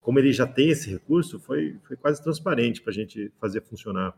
como 0.00 0.18
ele 0.18 0.32
já 0.32 0.46
tem 0.46 0.70
esse 0.70 0.90
recurso, 0.90 1.38
foi, 1.38 1.78
foi 1.86 1.96
quase 1.96 2.22
transparente 2.22 2.80
para 2.80 2.90
a 2.90 2.94
gente 2.94 3.32
fazer 3.38 3.62
funcionar 3.62 4.14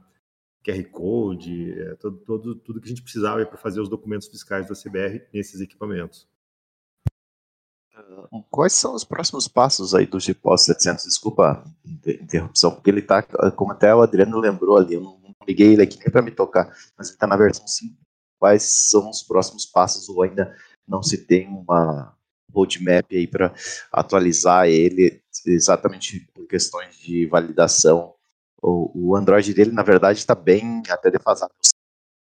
QR 0.65 0.85
Code, 0.91 1.73
é, 1.73 1.95
todo, 1.97 2.19
todo, 2.19 2.55
tudo 2.55 2.81
que 2.81 2.87
a 2.87 2.89
gente 2.89 3.03
precisava 3.03 3.45
para 3.45 3.59
fazer 3.59 3.81
os 3.81 3.89
documentos 3.89 4.29
fiscais 4.29 4.69
da 4.69 4.75
CBR 4.75 5.27
nesses 5.33 5.61
equipamentos. 5.61 6.29
Ah, 7.95 8.29
quais 8.49 8.73
são 8.73 8.95
os 8.95 9.05
próximos 9.05 9.49
passos 9.49 9.95
aí 9.95 10.07
do 10.07 10.21
GPOS 10.21 10.65
700? 10.67 11.05
Desculpa 11.05 11.65
a 11.65 11.89
interrupção, 12.09 12.71
porque 12.71 12.91
ele 12.91 13.01
está, 13.01 13.23
como 13.53 13.73
até 13.73 13.93
o 13.95 14.03
Adriano 14.03 14.39
lembrou 14.39 14.79
ali, 14.79 14.95
eu 14.95 15.01
não, 15.01 15.19
não 15.19 15.35
liguei 15.47 15.73
ele 15.73 15.83
aqui 15.83 15.99
nem 15.99 16.11
para 16.11 16.23
me 16.23 16.31
tocar, 16.31 16.69
mas 16.97 17.09
ele 17.09 17.17
está 17.17 17.27
na 17.27 17.37
versão 17.37 17.67
5. 17.67 17.97
Quais 18.39 18.89
são 18.91 19.11
os 19.11 19.23
próximos 19.23 19.67
passos 19.67 20.09
ou 20.09 20.23
ainda 20.23 20.57
não 20.87 21.03
se 21.03 21.19
tem 21.19 21.49
uma 21.49 22.17
roadmap 22.53 23.07
aí 23.11 23.27
para 23.27 23.55
atualizar 23.91 24.69
ele 24.69 25.23
exatamente 25.47 26.21
por 26.35 26.47
questões 26.47 26.97
de 26.97 27.27
validação. 27.27 28.15
O, 28.61 29.11
o 29.11 29.17
Android 29.17 29.53
dele, 29.55 29.73
na 29.73 29.83
verdade, 29.83 30.19
está 30.19 30.35
bem 30.35 30.83
até 30.89 31.11
defasado. 31.11 31.53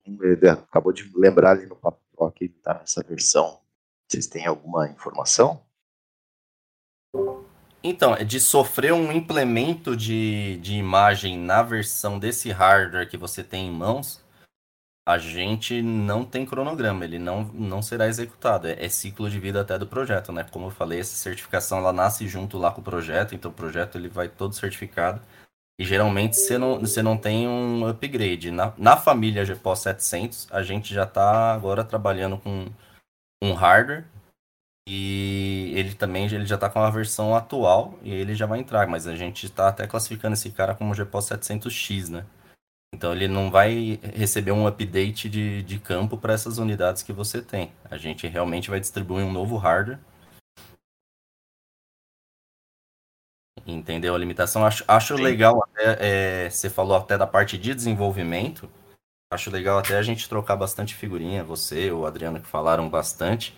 Ele 0.05 0.49
acabou 0.49 0.93
de 0.93 1.11
lembrar 1.15 1.51
ali 1.51 1.65
no 1.65 1.75
papo 1.75 1.99
que 2.31 2.45
ele 2.45 2.53
está 2.55 2.73
nessa 2.73 3.03
versão. 3.03 3.59
Vocês 4.07 4.27
têm 4.27 4.45
alguma 4.45 4.89
informação? 4.89 5.61
Então, 7.81 8.13
é 8.13 8.23
de 8.23 8.39
sofrer 8.39 8.91
um 8.91 9.11
implemento 9.11 9.95
de, 9.95 10.57
de 10.57 10.73
imagem 10.73 11.37
na 11.37 11.63
versão 11.63 12.19
desse 12.19 12.51
hardware 12.51 13.09
que 13.09 13.15
você 13.15 13.43
tem 13.43 13.67
em 13.67 13.71
mãos, 13.71 14.21
a 15.07 15.17
gente 15.17 15.81
não 15.81 16.23
tem 16.23 16.45
cronograma, 16.45 17.03
ele 17.03 17.17
não, 17.17 17.43
não 17.45 17.81
será 17.81 18.07
executado. 18.07 18.67
É, 18.67 18.85
é, 18.85 18.89
ciclo 18.89 19.29
de 19.29 19.39
vida 19.39 19.61
até 19.61 19.77
do 19.77 19.87
projeto, 19.87 20.31
né? 20.31 20.45
Como 20.51 20.67
eu 20.67 20.71
falei, 20.71 20.99
essa 20.99 21.15
certificação 21.15 21.79
ela 21.79 21.91
nasce 21.91 22.27
junto 22.27 22.57
lá 22.57 22.71
com 22.71 22.81
o 22.81 22.83
projeto, 22.83 23.33
então 23.33 23.49
o 23.51 23.53
projeto 23.53 23.97
ele 23.97 24.07
vai 24.07 24.29
todo 24.29 24.53
certificado. 24.53 25.21
E 25.79 25.85
geralmente 25.85 26.35
você 26.35 26.57
não, 26.57 26.79
você 26.79 27.01
não 27.01 27.17
tem 27.17 27.47
um 27.47 27.87
upgrade. 27.87 28.51
Na, 28.51 28.73
na 28.77 28.97
família 28.97 29.45
GPOS 29.45 29.79
700, 29.79 30.47
a 30.51 30.61
gente 30.61 30.93
já 30.93 31.03
está 31.03 31.53
agora 31.53 31.83
trabalhando 31.83 32.37
com 32.37 32.67
um 33.41 33.53
hardware 33.53 34.05
e 34.87 35.71
ele 35.75 35.93
também 35.93 36.25
ele 36.25 36.45
já 36.45 36.55
está 36.55 36.69
com 36.69 36.79
a 36.79 36.89
versão 36.89 37.35
atual 37.35 37.97
e 38.03 38.11
ele 38.11 38.35
já 38.35 38.45
vai 38.45 38.59
entrar, 38.59 38.87
mas 38.87 39.07
a 39.07 39.15
gente 39.15 39.45
está 39.45 39.69
até 39.69 39.87
classificando 39.87 40.33
esse 40.33 40.49
cara 40.51 40.75
como 40.75 40.93
GPOS 40.93 41.29
700X, 41.29 42.09
né? 42.09 42.25
Então 42.93 43.13
ele 43.13 43.27
não 43.27 43.51
vai 43.51 43.99
receber 44.15 44.51
um 44.51 44.67
update 44.67 45.29
de, 45.29 45.63
de 45.63 45.79
campo 45.79 46.17
para 46.17 46.33
essas 46.33 46.57
unidades 46.57 47.03
que 47.03 47.13
você 47.13 47.41
tem. 47.41 47.71
A 47.89 47.97
gente 47.97 48.27
realmente 48.27 48.69
vai 48.69 48.79
distribuir 48.79 49.25
um 49.25 49.31
novo 49.31 49.57
hardware. 49.57 49.99
Entendeu 53.65 54.15
a 54.15 54.17
limitação? 54.17 54.65
Acho, 54.65 54.83
acho 54.87 55.15
legal 55.15 55.63
até, 55.63 56.45
é, 56.45 56.49
você 56.49 56.69
falou 56.69 56.97
até 56.97 57.17
da 57.17 57.27
parte 57.27 57.57
de 57.57 57.73
desenvolvimento. 57.75 58.69
Acho 59.31 59.51
legal 59.51 59.77
até 59.77 59.95
a 59.95 60.01
gente 60.01 60.27
trocar 60.27 60.55
bastante 60.55 60.95
figurinha, 60.95 61.43
você, 61.43 61.91
o 61.91 62.05
Adriano 62.05 62.39
que 62.39 62.47
falaram 62.47 62.89
bastante, 62.89 63.55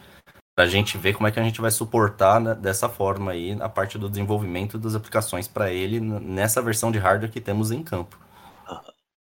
para 0.53 0.65
a 0.65 0.67
gente 0.67 0.97
ver 0.97 1.13
como 1.13 1.27
é 1.27 1.31
que 1.31 1.39
a 1.39 1.43
gente 1.43 1.61
vai 1.61 1.71
suportar 1.71 2.41
né, 2.41 2.53
dessa 2.53 2.89
forma 2.89 3.31
aí 3.31 3.57
a 3.61 3.69
parte 3.69 3.97
do 3.97 4.09
desenvolvimento 4.09 4.77
das 4.77 4.95
aplicações 4.95 5.47
para 5.47 5.71
ele 5.71 6.01
nessa 6.01 6.61
versão 6.61 6.91
de 6.91 6.99
hardware 6.99 7.31
que 7.31 7.39
temos 7.39 7.71
em 7.71 7.81
campo. 7.81 8.20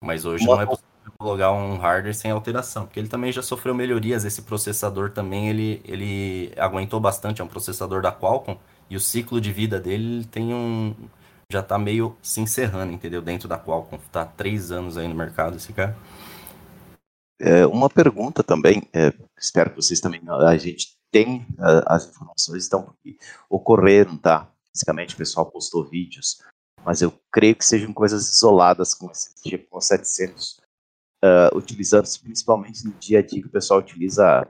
Mas 0.03 0.25
hoje 0.25 0.45
Uma... 0.45 0.57
não 0.57 0.63
é 0.63 0.67
possível 0.67 0.89
colocar 1.19 1.53
um 1.53 1.77
hardware 1.77 2.15
sem 2.15 2.31
alteração, 2.31 2.87
porque 2.87 3.01
ele 3.01 3.09
também 3.09 3.33
já 3.33 3.43
sofreu 3.43 3.75
melhorias. 3.75 4.25
Esse 4.25 4.43
processador 4.43 5.11
também 5.11 5.49
ele, 5.49 5.83
ele 5.85 6.53
aguentou 6.57 7.01
bastante, 7.01 7.41
é 7.41 7.45
um 7.45 7.49
processador 7.49 8.03
da 8.03 8.13
Qualcomm 8.13 8.59
e 8.89 8.97
o 8.97 9.01
ciclo 9.01 9.41
de 9.41 9.53
vida 9.53 9.81
dele 9.81 10.25
tem 10.25 10.55
um 10.55 10.95
já 11.51 11.63
tá 11.63 11.79
meio 11.79 12.15
se 12.21 12.43
encerrando, 12.43 12.93
entendeu? 12.93 13.23
Dentro 13.23 13.49
da 13.49 13.59
Qualcomm, 13.59 13.99
tá 14.13 14.27
três 14.27 14.71
anos 14.71 14.99
aí 14.99 15.09
no 15.09 15.15
mercado 15.15 15.57
esse 15.57 15.73
cara. 15.73 15.97
É, 17.41 17.67
uma 17.67 17.89
pergunta 17.89 18.43
também, 18.43 18.83
é, 18.93 19.15
espero 19.39 19.71
que 19.71 19.77
vocês 19.77 20.01
também, 20.01 20.21
a 20.29 20.57
gente 20.59 20.99
tem 21.11 21.47
uh, 21.59 21.83
as 21.87 22.07
informações, 22.09 22.67
então, 22.67 22.93
ocorreram, 23.49 24.17
tá? 24.19 24.51
Basicamente, 24.75 25.15
o 25.15 25.19
pessoal 25.19 25.47
postou 25.47 25.89
vídeos 25.89 26.43
mas 26.89 27.03
eu 27.03 27.13
creio 27.31 27.55
que 27.55 27.67
sejam 27.67 27.93
coisas 27.93 28.35
isoladas 28.35 28.95
com 28.95 29.11
esse 29.11 29.35
tipo 29.43 29.79
700, 29.79 30.57
uh, 31.23 31.55
utilizando-se 31.55 32.19
principalmente 32.19 32.83
no 32.83 32.95
dia 32.95 33.19
a 33.19 33.23
dia 33.23 33.43
que 33.43 33.47
o 33.47 33.51
pessoal 33.51 33.81
utiliza 33.81 34.49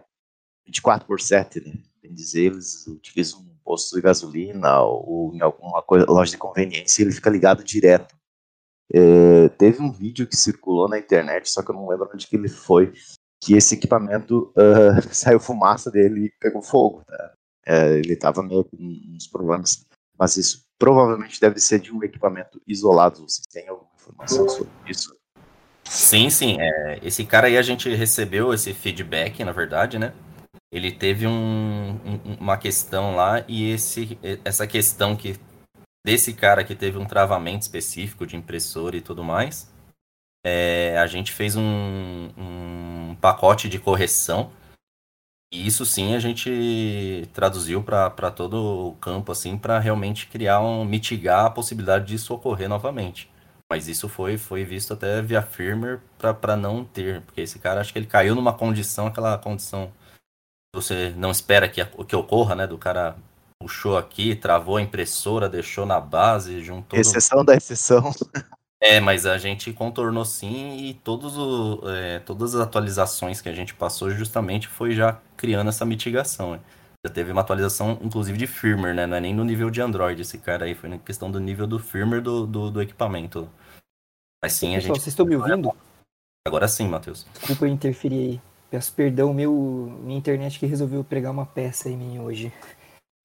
24 0.65 1.05
por 1.05 1.21
7, 1.21 1.61
né? 1.67 1.83
Bem 2.01 2.15
dizer, 2.15 2.53
eles 2.53 2.87
utilizam 2.87 3.41
um 3.41 3.57
posto 3.65 3.97
de 3.97 4.03
gasolina 4.03 4.81
ou 4.83 5.35
em 5.35 5.41
alguma 5.43 5.83
coisa, 5.83 6.07
loja 6.09 6.31
de 6.31 6.39
conveniência 6.39 7.03
e 7.03 7.07
ele 7.07 7.13
fica 7.13 7.29
ligado 7.29 7.65
direto. 7.65 8.15
É, 8.95 9.49
teve 9.49 9.83
um 9.83 9.91
vídeo 9.91 10.25
que 10.25 10.37
circulou 10.37 10.89
na 10.89 10.97
internet, 10.97 11.51
só 11.51 11.61
que 11.61 11.73
eu 11.73 11.75
não 11.75 11.89
lembro 11.89 12.09
onde 12.15 12.29
que 12.29 12.37
ele 12.37 12.49
foi, 12.49 12.93
que 13.43 13.55
esse 13.55 13.75
equipamento 13.75 14.55
uh, 14.57 15.03
saiu 15.13 15.41
fumaça 15.41 15.91
dele 15.91 16.27
e 16.27 16.33
pegou 16.39 16.63
fogo. 16.63 17.03
É, 17.67 17.99
ele 17.99 18.13
estava 18.13 18.45
meio 18.45 18.63
com 18.63 18.77
uns 18.77 19.27
problemas 19.27 19.89
mas 20.19 20.37
isso 20.37 20.68
provavelmente 20.79 21.41
deve 21.41 21.59
ser 21.59 21.81
de 21.81 21.93
um 21.93 22.03
equipamento 22.03 22.61
isolado. 22.67 23.23
Vocês 23.29 23.47
têm 23.47 23.69
alguma 23.69 23.91
informação 23.97 24.49
sobre 24.49 24.71
isso? 24.87 25.15
Sim, 25.85 26.31
sim. 26.31 26.57
É, 26.61 26.99
esse 27.03 27.25
cara 27.25 27.47
aí 27.47 27.57
a 27.57 27.63
gente 27.63 27.89
recebeu 27.95 28.53
esse 28.53 28.73
feedback, 28.73 29.43
na 29.43 29.53
verdade, 29.53 29.99
né? 29.99 30.13
Ele 30.71 30.93
teve 30.93 31.27
um, 31.27 31.99
um, 32.05 32.35
uma 32.41 32.59
questão 32.59 33.17
lá 33.17 33.43
e 33.49 33.71
esse, 33.71 34.19
essa 34.45 34.67
questão 34.67 35.17
que 35.17 35.35
desse 36.05 36.33
cara 36.35 36.63
que 36.63 36.75
teve 36.75 36.99
um 36.99 37.07
travamento 37.07 37.63
específico 37.63 38.27
de 38.27 38.37
impressora 38.37 38.97
e 38.97 39.01
tudo 39.01 39.25
mais, 39.25 39.73
é, 40.45 40.97
a 40.99 41.07
gente 41.07 41.33
fez 41.33 41.57
um, 41.57 42.31
um 42.37 43.17
pacote 43.21 43.69
de 43.69 43.79
correção 43.79 44.53
e 45.53 45.67
isso 45.67 45.87
sim 45.87 46.15
a 46.15 46.19
gente 46.19 47.29
traduziu 47.33 47.83
para 47.83 48.31
todo 48.31 48.89
o 48.89 48.93
campo 48.97 49.33
assim 49.33 49.57
para 49.57 49.79
realmente 49.79 50.27
criar 50.27 50.61
um 50.61 50.85
mitigar 50.85 51.47
a 51.47 51.51
possibilidade 51.51 52.07
disso 52.07 52.35
ocorrer 52.35 52.69
novamente. 52.69 53.31
Mas 53.71 53.89
isso 53.89 54.09
foi 54.09 54.39
foi 54.39 54.65
visto 54.65 54.95
até 54.95 55.21
via 55.23 55.43
firmware 55.43 56.01
para 56.19 56.57
não 56.57 56.85
ter, 56.85 57.23
porque 57.23 57.43
esse 57.43 57.59
cara 57.59 57.81
acho 57.81 57.93
que 57.93 57.99
ele 57.99 58.07
caiu 58.07 58.35
numa 58.35 58.53
condição, 58.53 59.07
aquela 59.07 59.37
condição 59.39 59.93
você 60.75 61.11
não 61.17 61.31
espera 61.31 61.69
que, 61.69 61.85
que 61.85 62.17
ocorra, 62.17 62.55
né? 62.55 62.67
Do 62.67 62.79
cara 62.79 63.17
puxou 63.61 63.97
aqui, 63.97 64.37
travou 64.37 64.77
a 64.77 64.83
impressora, 64.83 65.49
deixou 65.49 65.85
na 65.85 65.99
base, 65.99 66.63
juntou. 66.63 66.99
Exceção 66.99 67.45
da 67.45 67.57
exceção. 67.57 68.13
É, 68.81 69.01
mas 69.01 69.27
a 69.27 69.37
gente 69.39 69.73
contornou 69.73 70.25
sim 70.25 70.77
e 70.77 70.95
todos 70.95 71.37
o, 71.37 71.83
é, 71.91 72.21
todas 72.21 72.55
as 72.55 72.61
atualizações 72.61 73.41
que 73.41 73.49
a 73.49 73.55
gente 73.55 73.75
passou 73.75 74.11
justamente 74.11 74.69
foi 74.69 74.95
já 74.95 75.21
criando 75.37 75.69
essa 75.69 75.85
mitigação. 75.85 76.53
Né? 76.53 76.61
Já 77.05 77.13
teve 77.13 77.33
uma 77.33 77.41
atualização, 77.41 77.99
inclusive, 78.03 78.39
de 78.39 78.47
firmware, 78.47 78.95
né? 78.95 79.07
Não 79.07 79.17
é 79.17 79.21
nem 79.21 79.35
no 79.35 79.45
nível 79.45 79.71
de 79.71 79.81
Android 79.81 80.21
esse 80.23 80.39
cara 80.39 80.65
aí, 80.65 80.75
foi 80.75 80.89
na 80.89 80.99
questão 80.99 81.31
do 81.31 81.41
nível 81.41 81.67
do 81.67 81.79
firmware 81.79 82.23
do, 82.23 82.47
do, 82.47 82.71
do 82.71 82.83
equipamento. 82.83 83.49
Mas 84.43 84.53
sim, 84.53 84.75
a 84.75 84.77
Pessoal, 84.77 84.95
gente. 84.95 85.03
vocês 85.03 85.13
estão 85.13 85.27
me 85.27 85.37
ouvindo? 85.37 85.73
Agora 86.47 86.69
sim, 86.69 86.89
Matheus. 86.89 87.27
Desculpa 87.35 87.67
eu 87.67 87.69
interferir 87.69 88.31
aí. 88.31 88.41
Peço 88.71 88.93
perdão, 88.93 89.33
meu, 89.33 89.53
minha 90.03 90.19
internet 90.19 90.59
que 90.59 90.67
resolveu 90.67 91.03
pregar 91.03 91.33
uma 91.33 91.47
peça 91.47 91.89
em 91.89 91.97
mim 91.97 92.19
hoje. 92.19 92.53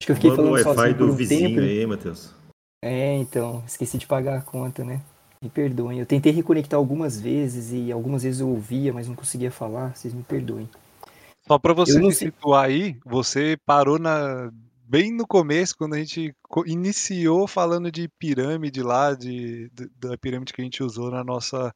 Acho 0.00 0.06
que 0.06 0.12
eu 0.12 0.16
fiquei 0.16 0.30
Manda 0.30 0.42
o 0.42 0.44
falando 0.46 0.66
Wi-Fi 0.66 0.74
sozinho 0.74 0.98
do 0.98 1.12
um 1.12 1.16
vizinho 1.16 1.48
tempo. 1.50 1.60
aí, 1.60 1.86
Matheus. 1.86 2.34
É, 2.82 3.14
então, 3.14 3.62
esqueci 3.66 3.98
de 3.98 4.06
pagar 4.06 4.38
a 4.38 4.42
conta, 4.42 4.84
né? 4.84 5.00
Me 5.44 5.50
perdoem. 5.50 6.00
Eu 6.00 6.06
tentei 6.06 6.32
reconectar 6.32 6.78
algumas 6.78 7.20
vezes 7.20 7.70
e 7.70 7.92
algumas 7.92 8.22
vezes 8.22 8.40
eu 8.40 8.48
ouvia, 8.48 8.92
mas 8.92 9.06
não 9.06 9.14
conseguia 9.14 9.50
falar. 9.50 9.94
Vocês 9.94 10.14
me 10.14 10.22
perdoem. 10.22 10.68
Só 11.46 11.58
para 11.58 11.74
você 11.74 11.92
se 11.92 12.12
sei- 12.12 12.28
situar 12.28 12.64
aí, 12.64 12.98
você 13.04 13.56
parou 13.66 13.98
na 13.98 14.50
bem 14.86 15.12
no 15.12 15.26
começo, 15.26 15.76
quando 15.76 15.94
a 15.94 15.98
gente 15.98 16.34
iniciou 16.66 17.46
falando 17.46 17.90
de 17.90 18.08
pirâmide 18.18 18.82
lá, 18.82 19.14
de, 19.14 19.68
de- 19.70 19.90
da 19.98 20.16
pirâmide 20.16 20.52
que 20.52 20.60
a 20.62 20.64
gente 20.64 20.82
usou 20.82 21.10
na 21.10 21.22
nossa, 21.22 21.74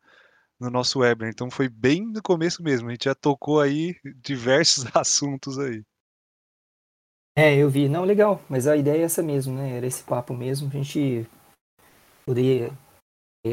no 0.60 0.70
nosso 0.70 1.00
webinar. 1.00 1.30
Então 1.30 1.50
foi 1.50 1.68
bem 1.68 2.06
no 2.06 2.22
começo 2.22 2.62
mesmo. 2.62 2.88
A 2.88 2.92
gente 2.92 3.04
já 3.04 3.14
tocou 3.14 3.60
aí 3.60 3.96
diversos 4.22 4.84
assuntos 4.96 5.58
aí. 5.58 5.82
É, 7.36 7.56
eu 7.56 7.70
vi. 7.70 7.88
Não, 7.88 8.04
legal. 8.04 8.40
Mas 8.48 8.66
a 8.66 8.76
ideia 8.76 9.02
é 9.02 9.04
essa 9.04 9.22
mesmo, 9.22 9.54
né? 9.54 9.76
Era 9.76 9.86
esse 9.86 10.02
papo 10.02 10.34
mesmo. 10.34 10.68
A 10.68 10.72
gente 10.72 11.26
poder 12.26 12.72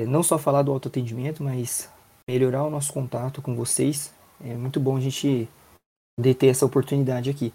não 0.07 0.23
só 0.23 0.38
falar 0.38 0.63
do 0.63 0.71
autoatendimento, 0.71 1.43
mas 1.43 1.89
melhorar 2.27 2.63
o 2.63 2.69
nosso 2.69 2.91
contato 2.91 3.41
com 3.41 3.55
vocês. 3.55 4.13
É 4.43 4.53
muito 4.55 4.79
bom 4.79 4.97
a 4.97 5.01
gente 5.01 5.47
poder 6.17 6.33
ter 6.33 6.47
essa 6.47 6.65
oportunidade 6.65 7.29
aqui. 7.29 7.53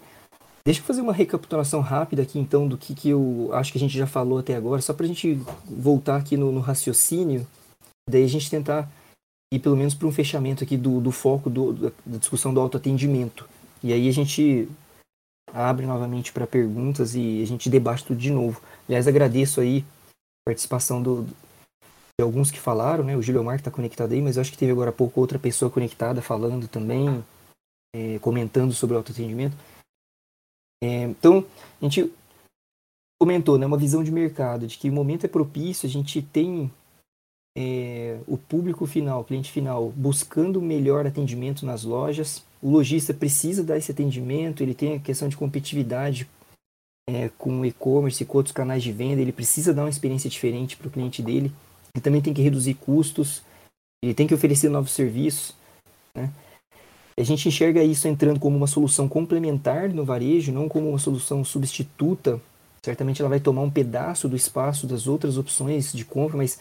Deixa 0.65 0.79
eu 0.79 0.85
fazer 0.85 1.01
uma 1.01 1.13
recapitulação 1.13 1.81
rápida 1.81 2.21
aqui, 2.21 2.37
então, 2.37 2.67
do 2.67 2.77
que, 2.77 2.93
que 2.93 3.09
eu 3.09 3.49
acho 3.53 3.71
que 3.71 3.77
a 3.77 3.81
gente 3.81 3.97
já 3.97 4.05
falou 4.05 4.37
até 4.37 4.55
agora, 4.55 4.81
só 4.81 4.93
para 4.93 5.05
a 5.05 5.07
gente 5.07 5.33
voltar 5.65 6.17
aqui 6.17 6.37
no, 6.37 6.51
no 6.51 6.59
raciocínio, 6.59 7.47
daí 8.07 8.23
a 8.23 8.29
gente 8.29 8.49
tentar 8.49 8.89
ir 9.51 9.59
pelo 9.59 9.75
menos 9.75 9.95
para 9.95 10.07
um 10.07 10.11
fechamento 10.11 10.63
aqui 10.63 10.77
do, 10.77 11.01
do 11.01 11.11
foco 11.11 11.49
do- 11.49 11.73
da 11.73 12.17
discussão 12.17 12.53
do 12.53 12.59
autoatendimento. 12.61 13.49
E 13.83 13.91
aí 13.91 14.07
a 14.07 14.13
gente 14.13 14.69
abre 15.51 15.85
novamente 15.85 16.31
para 16.31 16.45
perguntas 16.47 17.15
e 17.15 17.41
a 17.41 17.45
gente 17.45 17.69
debate 17.69 18.05
tudo 18.05 18.19
de 18.19 18.31
novo. 18.31 18.61
Aliás, 18.87 19.07
agradeço 19.07 19.59
aí 19.59 19.83
a 20.45 20.51
participação 20.51 21.01
do, 21.01 21.27
alguns 22.21 22.51
que 22.51 22.59
falaram, 22.59 23.03
né? 23.03 23.15
O 23.15 23.21
Gilmar 23.21 23.55
que 23.55 23.61
está 23.61 23.71
conectado 23.71 24.13
aí, 24.13 24.21
mas 24.21 24.35
eu 24.35 24.41
acho 24.41 24.51
que 24.51 24.57
teve 24.57 24.71
agora 24.71 24.89
há 24.89 24.93
pouco 24.93 25.19
outra 25.19 25.39
pessoa 25.39 25.71
conectada 25.71 26.21
falando 26.21 26.67
também, 26.67 27.23
é, 27.95 28.19
comentando 28.19 28.73
sobre 28.73 28.95
o 28.95 28.97
autoatendimento. 28.97 29.55
É, 30.83 31.03
então, 31.03 31.45
a 31.79 31.85
gente 31.85 32.11
comentou, 33.19 33.57
né? 33.57 33.65
Uma 33.65 33.77
visão 33.77 34.03
de 34.03 34.11
mercado, 34.11 34.67
de 34.67 34.77
que 34.77 34.89
o 34.89 34.93
momento 34.93 35.25
é 35.25 35.29
propício, 35.29 35.87
a 35.87 35.89
gente 35.89 36.21
tem 36.21 36.71
é, 37.57 38.19
o 38.27 38.37
público 38.37 38.85
final, 38.85 39.21
o 39.21 39.25
cliente 39.25 39.51
final, 39.51 39.89
buscando 39.91 40.61
melhor 40.61 41.05
atendimento 41.05 41.65
nas 41.65 41.83
lojas. 41.83 42.43
O 42.61 42.69
lojista 42.69 43.13
precisa 43.13 43.63
dar 43.63 43.77
esse 43.77 43.91
atendimento, 43.91 44.63
ele 44.63 44.73
tem 44.73 44.95
a 44.95 44.99
questão 44.99 45.27
de 45.27 45.37
competitividade 45.37 46.27
é, 47.09 47.29
com 47.37 47.61
o 47.61 47.65
e-commerce 47.65 48.23
com 48.25 48.37
outros 48.37 48.53
canais 48.53 48.83
de 48.83 48.91
venda, 48.91 49.21
ele 49.21 49.31
precisa 49.31 49.73
dar 49.73 49.83
uma 49.83 49.89
experiência 49.89 50.29
diferente 50.29 50.77
para 50.77 50.87
o 50.87 50.91
cliente 50.91 51.21
dele. 51.21 51.51
Ele 51.93 52.01
também 52.01 52.21
tem 52.21 52.33
que 52.33 52.41
reduzir 52.41 52.73
custos, 52.75 53.41
ele 54.03 54.13
tem 54.13 54.27
que 54.27 54.33
oferecer 54.33 54.69
novos 54.69 54.91
serviços. 54.91 55.55
Né? 56.15 56.31
A 57.17 57.23
gente 57.23 57.47
enxerga 57.47 57.83
isso 57.83 58.07
entrando 58.07 58.39
como 58.39 58.57
uma 58.57 58.67
solução 58.67 59.07
complementar 59.07 59.89
no 59.89 60.05
varejo, 60.05 60.51
não 60.51 60.69
como 60.69 60.89
uma 60.89 60.99
solução 60.99 61.43
substituta. 61.43 62.39
Certamente 62.83 63.21
ela 63.21 63.29
vai 63.29 63.39
tomar 63.39 63.61
um 63.61 63.69
pedaço 63.69 64.27
do 64.27 64.35
espaço 64.35 64.87
das 64.87 65.07
outras 65.07 65.37
opções 65.37 65.91
de 65.93 66.03
compra, 66.05 66.37
mas 66.37 66.59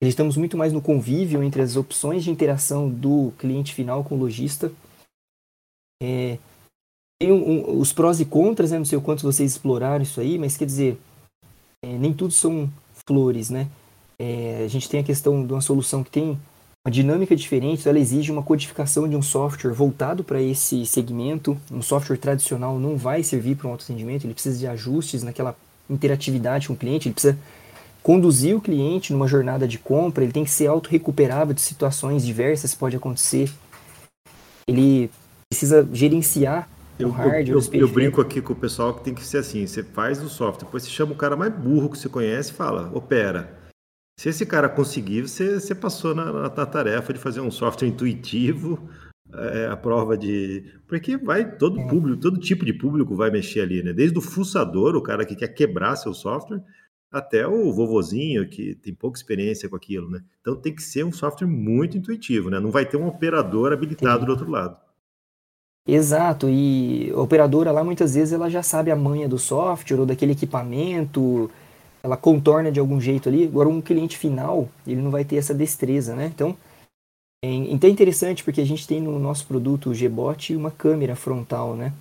Acreditamos 0.00 0.36
muito 0.36 0.56
mais 0.56 0.72
no 0.72 0.80
convívio 0.80 1.42
entre 1.42 1.60
as 1.60 1.74
opções 1.74 2.22
de 2.22 2.30
interação 2.30 2.88
do 2.88 3.32
cliente 3.36 3.74
final 3.74 4.04
com 4.04 4.14
o 4.14 4.18
lojista. 4.18 4.72
É, 6.00 6.38
tem 7.20 7.32
um- 7.32 7.50
um- 7.50 7.80
os 7.80 7.92
prós 7.92 8.20
e 8.20 8.24
contras, 8.24 8.70
né? 8.70 8.78
não 8.78 8.84
sei 8.84 8.96
o 8.96 9.02
quanto 9.02 9.22
vocês 9.24 9.50
exploraram 9.50 10.04
isso 10.04 10.20
aí, 10.20 10.38
mas 10.38 10.56
quer 10.56 10.66
dizer, 10.66 11.00
é, 11.84 11.98
nem 11.98 12.14
tudo 12.14 12.32
são 12.32 12.70
flores, 13.08 13.50
né? 13.50 13.68
É, 14.20 14.62
a 14.64 14.68
gente 14.68 14.88
tem 14.88 15.00
a 15.00 15.04
questão 15.04 15.46
de 15.46 15.52
uma 15.52 15.60
solução 15.60 16.02
que 16.02 16.10
tem 16.10 16.38
uma 16.84 16.90
dinâmica 16.90 17.36
diferente, 17.36 17.88
ela 17.88 17.98
exige 17.98 18.32
uma 18.32 18.42
codificação 18.42 19.08
de 19.08 19.14
um 19.14 19.22
software 19.22 19.72
voltado 19.72 20.24
para 20.24 20.40
esse 20.40 20.84
segmento. 20.86 21.56
Um 21.70 21.82
software 21.82 22.16
tradicional 22.16 22.78
não 22.78 22.96
vai 22.96 23.22
servir 23.22 23.56
para 23.56 23.68
um 23.68 23.72
autoatendimento, 23.72 24.26
ele 24.26 24.34
precisa 24.34 24.58
de 24.58 24.66
ajustes 24.66 25.22
naquela 25.22 25.54
interatividade 25.88 26.68
com 26.68 26.74
o 26.74 26.76
cliente, 26.76 27.08
ele 27.08 27.14
precisa 27.14 27.38
conduzir 28.02 28.56
o 28.56 28.60
cliente 28.60 29.12
numa 29.12 29.28
jornada 29.28 29.68
de 29.68 29.78
compra, 29.78 30.24
ele 30.24 30.32
tem 30.32 30.44
que 30.44 30.50
ser 30.50 30.66
autorrecuperável 30.66 31.54
de 31.54 31.60
situações 31.60 32.24
diversas 32.24 32.72
que 32.72 32.78
pode 32.78 32.96
acontecer. 32.96 33.50
Ele 34.66 35.10
precisa 35.50 35.86
gerenciar 35.92 36.68
Eu, 36.98 37.10
hardware, 37.10 37.48
eu, 37.48 37.80
eu 37.80 37.88
brinco 37.88 38.20
aqui 38.20 38.40
com 38.40 38.52
o 38.52 38.56
pessoal 38.56 38.92
que 38.94 39.04
tem 39.04 39.14
que 39.14 39.24
ser 39.24 39.38
assim: 39.38 39.66
você 39.66 39.82
faz 39.82 40.22
o 40.22 40.28
software, 40.28 40.64
depois 40.64 40.82
você 40.82 40.90
chama 40.90 41.12
o 41.12 41.16
cara 41.16 41.36
mais 41.36 41.52
burro 41.54 41.88
que 41.88 41.98
você 41.98 42.08
conhece 42.08 42.50
e 42.50 42.54
fala, 42.54 42.90
opera. 42.92 43.57
Se 44.18 44.28
esse 44.30 44.44
cara 44.44 44.68
conseguir, 44.68 45.22
você, 45.28 45.60
você 45.60 45.76
passou 45.76 46.12
na, 46.12 46.32
na- 46.32 46.42
na 46.48 46.66
tarefa 46.66 47.12
de 47.12 47.20
fazer 47.20 47.40
um 47.40 47.52
software 47.52 47.86
intuitivo, 47.86 48.90
é, 49.32 49.66
a 49.68 49.76
prova 49.76 50.18
de. 50.18 50.64
Porque 50.88 51.16
vai 51.16 51.56
todo 51.56 51.86
público, 51.86 52.20
todo 52.20 52.40
tipo 52.40 52.64
de 52.64 52.72
público 52.72 53.14
vai 53.14 53.30
mexer 53.30 53.60
ali, 53.60 53.80
né? 53.80 53.92
Desde 53.92 54.18
o 54.18 54.20
fuçador, 54.20 54.96
o 54.96 55.02
cara 55.02 55.24
que 55.24 55.36
quer 55.36 55.46
quebrar 55.46 55.94
seu 55.94 56.12
software, 56.12 56.60
até 57.12 57.46
o 57.46 57.72
vovozinho 57.72 58.48
que 58.48 58.74
tem 58.74 58.92
pouca 58.92 59.16
experiência 59.16 59.68
com 59.68 59.76
aquilo, 59.76 60.10
né? 60.10 60.20
Então 60.40 60.56
tem 60.56 60.74
que 60.74 60.82
ser 60.82 61.04
um 61.04 61.12
software 61.12 61.46
muito 61.46 61.96
intuitivo, 61.96 62.50
né? 62.50 62.58
Não 62.58 62.72
vai 62.72 62.84
ter 62.84 62.96
um 62.96 63.06
operador 63.06 63.72
habilitado 63.72 64.26
do 64.26 64.32
outro 64.32 64.50
lado. 64.50 64.76
Exato, 65.86 66.48
e 66.50 67.10
a 67.14 67.20
operadora 67.20 67.70
lá 67.70 67.84
muitas 67.84 68.14
vezes 68.16 68.32
ela 68.34 68.50
já 68.50 68.62
sabe 68.64 68.90
a 68.90 68.96
manha 68.96 69.28
do 69.28 69.38
software 69.38 70.00
ou 70.00 70.04
daquele 70.06 70.32
equipamento, 70.32 71.48
ela 72.08 72.16
contorna 72.16 72.72
de 72.72 72.80
algum 72.80 73.00
jeito 73.00 73.28
ali. 73.28 73.44
Agora 73.44 73.68
um 73.68 73.80
cliente 73.80 74.16
final, 74.16 74.68
ele 74.86 75.00
não 75.00 75.10
vai 75.10 75.24
ter 75.24 75.36
essa 75.36 75.54
destreza, 75.54 76.14
né? 76.14 76.30
Então, 76.34 76.56
é, 77.44 77.48
então 77.48 77.88
é 77.88 77.92
interessante 77.92 78.42
porque 78.42 78.60
a 78.60 78.66
gente 78.66 78.86
tem 78.86 79.00
no 79.00 79.18
nosso 79.18 79.46
produto 79.46 79.90
o 79.90 79.94
Gbot 79.94 80.56
uma 80.56 80.70
câmera 80.70 81.14
frontal, 81.14 81.76
né? 81.76 81.92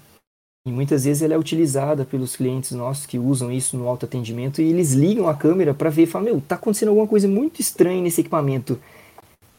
E 0.66 0.72
muitas 0.72 1.06
vezes 1.06 1.22
ela 1.22 1.34
é 1.34 1.38
utilizada 1.38 2.04
pelos 2.04 2.36
clientes 2.36 2.72
nossos 2.72 3.06
que 3.06 3.18
usam 3.18 3.52
isso 3.52 3.78
no 3.78 3.88
autoatendimento 3.88 4.62
e 4.62 4.70
eles 4.70 4.94
ligam 4.94 5.30
a 5.30 5.36
câmera 5.36 5.74
para 5.74 5.90
ver 5.90 6.04
e 6.04 6.08
falam, 6.08 6.26
meu, 6.26 6.42
tá 6.42 6.56
acontecendo 6.56 6.90
alguma 6.90 7.08
coisa 7.08 7.28
muito 7.28 7.62
estranha 7.62 8.02
nesse 8.02 8.22
equipamento. 8.22 8.80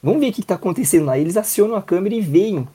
Vamos 0.03 0.21
ver 0.21 0.29
o 0.29 0.33
que 0.33 0.41
está 0.41 0.57
acontecendo 0.57 1.07
lá. 1.07 1.19
Eles 1.19 1.37
acionam 1.37 1.77
a 1.77 1.83
câmera 1.83 2.15
e 2.15 2.21
veem 2.21 2.69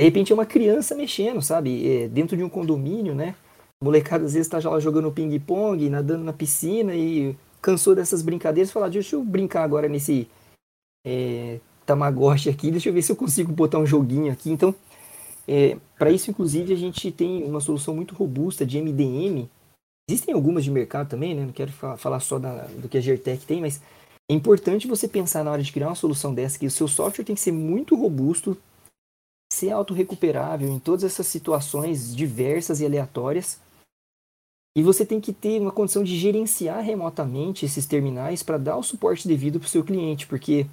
de 0.00 0.04
repente 0.04 0.32
é 0.32 0.34
uma 0.34 0.46
criança 0.46 0.94
mexendo, 0.94 1.40
sabe? 1.42 1.86
É, 1.86 2.08
dentro 2.08 2.36
de 2.36 2.42
um 2.42 2.48
condomínio, 2.48 3.14
né? 3.14 3.34
Molecada 3.82 4.24
às 4.24 4.34
vezes 4.34 4.48
tá 4.48 4.60
já 4.60 4.70
lá 4.70 4.78
jogando 4.78 5.10
ping-pong, 5.10 5.90
nadando 5.90 6.22
na 6.22 6.32
piscina 6.32 6.94
e 6.94 7.36
cansou 7.60 7.94
dessas 7.94 8.22
brincadeiras 8.22 8.70
e 8.70 8.72
fala, 8.72 8.88
deixa 8.88 9.16
eu 9.16 9.24
brincar 9.24 9.64
agora 9.64 9.88
nesse 9.88 10.28
é, 11.04 11.58
Tamagotchi 11.84 12.48
aqui, 12.48 12.70
deixa 12.70 12.88
eu 12.88 12.92
ver 12.92 13.02
se 13.02 13.10
eu 13.10 13.16
consigo 13.16 13.52
botar 13.52 13.78
um 13.78 13.86
joguinho 13.86 14.32
aqui. 14.32 14.50
Então, 14.50 14.74
é, 15.46 15.76
para 15.98 16.10
isso, 16.10 16.30
inclusive, 16.30 16.72
a 16.72 16.76
gente 16.76 17.10
tem 17.10 17.42
uma 17.44 17.60
solução 17.60 17.94
muito 17.94 18.14
robusta 18.14 18.64
de 18.64 18.80
MDM. 18.80 19.48
Existem 20.08 20.34
algumas 20.34 20.64
de 20.64 20.70
mercado 20.70 21.08
também, 21.08 21.34
né? 21.34 21.44
Não 21.44 21.52
quero 21.52 21.72
falar 21.72 22.20
só 22.20 22.38
da, 22.38 22.64
do 22.78 22.88
que 22.88 22.98
a 22.98 23.00
Gertec 23.00 23.44
tem, 23.44 23.60
mas 23.60 23.80
é 24.30 24.34
importante 24.34 24.86
você 24.86 25.08
pensar 25.08 25.44
na 25.44 25.50
hora 25.50 25.62
de 25.62 25.72
criar 25.72 25.88
uma 25.88 25.94
solução 25.94 26.32
dessa 26.32 26.58
que 26.58 26.66
o 26.66 26.70
seu 26.70 26.86
software 26.88 27.24
tem 27.24 27.34
que 27.34 27.40
ser 27.40 27.52
muito 27.52 27.96
robusto, 27.96 28.56
ser 29.52 29.70
autorrecuperável 29.70 30.68
em 30.68 30.78
todas 30.78 31.04
essas 31.04 31.26
situações 31.26 32.14
diversas 32.14 32.80
e 32.80 32.86
aleatórias. 32.86 33.58
E 34.76 34.82
você 34.82 35.04
tem 35.04 35.20
que 35.20 35.32
ter 35.32 35.60
uma 35.60 35.70
condição 35.70 36.02
de 36.02 36.16
gerenciar 36.18 36.82
remotamente 36.82 37.66
esses 37.66 37.84
terminais 37.84 38.42
para 38.42 38.56
dar 38.56 38.76
o 38.76 38.82
suporte 38.82 39.28
devido 39.28 39.60
para 39.60 39.66
o 39.66 39.70
seu 39.70 39.84
cliente, 39.84 40.26
porque 40.26 40.66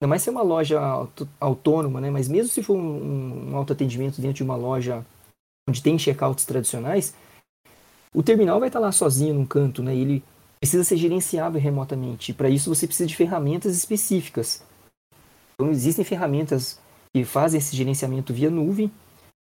ainda 0.00 0.08
mais 0.08 0.22
se 0.22 0.30
é 0.30 0.32
uma 0.32 0.42
loja 0.42 0.80
autônoma, 1.38 2.00
né? 2.00 2.10
mas 2.10 2.26
mesmo 2.26 2.50
se 2.50 2.62
for 2.62 2.76
um, 2.76 3.50
um 3.50 3.56
autoatendimento 3.56 4.20
dentro 4.20 4.36
de 4.36 4.42
uma 4.42 4.56
loja 4.56 5.04
onde 5.68 5.82
tem 5.82 5.98
checkouts 5.98 6.46
tradicionais, 6.46 7.14
o 8.14 8.22
terminal 8.22 8.58
vai 8.60 8.68
estar 8.68 8.80
lá 8.80 8.92
sozinho 8.92 9.34
num 9.34 9.44
canto, 9.44 9.82
né? 9.82 9.94
ele 9.94 10.24
precisa 10.58 10.84
ser 10.84 10.96
gerenciável 10.96 11.60
remotamente. 11.60 12.32
Para 12.32 12.48
isso 12.48 12.74
você 12.74 12.86
precisa 12.86 13.06
de 13.06 13.14
ferramentas 13.14 13.76
específicas. 13.76 14.62
Então 15.54 15.70
existem 15.70 16.04
ferramentas 16.04 16.80
que 17.14 17.24
fazem 17.24 17.58
esse 17.58 17.76
gerenciamento 17.76 18.32
via 18.32 18.50
nuvem. 18.50 18.90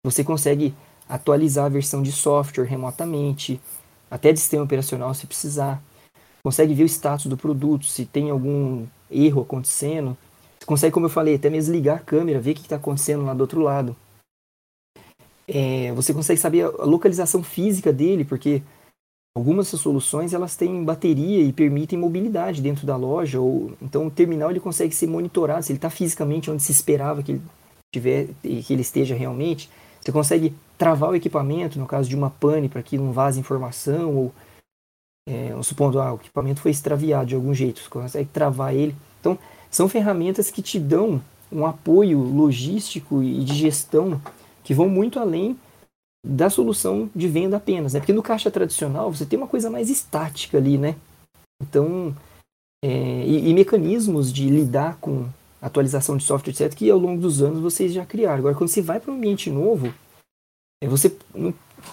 Você 0.05 0.23
consegue 0.23 0.75
atualizar 1.07 1.65
a 1.65 1.69
versão 1.69 2.03
de 2.03 2.11
software 2.11 2.65
remotamente, 2.65 3.59
até 4.13 4.31
de 4.31 4.39
sistema 4.39 4.63
operacional 4.63 5.11
se 5.15 5.25
precisar. 5.25 5.81
Consegue 6.43 6.75
ver 6.75 6.83
o 6.83 6.85
status 6.85 7.25
do 7.25 7.35
produto, 7.35 7.85
se 7.85 8.05
tem 8.05 8.29
algum 8.29 8.85
erro 9.09 9.41
acontecendo. 9.41 10.15
Você 10.59 10.67
consegue, 10.67 10.93
como 10.93 11.07
eu 11.07 11.09
falei, 11.09 11.33
até 11.33 11.49
mesmo 11.49 11.73
ligar 11.73 11.95
a 11.95 11.99
câmera, 11.99 12.39
ver 12.39 12.51
o 12.51 12.53
que 12.53 12.61
está 12.61 12.75
acontecendo 12.75 13.25
lá 13.25 13.33
do 13.33 13.41
outro 13.41 13.59
lado. 13.61 13.95
É, 15.47 15.91
você 15.93 16.13
consegue 16.13 16.39
saber 16.39 16.65
a 16.65 16.85
localização 16.85 17.41
física 17.41 17.91
dele, 17.91 18.23
porque 18.23 18.61
algumas 19.35 19.67
soluções 19.69 20.31
elas 20.31 20.55
têm 20.55 20.83
bateria 20.83 21.41
e 21.41 21.51
permitem 21.51 21.97
mobilidade 21.97 22.61
dentro 22.61 22.85
da 22.85 22.95
loja. 22.95 23.41
Ou 23.41 23.73
então 23.81 24.05
o 24.05 24.11
terminal 24.11 24.51
ele 24.51 24.59
consegue 24.59 24.93
ser 24.93 25.07
monitorado 25.07 25.65
se 25.65 25.71
ele 25.71 25.77
está 25.77 25.89
fisicamente 25.89 26.51
onde 26.51 26.61
se 26.61 26.71
esperava 26.71 27.23
que 27.23 27.31
ele 27.31 27.41
tiver 27.91 28.27
que 28.43 28.73
ele 28.73 28.83
esteja 28.83 29.15
realmente. 29.15 29.71
Você 29.99 30.11
consegue 30.11 30.53
travar 30.77 31.11
o 31.11 31.15
equipamento, 31.15 31.79
no 31.79 31.85
caso 31.85 32.09
de 32.09 32.15
uma 32.15 32.29
pane, 32.29 32.69
para 32.69 32.83
que 32.83 32.97
não 32.97 33.11
vaze 33.11 33.39
informação, 33.39 34.15
ou 34.15 34.33
é, 35.27 35.51
supondo 35.63 35.99
ah, 35.99 36.13
o 36.13 36.15
equipamento 36.15 36.61
foi 36.61 36.71
extraviado 36.71 37.27
de 37.27 37.35
algum 37.35 37.53
jeito, 37.53 37.81
você 37.81 37.89
consegue 37.89 38.29
travar 38.29 38.73
ele. 38.73 38.95
Então, 39.19 39.37
são 39.71 39.87
ferramentas 39.87 40.51
que 40.51 40.61
te 40.61 40.79
dão 40.79 41.21
um 41.51 41.65
apoio 41.65 42.19
logístico 42.19 43.21
e 43.23 43.43
de 43.43 43.53
gestão 43.53 44.21
que 44.63 44.73
vão 44.73 44.89
muito 44.89 45.19
além 45.19 45.57
da 46.25 46.49
solução 46.49 47.09
de 47.13 47.27
venda 47.27 47.57
apenas, 47.57 47.93
né? 47.93 47.99
Porque 47.99 48.13
no 48.13 48.23
caixa 48.23 48.49
tradicional 48.49 49.13
você 49.13 49.25
tem 49.25 49.37
uma 49.37 49.47
coisa 49.47 49.69
mais 49.69 49.89
estática 49.89 50.57
ali, 50.57 50.77
né? 50.77 50.95
Então, 51.61 52.15
é, 52.83 53.25
e, 53.25 53.49
e, 53.49 53.53
mecanismos 53.53 54.31
de 54.31 54.49
lidar 54.49 54.97
com 54.99 55.27
atualização 55.61 56.17
de 56.17 56.23
software, 56.23 56.51
etc., 56.51 56.73
que 56.73 56.89
ao 56.89 56.97
longo 56.97 57.21
dos 57.21 57.41
anos 57.41 57.59
vocês 57.59 57.93
já 57.93 58.05
criaram. 58.05 58.39
Agora, 58.39 58.55
quando 58.55 58.69
você 58.69 58.81
vai 58.81 58.99
para 58.99 59.11
um 59.11 59.15
ambiente 59.15 59.49
novo, 59.49 59.93
você 60.87 61.15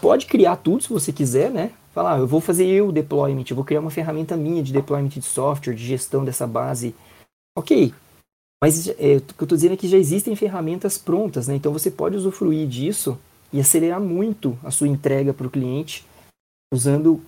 pode 0.01 0.26
criar 0.26 0.57
tudo 0.57 0.82
se 0.82 0.88
você 0.88 1.12
quiser, 1.12 1.51
né? 1.51 1.72
Falar, 1.93 2.14
ah, 2.14 2.18
eu 2.18 2.26
vou 2.26 2.41
fazer 2.41 2.66
eu 2.66 2.88
o 2.88 2.93
deployment, 2.93 3.45
eu 3.51 3.57
vou 3.57 3.64
criar 3.64 3.80
uma 3.80 3.91
ferramenta 3.91 4.36
minha 4.36 4.62
de 4.62 4.72
deployment 4.72 5.09
de 5.09 5.22
software, 5.22 5.74
de 5.74 5.84
gestão 5.84 6.24
dessa 6.24 6.47
base. 6.47 6.95
Ok, 7.59 7.93
mas 8.62 8.88
é, 8.88 9.16
o 9.16 9.20
que 9.20 9.43
eu 9.43 9.45
estou 9.45 9.57
dizendo 9.57 9.74
é 9.74 9.76
que 9.76 9.88
já 9.88 9.99
existem 9.99 10.36
ferramentas 10.36 10.99
prontas, 10.99 11.49
né? 11.49 11.57
Então 11.57 11.72
você 11.72 11.91
pode 11.91 12.16
usufruir 12.16 12.68
disso 12.68 13.18
e 13.53 13.59
acelerar 13.59 14.01
muito 14.01 14.57
a 14.62 14.70
sua 14.70 14.86
entrega 14.86 15.34
para 15.34 15.47
o 15.47 15.51
cliente 15.51 16.07
usando 16.72 17.20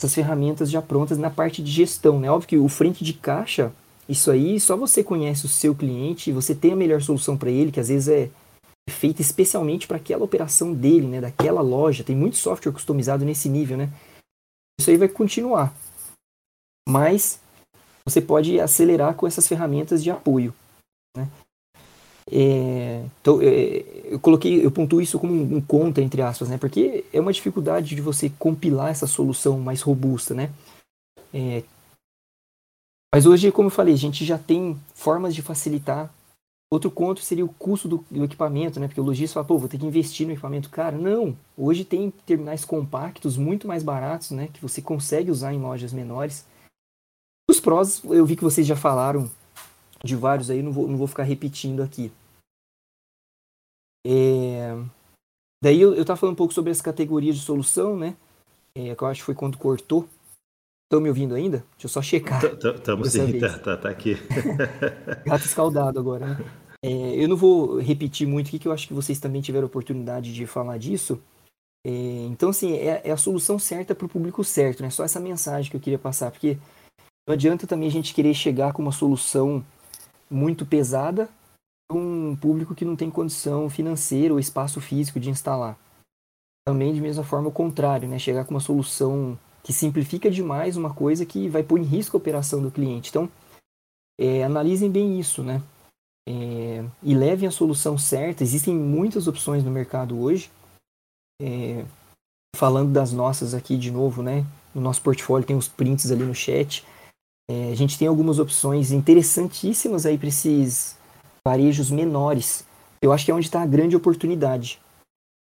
essas 0.00 0.14
ferramentas 0.14 0.70
já 0.70 0.80
prontas 0.80 1.18
na 1.18 1.30
parte 1.30 1.60
de 1.62 1.70
gestão, 1.70 2.20
né? 2.20 2.30
Óbvio 2.30 2.48
que 2.48 2.58
o 2.58 2.68
frente 2.68 3.02
de 3.02 3.12
caixa 3.14 3.72
isso 4.08 4.30
aí 4.30 4.58
só 4.58 4.76
você 4.76 5.04
conhece 5.04 5.44
o 5.44 5.48
seu 5.48 5.74
cliente, 5.74 6.32
você 6.32 6.54
tem 6.54 6.72
a 6.72 6.76
melhor 6.76 7.02
solução 7.02 7.36
para 7.36 7.50
ele, 7.50 7.70
que 7.70 7.80
às 7.80 7.88
vezes 7.88 8.08
é 8.08 8.30
feita 8.88 9.20
especialmente 9.20 9.86
para 9.86 9.96
aquela 9.96 10.24
operação 10.24 10.72
dele, 10.72 11.06
né, 11.06 11.20
daquela 11.20 11.60
loja. 11.60 12.04
Tem 12.04 12.16
muito 12.16 12.36
software 12.36 12.72
customizado 12.72 13.24
nesse 13.24 13.48
nível, 13.48 13.76
né? 13.76 13.90
Isso 14.80 14.90
aí 14.90 14.96
vai 14.96 15.08
continuar. 15.08 15.74
Mas 16.88 17.40
você 18.04 18.20
pode 18.20 18.58
acelerar 18.58 19.14
com 19.14 19.26
essas 19.26 19.46
ferramentas 19.46 20.02
de 20.02 20.10
apoio, 20.10 20.54
né? 21.16 21.28
É, 22.30 23.04
então, 23.20 23.40
é, 23.40 23.84
eu 24.04 24.20
coloquei, 24.20 24.64
eu 24.64 24.70
pontuo 24.70 25.00
isso 25.00 25.18
como 25.18 25.32
um, 25.32 25.56
um 25.56 25.60
contra, 25.60 26.04
entre 26.04 26.20
aspas, 26.20 26.48
né? 26.48 26.58
Porque 26.58 27.04
é 27.12 27.20
uma 27.20 27.32
dificuldade 27.32 27.94
de 27.94 28.02
você 28.02 28.30
compilar 28.38 28.90
essa 28.90 29.06
solução 29.06 29.58
mais 29.58 29.80
robusta, 29.80 30.34
né? 30.34 30.50
É, 31.32 31.62
mas 33.12 33.24
hoje, 33.24 33.50
como 33.50 33.68
eu 33.68 33.72
falei, 33.72 33.94
a 33.94 33.98
gente 33.98 34.24
já 34.24 34.38
tem 34.38 34.78
formas 34.94 35.34
de 35.34 35.42
facilitar. 35.42 36.12
Outro 36.70 36.90
ponto 36.90 37.20
seria 37.22 37.44
o 37.44 37.54
custo 37.54 37.88
do, 37.88 38.04
do 38.10 38.24
equipamento, 38.24 38.78
né? 38.78 38.88
Porque 38.88 39.00
o 39.00 39.04
lojista 39.04 39.34
fala, 39.34 39.46
pô, 39.46 39.56
vou 39.56 39.68
ter 39.68 39.78
que 39.78 39.86
investir 39.86 40.26
no 40.26 40.32
equipamento 40.32 40.68
caro. 40.68 41.00
Não! 41.00 41.36
Hoje 41.56 41.84
tem 41.84 42.10
terminais 42.26 42.64
compactos 42.64 43.38
muito 43.38 43.66
mais 43.66 43.82
baratos, 43.82 44.32
né? 44.32 44.48
Que 44.52 44.60
você 44.60 44.82
consegue 44.82 45.30
usar 45.30 45.54
em 45.54 45.60
lojas 45.60 45.94
menores. 45.94 46.46
Os 47.50 47.58
prós, 47.58 48.04
eu 48.04 48.26
vi 48.26 48.36
que 48.36 48.44
vocês 48.44 48.66
já 48.66 48.76
falaram 48.76 49.30
de 50.04 50.14
vários 50.14 50.50
aí, 50.50 50.62
não 50.62 50.70
vou, 50.70 50.86
não 50.86 50.98
vou 50.98 51.06
ficar 51.06 51.22
repetindo 51.22 51.82
aqui. 51.82 52.12
É... 54.06 54.76
Daí 55.62 55.80
eu, 55.80 55.94
eu 55.94 56.04
tava 56.04 56.18
falando 56.18 56.34
um 56.34 56.36
pouco 56.36 56.52
sobre 56.52 56.70
as 56.70 56.82
categorias 56.82 57.36
de 57.36 57.42
solução, 57.42 57.96
né? 57.96 58.14
É, 58.74 58.94
que 58.94 59.02
eu 59.02 59.08
acho 59.08 59.20
que 59.20 59.26
foi 59.26 59.34
quando 59.34 59.56
cortou. 59.56 60.06
Estão 60.88 61.02
me 61.02 61.10
ouvindo 61.10 61.34
ainda? 61.34 61.58
Deixa 61.72 61.84
eu 61.84 61.88
só 61.90 62.00
checar. 62.00 62.42
Estamos 62.42 63.12
sim, 63.12 63.38
tá, 63.38 63.58
tá, 63.58 63.76
tá, 63.76 63.90
aqui. 63.90 64.16
Gato 65.26 65.44
escaldado 65.44 66.00
agora, 66.00 66.28
né? 66.28 66.44
É, 66.82 66.88
eu 67.22 67.28
não 67.28 67.36
vou 67.36 67.78
repetir 67.78 68.26
muito 68.26 68.48
aqui, 68.48 68.58
que 68.58 68.66
eu 68.66 68.72
acho 68.72 68.88
que 68.88 68.94
vocês 68.94 69.20
também 69.20 69.42
tiveram 69.42 69.66
oportunidade 69.66 70.32
de 70.32 70.46
falar 70.46 70.78
disso. 70.78 71.20
É, 71.86 71.90
então, 72.30 72.48
assim, 72.48 72.72
é, 72.72 73.02
é, 73.04 73.10
a 73.10 73.18
solução 73.18 73.58
certa 73.58 73.94
para 73.94 74.06
o 74.06 74.08
público 74.08 74.42
certo, 74.42 74.82
né? 74.82 74.88
Só 74.88 75.04
essa 75.04 75.20
mensagem 75.20 75.70
que 75.70 75.76
eu 75.76 75.80
queria 75.80 75.98
passar, 75.98 76.30
porque 76.30 76.56
não 77.28 77.34
adianta 77.34 77.66
também 77.66 77.88
a 77.88 77.92
gente 77.92 78.14
querer 78.14 78.32
chegar 78.32 78.72
com 78.72 78.80
uma 78.80 78.90
solução 78.90 79.62
muito 80.30 80.64
pesada 80.64 81.28
para 81.86 81.98
um 81.98 82.34
público 82.34 82.74
que 82.74 82.86
não 82.86 82.96
tem 82.96 83.10
condição 83.10 83.68
financeira 83.68 84.32
ou 84.32 84.40
espaço 84.40 84.80
físico 84.80 85.20
de 85.20 85.28
instalar. 85.28 85.78
Também, 86.66 86.94
de 86.94 87.00
mesma 87.02 87.24
forma, 87.24 87.48
o 87.48 87.52
contrário, 87.52 88.08
né? 88.08 88.18
Chegar 88.18 88.46
com 88.46 88.54
uma 88.54 88.60
solução 88.60 89.38
que 89.68 89.72
simplifica 89.74 90.30
demais 90.30 90.78
uma 90.78 90.94
coisa 90.94 91.26
que 91.26 91.46
vai 91.46 91.62
pôr 91.62 91.78
em 91.78 91.82
risco 91.82 92.16
a 92.16 92.20
operação 92.20 92.62
do 92.62 92.70
cliente. 92.70 93.10
Então, 93.10 93.30
é, 94.18 94.42
analisem 94.42 94.90
bem 94.90 95.20
isso, 95.20 95.42
né? 95.42 95.62
É, 96.26 96.82
e 97.02 97.14
levem 97.14 97.46
a 97.46 97.52
solução 97.52 97.98
certa. 97.98 98.42
Existem 98.42 98.74
muitas 98.74 99.28
opções 99.28 99.62
no 99.62 99.70
mercado 99.70 100.18
hoje. 100.18 100.50
É, 101.42 101.84
falando 102.56 102.94
das 102.94 103.12
nossas 103.12 103.52
aqui 103.52 103.76
de 103.76 103.90
novo, 103.90 104.22
né? 104.22 104.46
No 104.74 104.80
nosso 104.80 105.02
portfólio 105.02 105.46
tem 105.46 105.54
os 105.54 105.68
prints 105.68 106.10
ali 106.10 106.24
no 106.24 106.34
chat. 106.34 106.82
É, 107.50 107.70
a 107.70 107.74
gente 107.74 107.98
tem 107.98 108.08
algumas 108.08 108.38
opções 108.38 108.90
interessantíssimas 108.90 110.06
aí 110.06 110.16
para 110.16 110.28
esses 110.28 110.96
varejos 111.46 111.90
menores. 111.90 112.64
Eu 113.02 113.12
acho 113.12 113.22
que 113.26 113.30
é 113.30 113.34
onde 113.34 113.44
está 113.44 113.60
a 113.60 113.66
grande 113.66 113.94
oportunidade. 113.94 114.80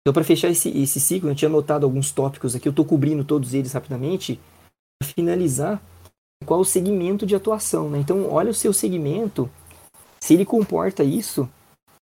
Então, 0.07 0.15
para 0.15 0.23
fechar 0.23 0.49
esse, 0.49 0.69
esse 0.69 1.01
ciclo, 1.01 1.29
eu 1.29 1.35
tinha 1.35 1.49
anotado 1.49 1.85
alguns 1.85 2.13
tópicos 2.13 2.55
aqui, 2.55 2.69
eu 2.69 2.71
estou 2.71 2.85
cobrindo 2.85 3.25
todos 3.25 3.53
eles 3.55 3.73
rapidamente. 3.73 4.39
Para 5.03 5.11
finalizar, 5.13 5.83
qual 6.45 6.61
o 6.61 6.65
segmento 6.65 7.27
de 7.27 7.35
atuação? 7.35 7.91
Né? 7.91 7.99
Então, 7.99 8.31
olha 8.31 8.53
o 8.53 8.55
seu 8.55 8.73
segmento, 8.73 9.51
se 10.21 10.35
ele 10.35 10.45
comporta 10.45 11.03
isso, 11.03 11.49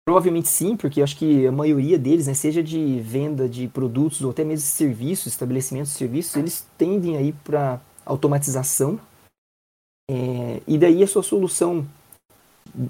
provavelmente 0.03 0.47
sim, 0.47 0.75
porque 0.75 1.03
acho 1.03 1.15
que 1.15 1.45
a 1.45 1.51
maioria 1.51 1.99
deles, 1.99 2.25
né, 2.25 2.33
seja 2.33 2.63
de 2.63 2.99
venda 2.99 3.47
de 3.47 3.67
produtos 3.67 4.23
ou 4.23 4.31
até 4.31 4.43
mesmo 4.43 4.65
de 4.65 4.71
serviços, 4.71 5.27
estabelecimentos 5.27 5.91
de 5.91 5.97
serviços, 5.99 6.35
eles 6.35 6.67
tendem 6.75 7.15
aí 7.15 7.31
para 7.43 7.79
automatização. 8.03 8.99
É, 10.09 10.63
e 10.65 10.79
daí 10.79 11.03
a 11.03 11.07
sua 11.07 11.21
solução 11.21 11.85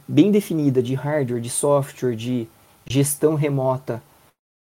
bem 0.07 0.31
definida 0.31 0.81
de 0.81 0.93
hardware, 0.93 1.41
de 1.41 1.49
software, 1.49 2.15
de 2.15 2.47
gestão 2.87 3.35
remota 3.35 4.01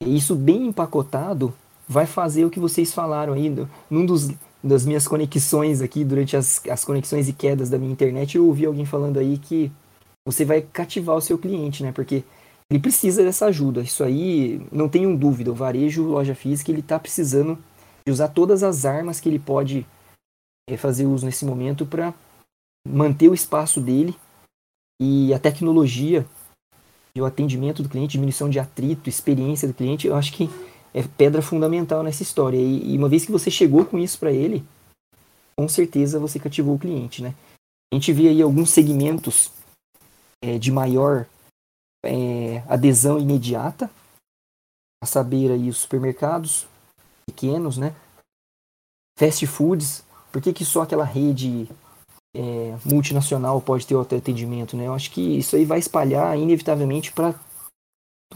isso 0.02 0.34
bem 0.34 0.66
empacotado 0.66 1.54
vai 1.88 2.06
fazer 2.06 2.44
o 2.44 2.50
que 2.50 2.60
vocês 2.60 2.92
falaram 2.92 3.34
aí. 3.34 3.54
Num 3.90 4.06
dos, 4.06 4.28
das 4.62 4.84
minhas 4.84 5.06
conexões 5.06 5.80
aqui, 5.80 6.04
durante 6.04 6.36
as, 6.36 6.62
as 6.68 6.84
conexões 6.84 7.28
e 7.28 7.32
quedas 7.32 7.70
da 7.70 7.78
minha 7.78 7.92
internet, 7.92 8.36
eu 8.36 8.46
ouvi 8.46 8.66
alguém 8.66 8.84
falando 8.84 9.18
aí 9.18 9.38
que 9.38 9.70
você 10.26 10.44
vai 10.44 10.62
cativar 10.62 11.16
o 11.16 11.20
seu 11.20 11.38
cliente, 11.38 11.82
né? 11.82 11.92
Porque 11.92 12.24
ele 12.70 12.80
precisa 12.80 13.22
dessa 13.22 13.46
ajuda. 13.46 13.82
Isso 13.82 14.02
aí, 14.02 14.60
não 14.72 14.88
tenham 14.88 15.14
dúvida, 15.14 15.50
o 15.50 15.54
varejo, 15.54 16.04
loja 16.04 16.34
física, 16.34 16.70
ele 16.70 16.80
está 16.80 16.98
precisando 16.98 17.58
de 18.06 18.12
usar 18.12 18.28
todas 18.28 18.62
as 18.62 18.84
armas 18.84 19.20
que 19.20 19.28
ele 19.28 19.38
pode 19.38 19.86
é, 20.68 20.76
fazer 20.76 21.06
uso 21.06 21.26
nesse 21.26 21.44
momento 21.44 21.84
para 21.84 22.14
manter 22.86 23.28
o 23.28 23.34
espaço 23.34 23.80
dele 23.80 24.16
e 25.00 25.32
a 25.34 25.38
tecnologia 25.38 26.26
o 27.20 27.26
atendimento 27.26 27.82
do 27.82 27.88
cliente, 27.88 28.12
diminuição 28.12 28.50
de 28.50 28.58
atrito, 28.58 29.08
experiência 29.08 29.68
do 29.68 29.74
cliente, 29.74 30.06
eu 30.06 30.16
acho 30.16 30.32
que 30.32 30.50
é 30.92 31.02
pedra 31.02 31.40
fundamental 31.40 32.02
nessa 32.02 32.22
história. 32.22 32.56
E, 32.56 32.94
e 32.94 32.98
uma 32.98 33.08
vez 33.08 33.24
que 33.24 33.32
você 33.32 33.50
chegou 33.50 33.84
com 33.84 33.98
isso 33.98 34.18
para 34.18 34.32
ele, 34.32 34.64
com 35.56 35.68
certeza 35.68 36.18
você 36.18 36.38
cativou 36.38 36.74
o 36.74 36.78
cliente, 36.78 37.22
né? 37.22 37.34
A 37.92 37.96
gente 37.96 38.12
vê 38.12 38.28
aí 38.28 38.42
alguns 38.42 38.70
segmentos 38.70 39.52
é, 40.42 40.58
de 40.58 40.72
maior 40.72 41.26
é, 42.04 42.58
adesão 42.68 43.18
imediata, 43.18 43.88
a 45.02 45.06
saber 45.06 45.52
aí 45.52 45.68
os 45.68 45.78
supermercados 45.78 46.66
pequenos, 47.26 47.78
né? 47.78 47.94
Fast 49.16 49.46
foods, 49.46 50.04
por 50.32 50.42
que, 50.42 50.52
que 50.52 50.64
só 50.64 50.82
aquela 50.82 51.04
rede 51.04 51.68
é, 52.34 52.76
multinacional 52.84 53.60
pode 53.60 53.86
ter 53.86 53.96
atendimento, 53.96 54.76
né? 54.76 54.86
Eu 54.86 54.94
acho 54.94 55.10
que 55.10 55.38
isso 55.38 55.54
aí 55.54 55.64
vai 55.64 55.78
espalhar 55.78 56.36
inevitavelmente 56.36 57.12
para 57.12 57.34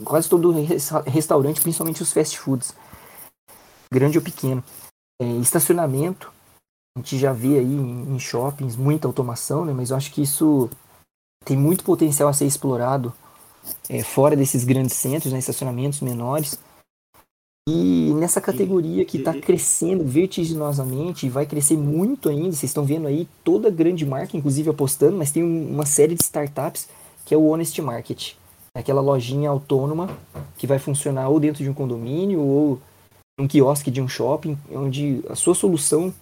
quase 0.05 0.29
todo 0.29 0.55
restaurante, 1.07 1.61
principalmente 1.61 2.03
os 2.03 2.13
fast 2.13 2.39
foods, 2.39 2.75
grande 3.93 4.17
ou 4.17 4.25
pequeno. 4.25 4.63
É, 5.21 5.27
estacionamento, 5.41 6.33
a 6.97 7.01
gente 7.01 7.19
já 7.19 7.33
vê 7.33 7.59
aí 7.59 7.75
em 7.75 8.19
shoppings 8.19 8.77
muita 8.77 9.09
automação, 9.09 9.65
né? 9.65 9.73
Mas 9.73 9.91
eu 9.91 9.97
acho 9.97 10.13
que 10.13 10.23
isso 10.23 10.71
tem 11.45 11.57
muito 11.57 11.83
potencial 11.83 12.29
a 12.29 12.33
ser 12.33 12.47
explorado 12.47 13.13
é, 13.89 14.03
fora 14.03 14.37
desses 14.37 14.65
grandes 14.65 14.95
centros, 14.95 15.33
né? 15.33 15.39
estacionamentos 15.39 16.01
menores. 16.01 16.59
E 17.71 18.15
nessa 18.15 18.41
categoria 18.41 19.05
que 19.05 19.19
está 19.19 19.35
crescendo 19.35 20.03
vertiginosamente 20.03 21.27
e 21.27 21.29
vai 21.29 21.45
crescer 21.45 21.77
muito 21.77 22.31
ainda, 22.31 22.53
vocês 22.53 22.71
estão 22.71 22.83
vendo 22.83 23.07
aí 23.07 23.29
toda 23.45 23.69
grande 23.69 24.07
marca, 24.07 24.39
inclusive 24.39 24.71
apostando, 24.71 25.19
mas 25.19 25.31
tem 25.31 25.43
uma 25.43 25.85
série 25.85 26.15
de 26.15 26.25
startups 26.25 26.89
que 27.27 27.35
é 27.35 27.37
o 27.37 27.47
Honest 27.47 27.79
Market. 27.83 28.37
É 28.75 28.81
aquela 28.81 29.03
lojinha 29.03 29.51
autônoma 29.51 30.09
que 30.57 30.67
vai 30.67 30.79
funcionar 30.79 31.29
ou 31.29 31.39
dentro 31.39 31.63
de 31.63 31.69
um 31.69 31.75
condomínio 31.75 32.41
ou 32.41 32.81
um 33.39 33.47
quiosque 33.47 33.91
de 33.91 34.01
um 34.01 34.09
shopping, 34.09 34.57
onde 34.73 35.23
a 35.29 35.35
sua 35.35 35.55
solução 35.55 36.15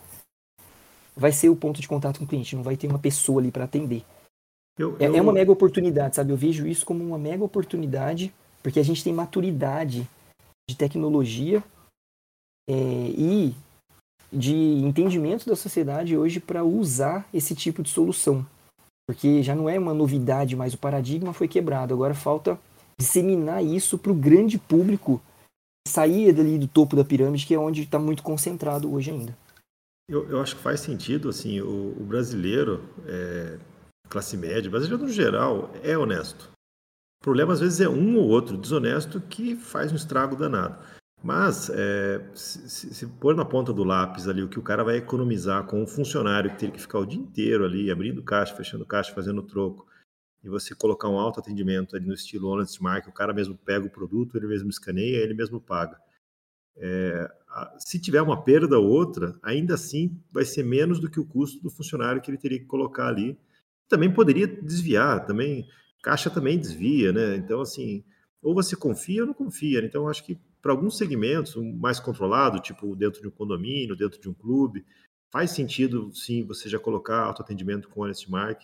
vai 1.16 1.30
ser 1.30 1.48
o 1.48 1.54
ponto 1.54 1.80
de 1.80 1.86
contato 1.86 2.18
com 2.18 2.24
o 2.24 2.28
cliente, 2.28 2.56
não 2.56 2.64
vai 2.64 2.76
ter 2.76 2.88
uma 2.88 2.98
pessoa 2.98 3.40
ali 3.40 3.52
para 3.52 3.64
atender. 3.64 4.02
Eu, 4.76 4.96
eu... 4.98 5.14
É, 5.14 5.18
é 5.18 5.22
uma 5.22 5.32
mega 5.32 5.52
oportunidade, 5.52 6.16
sabe? 6.16 6.32
Eu 6.32 6.36
vejo 6.36 6.66
isso 6.66 6.84
como 6.84 7.04
uma 7.04 7.18
mega 7.18 7.44
oportunidade, 7.44 8.34
porque 8.64 8.80
a 8.80 8.84
gente 8.84 9.04
tem 9.04 9.12
maturidade 9.12 10.08
de 10.68 10.76
tecnologia 10.76 11.62
é, 12.68 12.74
e 12.74 13.54
de 14.32 14.54
entendimento 14.54 15.46
da 15.46 15.56
sociedade 15.56 16.16
hoje 16.16 16.40
para 16.40 16.64
usar 16.64 17.28
esse 17.32 17.54
tipo 17.54 17.82
de 17.82 17.90
solução. 17.90 18.44
Porque 19.08 19.42
já 19.42 19.54
não 19.54 19.68
é 19.68 19.78
uma 19.78 19.94
novidade, 19.94 20.56
mas 20.56 20.74
o 20.74 20.78
paradigma 20.78 21.32
foi 21.32 21.46
quebrado. 21.46 21.94
Agora 21.94 22.14
falta 22.14 22.58
disseminar 22.98 23.64
isso 23.64 23.96
para 23.96 24.10
o 24.10 24.14
grande 24.14 24.58
público 24.58 25.22
sair 25.86 26.32
dali 26.32 26.58
do 26.58 26.66
topo 26.66 26.96
da 26.96 27.04
pirâmide, 27.04 27.46
que 27.46 27.54
é 27.54 27.58
onde 27.58 27.82
está 27.82 27.98
muito 27.98 28.22
concentrado 28.22 28.92
hoje 28.92 29.12
ainda. 29.12 29.36
Eu, 30.08 30.28
eu, 30.28 30.40
acho 30.40 30.56
que 30.56 30.62
faz 30.62 30.80
sentido, 30.80 31.28
assim, 31.28 31.60
o, 31.60 31.94
o 31.98 32.04
brasileiro, 32.04 32.82
é, 33.06 33.58
classe 34.08 34.36
média, 34.36 34.70
brasileiro 34.70 35.04
no 35.04 35.10
geral, 35.10 35.70
é 35.82 35.96
honesto. 35.96 36.50
Problema 37.26 37.54
às 37.54 37.58
vezes 37.58 37.80
é 37.80 37.88
um 37.88 38.18
ou 38.18 38.28
outro 38.28 38.56
desonesto 38.56 39.20
que 39.20 39.56
faz 39.56 39.90
um 39.90 39.96
estrago 39.96 40.36
danado. 40.36 40.78
Mas 41.24 41.68
é, 41.70 42.24
se, 42.36 42.94
se, 42.94 43.04
pôr 43.04 43.34
na 43.34 43.44
ponta 43.44 43.72
do 43.72 43.82
lápis 43.82 44.28
ali 44.28 44.44
o 44.44 44.48
que 44.48 44.60
o 44.60 44.62
cara 44.62 44.84
vai 44.84 44.98
economizar 44.98 45.64
com 45.64 45.82
um 45.82 45.88
funcionário 45.88 46.52
que 46.52 46.58
tem 46.60 46.70
que 46.70 46.80
ficar 46.80 47.00
o 47.00 47.04
dia 47.04 47.18
inteiro 47.18 47.64
ali 47.64 47.90
abrindo 47.90 48.22
caixa, 48.22 48.54
fechando 48.54 48.86
caixa, 48.86 49.12
fazendo 49.12 49.42
troco, 49.42 49.88
e 50.44 50.48
você 50.48 50.72
colocar 50.72 51.08
um 51.08 51.18
autoatendimento 51.18 51.96
ali 51.96 52.06
no 52.06 52.14
estilo 52.14 52.46
Honest 52.46 52.80
Mark, 52.80 53.08
o 53.08 53.12
cara 53.12 53.34
mesmo 53.34 53.56
pega 53.56 53.84
o 53.84 53.90
produto, 53.90 54.36
ele 54.36 54.46
mesmo 54.46 54.70
escaneia, 54.70 55.16
ele 55.16 55.34
mesmo 55.34 55.60
paga. 55.60 56.00
É, 56.76 57.28
se 57.76 57.98
tiver 57.98 58.22
uma 58.22 58.44
perda 58.44 58.78
ou 58.78 58.86
outra, 58.86 59.36
ainda 59.42 59.74
assim 59.74 60.16
vai 60.30 60.44
ser 60.44 60.62
menos 60.62 61.00
do 61.00 61.10
que 61.10 61.18
o 61.18 61.26
custo 61.26 61.60
do 61.60 61.70
funcionário 61.70 62.22
que 62.22 62.30
ele 62.30 62.38
teria 62.38 62.60
que 62.60 62.66
colocar 62.66 63.08
ali. 63.08 63.36
Também 63.88 64.14
poderia 64.14 64.46
desviar, 64.46 65.26
também 65.26 65.66
Caixa 66.06 66.30
também 66.30 66.56
desvia, 66.56 67.12
né? 67.12 67.34
Então, 67.34 67.60
assim, 67.60 68.04
ou 68.40 68.54
você 68.54 68.76
confia 68.76 69.22
ou 69.22 69.26
não 69.26 69.34
confia. 69.34 69.80
Né? 69.80 69.88
Então, 69.88 70.08
acho 70.08 70.24
que 70.24 70.38
para 70.62 70.70
alguns 70.70 70.96
segmentos 70.96 71.56
mais 71.56 71.98
controlado, 71.98 72.60
tipo 72.60 72.94
dentro 72.94 73.20
de 73.20 73.26
um 73.26 73.30
condomínio, 73.32 73.96
dentro 73.96 74.20
de 74.20 74.28
um 74.28 74.32
clube, 74.32 74.86
faz 75.32 75.50
sentido, 75.50 76.14
sim, 76.14 76.44
você 76.44 76.68
já 76.68 76.78
colocar 76.78 77.24
autoatendimento 77.24 77.88
com 77.88 78.02
Honest 78.02 78.30
Mark. 78.30 78.62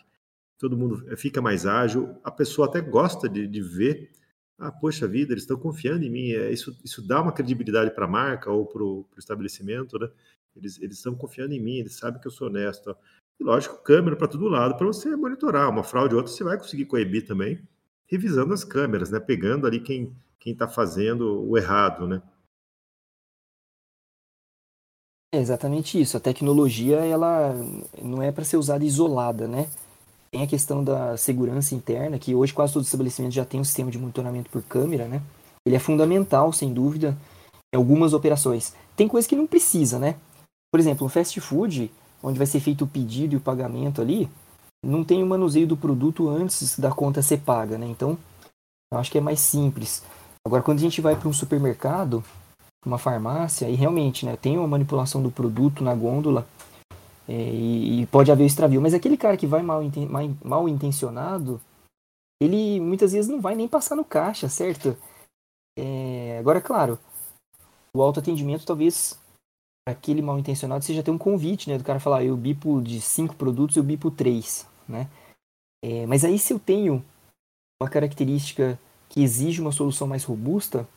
Todo 0.57 0.77
mundo 0.79 1.05
fica 1.17 1.43
mais 1.43 1.67
ágil. 1.67 2.17
A 2.23 2.31
pessoa 2.31 2.69
até 2.69 2.81
gosta 2.81 3.29
de, 3.29 3.49
de 3.49 3.61
ver 3.61 4.13
ah, 4.57 4.71
poxa 4.71 5.09
vida, 5.09 5.33
eles 5.33 5.43
estão 5.43 5.59
confiando 5.59 6.05
em 6.05 6.11
mim. 6.11 6.31
É, 6.31 6.53
isso, 6.53 6.79
isso 6.85 7.05
dá 7.05 7.21
uma 7.21 7.33
credibilidade 7.33 7.91
para 7.93 8.05
a 8.05 8.09
marca 8.09 8.53
ou 8.53 8.65
para 8.65 8.85
o 8.85 9.05
estabelecimento, 9.19 9.99
né? 9.99 10.09
Eles, 10.55 10.81
eles 10.81 10.99
estão 10.99 11.17
confiando 11.17 11.55
em 11.55 11.61
mim, 11.61 11.79
eles 11.79 11.97
sabem 11.97 12.21
que 12.21 12.29
eu 12.29 12.31
sou 12.31 12.47
honesto. 12.47 12.97
E 13.41 13.45
lógico, 13.45 13.83
câmera 13.83 14.17
para 14.17 14.29
todo 14.29 14.49
lado 14.49 14.77
para 14.77 14.87
você 14.87 15.15
monitorar. 15.17 15.69
Uma 15.69 15.85
fraude 15.85 16.15
ou 16.15 16.21
outra 16.21 16.33
você 16.33 16.45
vai 16.45 16.59
conseguir 16.59 16.87
coibir 16.87 17.27
também, 17.27 17.61
revisando 18.07 18.55
as 18.55 18.65
câmeras, 18.65 19.11
né? 19.11 19.19
Pegando 19.21 19.67
ali 19.67 19.81
quem 19.81 20.15
quem 20.43 20.53
está 20.53 20.67
fazendo 20.67 21.49
o 21.49 21.57
errado, 21.57 22.07
né? 22.09 22.21
É 25.33 25.39
exatamente 25.39 26.01
isso. 26.01 26.17
A 26.17 26.21
tecnologia 26.21 26.97
ela 26.97 27.55
não 28.03 28.21
é 28.21 28.33
para 28.33 28.45
ser 28.45 28.57
usada 28.57 28.85
isolada, 28.85 29.47
né? 29.47 29.71
Tem 30.33 30.43
a 30.43 30.47
questão 30.47 30.83
da 30.83 31.17
segurança 31.17 31.75
interna, 31.75 32.19
que 32.19 32.35
hoje 32.35 32.53
quase 32.53 32.73
todos 32.73 32.87
os 32.87 32.89
estabelecimentos 32.89 33.35
já 33.35 33.45
têm 33.45 33.61
um 33.61 33.65
sistema 33.65 33.91
de 33.91 33.99
monitoramento 33.99 34.51
por 34.51 34.63
câmera, 34.63 35.07
né? 35.07 35.23
Ele 35.65 35.77
é 35.77 35.79
fundamental, 35.79 36.53
sem 36.53 36.75
dúvida, 36.75 37.17
em 37.73 37.77
algumas 37.77 38.13
operações. 38.13 38.75
Tem 38.97 39.07
coisas 39.07 39.29
que 39.29 39.37
não 39.37 39.47
precisa, 39.47 39.99
né? 39.99 40.17
Por 40.73 40.81
exemplo, 40.81 41.07
um 41.07 41.11
fast 41.11 41.41
food, 41.41 41.93
onde 42.23 42.39
vai 42.39 42.47
ser 42.47 42.61
feito 42.61 42.85
o 42.85 42.89
pedido 42.89 43.35
e 43.35 43.37
o 43.37 43.41
pagamento 43.41 44.01
ali, 44.01 44.29
não 44.85 45.05
tem 45.05 45.23
o 45.23 45.27
manuseio 45.27 45.67
do 45.67 45.77
produto 45.77 46.29
antes 46.29 46.79
da 46.79 46.91
conta 46.91 47.23
ser 47.23 47.39
paga, 47.39 47.79
né? 47.79 47.87
Então, 47.87 48.19
eu 48.93 48.99
acho 48.99 49.11
que 49.11 49.19
é 49.19 49.21
mais 49.21 49.41
simples. 49.41 50.03
Agora, 50.45 50.63
quando 50.63 50.79
a 50.79 50.83
gente 50.83 51.01
vai 51.01 51.15
para 51.15 51.29
um 51.29 51.33
supermercado, 51.33 52.23
uma 52.85 52.99
farmácia, 52.99 53.67
aí 53.67 53.75
realmente, 53.75 54.27
né, 54.27 54.37
tem 54.37 54.59
uma 54.59 54.67
manipulação 54.67 55.23
do 55.23 55.31
produto 55.31 55.85
na 55.85 55.95
gôndola 55.95 56.47
é, 57.29 57.33
e, 57.33 58.03
e, 58.03 58.07
pode 58.07 58.33
haver 58.33 58.45
extravio. 58.45 58.81
Mas 58.81 58.93
aquele 58.93 59.17
cara 59.17 59.37
que 59.37 59.47
vai 59.47 59.63
mal, 59.63 59.81
mal, 60.09 60.31
mal 60.45 60.69
intencionado, 60.69 61.61
ele 62.43 62.81
muitas 62.81 63.13
vezes 63.13 63.31
não 63.31 63.41
vai 63.41 63.55
nem 63.55 63.69
passar 63.69 63.95
no 63.95 64.05
caixa, 64.05 64.49
certo? 64.49 64.97
É, 65.79 66.39
agora, 66.41 66.61
claro, 66.61 66.99
o 67.95 68.03
autoatendimento 68.03 68.67
talvez 68.67 69.19
aquele 69.87 70.23
mal 70.23 70.39
intencionado 70.39 70.85
seja 70.85 71.03
ter 71.03 71.11
um 71.11 71.19
convite, 71.19 71.69
né? 71.69 71.79
Do 71.79 71.85
cara 71.85 72.01
falar, 72.01 72.25
eu 72.25 72.37
bipo 72.37 72.81
de 72.81 73.01
cinco 73.01 73.35
produtos, 73.35 73.77
eu 73.77 73.83
bipo 73.83 74.11
três, 74.11 74.67
né? 74.89 75.09
É, 75.85 76.07
mas 76.07 76.25
aí 76.25 76.39
se 76.39 76.53
eu 76.53 76.59
tenho 76.59 77.05
uma 77.81 77.91
característica 77.91 78.79
que 79.09 79.23
exige 79.23 79.61
uma 79.61 79.73
solução 79.73 80.07
mais 80.07 80.25
robusta, 80.25 80.89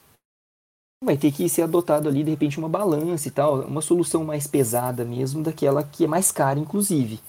vai 1.03 1.17
ter 1.17 1.31
que 1.31 1.49
ser 1.49 1.63
adotado 1.63 2.07
ali, 2.07 2.23
de 2.23 2.29
repente, 2.29 2.57
uma 2.57 2.69
balança 2.69 3.27
e 3.27 3.31
tal, 3.31 3.61
uma 3.61 3.81
solução 3.81 4.23
mais 4.23 4.47
pesada 4.47 5.03
mesmo, 5.03 5.43
daquela 5.43 5.83
que 5.83 6.05
é 6.05 6.07
mais 6.07 6.31
cara, 6.31 6.59
inclusive. 6.59 7.19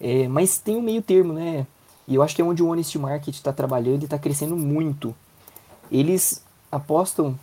É, 0.00 0.26
mas 0.28 0.58
tem 0.58 0.76
um 0.76 0.82
meio 0.82 1.02
termo, 1.02 1.32
né? 1.32 1.66
E 2.08 2.14
eu 2.14 2.22
acho 2.22 2.34
que 2.34 2.42
é 2.42 2.44
onde 2.44 2.62
o 2.62 2.68
Honest 2.68 2.98
Market 2.98 3.34
está 3.34 3.52
trabalhando 3.52 4.02
e 4.02 4.04
está 4.06 4.18
crescendo 4.18 4.56
muito. 4.56 5.14
Eles 5.90 6.44
apostam 6.72 7.38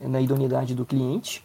na 0.00 0.20
idoneidade 0.20 0.74
do 0.74 0.84
cliente, 0.84 1.44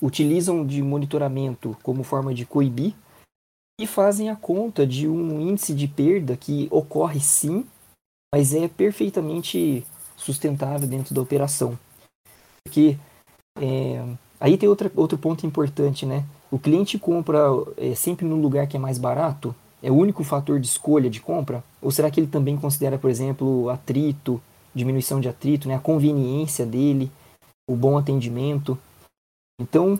utilizam 0.00 0.66
de 0.66 0.82
monitoramento 0.82 1.76
como 1.82 2.02
forma 2.02 2.34
de 2.34 2.44
coibir 2.44 2.94
e 3.80 3.86
fazem 3.86 4.30
a 4.30 4.36
conta 4.36 4.86
de 4.86 5.06
um 5.06 5.40
índice 5.40 5.74
de 5.74 5.86
perda 5.86 6.36
que 6.36 6.66
ocorre 6.70 7.20
sim, 7.20 7.66
mas 8.34 8.54
é 8.54 8.68
perfeitamente 8.68 9.86
sustentável 10.16 10.88
dentro 10.88 11.14
da 11.14 11.20
operação. 11.20 11.78
Porque 12.64 12.96
é, 13.58 14.04
aí 14.40 14.56
tem 14.56 14.68
outra, 14.68 14.90
outro 14.96 15.18
ponto 15.18 15.46
importante, 15.46 16.06
né? 16.06 16.24
O 16.50 16.58
cliente 16.58 16.98
compra 16.98 17.40
é, 17.76 17.94
sempre 17.94 18.24
no 18.24 18.36
lugar 18.36 18.66
que 18.66 18.76
é 18.76 18.80
mais 18.80 18.98
barato? 18.98 19.54
É 19.82 19.90
o 19.90 19.94
único 19.94 20.24
fator 20.24 20.58
de 20.58 20.66
escolha 20.66 21.10
de 21.10 21.20
compra? 21.20 21.62
Ou 21.82 21.90
será 21.90 22.10
que 22.10 22.18
ele 22.18 22.26
também 22.26 22.56
considera, 22.56 22.98
por 22.98 23.10
exemplo, 23.10 23.68
atrito, 23.68 24.40
diminuição 24.74 25.20
de 25.20 25.28
atrito, 25.28 25.68
né? 25.68 25.74
a 25.74 25.80
conveniência 25.80 26.64
dele, 26.64 27.10
o 27.68 27.76
bom 27.76 27.98
atendimento? 27.98 28.78
Então, 29.60 29.98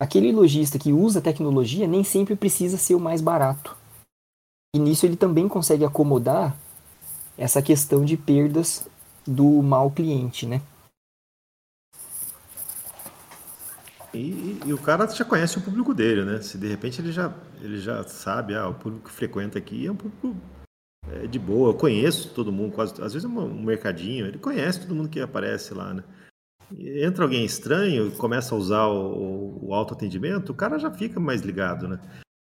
aquele 0.00 0.32
lojista 0.32 0.78
que 0.78 0.92
usa 0.92 1.20
tecnologia 1.20 1.86
nem 1.86 2.02
sempre 2.02 2.34
precisa 2.34 2.76
ser 2.76 2.94
o 2.94 3.00
mais 3.00 3.20
barato. 3.20 3.76
E 4.74 4.78
nisso 4.78 5.06
ele 5.06 5.16
também 5.16 5.48
consegue 5.48 5.84
acomodar 5.84 6.56
essa 7.36 7.62
questão 7.62 8.04
de 8.04 8.16
perdas 8.16 8.88
do 9.26 9.62
mal 9.62 9.90
cliente, 9.90 10.46
né? 10.46 10.60
E, 14.12 14.60
e, 14.66 14.72
o 14.72 14.78
cara 14.78 15.06
já 15.08 15.24
conhece 15.24 15.58
o 15.58 15.60
público 15.60 15.94
dele, 15.94 16.24
né? 16.24 16.42
Se 16.42 16.58
de 16.58 16.66
repente 16.66 17.00
ele 17.00 17.12
já, 17.12 17.32
ele 17.60 17.78
já 17.78 18.02
sabe, 18.04 18.56
ah, 18.56 18.68
o 18.68 18.74
público 18.74 19.08
que 19.08 19.14
frequenta 19.14 19.56
aqui 19.56 19.86
é 19.86 19.92
um 19.92 19.96
público 19.96 20.36
é, 21.08 21.28
de 21.28 21.38
boa, 21.38 21.70
eu 21.70 21.74
conheço 21.74 22.30
todo 22.34 22.50
mundo, 22.50 22.72
quase, 22.72 23.00
às 23.00 23.12
vezes 23.12 23.24
é 23.24 23.28
um 23.28 23.62
mercadinho, 23.62 24.26
ele 24.26 24.38
conhece 24.38 24.80
todo 24.80 24.94
mundo 24.96 25.08
que 25.08 25.20
aparece 25.20 25.72
lá, 25.74 25.94
né? 25.94 26.02
Entra 26.78 27.24
alguém 27.24 27.44
estranho 27.44 28.08
e 28.08 28.10
começa 28.12 28.54
a 28.54 28.58
usar 28.58 28.86
o, 28.86 29.68
o 29.68 29.74
autoatendimento, 29.74 30.52
o 30.52 30.54
cara 30.54 30.78
já 30.78 30.90
fica 30.90 31.18
mais 31.18 31.40
ligado, 31.40 31.88
né? 31.88 32.00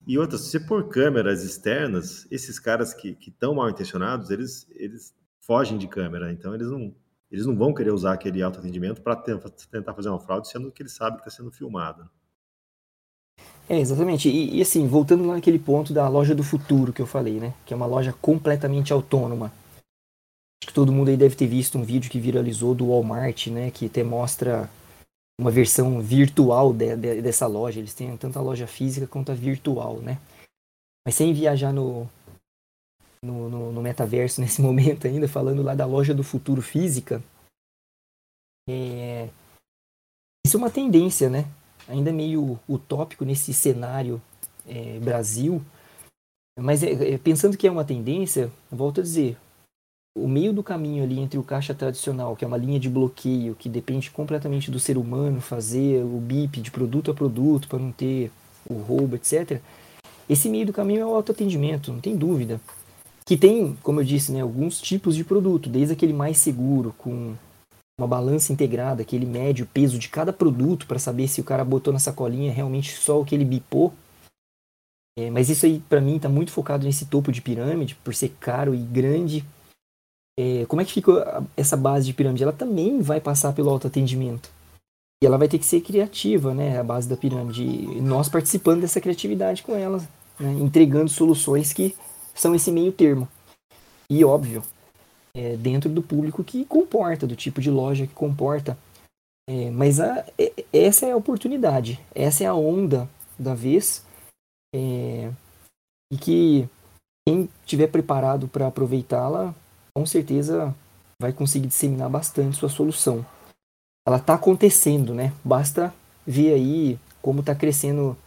E 0.05 0.17
outra, 0.17 0.37
se 0.37 0.49
você 0.49 0.59
pôr 0.59 0.89
câmeras 0.89 1.43
externas, 1.43 2.27
esses 2.29 2.59
caras 2.59 2.93
que 2.93 3.17
estão 3.25 3.55
mal 3.55 3.69
intencionados, 3.69 4.29
eles, 4.29 4.67
eles 4.71 5.13
fogem 5.39 5.77
de 5.77 5.87
câmera, 5.87 6.31
então 6.31 6.53
eles 6.53 6.69
não, 6.69 6.93
eles 7.31 7.45
não 7.45 7.55
vão 7.55 7.73
querer 7.73 7.91
usar 7.91 8.13
aquele 8.13 8.41
autoatendimento 8.41 9.01
para 9.01 9.15
tentar 9.15 9.93
fazer 9.93 10.09
uma 10.09 10.19
fraude, 10.19 10.49
sendo 10.49 10.71
que 10.71 10.81
eles 10.81 10.93
sabem 10.93 11.19
que 11.19 11.27
está 11.27 11.31
sendo 11.31 11.51
filmado. 11.51 12.09
É, 13.67 13.79
exatamente. 13.79 14.29
E, 14.29 14.57
e, 14.57 14.61
assim, 14.61 14.87
voltando 14.87 15.25
lá 15.25 15.35
naquele 15.35 15.57
ponto 15.57 15.93
da 15.93 16.07
loja 16.07 16.35
do 16.35 16.43
futuro 16.43 16.91
que 16.91 17.01
eu 17.01 17.07
falei, 17.07 17.39
né? 17.39 17.53
Que 17.65 17.73
é 17.73 17.77
uma 17.77 17.85
loja 17.85 18.13
completamente 18.21 18.91
autônoma. 18.91 19.51
Acho 20.63 20.69
que 20.69 20.73
todo 20.73 20.93
mundo 20.93 21.09
aí 21.09 21.17
deve 21.17 21.35
ter 21.35 21.45
visto 21.45 21.77
um 21.77 21.83
vídeo 21.83 22.09
que 22.09 22.21
viralizou 22.21 22.73
do 22.73 22.87
Walmart, 22.87 23.47
né? 23.47 23.69
Que 23.69 23.87
até 23.87 24.01
mostra 24.01 24.69
uma 25.37 25.51
versão 25.51 25.99
virtual 26.01 26.71
de, 26.71 26.95
de, 26.95 27.21
dessa 27.21 27.45
loja. 27.47 27.81
Eles 27.81 27.93
têm 27.93 28.15
tanto 28.15 28.39
a 28.39 28.41
loja 28.41 28.65
física 28.65 29.05
quanto 29.05 29.29
a 29.29 29.35
virtual, 29.35 29.97
né? 29.97 30.21
Mas 31.05 31.15
sem 31.15 31.33
viajar 31.33 31.73
no, 31.73 32.09
no, 33.21 33.49
no, 33.49 33.71
no 33.73 33.81
metaverso 33.81 34.39
nesse 34.41 34.61
momento 34.61 35.05
ainda, 35.05 35.27
falando 35.27 35.61
lá 35.61 35.75
da 35.75 35.85
loja 35.85 36.13
do 36.13 36.23
futuro 36.23 36.61
física, 36.61 37.21
é... 38.69 39.27
isso 40.47 40.55
é 40.55 40.57
uma 40.57 40.71
tendência, 40.71 41.29
né? 41.29 41.45
Ainda 41.89 42.13
meio 42.13 42.57
utópico 42.69 43.25
nesse 43.25 43.53
cenário 43.53 44.21
é, 44.65 44.97
Brasil, 45.01 45.61
mas 46.57 46.83
é, 46.83 47.15
é, 47.15 47.17
pensando 47.17 47.57
que 47.57 47.67
é 47.67 47.71
uma 47.71 47.83
tendência, 47.83 48.49
volto 48.71 49.01
a 49.01 49.03
dizer, 49.03 49.37
o 50.15 50.27
meio 50.27 50.53
do 50.53 50.61
caminho 50.61 51.03
ali 51.03 51.19
entre 51.19 51.39
o 51.39 51.43
caixa 51.43 51.73
tradicional, 51.73 52.35
que 52.35 52.45
é 52.45 52.47
uma 52.47 52.57
linha 52.57 52.79
de 52.79 52.89
bloqueio 52.89 53.55
que 53.55 53.67
depende 53.67 54.11
completamente 54.11 54.69
do 54.69 54.79
ser 54.79 54.97
humano 54.97 55.41
fazer 55.41 56.03
o 56.03 56.19
BIP 56.19 56.61
de 56.61 56.69
produto 56.69 57.09
a 57.09 57.13
produto 57.13 57.67
para 57.67 57.79
não 57.79 57.91
ter 57.91 58.31
o 58.69 58.75
roubo, 58.75 59.15
etc. 59.15 59.59
Esse 60.29 60.49
meio 60.49 60.67
do 60.67 60.73
caminho 60.73 61.01
é 61.01 61.05
o 61.05 61.15
autoatendimento, 61.15 61.91
não 61.91 61.99
tem 61.99 62.15
dúvida. 62.15 62.61
Que 63.25 63.35
tem, 63.35 63.75
como 63.81 64.01
eu 64.01 64.03
disse, 64.03 64.31
né, 64.31 64.41
alguns 64.41 64.79
tipos 64.79 65.15
de 65.15 65.23
produto, 65.23 65.69
desde 65.69 65.93
aquele 65.93 66.13
mais 66.13 66.37
seguro, 66.37 66.93
com 66.97 67.33
uma 67.99 68.07
balança 68.07 68.53
integrada, 68.53 69.03
que 69.03 69.15
ele 69.15 69.25
mede 69.25 69.63
o 69.63 69.67
peso 69.67 69.97
de 69.97 70.09
cada 70.09 70.31
produto 70.31 70.85
para 70.85 70.99
saber 70.99 71.27
se 71.27 71.41
o 71.41 71.43
cara 71.43 71.63
botou 71.63 71.91
na 71.91 71.99
sacolinha 71.99 72.51
realmente 72.51 72.93
só 72.93 73.19
o 73.19 73.25
que 73.25 73.33
ele 73.33 73.45
bipou. 73.45 73.93
É, 75.17 75.29
mas 75.29 75.49
isso 75.49 75.65
aí, 75.65 75.79
para 75.87 76.01
mim, 76.01 76.17
está 76.17 76.27
muito 76.27 76.51
focado 76.51 76.85
nesse 76.85 77.05
topo 77.05 77.31
de 77.31 77.41
pirâmide, 77.41 77.95
por 77.95 78.13
ser 78.13 78.29
caro 78.39 78.75
e 78.75 78.79
grande 78.79 79.45
é, 80.39 80.65
como 80.65 80.81
é 80.81 80.85
que 80.85 80.93
fica 80.93 81.43
essa 81.55 81.77
base 81.77 82.05
de 82.05 82.13
pirâmide? 82.13 82.43
Ela 82.43 82.53
também 82.53 83.01
vai 83.01 83.21
passar 83.21 83.53
pelo 83.53 83.69
autoatendimento. 83.69 84.49
E 85.21 85.25
ela 85.25 85.37
vai 85.37 85.47
ter 85.47 85.59
que 85.59 85.65
ser 85.65 85.81
criativa, 85.81 86.53
né? 86.53 86.79
A 86.79 86.83
base 86.83 87.07
da 87.07 87.15
pirâmide. 87.15 87.63
E 87.63 88.01
nós 88.01 88.27
participando 88.27 88.81
dessa 88.81 88.99
criatividade 88.99 89.63
com 89.63 89.75
ela, 89.75 89.99
né? 90.39 90.51
entregando 90.53 91.09
soluções 91.09 91.71
que 91.71 91.95
são 92.33 92.53
esse 92.55 92.71
meio 92.71 92.91
termo. 92.91 93.27
E 94.09 94.25
óbvio, 94.25 94.63
é, 95.35 95.55
dentro 95.55 95.89
do 95.89 96.01
público 96.01 96.43
que 96.43 96.65
comporta, 96.65 97.25
do 97.25 97.35
tipo 97.35 97.61
de 97.61 97.69
loja 97.69 98.07
que 98.07 98.13
comporta. 98.13 98.77
É, 99.47 99.69
mas 99.71 99.99
a, 99.99 100.25
é, 100.37 100.51
essa 100.73 101.05
é 101.05 101.11
a 101.11 101.17
oportunidade, 101.17 101.99
essa 102.13 102.43
é 102.43 102.47
a 102.47 102.55
onda 102.55 103.09
da 103.37 103.53
vez. 103.53 104.05
É, 104.75 105.31
e 106.11 106.17
que 106.17 106.69
quem 107.27 107.49
estiver 107.61 107.87
preparado 107.87 108.47
para 108.47 108.67
aproveitá-la 108.67 109.55
com 109.95 110.05
certeza 110.05 110.75
vai 111.21 111.31
conseguir 111.31 111.67
disseminar 111.67 112.09
bastante 112.09 112.57
sua 112.57 112.69
solução. 112.69 113.25
Ela 114.05 114.17
está 114.17 114.33
acontecendo, 114.33 115.13
né? 115.13 115.31
Basta 115.43 115.93
ver 116.25 116.53
aí 116.53 116.99
como 117.21 117.39
está 117.39 117.55
crescendo 117.55 118.17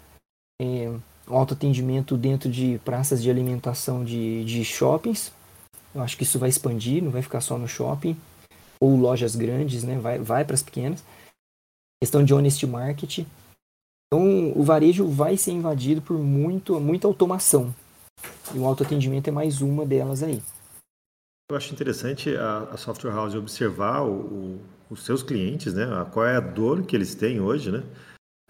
é, 0.61 0.89
o 1.27 1.35
autoatendimento 1.35 2.17
dentro 2.17 2.51
de 2.51 2.81
praças 2.85 3.23
de 3.23 3.31
alimentação 3.31 4.05
de, 4.05 4.45
de 4.45 4.65
shoppings. 4.65 5.33
Eu 5.95 6.03
acho 6.03 6.17
que 6.17 6.23
isso 6.23 6.39
vai 6.39 6.49
expandir, 6.49 7.03
não 7.03 7.11
vai 7.11 7.23
ficar 7.23 7.41
só 7.41 7.59
no 7.59 7.69
shopping. 7.69 8.17
Ou 8.81 8.97
lojas 8.97 9.35
grandes, 9.35 9.83
né? 9.83 9.99
Vai, 9.99 10.19
vai 10.19 10.45
para 10.45 10.55
as 10.55 10.63
pequenas. 10.63 11.03
Questão 12.01 12.25
de 12.25 12.33
honest 12.33 12.67
market. 12.67 13.27
Então, 14.07 14.53
o 14.55 14.63
varejo 14.63 15.07
vai 15.09 15.37
ser 15.37 15.53
invadido 15.53 16.01
por 16.01 16.19
muito, 16.19 16.79
muita 16.79 17.09
automação. 17.09 17.75
E 18.55 18.59
o 18.59 18.67
autoatendimento 18.67 19.29
é 19.29 19.33
mais 19.33 19.61
uma 19.61 19.85
delas 19.85 20.23
aí. 20.23 20.41
Eu 21.49 21.57
acho 21.57 21.73
interessante 21.73 22.37
a, 22.37 22.65
a 22.71 22.77
software 22.77 23.13
house 23.13 23.37
observar 23.37 24.03
o, 24.03 24.57
o, 24.57 24.61
os 24.91 25.05
seus 25.05 25.23
clientes, 25.23 25.73
né? 25.73 25.87
Qual 26.13 26.27
é 26.27 26.37
a 26.37 26.41
dor 26.41 26.85
que 26.85 26.97
eles 26.97 27.15
têm 27.15 27.41
hoje, 27.41 27.71
né? 27.71 27.85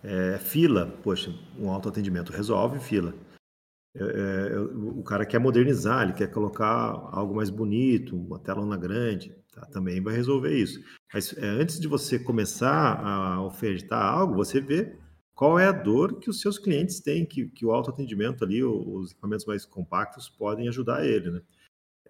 É, 0.02 0.38
fila, 0.38 0.86
poxa, 1.02 1.30
um 1.58 1.68
autoatendimento 1.68 2.32
resolve 2.32 2.80
fila. 2.80 3.14
É, 3.94 4.00
é, 4.02 4.58
o 4.58 5.02
cara 5.02 5.26
quer 5.26 5.38
modernizar, 5.38 6.04
ele 6.04 6.14
quer 6.14 6.30
colocar 6.30 6.66
algo 7.12 7.34
mais 7.36 7.50
bonito, 7.50 8.16
uma 8.16 8.38
telona 8.38 8.78
grande, 8.78 9.36
tá? 9.52 9.66
também 9.66 10.02
vai 10.02 10.14
resolver 10.14 10.56
isso. 10.56 10.80
Mas 11.12 11.36
é, 11.36 11.46
antes 11.46 11.78
de 11.78 11.88
você 11.88 12.18
começar 12.18 12.98
a 12.98 13.42
ofertar 13.42 14.02
algo, 14.02 14.34
você 14.34 14.58
vê 14.58 14.96
qual 15.34 15.58
é 15.58 15.66
a 15.66 15.72
dor 15.72 16.18
que 16.18 16.30
os 16.30 16.40
seus 16.40 16.58
clientes 16.58 17.00
têm, 17.00 17.26
que, 17.26 17.46
que 17.48 17.66
o 17.66 17.72
autoatendimento 17.72 18.42
ali, 18.42 18.64
os 18.64 19.10
equipamentos 19.10 19.44
mais 19.44 19.66
compactos 19.66 20.30
podem 20.30 20.66
ajudar 20.68 21.04
ele, 21.04 21.30
né? 21.30 21.42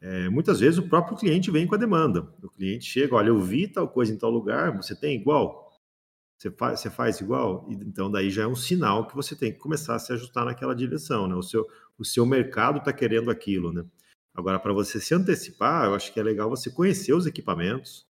É, 0.01 0.29
muitas 0.29 0.61
vezes 0.61 0.79
o 0.79 0.89
próprio 0.89 1.17
cliente 1.17 1.51
vem 1.51 1.67
com 1.67 1.75
a 1.75 1.79
demanda. 1.79 2.23
O 2.43 2.49
cliente 2.49 2.85
chega, 2.85 3.15
olha, 3.15 3.29
eu 3.29 3.41
vi 3.41 3.67
tal 3.69 3.89
coisa 3.89 4.13
em 4.13 4.19
tal 4.19 4.31
lugar, 4.31 4.77
você 4.77 4.95
tem 4.95 5.15
igual? 5.17 5.67
Você 6.39 6.51
faz, 6.51 6.81
você 6.81 6.91
faz 6.91 7.21
igual? 7.21 7.67
Então, 7.71 8.11
daí 8.11 8.31
já 8.31 8.43
é 8.43 8.47
um 8.47 8.55
sinal 8.55 9.07
que 9.07 9.15
você 9.15 9.35
tem 9.35 9.53
que 9.53 9.59
começar 9.59 9.95
a 9.95 9.99
se 9.99 10.13
ajustar 10.13 10.45
naquela 10.45 10.75
direção, 10.75 11.27
né? 11.27 11.35
O 11.35 11.43
seu, 11.43 11.67
o 11.99 12.05
seu 12.05 12.27
mercado 12.27 12.79
está 12.79 12.93
querendo 12.93 13.31
aquilo, 13.31 13.73
né? 13.73 13.85
Agora, 14.35 14.59
para 14.59 14.73
você 14.73 15.01
se 15.01 15.15
antecipar, 15.15 15.87
eu 15.87 15.95
acho 15.95 16.13
que 16.13 16.21
é 16.21 16.23
legal 16.23 16.51
você 16.51 16.71
conhecer 16.71 17.15
os 17.15 17.27
equipamentos, 17.27 18.07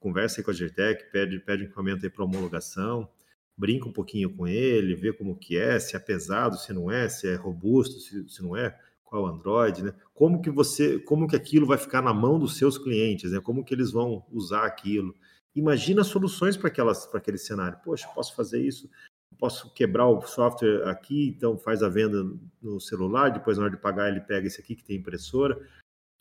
conversa 0.00 0.40
aí 0.40 0.44
com 0.44 0.50
a 0.50 0.54
Gertec, 0.54 1.12
pede, 1.12 1.38
pede 1.38 1.64
equipamento 1.64 2.04
aí 2.04 2.10
para 2.10 2.24
homologação, 2.24 3.08
brinca 3.56 3.88
um 3.88 3.92
pouquinho 3.92 4.34
com 4.34 4.48
ele, 4.48 4.96
vê 4.96 5.12
como 5.12 5.38
que 5.38 5.56
é, 5.56 5.78
se 5.78 5.94
é 5.94 5.98
pesado, 6.00 6.56
se 6.58 6.72
não 6.72 6.90
é, 6.90 7.08
se 7.08 7.28
é 7.28 7.36
robusto, 7.36 8.00
se, 8.00 8.28
se 8.28 8.42
não 8.42 8.56
é 8.56 8.76
qual 9.10 9.26
Android, 9.26 9.82
né? 9.82 9.92
Como 10.14 10.40
que 10.40 10.50
você, 10.50 11.00
como 11.00 11.26
que 11.26 11.34
aquilo 11.34 11.66
vai 11.66 11.76
ficar 11.76 12.00
na 12.00 12.14
mão 12.14 12.38
dos 12.38 12.56
seus 12.56 12.78
clientes, 12.78 13.32
né? 13.32 13.40
Como 13.40 13.64
que 13.64 13.74
eles 13.74 13.90
vão 13.90 14.24
usar 14.30 14.64
aquilo? 14.64 15.14
Imagina 15.54 16.04
soluções 16.04 16.56
para 16.56 16.68
aquelas, 16.68 17.06
para 17.06 17.18
aquele 17.18 17.36
cenário. 17.36 17.78
Poxa, 17.84 18.08
posso 18.14 18.36
fazer 18.36 18.62
isso? 18.64 18.88
Posso 19.36 19.74
quebrar 19.74 20.06
o 20.06 20.22
software 20.22 20.88
aqui, 20.88 21.34
então 21.36 21.58
faz 21.58 21.82
a 21.82 21.88
venda 21.88 22.24
no 22.62 22.80
celular, 22.80 23.30
depois 23.30 23.58
na 23.58 23.64
hora 23.64 23.72
de 23.72 23.82
pagar 23.82 24.08
ele 24.08 24.20
pega 24.20 24.46
esse 24.46 24.60
aqui 24.60 24.76
que 24.76 24.84
tem 24.84 24.96
impressora. 24.96 25.60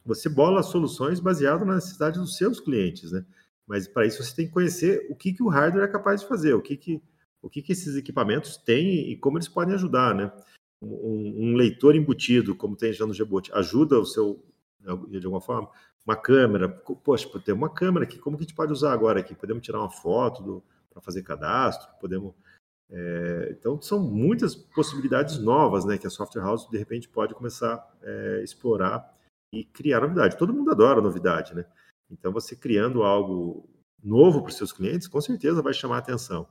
Você 0.03 0.27
bola 0.27 0.63
soluções 0.63 1.19
baseado 1.19 1.63
na 1.63 1.75
necessidade 1.75 2.17
dos 2.17 2.37
seus 2.37 2.59
clientes, 2.59 3.11
né? 3.11 3.23
Mas 3.67 3.87
para 3.87 4.07
isso 4.07 4.23
você 4.23 4.35
tem 4.35 4.47
que 4.47 4.53
conhecer 4.53 5.05
o 5.11 5.15
que, 5.15 5.31
que 5.31 5.43
o 5.43 5.47
hardware 5.47 5.83
é 5.83 5.91
capaz 5.91 6.21
de 6.21 6.27
fazer, 6.27 6.53
o 6.55 6.61
que, 6.61 6.75
que, 6.75 7.03
o 7.39 7.49
que, 7.49 7.61
que 7.61 7.71
esses 7.71 7.95
equipamentos 7.95 8.57
têm 8.57 9.11
e 9.11 9.15
como 9.15 9.37
eles 9.37 9.47
podem 9.47 9.75
ajudar, 9.75 10.15
né? 10.15 10.31
Um, 10.81 11.51
um, 11.51 11.55
leitor 11.55 11.95
embutido, 11.95 12.55
como 12.55 12.75
tem 12.75 12.93
já 12.93 13.05
no 13.05 13.13
Gboot, 13.13 13.51
ajuda 13.53 13.99
o 13.99 14.05
seu, 14.05 14.43
de 15.09 15.25
alguma 15.25 15.41
forma, 15.41 15.69
uma 16.05 16.15
câmera, 16.15 16.69
poxa, 16.69 17.27
tem 17.39 17.53
uma 17.53 17.69
câmera 17.69 18.05
aqui, 18.05 18.17
como 18.17 18.37
que 18.37 18.43
a 18.43 18.45
gente 18.45 18.55
pode 18.55 18.71
usar 18.71 18.93
agora 18.93 19.19
aqui? 19.19 19.35
Podemos 19.35 19.63
tirar 19.63 19.79
uma 19.79 19.89
foto 19.89 20.63
para 20.89 21.01
fazer 21.01 21.23
cadastro, 21.23 21.89
podemos... 21.99 22.33
É, 22.91 23.49
então, 23.51 23.79
são 23.79 23.99
muitas 23.99 24.55
possibilidades 24.55 25.37
novas 25.37 25.85
né, 25.85 25.97
que 25.97 26.07
a 26.07 26.09
Software 26.09 26.41
House, 26.41 26.67
de 26.67 26.77
repente, 26.77 27.07
pode 27.07 27.35
começar 27.35 27.75
a 27.75 27.91
é, 28.01 28.43
explorar 28.43 29.15
e 29.53 29.63
criar 29.63 30.01
novidade. 30.01 30.37
Todo 30.37 30.53
mundo 30.53 30.71
adora 30.71 30.99
novidade, 30.99 31.53
né? 31.53 31.65
Então, 32.09 32.31
você 32.31 32.55
criando 32.55 33.03
algo 33.03 33.69
novo 34.03 34.41
para 34.41 34.49
os 34.49 34.57
seus 34.57 34.71
clientes, 34.71 35.07
com 35.07 35.21
certeza 35.21 35.61
vai 35.61 35.73
chamar 35.73 35.97
a 35.97 35.99
atenção. 35.99 36.47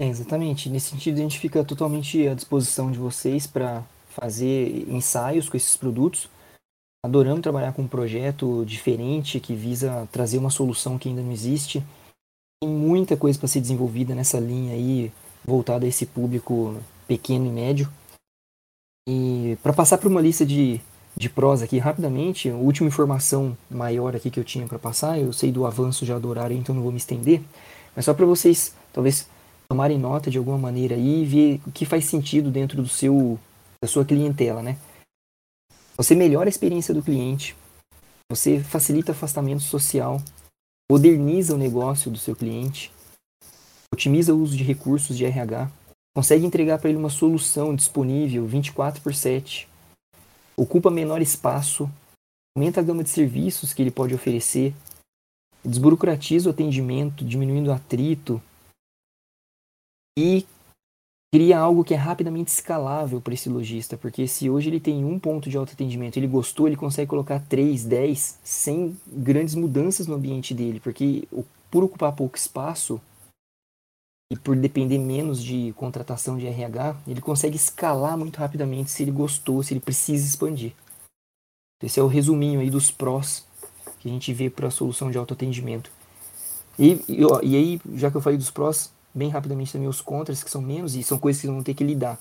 É, 0.00 0.06
exatamente. 0.06 0.68
Nesse 0.68 0.90
sentido, 0.90 1.18
a 1.18 1.22
gente 1.22 1.38
fica 1.38 1.64
totalmente 1.64 2.26
à 2.26 2.34
disposição 2.34 2.90
de 2.90 2.98
vocês 2.98 3.46
para 3.46 3.84
fazer 4.08 4.88
ensaios 4.88 5.48
com 5.48 5.56
esses 5.56 5.76
produtos. 5.76 6.28
Adorando 7.04 7.42
trabalhar 7.42 7.72
com 7.72 7.82
um 7.82 7.88
projeto 7.88 8.64
diferente 8.64 9.40
que 9.40 9.54
visa 9.54 10.08
trazer 10.12 10.38
uma 10.38 10.50
solução 10.50 10.98
que 10.98 11.08
ainda 11.08 11.22
não 11.22 11.32
existe. 11.32 11.82
Tem 12.62 12.70
muita 12.70 13.16
coisa 13.16 13.38
para 13.38 13.48
ser 13.48 13.60
desenvolvida 13.60 14.14
nessa 14.14 14.38
linha 14.38 14.74
aí, 14.74 15.12
voltada 15.44 15.84
a 15.84 15.88
esse 15.88 16.06
público 16.06 16.80
pequeno 17.08 17.46
e 17.46 17.50
médio. 17.50 17.92
E 19.08 19.58
para 19.62 19.72
passar 19.72 19.98
por 19.98 20.08
uma 20.08 20.20
lista 20.20 20.46
de, 20.46 20.80
de 21.16 21.28
prós 21.28 21.60
aqui 21.60 21.78
rapidamente, 21.78 22.48
a 22.48 22.54
última 22.54 22.86
informação 22.86 23.56
maior 23.68 24.14
aqui 24.14 24.30
que 24.30 24.38
eu 24.38 24.44
tinha 24.44 24.66
para 24.68 24.78
passar, 24.78 25.18
eu 25.18 25.32
sei 25.32 25.50
do 25.50 25.66
avanço 25.66 26.06
já 26.06 26.20
do 26.20 26.28
horário, 26.28 26.56
então 26.56 26.72
não 26.72 26.82
vou 26.82 26.92
me 26.92 26.98
estender, 26.98 27.42
mas 27.96 28.04
só 28.04 28.14
para 28.14 28.24
vocês 28.24 28.76
talvez 28.92 29.28
tomarem 29.72 29.98
nota 29.98 30.30
de 30.30 30.36
alguma 30.36 30.58
maneira 30.58 30.96
e 30.96 31.24
ver 31.24 31.58
o 31.66 31.72
que 31.72 31.86
faz 31.86 32.04
sentido 32.04 32.50
dentro 32.50 32.82
do 32.82 32.88
seu 32.88 33.40
da 33.82 33.88
sua 33.88 34.04
clientela, 34.04 34.62
né? 34.62 34.76
Você 35.96 36.14
melhora 36.14 36.46
a 36.46 36.50
experiência 36.50 36.92
do 36.92 37.02
cliente, 37.02 37.56
você 38.30 38.62
facilita 38.62 39.12
afastamento 39.12 39.62
social, 39.62 40.20
moderniza 40.90 41.54
o 41.54 41.58
negócio 41.58 42.10
do 42.10 42.18
seu 42.18 42.36
cliente, 42.36 42.92
otimiza 43.92 44.34
o 44.34 44.38
uso 44.38 44.54
de 44.58 44.62
recursos 44.62 45.16
de 45.16 45.24
RH, 45.24 45.70
consegue 46.14 46.44
entregar 46.44 46.78
para 46.78 46.90
ele 46.90 46.98
uma 46.98 47.10
solução 47.10 47.74
disponível 47.74 48.46
24 48.46 49.00
por 49.00 49.14
7, 49.14 49.66
ocupa 50.54 50.90
menor 50.90 51.22
espaço, 51.22 51.90
aumenta 52.54 52.80
a 52.80 52.84
gama 52.84 53.02
de 53.02 53.08
serviços 53.08 53.72
que 53.72 53.80
ele 53.80 53.90
pode 53.90 54.14
oferecer, 54.14 54.74
desburocratiza 55.64 56.50
o 56.50 56.52
atendimento, 56.52 57.24
diminuindo 57.24 57.70
o 57.70 57.72
atrito 57.72 58.40
e 60.18 60.46
cria 61.32 61.58
algo 61.58 61.82
que 61.82 61.94
é 61.94 61.96
rapidamente 61.96 62.50
escalável 62.50 63.20
para 63.20 63.32
esse 63.32 63.48
lojista, 63.48 63.96
porque 63.96 64.28
se 64.28 64.50
hoje 64.50 64.68
ele 64.68 64.80
tem 64.80 65.04
um 65.04 65.18
ponto 65.18 65.48
de 65.48 65.56
autoatendimento, 65.56 66.18
ele 66.18 66.26
gostou, 66.26 66.66
ele 66.66 66.76
consegue 66.76 67.08
colocar 67.08 67.40
3, 67.40 67.84
10, 67.84 68.38
sem 68.44 68.96
grandes 69.06 69.54
mudanças 69.54 70.06
no 70.06 70.14
ambiente 70.14 70.52
dele, 70.52 70.78
porque 70.78 71.26
por 71.70 71.82
ocupar 71.82 72.14
pouco 72.14 72.36
espaço 72.36 73.00
e 74.30 74.36
por 74.36 74.54
depender 74.56 74.98
menos 74.98 75.42
de 75.42 75.72
contratação 75.74 76.36
de 76.36 76.46
RH, 76.46 76.96
ele 77.06 77.20
consegue 77.20 77.56
escalar 77.56 78.16
muito 78.16 78.36
rapidamente 78.36 78.90
se 78.90 79.02
ele 79.02 79.10
gostou, 79.10 79.62
se 79.62 79.72
ele 79.72 79.80
precisa 79.80 80.26
expandir. 80.26 80.74
Esse 81.82 81.98
é 81.98 82.02
o 82.02 82.06
resuminho 82.06 82.60
aí 82.60 82.70
dos 82.70 82.90
prós 82.90 83.46
que 84.00 84.08
a 84.08 84.12
gente 84.12 84.32
vê 84.32 84.50
para 84.50 84.68
a 84.68 84.70
solução 84.70 85.10
de 85.10 85.18
autoatendimento. 85.18 85.90
E, 86.78 87.00
e, 87.08 87.20
e 87.42 87.56
aí, 87.56 87.80
já 87.94 88.10
que 88.10 88.16
eu 88.16 88.20
falei 88.20 88.38
dos 88.38 88.50
prós, 88.50 88.92
bem 89.14 89.28
rapidamente 89.28 89.72
também 89.72 89.88
os 89.88 90.00
contras, 90.00 90.42
que 90.42 90.50
são 90.50 90.60
menos, 90.60 90.94
e 90.94 91.02
são 91.02 91.18
coisas 91.18 91.40
que 91.40 91.48
vão 91.48 91.62
ter 91.62 91.74
que 91.74 91.84
lidar. 91.84 92.18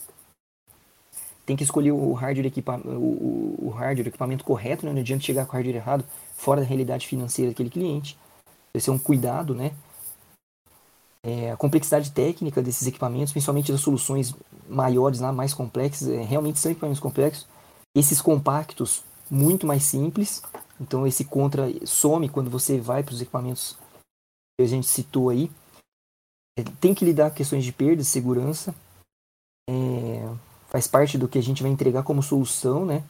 Tem 1.46 1.56
que 1.56 1.64
escolher 1.64 1.92
o 1.92 2.14
hardware, 2.14 2.48
equipa 2.48 2.78
o, 2.78 3.68
o 3.68 3.70
hardware, 3.70 4.06
o 4.06 4.10
equipamento 4.10 4.44
correto, 4.44 4.86
né? 4.86 4.94
não 4.94 5.02
adianta 5.02 5.24
chegar 5.24 5.46
com 5.46 5.52
o 5.52 5.56
hardware 5.56 5.76
errado, 5.76 6.06
fora 6.36 6.62
da 6.62 6.68
realidade 6.68 7.08
financeira 7.08 7.52
daquele 7.52 7.70
cliente. 7.70 8.18
Esse 8.74 8.90
é 8.90 8.94
um 8.94 9.00
cuidado, 9.00 9.54
né? 9.54 9.72
É, 11.24 11.52
a 11.52 11.58
complexidade 11.58 12.12
técnica 12.12 12.62
desses 12.62 12.88
equipamentos, 12.88 13.32
principalmente 13.32 13.72
das 13.72 13.82
soluções 13.82 14.34
maiores, 14.68 15.20
lá, 15.20 15.32
mais 15.32 15.54
complexas, 15.54 16.08
é, 16.08 16.24
realmente 16.24 16.60
são 16.60 16.72
equipamentos 16.72 17.02
complexos. 17.02 17.48
Esses 17.96 18.22
compactos, 18.22 19.04
muito 19.30 19.68
mais 19.68 19.84
simples. 19.84 20.42
Então 20.80 21.06
esse 21.06 21.24
contra 21.24 21.68
some 21.86 22.28
quando 22.28 22.50
você 22.50 22.80
vai 22.80 23.04
para 23.04 23.14
os 23.14 23.22
equipamentos 23.22 23.78
que 24.58 24.64
a 24.64 24.68
gente 24.68 24.88
citou 24.88 25.30
aí. 25.30 25.52
É, 26.58 26.64
tem 26.80 26.94
que 26.94 27.06
lidar 27.06 27.30
com 27.30 27.38
questões 27.38 27.64
de 27.64 27.72
perda, 27.72 27.98
de 27.98 28.06
segurança. 28.06 28.76
É, 29.70 30.36
faz 30.70 30.88
parte 30.88 31.18
do 31.18 31.28
que 31.28 31.38
a 31.38 31.44
gente 31.44 31.62
vai 31.62 31.72
entregar 31.72 32.04
como 32.04 32.24
solução, 32.24 32.86
né? 32.86 33.04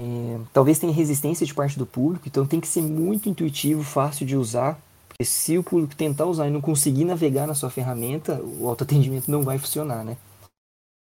É, 0.00 0.38
talvez 0.52 0.78
tenha 0.78 0.92
resistência 0.92 1.46
de 1.46 1.54
parte 1.54 1.78
do 1.78 1.86
público, 1.86 2.28
então 2.28 2.46
tem 2.46 2.60
que 2.60 2.68
ser 2.68 2.82
muito 2.82 3.28
intuitivo, 3.28 3.82
fácil 3.82 4.26
de 4.26 4.36
usar, 4.36 4.78
porque 5.08 5.24
se 5.24 5.56
o 5.56 5.64
público 5.64 5.96
tentar 5.96 6.26
usar 6.26 6.48
e 6.48 6.50
não 6.50 6.60
conseguir 6.60 7.04
navegar 7.04 7.46
na 7.46 7.54
sua 7.54 7.70
ferramenta, 7.70 8.42
o 8.42 8.68
autoatendimento 8.68 9.30
não 9.30 9.42
vai 9.42 9.58
funcionar, 9.58 10.04
né? 10.04 10.18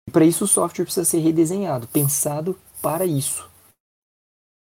E 0.07 0.11
para 0.11 0.25
isso 0.25 0.45
o 0.45 0.49
software 0.49 0.85
precisa 0.85 1.07
ser 1.07 1.21
redesenhado, 1.21 1.89
pensado 1.89 2.59
para 2.83 3.07
isso. 3.07 3.49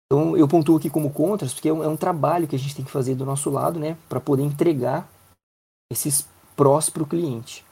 Então 0.06 0.38
eu 0.38 0.48
pontuo 0.48 0.78
aqui 0.78 0.90
como 0.90 1.12
contras, 1.12 1.54
porque 1.54 1.68
é 1.68 1.74
um, 1.74 1.84
é 1.84 1.88
um 1.88 1.98
trabalho 1.98 2.48
que 2.48 2.56
a 2.56 2.60
gente 2.60 2.76
tem 2.76 2.86
que 2.86 2.92
fazer 2.92 3.16
do 3.16 3.26
nosso 3.26 3.50
lado, 3.50 3.80
né, 3.80 3.98
para 4.08 4.22
poder 4.22 4.44
entregar 4.44 5.10
esses 5.92 6.26
prós 6.62 6.92
para 6.92 7.02
o 7.02 7.08
cliente. 7.08 7.66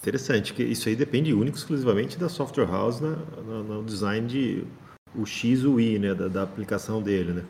Interessante, 0.00 0.54
que 0.54 0.62
isso 0.62 0.88
aí 0.88 0.94
depende 0.94 1.34
único 1.34 1.58
exclusivamente 1.58 2.16
da 2.16 2.28
software 2.28 2.70
house 2.70 3.00
na, 3.00 3.16
na, 3.16 3.62
no 3.64 3.84
design 3.84 4.24
de 4.28 4.64
o 5.16 5.26
X 5.26 5.64
o 5.64 5.80
Y, 5.80 5.98
né, 5.98 6.14
da, 6.14 6.28
da 6.28 6.42
aplicação 6.44 7.02
dele, 7.02 7.32
né. 7.32 7.44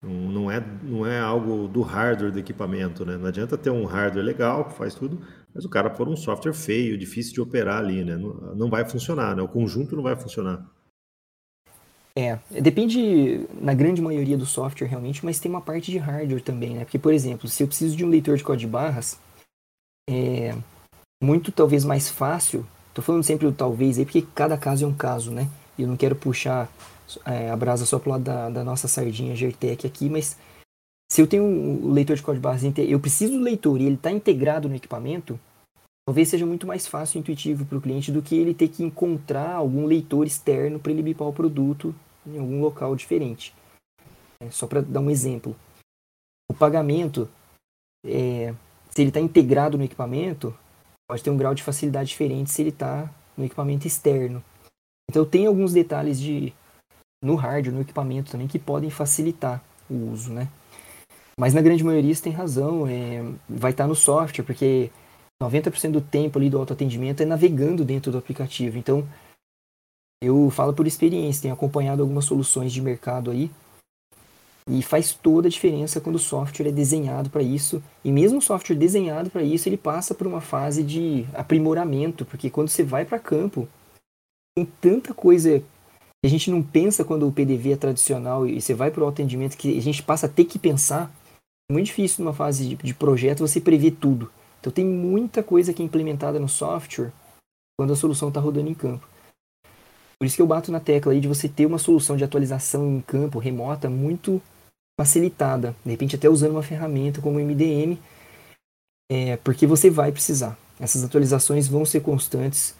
Não 0.00 0.48
é, 0.48 0.64
não 0.84 1.04
é 1.04 1.18
algo 1.18 1.66
do 1.66 1.82
hardware 1.82 2.30
do 2.30 2.38
equipamento, 2.38 3.04
né? 3.04 3.16
Não 3.16 3.26
adianta 3.26 3.58
ter 3.58 3.70
um 3.70 3.84
hardware 3.84 4.24
legal 4.24 4.66
que 4.66 4.74
faz 4.74 4.94
tudo, 4.94 5.20
mas 5.52 5.64
o 5.64 5.68
cara 5.68 5.90
pôr 5.90 6.08
um 6.08 6.16
software 6.16 6.52
feio, 6.52 6.96
difícil 6.96 7.34
de 7.34 7.40
operar 7.40 7.78
ali, 7.78 8.04
né? 8.04 8.16
Não, 8.16 8.54
não 8.54 8.70
vai 8.70 8.88
funcionar, 8.88 9.34
né? 9.34 9.42
O 9.42 9.48
conjunto 9.48 9.96
não 9.96 10.04
vai 10.04 10.14
funcionar. 10.14 10.64
É, 12.18 12.36
depende 12.60 13.46
na 13.60 13.72
grande 13.72 14.02
maioria 14.02 14.36
do 14.36 14.44
software 14.44 14.88
realmente, 14.88 15.24
mas 15.24 15.38
tem 15.38 15.48
uma 15.48 15.60
parte 15.60 15.92
de 15.92 15.98
hardware 15.98 16.42
também, 16.42 16.74
né? 16.74 16.84
Porque, 16.84 16.98
por 16.98 17.14
exemplo, 17.14 17.48
se 17.48 17.62
eu 17.62 17.68
preciso 17.68 17.96
de 17.96 18.04
um 18.04 18.08
leitor 18.08 18.36
de 18.36 18.42
código 18.42 18.68
de 18.68 18.72
barras, 18.72 19.20
é 20.10 20.52
muito 21.22 21.52
talvez 21.52 21.84
mais 21.84 22.08
fácil. 22.08 22.66
Tô 22.92 23.00
falando 23.02 23.22
sempre 23.22 23.46
o 23.46 23.52
talvez 23.52 23.98
aí, 23.98 24.04
porque 24.04 24.26
cada 24.34 24.58
caso 24.58 24.84
é 24.84 24.88
um 24.88 24.92
caso, 24.92 25.30
né? 25.30 25.48
Eu 25.78 25.86
não 25.86 25.96
quero 25.96 26.16
puxar 26.16 26.68
é, 27.24 27.50
a 27.50 27.56
brasa 27.56 27.86
só 27.86 28.00
pro 28.00 28.10
lado 28.10 28.24
da, 28.24 28.50
da 28.50 28.64
nossa 28.64 28.88
sardinha 28.88 29.36
Gertec 29.36 29.86
aqui, 29.86 30.10
mas 30.10 30.36
se 31.08 31.22
eu 31.22 31.26
tenho 31.28 31.44
um 31.44 31.92
leitor 31.92 32.16
de 32.16 32.22
código 32.22 32.40
de 32.40 32.48
barras, 32.48 32.62
eu 32.78 32.98
preciso 32.98 33.34
do 33.34 33.44
leitor 33.44 33.80
e 33.80 33.84
ele 33.84 33.94
está 33.94 34.10
integrado 34.10 34.68
no 34.68 34.74
equipamento, 34.74 35.38
talvez 36.04 36.28
seja 36.28 36.44
muito 36.44 36.66
mais 36.66 36.84
fácil 36.84 37.18
e 37.18 37.20
intuitivo 37.20 37.64
para 37.64 37.78
o 37.78 37.80
cliente 37.80 38.10
do 38.10 38.22
que 38.22 38.36
ele 38.36 38.54
ter 38.54 38.66
que 38.66 38.82
encontrar 38.82 39.52
algum 39.52 39.86
leitor 39.86 40.26
externo 40.26 40.80
para 40.80 40.90
ele 40.90 41.02
bipar 41.02 41.28
o 41.28 41.32
produto 41.32 41.94
em 42.26 42.38
algum 42.38 42.60
local 42.60 42.94
diferente. 42.94 43.54
É, 44.40 44.50
só 44.50 44.66
para 44.66 44.80
dar 44.80 45.00
um 45.00 45.10
exemplo. 45.10 45.56
O 46.50 46.54
pagamento, 46.54 47.28
é, 48.04 48.54
se 48.90 49.02
ele 49.02 49.10
está 49.10 49.20
integrado 49.20 49.76
no 49.76 49.84
equipamento, 49.84 50.56
pode 51.08 51.22
ter 51.22 51.30
um 51.30 51.36
grau 51.36 51.54
de 51.54 51.62
facilidade 51.62 52.10
diferente 52.10 52.50
se 52.50 52.62
ele 52.62 52.70
está 52.70 53.10
no 53.36 53.44
equipamento 53.44 53.86
externo. 53.86 54.42
Então 55.10 55.24
tem 55.24 55.46
alguns 55.46 55.72
detalhes 55.72 56.20
de 56.20 56.52
no 57.22 57.34
hardware, 57.34 57.74
no 57.74 57.80
equipamento 57.80 58.30
também, 58.30 58.46
que 58.46 58.58
podem 58.58 58.90
facilitar 58.90 59.62
o 59.90 60.12
uso, 60.12 60.32
né? 60.32 60.48
Mas 61.38 61.54
na 61.54 61.62
grande 61.62 61.84
maioria 61.84 62.14
você 62.14 62.22
tem 62.22 62.32
razão, 62.32 62.86
é, 62.86 63.22
vai 63.48 63.70
estar 63.70 63.84
tá 63.84 63.88
no 63.88 63.94
software, 63.94 64.44
porque 64.44 64.90
90% 65.42 65.92
do 65.92 66.00
tempo 66.00 66.38
ali 66.38 66.50
do 66.50 66.58
autoatendimento 66.58 67.22
é 67.22 67.26
navegando 67.26 67.84
dentro 67.84 68.10
do 68.10 68.18
aplicativo. 68.18 68.76
Então, 68.76 69.06
eu 70.22 70.50
falo 70.50 70.72
por 70.72 70.86
experiência, 70.86 71.42
tenho 71.42 71.54
acompanhado 71.54 72.02
algumas 72.02 72.24
soluções 72.24 72.72
de 72.72 72.82
mercado 72.82 73.30
aí. 73.30 73.50
E 74.70 74.82
faz 74.82 75.14
toda 75.14 75.48
a 75.48 75.50
diferença 75.50 76.00
quando 76.00 76.16
o 76.16 76.18
software 76.18 76.68
é 76.68 76.72
desenhado 76.72 77.30
para 77.30 77.42
isso. 77.42 77.82
E 78.04 78.12
mesmo 78.12 78.38
o 78.38 78.42
software 78.42 78.76
desenhado 78.76 79.30
para 79.30 79.42
isso, 79.42 79.68
ele 79.68 79.78
passa 79.78 80.14
por 80.14 80.26
uma 80.26 80.42
fase 80.42 80.82
de 80.82 81.24
aprimoramento, 81.32 82.24
porque 82.26 82.50
quando 82.50 82.68
você 82.68 82.82
vai 82.82 83.04
para 83.04 83.18
campo, 83.18 83.66
tem 84.54 84.66
tanta 84.80 85.14
coisa 85.14 85.60
que 85.60 86.26
a 86.26 86.28
gente 86.28 86.50
não 86.50 86.62
pensa 86.62 87.04
quando 87.04 87.26
o 87.26 87.32
PDV 87.32 87.72
é 87.72 87.76
tradicional 87.76 88.46
e 88.46 88.60
você 88.60 88.74
vai 88.74 88.90
para 88.90 89.04
o 89.04 89.08
atendimento 89.08 89.56
que 89.56 89.78
a 89.78 89.80
gente 89.80 90.02
passa 90.02 90.26
a 90.26 90.28
ter 90.28 90.44
que 90.44 90.58
pensar. 90.58 91.10
É 91.70 91.72
muito 91.72 91.86
difícil 91.86 92.24
numa 92.24 92.34
fase 92.34 92.68
de, 92.68 92.76
de 92.76 92.92
projeto 92.92 93.46
você 93.46 93.60
prever 93.60 93.92
tudo. 93.92 94.30
Então 94.60 94.72
tem 94.72 94.84
muita 94.84 95.42
coisa 95.42 95.72
que 95.72 95.80
é 95.80 95.84
implementada 95.84 96.38
no 96.38 96.48
software 96.48 97.12
quando 97.78 97.92
a 97.92 97.96
solução 97.96 98.28
está 98.28 98.40
rodando 98.40 98.68
em 98.68 98.74
campo. 98.74 99.06
Por 100.18 100.26
isso 100.26 100.36
que 100.36 100.42
eu 100.42 100.46
bato 100.46 100.72
na 100.72 100.80
tecla 100.80 101.12
aí 101.12 101.20
de 101.20 101.28
você 101.28 101.48
ter 101.48 101.64
uma 101.64 101.78
solução 101.78 102.16
de 102.16 102.24
atualização 102.24 102.88
em 102.88 103.00
campo 103.00 103.38
remota 103.38 103.88
muito 103.88 104.42
facilitada, 104.98 105.76
de 105.84 105.90
repente 105.92 106.16
até 106.16 106.28
usando 106.28 106.52
uma 106.52 106.62
ferramenta 106.62 107.20
como 107.20 107.38
o 107.38 107.40
MDM, 107.40 107.96
é, 109.10 109.36
porque 109.38 109.64
você 109.64 109.88
vai 109.88 110.10
precisar. 110.10 110.58
Essas 110.80 111.04
atualizações 111.04 111.68
vão 111.68 111.84
ser 111.84 112.00
constantes, 112.00 112.74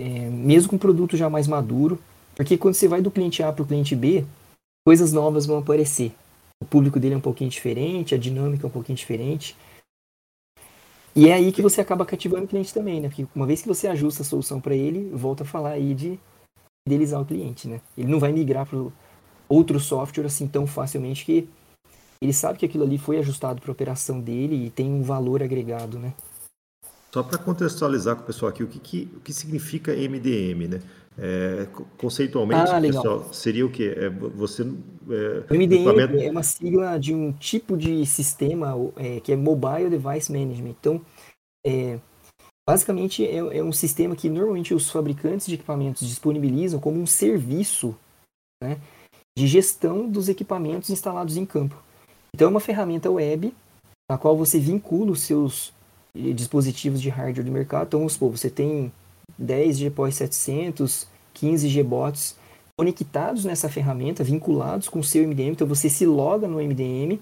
é, 0.00 0.28
mesmo 0.28 0.70
com 0.70 0.76
o 0.76 0.78
produto 0.78 1.16
já 1.16 1.30
mais 1.30 1.46
maduro, 1.46 2.00
porque 2.34 2.58
quando 2.58 2.74
você 2.74 2.88
vai 2.88 3.00
do 3.00 3.10
cliente 3.10 3.40
A 3.42 3.52
para 3.52 3.62
o 3.62 3.66
cliente 3.66 3.94
B, 3.94 4.26
coisas 4.84 5.12
novas 5.12 5.46
vão 5.46 5.58
aparecer. 5.58 6.12
O 6.60 6.66
público 6.66 6.98
dele 6.98 7.14
é 7.14 7.18
um 7.18 7.20
pouquinho 7.20 7.50
diferente, 7.50 8.16
a 8.16 8.18
dinâmica 8.18 8.66
é 8.66 8.68
um 8.68 8.72
pouquinho 8.72 8.96
diferente. 8.96 9.56
E 11.14 11.28
é 11.28 11.34
aí 11.34 11.52
que 11.52 11.62
você 11.62 11.80
acaba 11.80 12.04
cativando 12.04 12.44
o 12.44 12.48
cliente 12.48 12.74
também, 12.74 13.00
né? 13.00 13.08
Porque 13.08 13.26
uma 13.34 13.46
vez 13.46 13.62
que 13.62 13.68
você 13.68 13.86
ajusta 13.86 14.22
a 14.22 14.24
solução 14.24 14.60
para 14.60 14.74
ele, 14.74 15.08
volta 15.10 15.44
a 15.44 15.46
falar 15.46 15.70
aí 15.70 15.94
de 15.94 16.18
fidelizar 16.86 17.20
o 17.20 17.24
cliente, 17.24 17.66
né? 17.66 17.80
Ele 17.96 18.08
não 18.08 18.20
vai 18.20 18.30
migrar 18.30 18.66
para 18.66 18.78
outro 19.48 19.80
software 19.80 20.26
assim 20.26 20.46
tão 20.46 20.66
facilmente 20.66 21.24
que 21.24 21.48
ele 22.20 22.32
sabe 22.32 22.58
que 22.58 22.66
aquilo 22.66 22.84
ali 22.84 22.98
foi 22.98 23.18
ajustado 23.18 23.60
para 23.60 23.70
a 23.70 23.72
operação 23.72 24.20
dele 24.20 24.66
e 24.66 24.70
tem 24.70 24.90
um 24.90 25.02
valor 25.02 25.42
agregado, 25.42 25.98
né? 25.98 26.12
Só 27.12 27.22
para 27.22 27.38
contextualizar 27.38 28.16
com 28.16 28.22
o 28.22 28.26
pessoal 28.26 28.50
aqui, 28.50 28.62
o 28.62 28.66
que, 28.66 28.78
que, 28.78 29.08
o 29.16 29.20
que 29.20 29.32
significa 29.32 29.92
MDM, 29.92 30.68
né? 30.68 30.82
É, 31.16 31.68
conceitualmente, 31.96 32.70
ah, 32.70 32.80
pessoal, 32.80 33.32
seria 33.32 33.64
o 33.64 33.70
quê? 33.70 33.94
É, 33.96 34.10
você, 34.10 34.62
é, 34.62 35.44
o 35.48 35.54
MDM 35.54 35.74
equipamento... 35.74 36.16
é 36.16 36.30
uma 36.30 36.42
sigla 36.42 36.98
de 36.98 37.14
um 37.14 37.32
tipo 37.32 37.76
de 37.76 38.04
sistema 38.04 38.74
é, 38.96 39.20
que 39.20 39.32
é 39.32 39.36
Mobile 39.36 39.90
Device 39.90 40.32
Management. 40.32 40.74
Então, 40.80 41.00
é, 41.64 42.00
Basicamente, 42.68 43.26
é, 43.26 43.36
é, 43.36 43.62
um 43.62 43.72
sistema 43.72 44.16
que 44.16 44.28
normalmente 44.28 44.72
os 44.72 44.90
fabricantes 44.90 45.46
de 45.46 45.54
equipamentos 45.54 46.06
disponibilizam 46.06 46.80
como 46.80 47.00
um 47.00 47.06
serviço 47.06 47.94
né, 48.62 48.80
de 49.36 49.46
gestão 49.46 50.08
dos 50.08 50.28
equipamentos 50.28 50.90
instalados 50.90 51.36
em 51.36 51.44
campo. 51.44 51.76
Então, 52.34 52.48
é 52.48 52.50
uma 52.50 52.60
ferramenta 52.60 53.10
web 53.10 53.54
na 54.10 54.18
qual 54.18 54.36
você 54.36 54.58
vincula 54.58 55.12
os 55.12 55.20
seus 55.20 55.72
eh, 56.14 56.32
dispositivos 56.32 57.00
de 57.00 57.08
hardware 57.10 57.44
do 57.44 57.52
mercado. 57.52 57.88
Então, 57.88 58.00
vamos 58.00 58.14
supor, 58.14 58.30
você 58.30 58.50
tem 58.50 58.92
10 59.38 59.78
GPOS 59.78 60.14
700, 60.16 61.06
15 61.34 61.68
GBots 61.68 62.36
conectados 62.76 63.44
nessa 63.44 63.68
ferramenta, 63.68 64.24
vinculados 64.24 64.88
com 64.88 64.98
o 64.98 65.04
seu 65.04 65.26
MDM. 65.26 65.52
Então 65.52 65.66
você 65.66 65.88
se 65.88 66.04
loga 66.06 66.48
no 66.48 66.58
MDM 66.58 67.20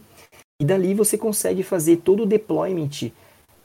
e 0.61 0.65
dali 0.65 0.95
você 0.95 1.19
consegue 1.19 1.63
fazer 1.63 1.99
todo 1.99 2.23
o 2.23 2.27
deployment 2.27 3.11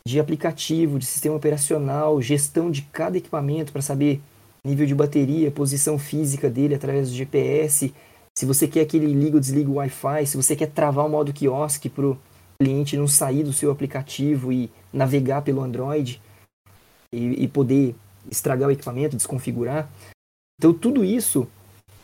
de 0.08 0.20
aplicativo, 0.20 0.98
de 0.98 1.06
sistema 1.06 1.36
operacional, 1.36 2.22
gestão 2.22 2.72
de 2.72 2.82
cada 2.82 3.18
equipamento 3.18 3.74
para 3.74 3.82
saber 3.82 4.22
nível 4.66 4.86
de 4.86 4.96
bateria, 4.96 5.52
posição 5.52 6.00
física 6.00 6.50
dele 6.50 6.76
através 6.76 7.10
do 7.10 7.16
GPS. 7.16 7.94
Se 8.38 8.46
você 8.46 8.68
quer 8.68 8.86
que 8.86 8.96
ele 8.96 9.08
liga 9.08 9.36
ou 9.36 9.40
desliga 9.40 9.70
o 9.70 9.76
Wi-Fi, 9.76 10.26
se 10.26 10.38
você 10.38 10.56
quer 10.56 10.68
travar 10.68 11.06
o 11.06 11.10
modo 11.10 11.34
quiosque 11.34 11.90
para 11.90 12.06
o 12.06 12.18
cliente 12.60 12.98
não 12.98 13.08
sair 13.08 13.44
do 13.44 13.52
seu 13.52 13.70
aplicativo 13.70 14.52
e 14.52 14.72
navegar 14.92 15.42
pelo 15.42 15.62
Android 15.62 16.22
e, 17.14 17.44
e 17.44 17.48
poder 17.48 17.94
estragar 18.32 18.70
o 18.70 18.72
equipamento, 18.72 19.16
desconfigurar. 19.16 19.90
Então 20.58 20.74
tudo 20.74 21.04
isso 21.04 21.48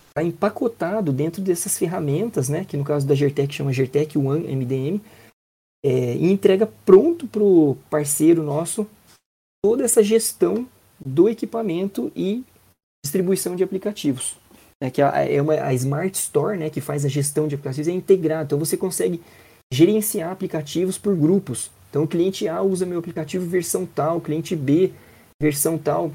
está 0.10 0.24
empacotado 0.24 1.12
dentro 1.12 1.42
dessas 1.42 1.78
ferramentas, 1.78 2.50
né, 2.50 2.66
que 2.66 2.78
no 2.78 2.84
caso 2.84 3.08
da 3.08 3.16
Gertec 3.16 3.54
chama 3.54 3.74
Gertec 3.74 4.18
One 4.18 4.48
MDM, 4.56 5.02
é, 5.84 6.16
e 6.16 6.32
entrega 6.32 6.66
pronto 6.86 7.28
para 7.28 7.44
o 7.44 7.78
parceiro 7.90 8.42
nosso 8.42 8.88
toda 9.64 9.84
essa 9.84 10.02
gestão 10.02 10.68
do 11.04 11.28
equipamento 11.28 12.12
e 12.16 12.44
distribuição 13.04 13.56
de 13.56 13.64
aplicativos. 13.64 14.38
É 14.82 14.90
que 14.90 15.02
a, 15.02 15.20
é 15.20 15.42
uma, 15.42 15.54
a 15.54 15.74
Smart 15.74 16.18
Store, 16.18 16.58
né, 16.58 16.70
que 16.70 16.82
faz 16.82 17.06
a 17.06 17.10
gestão 17.10 17.48
de 17.48 17.56
aplicativos, 17.56 17.88
é 17.88 17.92
integrada. 17.92 18.44
Então 18.44 18.60
você 18.60 18.76
consegue 18.78 19.22
gerenciar 19.72 20.32
aplicativos 20.32 20.98
por 20.98 21.16
grupos. 21.16 21.72
Então 21.90 22.04
o 22.04 22.08
cliente 22.08 22.48
A 22.48 22.62
usa 22.62 22.86
meu 22.86 23.00
aplicativo 23.00 23.46
versão 23.46 23.86
tal, 23.86 24.18
o 24.18 24.22
cliente 24.22 24.56
B 24.56 24.92
versão 25.42 25.78
tal. 25.78 26.12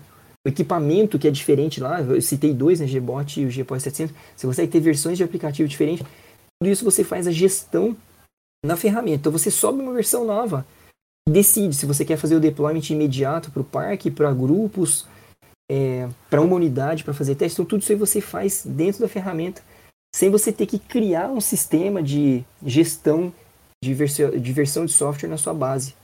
O 0.46 0.48
equipamento 0.48 1.18
que 1.18 1.28
é 1.28 1.30
diferente 1.30 1.80
lá, 1.80 2.00
eu 2.00 2.20
citei 2.22 2.54
dois, 2.54 2.80
né, 2.80 2.86
Gbot 2.86 3.40
e 3.40 3.44
o 3.44 3.50
GPOS 3.50 3.82
700, 3.82 4.14
você 4.36 4.46
consegue 4.46 4.72
ter 4.72 4.80
versões 4.80 5.18
de 5.18 5.24
aplicativo 5.24 5.68
diferentes. 5.68 6.06
Tudo 6.60 6.70
isso 6.70 6.84
você 6.84 7.04
faz 7.04 7.26
a 7.26 7.30
gestão 7.30 7.96
na 8.64 8.76
ferramenta. 8.76 9.20
Então 9.20 9.32
você 9.32 9.50
sobe 9.50 9.80
uma 9.80 9.92
versão 9.92 10.24
nova, 10.24 10.66
decide 11.28 11.74
se 11.74 11.86
você 11.86 12.04
quer 12.04 12.16
fazer 12.16 12.36
o 12.36 12.40
deployment 12.40 12.90
imediato 12.90 13.50
para 13.50 13.62
o 13.62 13.64
parque, 13.64 14.10
para 14.10 14.32
grupos, 14.32 15.06
é, 15.70 16.08
para 16.30 16.40
uma 16.40 16.56
unidade, 16.56 17.04
para 17.04 17.14
fazer 17.14 17.34
teste. 17.34 17.54
Então 17.54 17.66
tudo 17.66 17.82
isso 17.82 17.92
aí 17.92 17.98
você 17.98 18.20
faz 18.20 18.64
dentro 18.64 19.00
da 19.00 19.08
ferramenta, 19.08 19.62
sem 20.14 20.30
você 20.30 20.52
ter 20.52 20.66
que 20.66 20.78
criar 20.78 21.28
um 21.28 21.40
sistema 21.40 22.02
de 22.02 22.44
gestão 22.64 23.32
de, 23.82 23.94
de 23.94 24.52
versão 24.52 24.84
de 24.84 24.92
software 24.92 25.28
na 25.28 25.36
sua 25.36 25.54
base 25.54 25.94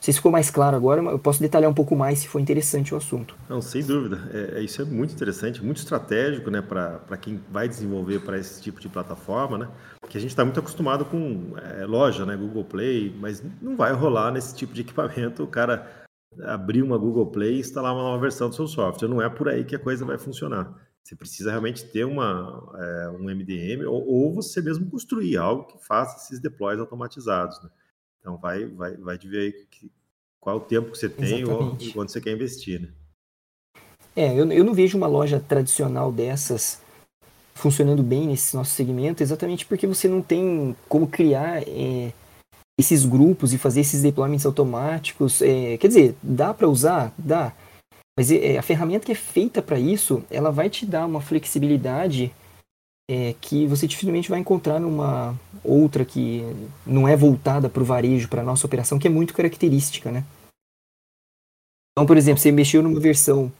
sei 0.00 0.12
se 0.12 0.18
ficou 0.18 0.30
mais 0.30 0.50
claro 0.50 0.76
agora, 0.76 1.02
mas 1.02 1.12
eu 1.12 1.18
posso 1.18 1.40
detalhar 1.40 1.70
um 1.70 1.74
pouco 1.74 1.96
mais 1.96 2.20
se 2.20 2.28
for 2.28 2.40
interessante 2.40 2.94
o 2.94 2.96
assunto. 2.96 3.34
Não, 3.48 3.60
sem 3.60 3.82
dúvida. 3.82 4.28
É, 4.32 4.58
é 4.58 4.62
isso 4.62 4.80
é 4.80 4.84
muito 4.84 5.14
interessante, 5.14 5.64
muito 5.64 5.78
estratégico 5.78 6.50
né, 6.50 6.60
para 6.62 7.16
quem 7.16 7.40
vai 7.50 7.68
desenvolver 7.68 8.20
para 8.20 8.38
esse 8.38 8.62
tipo 8.62 8.80
de 8.80 8.88
plataforma, 8.88 9.58
né? 9.58 9.68
Porque 10.00 10.18
a 10.18 10.20
gente 10.20 10.30
está 10.30 10.44
muito 10.44 10.60
acostumado 10.60 11.04
com 11.04 11.54
é, 11.58 11.84
loja, 11.84 12.24
né, 12.24 12.36
Google 12.36 12.64
Play, 12.64 13.14
mas 13.18 13.42
não 13.60 13.76
vai 13.76 13.92
rolar 13.92 14.30
nesse 14.30 14.54
tipo 14.54 14.72
de 14.72 14.82
equipamento 14.82 15.42
o 15.42 15.48
cara 15.48 16.06
abrir 16.44 16.82
uma 16.82 16.98
Google 16.98 17.26
Play 17.26 17.56
e 17.56 17.60
instalar 17.60 17.94
uma 17.94 18.02
nova 18.02 18.20
versão 18.20 18.48
do 18.48 18.54
seu 18.54 18.66
software. 18.66 19.08
Não 19.08 19.22
é 19.22 19.28
por 19.28 19.48
aí 19.48 19.64
que 19.64 19.74
a 19.74 19.78
coisa 19.78 20.04
vai 20.04 20.18
funcionar. 20.18 20.72
Você 21.02 21.14
precisa 21.14 21.50
realmente 21.50 21.84
ter 21.84 22.04
uma, 22.04 22.68
é, 22.74 23.10
um 23.10 23.24
MDM 23.24 23.86
ou, 23.86 24.04
ou, 24.06 24.34
você 24.34 24.60
mesmo 24.60 24.90
construir 24.90 25.36
algo 25.36 25.64
que 25.64 25.78
faça 25.86 26.16
esses 26.16 26.40
deploys 26.40 26.80
automatizados. 26.80 27.62
Né? 27.62 27.70
Então 28.26 28.36
vai, 28.36 28.64
vai, 28.66 28.96
vai 28.96 29.16
de 29.16 29.28
ver 29.28 29.68
que, 29.70 29.88
qual 30.40 30.56
o 30.56 30.60
tempo 30.60 30.90
que 30.90 30.98
você 30.98 31.08
tem 31.08 31.42
Exatamente. 31.42 31.86
ou 31.86 31.92
quanto 31.92 32.10
você 32.10 32.20
quer 32.20 32.32
investir. 32.32 32.80
Né? 32.80 32.88
É, 34.16 34.32
eu, 34.32 34.50
eu 34.50 34.64
não 34.64 34.74
vejo 34.74 34.98
uma 34.98 35.06
loja 35.06 35.38
tradicional 35.38 36.10
dessas 36.10 36.82
funcionando 37.54 38.02
bem 38.02 38.26
nesse 38.26 38.56
nosso 38.56 38.72
segmento, 38.72 39.22
exatamente 39.22 39.64
porque 39.64 39.86
você 39.86 40.08
não 40.08 40.20
tem 40.20 40.74
como 40.88 41.06
criar 41.06 41.62
é, 41.68 42.12
esses 42.76 43.04
grupos 43.04 43.52
e 43.52 43.58
fazer 43.58 43.82
esses 43.82 44.02
deployments 44.02 44.44
automáticos. 44.44 45.40
É, 45.40 45.76
quer 45.78 45.86
dizer, 45.86 46.16
dá 46.20 46.52
para 46.52 46.68
usar? 46.68 47.14
Dá. 47.16 47.52
Mas 48.18 48.32
é, 48.32 48.58
a 48.58 48.62
ferramenta 48.62 49.06
que 49.06 49.12
é 49.12 49.14
feita 49.14 49.62
para 49.62 49.78
isso, 49.78 50.24
ela 50.28 50.50
vai 50.50 50.68
te 50.68 50.84
dar 50.84 51.06
uma 51.06 51.20
flexibilidade 51.20 52.34
é, 53.08 53.34
que 53.40 53.66
você 53.66 53.86
dificilmente 53.86 54.28
vai 54.28 54.40
encontrar 54.40 54.80
numa 54.80 55.38
outra 55.62 56.04
que 56.04 56.42
não 56.84 57.06
é 57.06 57.16
voltada 57.16 57.68
para 57.68 57.82
o 57.82 57.86
varejo, 57.86 58.28
para 58.28 58.42
a 58.42 58.44
nossa 58.44 58.66
operação, 58.66 58.98
que 58.98 59.06
é 59.06 59.10
muito 59.10 59.34
característica, 59.34 60.10
né? 60.10 60.24
Então, 61.92 62.06
por 62.06 62.16
exemplo, 62.16 62.40
você 62.40 62.52
mexeu 62.52 62.82
numa 62.82 63.00
versão, 63.00 63.50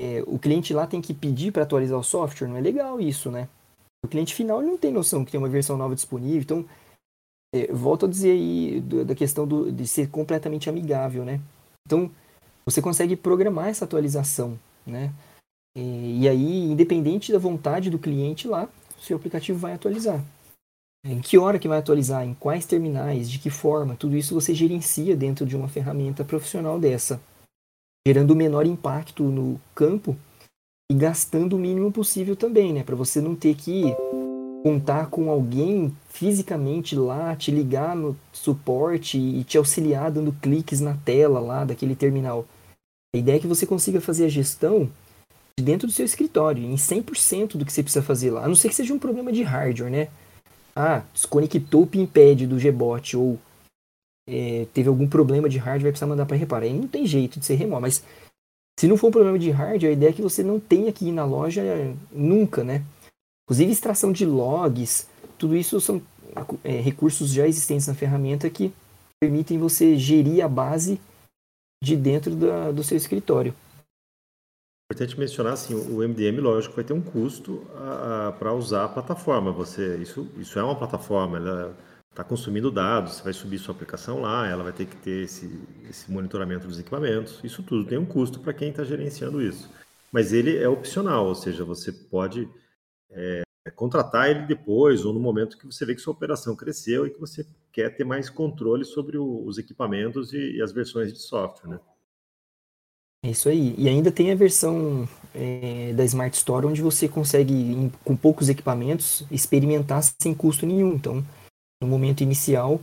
é, 0.00 0.22
o 0.26 0.38
cliente 0.38 0.74
lá 0.74 0.86
tem 0.86 1.00
que 1.00 1.14
pedir 1.14 1.52
para 1.52 1.62
atualizar 1.62 1.98
o 1.98 2.02
software, 2.02 2.48
não 2.48 2.56
é 2.56 2.60
legal 2.60 3.00
isso, 3.00 3.30
né? 3.30 3.48
O 4.04 4.08
cliente 4.08 4.34
final 4.34 4.60
não 4.60 4.76
tem 4.76 4.90
noção 4.90 5.24
que 5.24 5.30
tem 5.30 5.38
uma 5.38 5.48
versão 5.48 5.76
nova 5.76 5.94
disponível, 5.94 6.40
então, 6.40 6.64
é, 7.54 7.72
volto 7.72 8.06
a 8.06 8.08
dizer 8.08 8.32
aí 8.32 8.80
do, 8.80 9.04
da 9.04 9.14
questão 9.14 9.46
do, 9.46 9.70
de 9.70 9.86
ser 9.86 10.08
completamente 10.08 10.68
amigável, 10.68 11.24
né? 11.24 11.40
Então, 11.86 12.10
você 12.64 12.80
consegue 12.80 13.16
programar 13.16 13.68
essa 13.68 13.84
atualização, 13.84 14.58
né? 14.86 15.12
E, 15.76 16.20
e 16.22 16.28
aí, 16.28 16.70
independente 16.70 17.32
da 17.32 17.38
vontade 17.38 17.90
do 17.90 17.98
cliente 17.98 18.46
lá, 18.46 18.68
o 18.98 19.02
seu 19.02 19.16
aplicativo 19.16 19.58
vai 19.58 19.72
atualizar. 19.72 20.22
Em 21.04 21.20
que 21.20 21.36
hora 21.36 21.58
que 21.58 21.66
vai 21.66 21.78
atualizar, 21.78 22.24
em 22.24 22.34
quais 22.34 22.64
terminais, 22.64 23.28
de 23.28 23.38
que 23.38 23.50
forma, 23.50 23.96
tudo 23.96 24.16
isso 24.16 24.34
você 24.34 24.54
gerencia 24.54 25.16
dentro 25.16 25.44
de 25.44 25.56
uma 25.56 25.68
ferramenta 25.68 26.24
profissional 26.24 26.78
dessa, 26.78 27.20
gerando 28.06 28.30
o 28.30 28.36
menor 28.36 28.66
impacto 28.66 29.24
no 29.24 29.60
campo 29.74 30.16
e 30.90 30.94
gastando 30.94 31.56
o 31.56 31.58
mínimo 31.58 31.90
possível 31.90 32.36
também, 32.36 32.72
né, 32.72 32.84
para 32.84 32.94
você 32.94 33.20
não 33.20 33.34
ter 33.34 33.56
que 33.56 33.84
contar 34.62 35.10
com 35.10 35.28
alguém 35.28 35.92
fisicamente 36.08 36.94
lá, 36.94 37.34
te 37.34 37.50
ligar 37.50 37.96
no 37.96 38.16
suporte 38.32 39.18
e 39.18 39.42
te 39.42 39.58
auxiliar 39.58 40.10
dando 40.10 40.32
cliques 40.32 40.80
na 40.80 40.96
tela 40.98 41.40
lá 41.40 41.64
daquele 41.64 41.96
terminal. 41.96 42.46
A 43.12 43.18
ideia 43.18 43.36
é 43.36 43.40
que 43.40 43.46
você 43.46 43.66
consiga 43.66 44.00
fazer 44.00 44.26
a 44.26 44.28
gestão 44.28 44.88
dentro 45.60 45.86
do 45.86 45.92
seu 45.92 46.04
escritório, 46.04 46.62
em 46.62 46.74
100% 46.74 47.56
do 47.56 47.64
que 47.64 47.72
você 47.72 47.82
precisa 47.82 48.02
fazer 48.02 48.30
lá. 48.30 48.44
A 48.44 48.48
não 48.48 48.54
ser 48.54 48.68
que 48.68 48.74
seja 48.74 48.94
um 48.94 48.98
problema 48.98 49.32
de 49.32 49.42
hardware, 49.42 49.90
né? 49.90 50.08
Ah, 50.74 51.02
desconectou 51.12 51.82
o 51.82 51.86
pinpad 51.86 52.46
do 52.46 52.56
Gbot 52.56 53.16
ou 53.16 53.38
é, 54.28 54.66
teve 54.72 54.88
algum 54.88 55.06
problema 55.06 55.48
de 55.48 55.58
hardware, 55.58 55.82
vai 55.82 55.92
precisar 55.92 56.06
mandar 56.06 56.26
para 56.26 56.36
reparar. 56.36 56.64
Aí 56.64 56.72
não 56.72 56.88
tem 56.88 57.06
jeito 57.06 57.38
de 57.38 57.44
ser 57.44 57.54
remoto, 57.54 57.82
mas 57.82 58.02
se 58.78 58.86
não 58.88 58.96
for 58.96 59.08
um 59.08 59.12
problema 59.12 59.38
de 59.38 59.50
hardware, 59.50 59.90
a 59.90 59.92
ideia 59.92 60.10
é 60.10 60.12
que 60.12 60.22
você 60.22 60.42
não 60.42 60.58
tenha 60.58 60.92
que 60.92 61.06
ir 61.06 61.12
na 61.12 61.24
loja 61.24 61.62
nunca, 62.10 62.64
né? 62.64 62.82
Inclusive 63.46 63.72
extração 63.72 64.12
de 64.12 64.24
logs, 64.24 65.06
tudo 65.36 65.56
isso 65.56 65.80
são 65.80 66.00
é, 66.64 66.80
recursos 66.80 67.30
já 67.30 67.46
existentes 67.46 67.86
na 67.86 67.94
ferramenta 67.94 68.48
que 68.48 68.72
permitem 69.20 69.58
você 69.58 69.96
gerir 69.96 70.44
a 70.44 70.48
base 70.48 71.00
de 71.82 71.96
dentro 71.96 72.34
da, 72.34 72.70
do 72.70 72.82
seu 72.82 72.96
escritório. 72.96 73.54
Importante 74.92 75.18
mencionar 75.18 75.54
assim, 75.54 75.74
o 75.74 76.06
MDM, 76.06 76.38
lógico, 76.38 76.74
vai 76.74 76.84
ter 76.84 76.92
um 76.92 77.00
custo 77.00 77.66
para 78.38 78.52
usar 78.52 78.84
a 78.84 78.88
plataforma. 78.90 79.50
Você, 79.50 79.96
isso, 79.96 80.28
isso 80.36 80.58
é 80.58 80.62
uma 80.62 80.76
plataforma, 80.76 81.38
ela 81.38 81.74
está 82.10 82.22
consumindo 82.22 82.70
dados, 82.70 83.14
você 83.14 83.22
vai 83.22 83.32
subir 83.32 83.58
sua 83.58 83.74
aplicação 83.74 84.20
lá, 84.20 84.46
ela 84.46 84.62
vai 84.62 84.72
ter 84.74 84.84
que 84.84 84.96
ter 84.96 85.24
esse, 85.24 85.50
esse 85.88 86.12
monitoramento 86.12 86.68
dos 86.68 86.78
equipamentos. 86.78 87.40
Isso 87.42 87.62
tudo 87.62 87.88
tem 87.88 87.96
um 87.96 88.04
custo 88.04 88.38
para 88.38 88.52
quem 88.52 88.68
está 88.68 88.84
gerenciando 88.84 89.40
isso. 89.40 89.66
Mas 90.12 90.30
ele 90.34 90.58
é 90.58 90.68
opcional, 90.68 91.24
ou 91.26 91.34
seja, 91.34 91.64
você 91.64 91.90
pode 91.90 92.46
é, 93.12 93.42
contratar 93.74 94.28
ele 94.28 94.42
depois 94.42 95.06
ou 95.06 95.14
no 95.14 95.20
momento 95.20 95.56
que 95.56 95.64
você 95.64 95.86
vê 95.86 95.94
que 95.94 96.02
sua 96.02 96.12
operação 96.12 96.54
cresceu 96.54 97.06
e 97.06 97.10
que 97.10 97.18
você 97.18 97.46
quer 97.72 97.96
ter 97.96 98.04
mais 98.04 98.28
controle 98.28 98.84
sobre 98.84 99.16
o, 99.16 99.42
os 99.46 99.56
equipamentos 99.56 100.34
e, 100.34 100.56
e 100.58 100.60
as 100.60 100.70
versões 100.70 101.14
de 101.14 101.22
software, 101.22 101.70
né? 101.70 101.80
É 103.24 103.30
isso 103.30 103.48
aí. 103.48 103.74
E 103.78 103.88
ainda 103.88 104.10
tem 104.10 104.32
a 104.32 104.34
versão 104.34 105.08
é, 105.34 105.92
da 105.92 106.04
Smart 106.04 106.36
Store 106.36 106.66
onde 106.66 106.82
você 106.82 107.08
consegue, 107.08 107.54
em, 107.54 107.92
com 108.04 108.16
poucos 108.16 108.48
equipamentos, 108.48 109.24
experimentar 109.30 110.02
sem 110.20 110.34
custo 110.34 110.66
nenhum. 110.66 110.94
Então, 110.94 111.24
no 111.80 111.88
momento 111.88 112.22
inicial, 112.22 112.80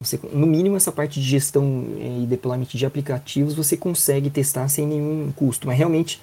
você, 0.00 0.18
no 0.32 0.46
mínimo 0.46 0.76
essa 0.76 0.92
parte 0.92 1.20
de 1.20 1.26
gestão 1.26 1.86
é, 1.98 2.22
e 2.22 2.26
deployment 2.26 2.66
de 2.66 2.86
aplicativos 2.86 3.54
você 3.54 3.76
consegue 3.76 4.30
testar 4.30 4.68
sem 4.68 4.86
nenhum 4.86 5.30
custo. 5.32 5.66
Mas 5.66 5.76
realmente, 5.76 6.22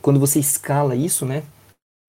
quando 0.00 0.18
você 0.18 0.38
escala 0.38 0.96
isso, 0.96 1.26
né, 1.26 1.42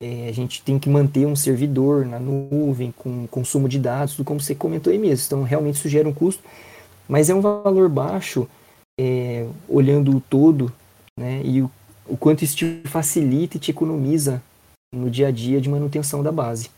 é, 0.02 0.30
a 0.30 0.32
gente 0.32 0.62
tem 0.62 0.80
que 0.80 0.90
manter 0.90 1.26
um 1.26 1.36
servidor 1.36 2.06
na 2.06 2.20
nuvem 2.20 2.94
com 2.94 3.28
consumo 3.28 3.68
de 3.68 3.78
dados, 3.78 4.16
tudo 4.16 4.26
como 4.26 4.40
você 4.40 4.56
comentou 4.56 4.94
aí 4.94 5.00
mesmo. 5.00 5.26
Então, 5.26 5.44
realmente 5.44 5.76
isso 5.76 5.90
gera 5.90 6.08
um 6.08 6.14
custo, 6.14 6.42
mas 7.06 7.30
é 7.30 7.36
um 7.36 7.42
valor 7.42 7.90
baixo 7.90 8.48
é, 9.00 9.48
olhando 9.70 10.18
o 10.18 10.20
todo, 10.20 10.70
né, 11.18 11.42
e 11.46 11.62
o, 11.62 11.72
o 12.06 12.18
quanto 12.18 12.44
isso 12.44 12.58
te 12.58 12.82
facilita 12.84 13.56
e 13.56 13.60
te 13.60 13.72
economiza 13.72 14.44
no 14.94 15.10
dia 15.10 15.30
a 15.30 15.32
dia 15.32 15.62
de 15.62 15.70
manutenção 15.70 16.22
da 16.22 16.34
base. 16.34 16.70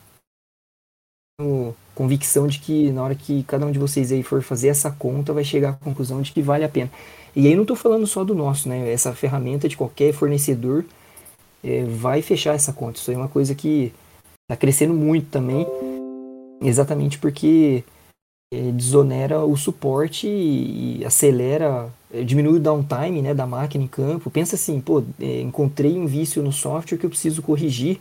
Tenho 1.39 1.75
convicção 1.95 2.45
de 2.45 2.59
que 2.59 2.91
na 2.91 3.03
hora 3.03 3.15
que 3.15 3.43
cada 3.43 3.65
um 3.65 3.71
de 3.71 3.79
vocês 3.79 4.11
aí 4.11 4.21
for 4.21 4.43
fazer 4.43 4.67
essa 4.67 4.91
conta, 4.91 5.33
vai 5.33 5.43
chegar 5.43 5.69
à 5.69 5.73
conclusão 5.73 6.21
de 6.21 6.31
que 6.31 6.41
vale 6.41 6.63
a 6.63 6.69
pena. 6.69 6.91
E 7.35 7.47
aí 7.47 7.55
não 7.55 7.63
estou 7.63 7.75
falando 7.75 8.05
só 8.05 8.23
do 8.23 8.35
nosso, 8.35 8.69
né? 8.69 8.91
Essa 8.91 9.13
ferramenta 9.13 9.67
de 9.67 9.77
qualquer 9.77 10.13
fornecedor 10.13 10.85
é, 11.63 11.83
vai 11.85 12.21
fechar 12.21 12.53
essa 12.53 12.73
conta. 12.73 12.99
Isso 12.99 13.11
é 13.11 13.15
uma 13.15 13.29
coisa 13.29 13.55
que 13.55 13.93
está 14.43 14.57
crescendo 14.57 14.93
muito 14.93 15.29
também, 15.29 15.65
exatamente 16.61 17.17
porque 17.17 17.83
é, 18.53 18.71
desonera 18.71 19.43
o 19.45 19.55
suporte 19.55 20.27
e, 20.27 21.03
acelera, 21.05 21.87
é, 21.87 22.00
diminui 22.25 22.57
o 22.57 22.59
downtime 22.59 23.21
né, 23.21 23.33
da 23.33 23.47
máquina 23.47 23.83
em 23.83 23.87
campo. 23.87 24.29
Pensa 24.29 24.55
assim, 24.55 24.79
pô, 24.81 25.03
é, 25.19 25.41
encontrei 25.41 25.97
um 25.97 26.05
vício 26.05 26.43
no 26.43 26.51
software 26.51 26.97
que 26.97 27.05
eu 27.05 27.09
preciso 27.09 27.41
corrigir, 27.41 27.99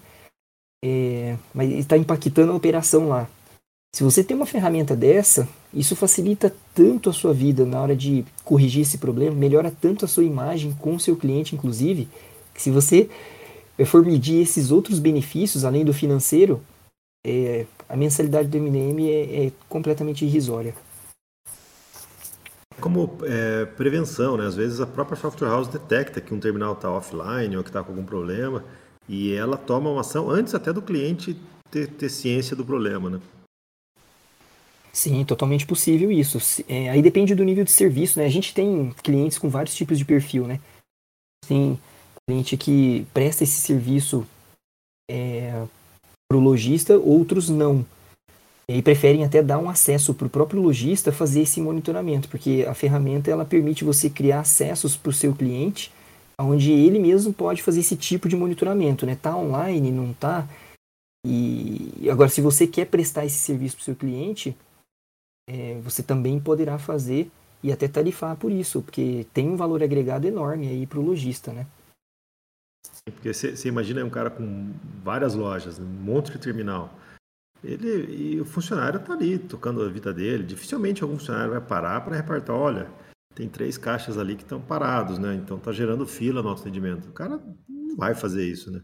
é, 0.84 1.36
mas 1.54 1.70
está 1.72 1.96
impactando 1.96 2.52
a 2.52 2.56
operação 2.56 3.08
lá. 3.08 3.28
Se 3.94 4.04
você 4.04 4.22
tem 4.22 4.36
uma 4.36 4.46
ferramenta 4.46 4.94
dessa, 4.94 5.48
isso 5.74 5.96
facilita 5.96 6.54
tanto 6.74 7.10
a 7.10 7.12
sua 7.12 7.34
vida 7.34 7.64
na 7.64 7.80
hora 7.80 7.96
de 7.96 8.24
corrigir 8.44 8.82
esse 8.82 8.98
problema, 8.98 9.34
melhora 9.34 9.70
tanto 9.80 10.04
a 10.04 10.08
sua 10.08 10.24
imagem 10.24 10.72
com 10.72 10.94
o 10.94 11.00
seu 11.00 11.16
cliente, 11.16 11.56
inclusive, 11.56 12.08
que 12.54 12.62
se 12.62 12.70
você 12.70 13.08
for 13.84 14.04
medir 14.04 14.42
esses 14.42 14.70
outros 14.70 14.98
benefícios, 14.98 15.64
além 15.64 15.84
do 15.84 15.92
financeiro, 15.92 16.60
é, 17.26 17.66
a 17.88 17.96
mensalidade 17.96 18.48
do 18.48 18.58
MDM 18.58 19.08
é, 19.08 19.46
é 19.46 19.52
completamente 19.68 20.24
irrisória. 20.24 20.74
Como 22.81 23.19
é, 23.24 23.66
prevenção, 23.66 24.36
né? 24.36 24.47
às 24.47 24.55
vezes 24.55 24.81
a 24.81 24.86
própria 24.86 25.16
software 25.16 25.48
house 25.48 25.69
detecta 25.69 26.20
que 26.20 26.35
um 26.35 26.40
terminal 26.40 26.73
está 26.73 26.90
offline 26.90 27.57
ou 27.57 27.62
que 27.62 27.69
está 27.69 27.82
com 27.82 27.93
algum 27.93 28.05
problema 28.05 28.65
e 29.09 29.32
ela 29.32 29.57
toma 29.57 29.90
uma 29.90 30.01
ação 30.01 30.31
antes 30.31 30.55
até 30.55 30.73
do 30.73 30.81
cliente 30.81 31.36
ter, 31.70 31.89
ter 31.89 32.09
ciência 32.09 32.57
do 32.57 32.65
problema. 32.65 33.11
Né? 33.11 33.20
Sim, 34.93 35.24
totalmente 35.24 35.66
possível 35.66 36.11
isso. 36.11 36.39
É, 36.69 36.90
aí 36.90 37.01
depende 37.01 37.35
do 37.35 37.44
nível 37.44 37.65
de 37.65 37.70
serviço, 37.70 38.19
né? 38.19 38.27
A 38.27 38.31
gente 38.31 38.52
tem 38.52 38.90
clientes 39.02 39.39
com 39.39 39.48
vários 39.48 39.74
tipos 39.74 39.98
de 39.98 40.05
perfil, 40.05 40.47
né? 40.47 40.61
Tem 41.47 41.78
cliente 42.28 42.57
que 42.57 43.07
presta 43.15 43.44
esse 43.44 43.61
serviço 43.61 44.27
é, 45.11 45.66
para 46.28 46.39
o 46.39 46.40
lojista, 46.40 46.98
outros 46.98 47.48
não. 47.48 47.85
E 48.72 48.80
preferem 48.82 49.24
até 49.24 49.42
dar 49.42 49.59
um 49.59 49.68
acesso 49.68 50.14
para 50.14 50.28
o 50.28 50.30
próprio 50.30 50.62
lojista 50.62 51.10
fazer 51.10 51.40
esse 51.42 51.60
monitoramento, 51.60 52.28
porque 52.28 52.64
a 52.68 52.72
ferramenta 52.72 53.28
ela 53.28 53.44
permite 53.44 53.82
você 53.82 54.09
criar 54.09 54.40
acessos 54.40 54.97
para 54.97 55.10
o 55.10 55.12
seu 55.12 55.34
cliente, 55.34 55.92
onde 56.38 56.70
ele 56.70 57.01
mesmo 57.01 57.32
pode 57.32 57.64
fazer 57.64 57.80
esse 57.80 57.97
tipo 57.97 58.28
de 58.28 58.36
monitoramento, 58.36 59.05
né? 59.05 59.18
Tá 59.20 59.36
online, 59.36 59.90
não 59.90 60.12
tá? 60.12 60.48
E 61.26 62.09
agora, 62.09 62.30
se 62.30 62.40
você 62.40 62.64
quer 62.64 62.86
prestar 62.86 63.26
esse 63.26 63.38
serviço 63.38 63.74
para 63.74 63.82
o 63.82 63.84
seu 63.86 63.97
cliente, 63.97 64.56
é, 65.48 65.80
você 65.82 66.01
também 66.01 66.38
poderá 66.38 66.78
fazer 66.78 67.28
e 67.64 67.72
até 67.72 67.88
tarifar 67.88 68.36
por 68.36 68.52
isso, 68.52 68.82
porque 68.82 69.26
tem 69.34 69.48
um 69.48 69.56
valor 69.56 69.82
agregado 69.82 70.28
enorme 70.28 70.68
aí 70.68 70.86
para 70.86 71.01
o 71.01 71.05
lojista, 71.05 71.52
né? 71.52 71.66
Porque 73.05 73.34
você 73.34 73.68
imagina 73.68 74.05
um 74.05 74.10
cara 74.10 74.30
com 74.30 74.70
várias 75.02 75.34
lojas, 75.34 75.80
um 75.80 75.84
monte 75.84 76.30
de 76.30 76.38
terminal. 76.38 76.94
Ele 77.62 78.34
e 78.36 78.40
o 78.40 78.44
funcionário 78.44 79.00
está 79.00 79.12
ali 79.12 79.38
tocando 79.38 79.82
a 79.82 79.88
vida 79.88 80.12
dele. 80.12 80.44
Dificilmente 80.44 81.02
algum 81.02 81.18
funcionário 81.18 81.52
vai 81.52 81.60
parar 81.60 82.00
para 82.00 82.16
repartir, 82.16 82.50
olha, 82.50 82.90
tem 83.34 83.48
três 83.48 83.76
caixas 83.76 84.18
ali 84.18 84.34
que 84.34 84.42
estão 84.42 84.60
parados, 84.60 85.18
né? 85.18 85.34
Então 85.34 85.56
está 85.56 85.72
gerando 85.72 86.06
fila 86.06 86.42
no 86.42 86.50
atendimento. 86.50 87.08
O 87.08 87.12
cara 87.12 87.40
não 87.68 87.96
vai 87.96 88.14
fazer 88.14 88.44
isso, 88.44 88.70
né? 88.70 88.80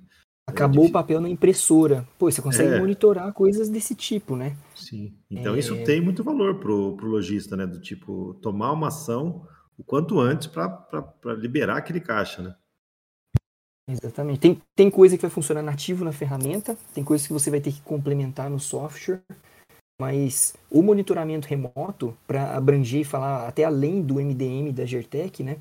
Acabou 0.48 0.84
é 0.84 0.88
o 0.88 0.92
papel 0.92 1.20
na 1.20 1.28
impressora. 1.28 2.06
Pô, 2.16 2.30
você 2.30 2.40
consegue 2.40 2.74
é. 2.74 2.78
monitorar 2.78 3.32
coisas 3.32 3.68
desse 3.68 3.94
tipo, 3.96 4.36
né? 4.36 4.56
Sim. 4.76 5.12
Então 5.28 5.56
é... 5.56 5.58
isso 5.58 5.74
tem 5.84 6.00
muito 6.00 6.22
valor 6.22 6.60
pro, 6.60 6.96
pro 6.96 7.08
lojista, 7.08 7.56
né? 7.56 7.66
Do 7.66 7.80
tipo, 7.80 8.34
tomar 8.40 8.72
uma 8.72 8.88
ação 8.88 9.44
o 9.76 9.84
quanto 9.84 10.20
antes 10.20 10.46
para 10.46 11.12
liberar 11.36 11.78
aquele 11.78 12.00
caixa, 12.00 12.42
né? 12.42 12.54
Exatamente. 13.88 14.40
Tem, 14.40 14.62
tem 14.74 14.90
coisa 14.90 15.16
que 15.16 15.22
vai 15.22 15.30
funcionar 15.30 15.62
nativo 15.62 16.04
na 16.04 16.12
ferramenta, 16.12 16.76
tem 16.92 17.04
coisas 17.04 17.26
que 17.26 17.32
você 17.32 17.50
vai 17.50 17.60
ter 17.60 17.72
que 17.72 17.80
complementar 17.82 18.50
no 18.50 18.58
software, 18.58 19.22
mas 20.00 20.54
o 20.70 20.82
monitoramento 20.82 21.46
remoto, 21.46 22.16
para 22.26 22.56
abranger 22.56 23.00
e 23.00 23.04
falar 23.04 23.46
até 23.46 23.64
além 23.64 24.02
do 24.02 24.14
MDM 24.16 24.72
da 24.72 24.84
Gertec, 24.84 25.42
né? 25.42 25.58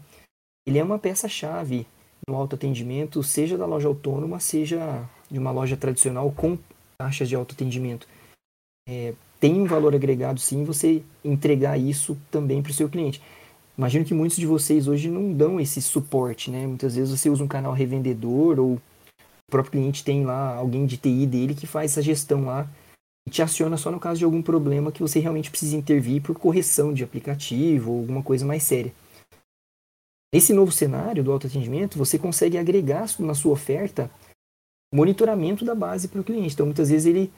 Ele 0.67 0.79
é 0.79 0.83
uma 0.83 0.97
peça-chave 0.97 1.85
no 2.27 2.35
autoatendimento, 2.35 3.21
seja 3.21 3.57
da 3.57 3.67
loja 3.67 3.87
autônoma, 3.87 4.39
seja 4.39 5.07
de 5.29 5.37
uma 5.37 5.51
loja 5.51 5.77
tradicional 5.77 6.31
com 6.31 6.57
taxas 6.97 7.29
de 7.29 7.35
autoatendimento. 7.35 8.07
É, 8.89 9.13
tem 9.39 9.61
um 9.61 9.65
valor 9.65 9.93
agregado 9.93 10.39
sim 10.39 10.63
você 10.63 11.03
entregar 11.23 11.77
isso 11.77 12.17
também 12.31 12.63
para 12.63 12.71
o 12.71 12.73
seu 12.73 12.89
cliente. 12.89 13.21
Imagino 13.77 14.05
que 14.05 14.13
muitos 14.13 14.37
de 14.37 14.45
vocês 14.45 14.87
hoje 14.87 15.09
não 15.09 15.33
dão 15.33 15.59
esse 15.59 15.81
suporte, 15.81 16.49
né? 16.49 16.65
Muitas 16.65 16.95
vezes 16.95 17.19
você 17.19 17.29
usa 17.29 17.43
um 17.43 17.47
canal 17.47 17.73
revendedor 17.73 18.59
ou 18.59 18.75
o 18.75 18.81
próprio 19.51 19.73
cliente 19.73 20.03
tem 20.03 20.25
lá 20.25 20.55
alguém 20.55 20.85
de 20.85 20.97
TI 20.97 21.27
dele 21.27 21.53
que 21.53 21.67
faz 21.67 21.91
essa 21.91 22.01
gestão 22.01 22.45
lá 22.45 22.69
e 23.27 23.29
te 23.29 23.41
aciona 23.41 23.77
só 23.77 23.91
no 23.91 23.99
caso 23.99 24.19
de 24.19 24.25
algum 24.25 24.41
problema 24.41 24.91
que 24.91 25.01
você 25.01 25.19
realmente 25.19 25.49
precisa 25.49 25.75
intervir 25.75 26.21
por 26.21 26.37
correção 26.37 26.93
de 26.93 27.03
aplicativo 27.03 27.91
ou 27.91 27.99
alguma 27.99 28.23
coisa 28.23 28.45
mais 28.45 28.63
séria. 28.63 28.93
Nesse 30.33 30.53
novo 30.53 30.71
cenário 30.71 31.23
do 31.23 31.31
autoatendimento, 31.31 31.97
você 31.97 32.17
consegue 32.17 32.57
agregar 32.57 33.05
na 33.19 33.33
sua 33.33 33.53
oferta 33.53 34.09
monitoramento 34.93 35.65
da 35.65 35.75
base 35.75 36.07
para 36.07 36.21
o 36.21 36.23
cliente. 36.23 36.53
Então, 36.53 36.65
muitas 36.65 36.89
vezes 36.89 37.05
ele 37.05 37.31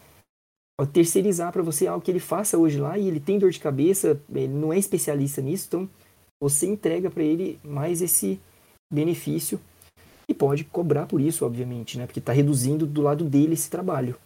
terceirizar 0.94 1.52
para 1.52 1.64
você 1.64 1.88
algo 1.88 2.04
que 2.04 2.12
ele 2.12 2.20
faça 2.20 2.58
hoje 2.58 2.80
lá 2.80 2.98
e 2.98 3.08
ele 3.08 3.20
tem 3.20 3.40
dor 3.40 3.50
de 3.50 3.60
cabeça, 3.60 4.22
ele 4.34 4.54
não 4.54 4.72
é 4.72 4.78
especialista 4.78 5.42
nisso, 5.42 5.66
então 5.68 5.90
você 6.42 6.68
entrega 6.68 7.10
para 7.10 7.24
ele 7.24 7.60
mais 7.64 8.02
esse 8.02 8.40
benefício 8.92 9.60
e 10.30 10.34
pode 10.34 10.64
cobrar 10.64 11.06
por 11.06 11.22
isso, 11.22 11.46
obviamente, 11.46 11.98
né? 11.98 12.06
Porque 12.06 12.20
está 12.20 12.34
reduzindo 12.34 12.86
do 12.86 13.02
lado 13.02 13.24
dele 13.24 13.54
esse 13.54 13.70
trabalho. 13.70 14.18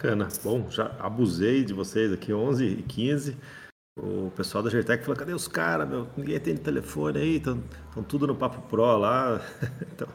Bacana. 0.00 0.28
Bom, 0.44 0.70
já 0.70 0.94
abusei 1.00 1.64
de 1.64 1.74
vocês 1.74 2.12
aqui 2.12 2.32
11 2.32 2.64
e 2.64 2.82
15. 2.84 3.36
O 4.00 4.30
pessoal 4.30 4.62
da 4.62 4.70
Gertec 4.70 5.02
falou, 5.02 5.18
cadê 5.18 5.32
os 5.32 5.48
caras, 5.48 5.88
meu? 5.88 6.06
Ninguém 6.16 6.38
tem 6.38 6.56
telefone 6.56 7.18
aí, 7.18 7.36
estão 7.38 7.60
tudo 8.06 8.28
no 8.28 8.36
Papo 8.36 8.62
Pro 8.68 8.96
lá. 8.96 9.40
então, 9.92 10.08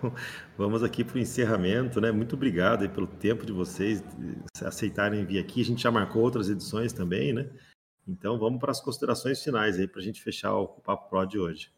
vamos 0.57 0.83
aqui 0.83 1.03
para 1.03 1.17
o 1.17 1.19
encerramento, 1.19 1.99
né? 1.99 2.09
Muito 2.09 2.37
obrigado 2.37 2.89
pelo 2.89 3.05
tempo 3.05 3.45
de 3.45 3.51
vocês 3.51 4.01
aceitarem 4.63 5.25
vir 5.25 5.37
aqui. 5.37 5.59
A 5.59 5.65
gente 5.65 5.83
já 5.83 5.91
marcou 5.91 6.21
outras 6.21 6.49
edições 6.49 6.93
também, 6.93 7.33
né? 7.33 7.49
Então 8.07 8.37
vamos 8.37 8.59
para 8.59 8.71
as 8.71 8.81
considerações 8.81 9.41
finais 9.41 9.79
aí 9.79 9.87
para 9.87 10.01
a 10.01 10.03
gente 10.03 10.21
fechar 10.21 10.55
o 10.55 10.67
Papo 10.67 11.09
Pro 11.09 11.25
de 11.25 11.39
hoje. 11.39 11.71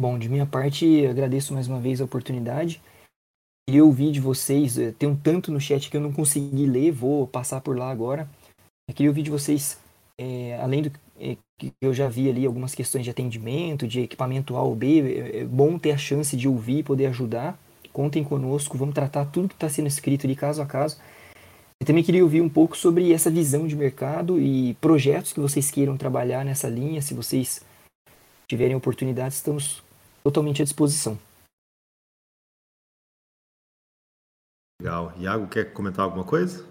Bom, 0.00 0.18
de 0.18 0.28
minha 0.28 0.46
parte, 0.46 1.06
agradeço 1.06 1.54
mais 1.54 1.68
uma 1.68 1.80
vez 1.80 2.00
a 2.00 2.04
oportunidade. 2.04 2.82
Queria 3.66 3.84
ouvir 3.84 4.12
de 4.12 4.20
vocês, 4.20 4.76
eh, 4.76 4.92
tem 4.92 5.08
um 5.08 5.16
tanto 5.16 5.50
no 5.50 5.60
chat 5.60 5.88
que 5.88 5.96
eu 5.96 6.00
não 6.00 6.12
consegui 6.12 6.66
ler, 6.66 6.90
vou 6.90 7.26
passar 7.26 7.60
por 7.60 7.78
lá 7.78 7.90
agora. 7.90 8.28
Queria 8.94 9.08
ouvir 9.08 9.22
de 9.22 9.30
vocês, 9.30 9.78
é, 10.18 10.58
além 10.60 10.82
do 10.82 10.92
é, 11.18 11.36
que 11.56 11.72
eu 11.80 11.94
já 11.94 12.08
vi 12.08 12.28
ali 12.28 12.44
algumas 12.44 12.74
questões 12.74 13.04
de 13.04 13.10
atendimento, 13.10 13.88
de 13.88 14.00
equipamento 14.00 14.56
A 14.56 14.62
ou 14.62 14.74
B, 14.74 15.00
é, 15.00 15.38
é 15.38 15.44
bom 15.44 15.78
ter 15.78 15.92
a 15.92 15.96
chance 15.96 16.36
de 16.36 16.46
ouvir 16.46 16.78
e 16.78 16.82
poder 16.82 17.06
ajudar. 17.06 17.58
Contem 17.92 18.24
conosco, 18.24 18.76
vamos 18.76 18.94
tratar 18.94 19.24
tudo 19.26 19.48
que 19.48 19.54
está 19.54 19.68
sendo 19.68 19.86
escrito 19.86 20.26
ali 20.26 20.36
caso 20.36 20.60
a 20.60 20.66
caso. 20.66 20.98
Eu 21.84 21.86
também 21.86 22.02
queria 22.02 22.24
ouvir 22.24 22.40
um 22.40 22.48
pouco 22.48 22.74
sobre 22.74 23.12
essa 23.12 23.30
visão 23.30 23.66
de 23.66 23.76
mercado 23.76 24.40
e 24.40 24.72
projetos 24.76 25.34
que 25.34 25.38
vocês 25.38 25.70
queiram 25.70 25.98
trabalhar 25.98 26.42
nessa 26.42 26.66
linha. 26.66 27.02
Se 27.02 27.12
vocês 27.12 27.62
tiverem 28.48 28.74
oportunidade, 28.74 29.34
estamos 29.34 29.84
totalmente 30.22 30.62
à 30.62 30.64
disposição. 30.64 31.18
Legal. 34.80 35.12
Iago, 35.18 35.46
quer 35.46 35.74
comentar 35.74 36.06
alguma 36.06 36.24
coisa? 36.24 36.66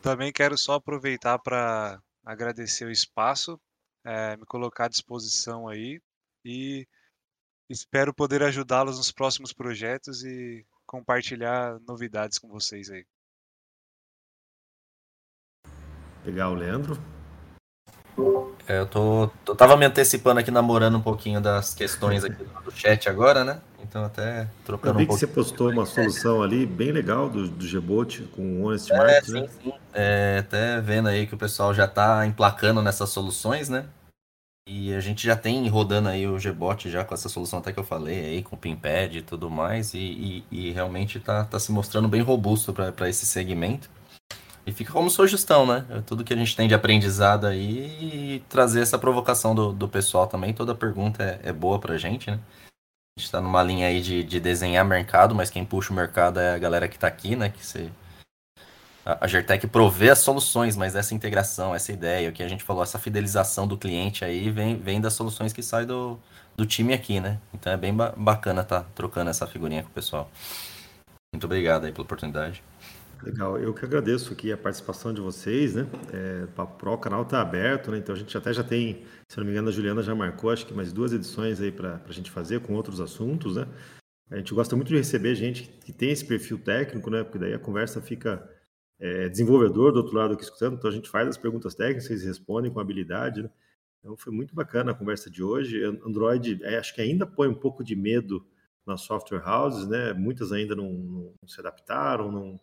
Também 0.00 0.32
quero 0.32 0.56
só 0.56 0.74
aproveitar 0.74 1.40
para 1.40 2.00
agradecer 2.24 2.84
o 2.84 2.92
espaço, 2.92 3.60
é, 4.04 4.36
me 4.36 4.46
colocar 4.46 4.84
à 4.84 4.88
disposição 4.88 5.66
aí 5.66 6.00
e 6.44 6.86
espero 7.68 8.14
poder 8.14 8.40
ajudá-los 8.44 8.98
nos 8.98 9.10
próximos 9.10 9.52
projetos 9.52 10.22
e 10.22 10.64
compartilhar 10.86 11.80
novidades 11.80 12.38
com 12.38 12.46
vocês 12.46 12.88
aí. 12.88 13.04
Legal, 16.24 16.54
Leandro. 16.54 16.98
É, 18.66 18.78
eu 18.78 18.86
tô, 18.86 19.30
eu 19.46 19.54
tava 19.54 19.76
me 19.76 19.84
antecipando 19.84 20.40
aqui, 20.40 20.50
namorando 20.50 20.96
um 20.96 21.02
pouquinho 21.02 21.40
das 21.40 21.74
questões 21.74 22.24
aqui 22.24 22.44
do 22.64 22.70
chat 22.70 23.08
agora, 23.08 23.44
né? 23.44 23.60
Então 23.82 24.04
até 24.04 24.48
trocando 24.64 24.94
eu 24.94 24.98
vi 24.98 25.04
um 25.04 25.14
que 25.14 25.20
você 25.20 25.26
postou 25.26 25.70
uma 25.70 25.84
solução 25.84 26.42
ali 26.42 26.64
bem 26.64 26.90
legal 26.90 27.28
do, 27.28 27.46
do 27.46 27.66
Gbot 27.66 28.22
com 28.34 28.62
o 28.62 28.66
Honest 28.66 28.90
é, 28.90 28.96
Market, 28.96 29.24
sim, 29.24 29.32
né? 29.32 29.48
Sim. 29.62 29.72
É, 29.92 30.36
até 30.40 30.80
vendo 30.80 31.08
aí 31.08 31.26
que 31.26 31.34
o 31.34 31.38
pessoal 31.38 31.74
já 31.74 31.86
tá 31.86 32.26
emplacando 32.26 32.80
nessas 32.80 33.10
soluções, 33.10 33.68
né? 33.68 33.84
E 34.66 34.94
a 34.94 35.00
gente 35.00 35.26
já 35.26 35.36
tem 35.36 35.68
rodando 35.68 36.08
aí 36.08 36.26
o 36.26 36.38
Gbot 36.38 36.88
já 36.88 37.04
com 37.04 37.12
essa 37.12 37.28
solução 37.28 37.58
até 37.58 37.70
que 37.70 37.78
eu 37.78 37.84
falei 37.84 38.24
aí, 38.24 38.42
com 38.42 38.56
o 38.56 38.58
Pimpad 38.58 39.14
e 39.14 39.20
tudo 39.20 39.50
mais, 39.50 39.92
e, 39.92 39.98
e, 39.98 40.44
e 40.50 40.70
realmente 40.70 41.20
tá, 41.20 41.44
tá 41.44 41.58
se 41.58 41.70
mostrando 41.70 42.08
bem 42.08 42.22
robusto 42.22 42.72
para 42.72 43.08
esse 43.10 43.26
segmento. 43.26 43.90
E 44.66 44.72
fica 44.72 44.92
como 44.92 45.10
sugestão, 45.10 45.66
né? 45.66 45.84
É 45.90 46.00
tudo 46.00 46.24
que 46.24 46.32
a 46.32 46.36
gente 46.36 46.56
tem 46.56 46.66
de 46.66 46.74
aprendizado 46.74 47.46
aí 47.46 48.36
e 48.36 48.44
trazer 48.48 48.80
essa 48.80 48.98
provocação 48.98 49.54
do, 49.54 49.72
do 49.72 49.88
pessoal 49.88 50.26
também. 50.26 50.54
Toda 50.54 50.74
pergunta 50.74 51.22
é, 51.22 51.50
é 51.50 51.52
boa 51.52 51.78
pra 51.78 51.98
gente, 51.98 52.30
né? 52.30 52.38
A 53.16 53.20
gente 53.20 53.26
está 53.26 53.40
numa 53.40 53.62
linha 53.62 53.86
aí 53.88 54.00
de, 54.00 54.24
de 54.24 54.40
desenhar 54.40 54.84
mercado, 54.84 55.34
mas 55.34 55.50
quem 55.50 55.64
puxa 55.64 55.92
o 55.92 55.96
mercado 55.96 56.40
é 56.40 56.54
a 56.54 56.58
galera 56.58 56.88
que 56.88 56.96
está 56.96 57.06
aqui, 57.06 57.36
né? 57.36 57.50
Que 57.50 57.64
você 57.64 57.90
a 59.04 59.26
Gertec 59.26 59.66
provê 59.66 60.08
as 60.08 60.20
soluções, 60.20 60.76
mas 60.76 60.96
essa 60.96 61.14
integração, 61.14 61.74
essa 61.74 61.92
ideia, 61.92 62.30
o 62.30 62.32
que 62.32 62.42
a 62.42 62.48
gente 62.48 62.64
falou, 62.64 62.82
essa 62.82 62.98
fidelização 62.98 63.68
do 63.68 63.76
cliente 63.76 64.24
aí 64.24 64.50
vem, 64.50 64.76
vem 64.76 64.98
das 64.98 65.12
soluções 65.12 65.52
que 65.52 65.62
saem 65.62 65.86
do, 65.86 66.18
do 66.56 66.64
time 66.64 66.94
aqui, 66.94 67.20
né? 67.20 67.38
Então 67.52 67.70
é 67.70 67.76
bem 67.76 67.94
ba 67.94 68.14
bacana 68.16 68.62
estar 68.62 68.80
tá 68.80 68.86
trocando 68.94 69.28
essa 69.28 69.46
figurinha 69.46 69.82
com 69.82 69.90
o 69.90 69.92
pessoal. 69.92 70.30
Muito 71.34 71.44
obrigado 71.44 71.84
aí 71.84 71.92
pela 71.92 72.04
oportunidade. 72.04 72.62
Legal, 73.24 73.58
eu 73.58 73.72
que 73.72 73.82
agradeço 73.82 74.34
aqui 74.34 74.52
a 74.52 74.56
participação 74.56 75.10
de 75.10 75.18
vocês, 75.18 75.74
né? 75.74 75.86
É, 76.12 76.46
Pro, 76.76 76.92
o 76.92 76.98
canal 76.98 77.22
está 77.22 77.40
aberto, 77.40 77.90
né? 77.90 77.96
Então 77.96 78.14
a 78.14 78.18
gente 78.18 78.36
até 78.36 78.52
já 78.52 78.62
tem, 78.62 79.06
se 79.26 79.38
não 79.38 79.46
me 79.46 79.50
engano, 79.50 79.70
a 79.70 79.72
Juliana 79.72 80.02
já 80.02 80.14
marcou, 80.14 80.50
acho 80.50 80.66
que 80.66 80.74
mais 80.74 80.92
duas 80.92 81.10
edições 81.10 81.58
aí 81.58 81.72
para 81.72 82.02
a 82.06 82.12
gente 82.12 82.30
fazer 82.30 82.60
com 82.60 82.74
outros 82.74 83.00
assuntos, 83.00 83.56
né? 83.56 83.66
A 84.30 84.36
gente 84.36 84.52
gosta 84.52 84.76
muito 84.76 84.88
de 84.88 84.96
receber 84.96 85.34
gente 85.34 85.62
que 85.62 85.90
tem 85.90 86.10
esse 86.10 86.26
perfil 86.26 86.58
técnico, 86.58 87.08
né? 87.08 87.24
Porque 87.24 87.38
daí 87.38 87.54
a 87.54 87.58
conversa 87.58 87.98
fica 88.02 88.46
é, 89.00 89.26
desenvolvedor 89.30 89.90
do 89.92 90.00
outro 90.00 90.14
lado 90.14 90.34
aqui 90.34 90.42
escutando, 90.42 90.74
então 90.76 90.90
a 90.90 90.92
gente 90.92 91.08
faz 91.08 91.26
as 91.26 91.38
perguntas 91.38 91.74
técnicas, 91.74 92.04
vocês 92.04 92.24
respondem 92.24 92.70
com 92.70 92.78
habilidade, 92.78 93.42
né? 93.42 93.50
Então 94.00 94.18
foi 94.18 94.34
muito 94.34 94.54
bacana 94.54 94.90
a 94.92 94.94
conversa 94.94 95.30
de 95.30 95.42
hoje. 95.42 95.82
Android, 95.82 96.62
é, 96.62 96.76
acho 96.76 96.94
que 96.94 97.00
ainda 97.00 97.26
põe 97.26 97.48
um 97.48 97.54
pouco 97.54 97.82
de 97.82 97.96
medo 97.96 98.46
nas 98.86 99.00
software 99.00 99.42
houses, 99.48 99.88
né? 99.88 100.12
Muitas 100.12 100.52
ainda 100.52 100.76
não, 100.76 100.92
não 101.40 101.48
se 101.48 101.58
adaptaram, 101.58 102.30
não 102.30 102.60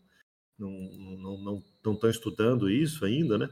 não 0.69 1.17
não 1.17 1.37
não 1.37 1.63
não 1.83 1.93
estão 1.93 2.09
estudando 2.09 2.69
isso 2.69 3.05
ainda, 3.05 3.37
né? 3.37 3.49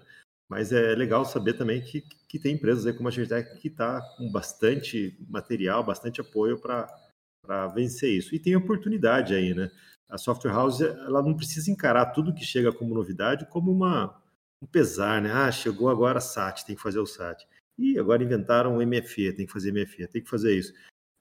Mas 0.50 0.72
é 0.72 0.96
legal 0.96 1.26
saber 1.26 1.54
também 1.54 1.82
que, 1.82 2.02
que 2.28 2.40
tem 2.40 2.56
empresas 2.56 2.86
aí 2.86 2.94
como 2.94 3.08
a 3.08 3.12
Gentech 3.12 3.60
que 3.60 3.68
está 3.68 4.02
com 4.18 4.32
bastante 4.32 5.16
material, 5.30 5.84
bastante 5.84 6.22
apoio 6.22 6.60
para 6.60 7.68
vencer 7.68 8.12
isso. 8.12 8.34
E 8.34 8.40
tem 8.40 8.56
oportunidade 8.56 9.36
aí, 9.36 9.54
né? 9.54 9.70
a 10.10 10.18
software 10.18 10.52
house 10.52 10.82
ela 10.82 11.22
não 11.22 11.36
precisa 11.36 11.70
encarar 11.70 12.08
tudo 12.08 12.34
que 12.34 12.44
chega 12.44 12.74
como 12.74 12.96
novidade 12.96 13.46
como 13.46 13.72
uma, 13.72 14.20
um 14.62 14.66
pesar, 14.66 15.22
né? 15.22 15.32
Ah, 15.32 15.52
chegou 15.52 15.88
agora 15.88 16.18
a 16.18 16.22
SAT, 16.22 16.66
tem 16.66 16.76
que 16.76 16.82
fazer 16.82 17.00
o 17.00 17.06
SAT. 17.06 17.46
E 17.78 17.98
agora 17.98 18.24
inventaram 18.24 18.78
o 18.78 18.86
MFE, 18.86 19.34
tem 19.34 19.46
que 19.46 19.52
fazer 19.52 19.72
MFE, 19.72 20.08
tem 20.08 20.24
que 20.24 20.30
fazer 20.30 20.58
isso. 20.58 20.74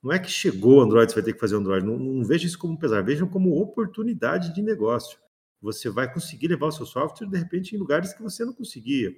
Não 0.03 0.11
é 0.11 0.17
que 0.17 0.29
chegou 0.29 0.81
Android, 0.81 1.11
você 1.11 1.15
vai 1.15 1.23
ter 1.23 1.33
que 1.33 1.39
fazer 1.39 1.55
Android. 1.55 1.85
Não, 1.85 1.97
não 1.97 2.23
veja 2.25 2.47
isso 2.47 2.57
como 2.57 2.79
pesar, 2.79 3.03
vejam 3.03 3.29
como 3.29 3.61
oportunidade 3.61 4.53
de 4.53 4.61
negócio. 4.61 5.19
Você 5.61 5.89
vai 5.89 6.11
conseguir 6.11 6.47
levar 6.47 6.67
o 6.67 6.71
seu 6.71 6.85
software, 6.85 7.27
de 7.27 7.37
repente, 7.37 7.75
em 7.75 7.79
lugares 7.79 8.13
que 8.13 8.23
você 8.23 8.45
não 8.45 8.53
conseguia. 8.53 9.15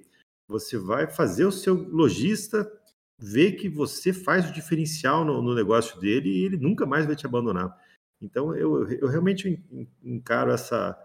Você 0.48 0.76
vai 0.76 1.06
fazer 1.06 1.44
o 1.44 1.52
seu 1.52 1.74
lojista 1.74 2.70
ver 3.18 3.52
que 3.52 3.68
você 3.68 4.12
faz 4.12 4.50
o 4.50 4.52
diferencial 4.52 5.24
no, 5.24 5.40
no 5.40 5.54
negócio 5.54 6.00
dele 6.00 6.28
e 6.28 6.44
ele 6.44 6.56
nunca 6.56 6.84
mais 6.84 7.06
vai 7.06 7.14
te 7.14 7.24
abandonar. 7.24 7.76
Então, 8.20 8.54
eu, 8.54 8.88
eu 8.88 9.08
realmente 9.08 9.62
encaro 10.02 10.50
essa 10.50 10.98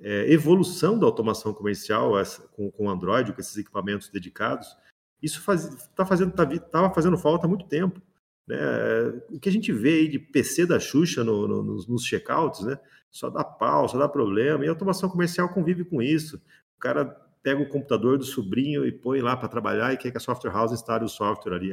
é, 0.00 0.32
evolução 0.32 0.98
da 0.98 1.06
automação 1.06 1.52
comercial 1.54 2.18
essa, 2.18 2.42
com, 2.48 2.70
com 2.70 2.90
Android, 2.90 3.32
com 3.32 3.40
esses 3.40 3.56
equipamentos 3.56 4.08
dedicados. 4.08 4.76
Isso 5.22 5.38
está 5.52 6.04
fazendo, 6.04 6.32
tá, 6.32 6.46
tava 6.46 6.94
fazendo 6.94 7.18
falta 7.18 7.46
há 7.46 7.48
muito 7.48 7.66
tempo. 7.66 8.00
Né? 8.50 8.58
O 9.30 9.38
que 9.38 9.48
a 9.48 9.52
gente 9.52 9.72
vê 9.72 10.00
aí 10.00 10.08
de 10.08 10.18
PC 10.18 10.66
da 10.66 10.80
Xuxa 10.80 11.22
no, 11.22 11.46
no, 11.46 11.62
nos, 11.62 11.86
nos 11.86 12.04
checkouts, 12.04 12.64
né? 12.64 12.78
só 13.10 13.30
dá 13.30 13.42
pau, 13.42 13.88
só 13.88 13.98
dá 13.98 14.08
problema, 14.08 14.64
e 14.64 14.68
a 14.68 14.70
automação 14.70 15.08
comercial 15.08 15.48
convive 15.48 15.84
com 15.84 16.02
isso. 16.02 16.36
O 16.76 16.80
cara 16.80 17.04
pega 17.42 17.62
o 17.62 17.68
computador 17.68 18.18
do 18.18 18.24
sobrinho 18.24 18.86
e 18.86 18.92
põe 18.92 19.20
lá 19.20 19.36
para 19.36 19.48
trabalhar 19.48 19.92
e 19.92 19.96
quer 19.96 20.10
que 20.10 20.18
a 20.18 20.20
software 20.20 20.52
house 20.52 20.72
instale 20.72 21.04
o 21.04 21.08
software 21.08 21.54
ali. 21.54 21.72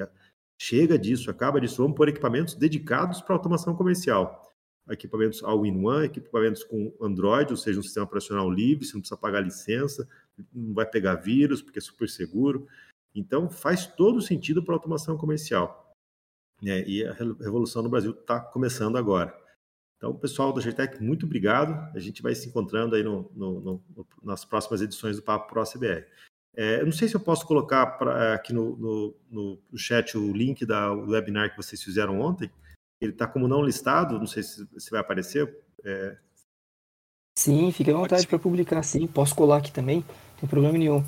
Chega 0.60 0.98
disso, 0.98 1.30
acaba 1.30 1.60
disso. 1.60 1.82
Vamos 1.82 1.96
pôr 1.96 2.10
equipamentos 2.10 2.56
dedicados 2.56 3.22
para 3.22 3.36
automação 3.36 3.76
comercial 3.76 4.48
equipamentos 4.90 5.44
all-in-one, 5.44 6.06
equipamentos 6.06 6.64
com 6.64 6.94
Android, 7.02 7.52
ou 7.52 7.58
seja, 7.58 7.80
um 7.80 7.84
sistema 7.84 8.06
operacional 8.06 8.50
livre, 8.50 8.86
você 8.86 8.94
não 8.94 9.02
precisa 9.02 9.20
pagar 9.20 9.42
licença, 9.42 10.08
não 10.54 10.74
vai 10.74 10.86
pegar 10.86 11.16
vírus, 11.16 11.62
porque 11.62 11.80
é 11.80 11.82
super 11.82 12.08
seguro. 12.08 12.68
Então, 13.14 13.50
faz 13.50 13.86
todo 13.86 14.22
sentido 14.22 14.64
para 14.64 14.76
automação 14.76 15.18
comercial. 15.18 15.87
É, 16.64 16.88
e 16.88 17.06
a 17.06 17.14
revolução 17.14 17.84
no 17.84 17.90
Brasil 17.90 18.12
está 18.12 18.40
começando 18.40 18.98
agora. 18.98 19.36
Então, 19.98 20.16
pessoal 20.16 20.54
da 20.54 20.62
GTEC, 20.62 21.02
muito 21.02 21.26
obrigado. 21.26 21.74
A 21.96 22.00
gente 22.00 22.22
vai 22.22 22.34
se 22.36 22.48
encontrando 22.48 22.96
aí 22.96 23.04
no, 23.04 23.32
no, 23.34 23.60
no, 23.60 24.08
nas 24.24 24.46
próximas 24.46 24.82
edições 24.82 25.16
do 25.16 25.24
Papo 25.24 25.48
Pro 25.48 25.64
CBR. 25.64 26.06
É, 26.56 26.82
eu 26.82 26.86
não 26.86 26.92
sei 26.92 27.08
se 27.08 27.16
eu 27.16 27.20
posso 27.20 27.46
colocar 27.46 27.86
pra, 27.98 28.34
aqui 28.34 28.54
no, 28.54 29.16
no, 29.30 29.60
chat 29.78 30.18
o 30.18 30.34
link 30.34 30.66
da, 30.66 30.90
do 30.90 31.12
webinar 31.12 31.52
que 31.52 31.58
vocês 31.58 31.82
fizeram 31.84 32.20
ontem, 32.20 32.50
ele 33.00 33.12
está 33.12 33.28
como 33.28 33.48
não 33.48 33.64
listado, 33.64 34.18
não 34.18 34.26
sei 34.26 34.42
se, 34.42 34.68
se 34.78 34.90
vai 34.90 35.00
aparecer. 35.00 35.56
É... 35.84 36.18
Sim, 37.38 37.72
fique 37.72 37.92
à 37.92 37.94
vontade 37.94 38.26
para 38.28 38.40
publicar, 38.40 38.82
sim. 38.82 39.06
Posso 39.06 39.36
colar 39.36 39.58
aqui 39.58 39.72
também, 39.72 39.98
não 39.98 40.40
tem 40.40 40.50
problema 40.50 40.78
nenhum. 40.78 41.04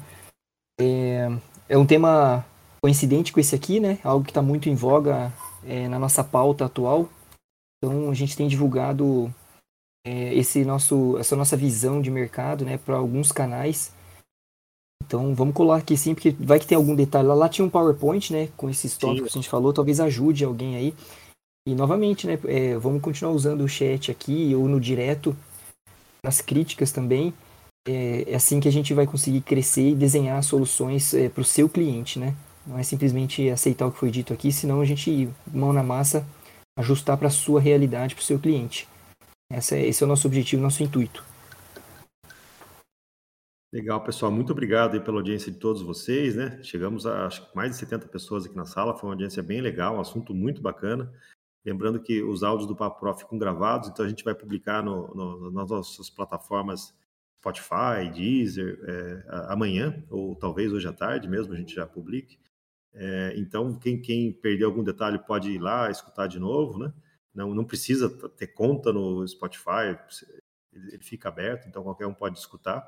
É, 0.80 1.28
é 1.68 1.78
um 1.78 1.86
tema 1.86 2.46
coincidente 2.82 3.32
com 3.32 3.40
esse 3.40 3.56
aqui, 3.56 3.80
né? 3.80 4.00
Algo 4.04 4.24
que 4.24 4.32
está 4.32 4.42
muito 4.42 4.70
em 4.70 4.76
voga 4.76 5.32
é, 5.64 5.88
na 5.88 6.00
nossa 6.00 6.24
pauta 6.24 6.66
atual. 6.66 7.10
Então 7.78 8.10
a 8.10 8.14
gente 8.14 8.36
tem 8.36 8.48
divulgado 8.48 9.34
é, 10.06 10.34
esse 10.34 10.66
nosso, 10.66 11.18
essa 11.18 11.36
nossa 11.36 11.56
visão 11.56 12.02
de 12.02 12.12
mercado, 12.12 12.66
né, 12.66 12.78
para 12.78 12.98
alguns 12.98 13.32
canais. 13.32 13.94
Então 15.04 15.34
vamos 15.34 15.54
colar 15.54 15.78
aqui 15.78 15.98
sim, 15.98 16.14
porque 16.14 16.32
vai 16.32 16.60
que 16.60 16.68
tem 16.68 16.76
algum 16.76 16.96
detalhe 16.96 17.28
lá. 17.28 17.34
Lá 17.34 17.50
tinha 17.50 17.66
um 17.66 17.70
PowerPoint, 17.70 18.32
né, 18.32 18.50
com 18.58 18.70
esses 18.70 18.98
tópicos 18.98 19.32
que 19.32 19.38
a 19.38 19.42
gente 19.42 19.50
falou, 19.50 19.74
talvez 19.74 20.00
ajude 20.00 20.44
alguém 20.44 20.76
aí. 20.76 20.94
E 21.68 21.76
novamente, 21.76 22.28
né, 22.28 22.40
é, 22.46 22.78
vamos 22.78 23.02
continuar 23.02 23.34
usando 23.34 23.62
o 23.62 23.70
chat 23.70 24.12
aqui 24.12 24.54
ou 24.56 24.68
no 24.68 24.80
direto, 24.80 25.36
nas 26.24 26.42
críticas 26.42 26.92
também. 26.92 27.34
É, 27.88 28.32
é 28.32 28.36
assim 28.36 28.60
que 28.60 28.68
a 28.68 28.72
gente 28.72 28.94
vai 28.94 29.08
conseguir 29.08 29.42
crescer 29.42 29.90
e 29.90 29.96
desenhar 29.96 30.44
soluções 30.44 31.14
é, 31.14 31.30
para 31.30 31.42
o 31.42 31.46
seu 31.46 31.70
cliente, 31.70 32.20
né? 32.20 32.36
Não 32.70 32.78
é 32.78 32.84
simplesmente 32.84 33.50
aceitar 33.50 33.88
o 33.88 33.92
que 33.92 33.98
foi 33.98 34.12
dito 34.12 34.32
aqui, 34.32 34.52
senão 34.52 34.80
a 34.80 34.86
gente, 34.86 35.28
mão 35.52 35.74
na 35.74 35.82
massa, 35.82 36.24
ajustar 36.78 37.18
para 37.18 37.28
a 37.28 37.32
sua 37.32 37.60
realidade, 37.60 38.14
para 38.14 38.22
o 38.22 38.26
seu 38.26 38.38
cliente. 38.38 38.88
Esse 39.52 39.76
é, 39.76 39.88
esse 39.88 40.04
é 40.04 40.06
o 40.06 40.08
nosso 40.08 40.28
objetivo, 40.28 40.62
nosso 40.62 40.84
intuito. 40.84 41.26
Legal, 43.74 44.04
pessoal. 44.04 44.32
Muito 44.32 44.52
obrigado 44.52 45.02
pela 45.02 45.18
audiência 45.18 45.52
de 45.52 45.58
todos 45.58 45.82
vocês, 45.82 46.36
né? 46.36 46.62
Chegamos 46.62 47.08
a 47.08 47.26
acho, 47.26 47.50
mais 47.56 47.72
de 47.72 47.78
70 47.78 48.08
pessoas 48.08 48.46
aqui 48.46 48.56
na 48.56 48.68
sala, 48.68 48.96
foi 48.96 49.10
uma 49.10 49.14
audiência 49.14 49.42
bem 49.42 49.62
legal, 49.62 49.96
um 49.96 50.00
assunto 50.00 50.32
muito 50.36 50.62
bacana. 50.62 51.12
Lembrando 51.66 52.00
que 52.00 52.22
os 52.22 52.44
áudios 52.44 52.68
do 52.68 52.76
Papo 52.76 53.00
Pro 53.00 53.16
ficam 53.16 53.40
gravados, 53.40 53.90
então 53.90 54.06
a 54.06 54.10
gente 54.10 54.24
vai 54.24 54.36
publicar 54.36 54.84
no, 54.84 55.08
no, 55.16 55.52
nas 55.52 55.72
nossas 55.72 56.08
plataformas 56.08 56.94
Spotify, 57.40 58.12
Deezer, 58.14 58.80
é, 58.84 59.24
amanhã, 59.48 60.04
ou 60.08 60.36
talvez 60.36 60.72
hoje 60.72 60.88
à 60.88 60.94
tarde 60.94 61.28
mesmo, 61.28 61.54
a 61.54 61.58
gente 61.58 61.74
já 61.74 61.88
publique. 61.88 62.38
É, 62.94 63.34
então, 63.38 63.78
quem, 63.78 64.02
quem 64.02 64.32
perdeu 64.32 64.68
algum 64.68 64.84
detalhe 64.84 65.20
pode 65.20 65.52
ir 65.52 65.60
lá 65.60 65.90
escutar 65.90 66.28
de 66.28 66.40
novo, 66.40 66.80
né? 66.80 66.94
Não, 67.34 67.54
não 67.54 67.64
precisa 67.64 68.10
ter 68.30 68.48
conta 68.48 68.92
no 68.92 69.26
Spotify, 69.28 69.98
ele 70.74 71.04
fica 71.04 71.30
aberto, 71.30 71.68
então 71.68 71.84
qualquer 71.84 72.08
um 72.08 72.14
pode 72.14 72.38
escutar. 72.38 72.86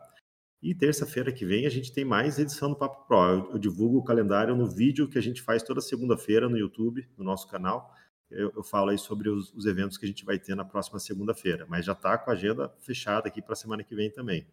E 0.61 0.75
terça-feira 0.75 1.31
que 1.31 1.45
vem 1.45 1.65
a 1.65 1.69
gente 1.69 1.93
tem 1.93 2.03
mais 2.05 2.37
edição 2.39 2.69
do 2.69 2.75
Papo 2.75 3.07
Pro. 3.07 3.17
Eu, 3.17 3.51
eu 3.53 3.57
divulgo 3.59 3.99
o 3.99 4.03
calendário 4.03 4.55
no 4.55 4.67
vídeo 4.67 5.07
que 5.07 5.17
a 5.17 5.21
gente 5.21 5.41
faz 5.41 5.63
toda 5.63 5.81
segunda-feira 5.81 6.49
no 6.49 6.57
YouTube, 6.57 7.07
no 7.17 7.23
nosso 7.23 7.47
canal 7.47 7.95
eu, 8.31 8.51
eu 8.55 8.63
falo 8.63 8.89
aí 8.89 8.97
sobre 8.97 9.29
os, 9.29 9.53
os, 9.53 9.65
eventos 9.65 9.97
que 9.97 10.05
a 10.05 10.07
gente 10.07 10.23
vai 10.23 10.39
ter 10.39 10.55
na 10.55 10.63
próxima 10.63 10.99
segunda-feira, 10.99 11.65
mas 11.67 11.85
já 11.85 11.91
está 11.91 12.17
com 12.17 12.31
a 12.31 12.33
agenda 12.33 12.69
fechada 12.79 13.27
aqui 13.27 13.41
para 13.41 13.53
a 13.53 13.57
semana 13.57 13.83
que 13.83 13.93
vem 13.93 14.09
também. 14.09 14.47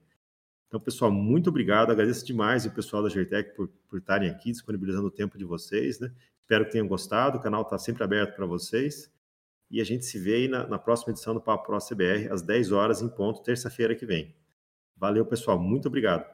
Então, 0.68 0.78
pessoal, 0.78 1.10
muito 1.10 1.48
obrigado, 1.48 1.90
agradeço 1.90 2.24
demais 2.26 2.66
o 2.66 2.70
pessoal 2.70 3.02
da 3.02 3.08
Gertec 3.08 3.56
por, 3.56 3.68
por 3.88 3.98
estarem 3.98 4.28
aqui, 4.28 4.52
disponibilizando 4.52 5.08
o 5.08 5.10
tempo 5.10 5.38
de 5.38 5.44
vocês, 5.44 5.98
né? 5.98 6.12
Espero 6.42 6.66
que 6.66 6.72
tenham 6.72 6.86
gostado, 6.86 7.38
o 7.38 7.40
canal 7.40 7.62
está 7.62 7.78
sempre 7.78 8.04
aberto 8.04 8.36
para 8.36 8.46
vocês. 8.46 9.10
E 9.70 9.80
a 9.80 9.84
gente 9.84 10.04
se 10.04 10.18
vê 10.18 10.34
aí 10.34 10.48
na, 10.48 10.66
na 10.66 10.78
próxima 10.78 11.12
edição 11.12 11.34
do 11.34 11.40
Papo 11.40 11.66
Pro 11.66 11.78
CBR, 11.78 12.28
às 12.30 12.42
10 12.42 12.72
horas 12.72 13.02
em 13.02 13.08
ponto, 13.08 13.42
terça-feira 13.42 13.94
que 13.94 14.06
vem. 14.06 14.34
Valeu, 14.96 15.24
pessoal, 15.24 15.58
muito 15.58 15.88
obrigado. 15.88 16.28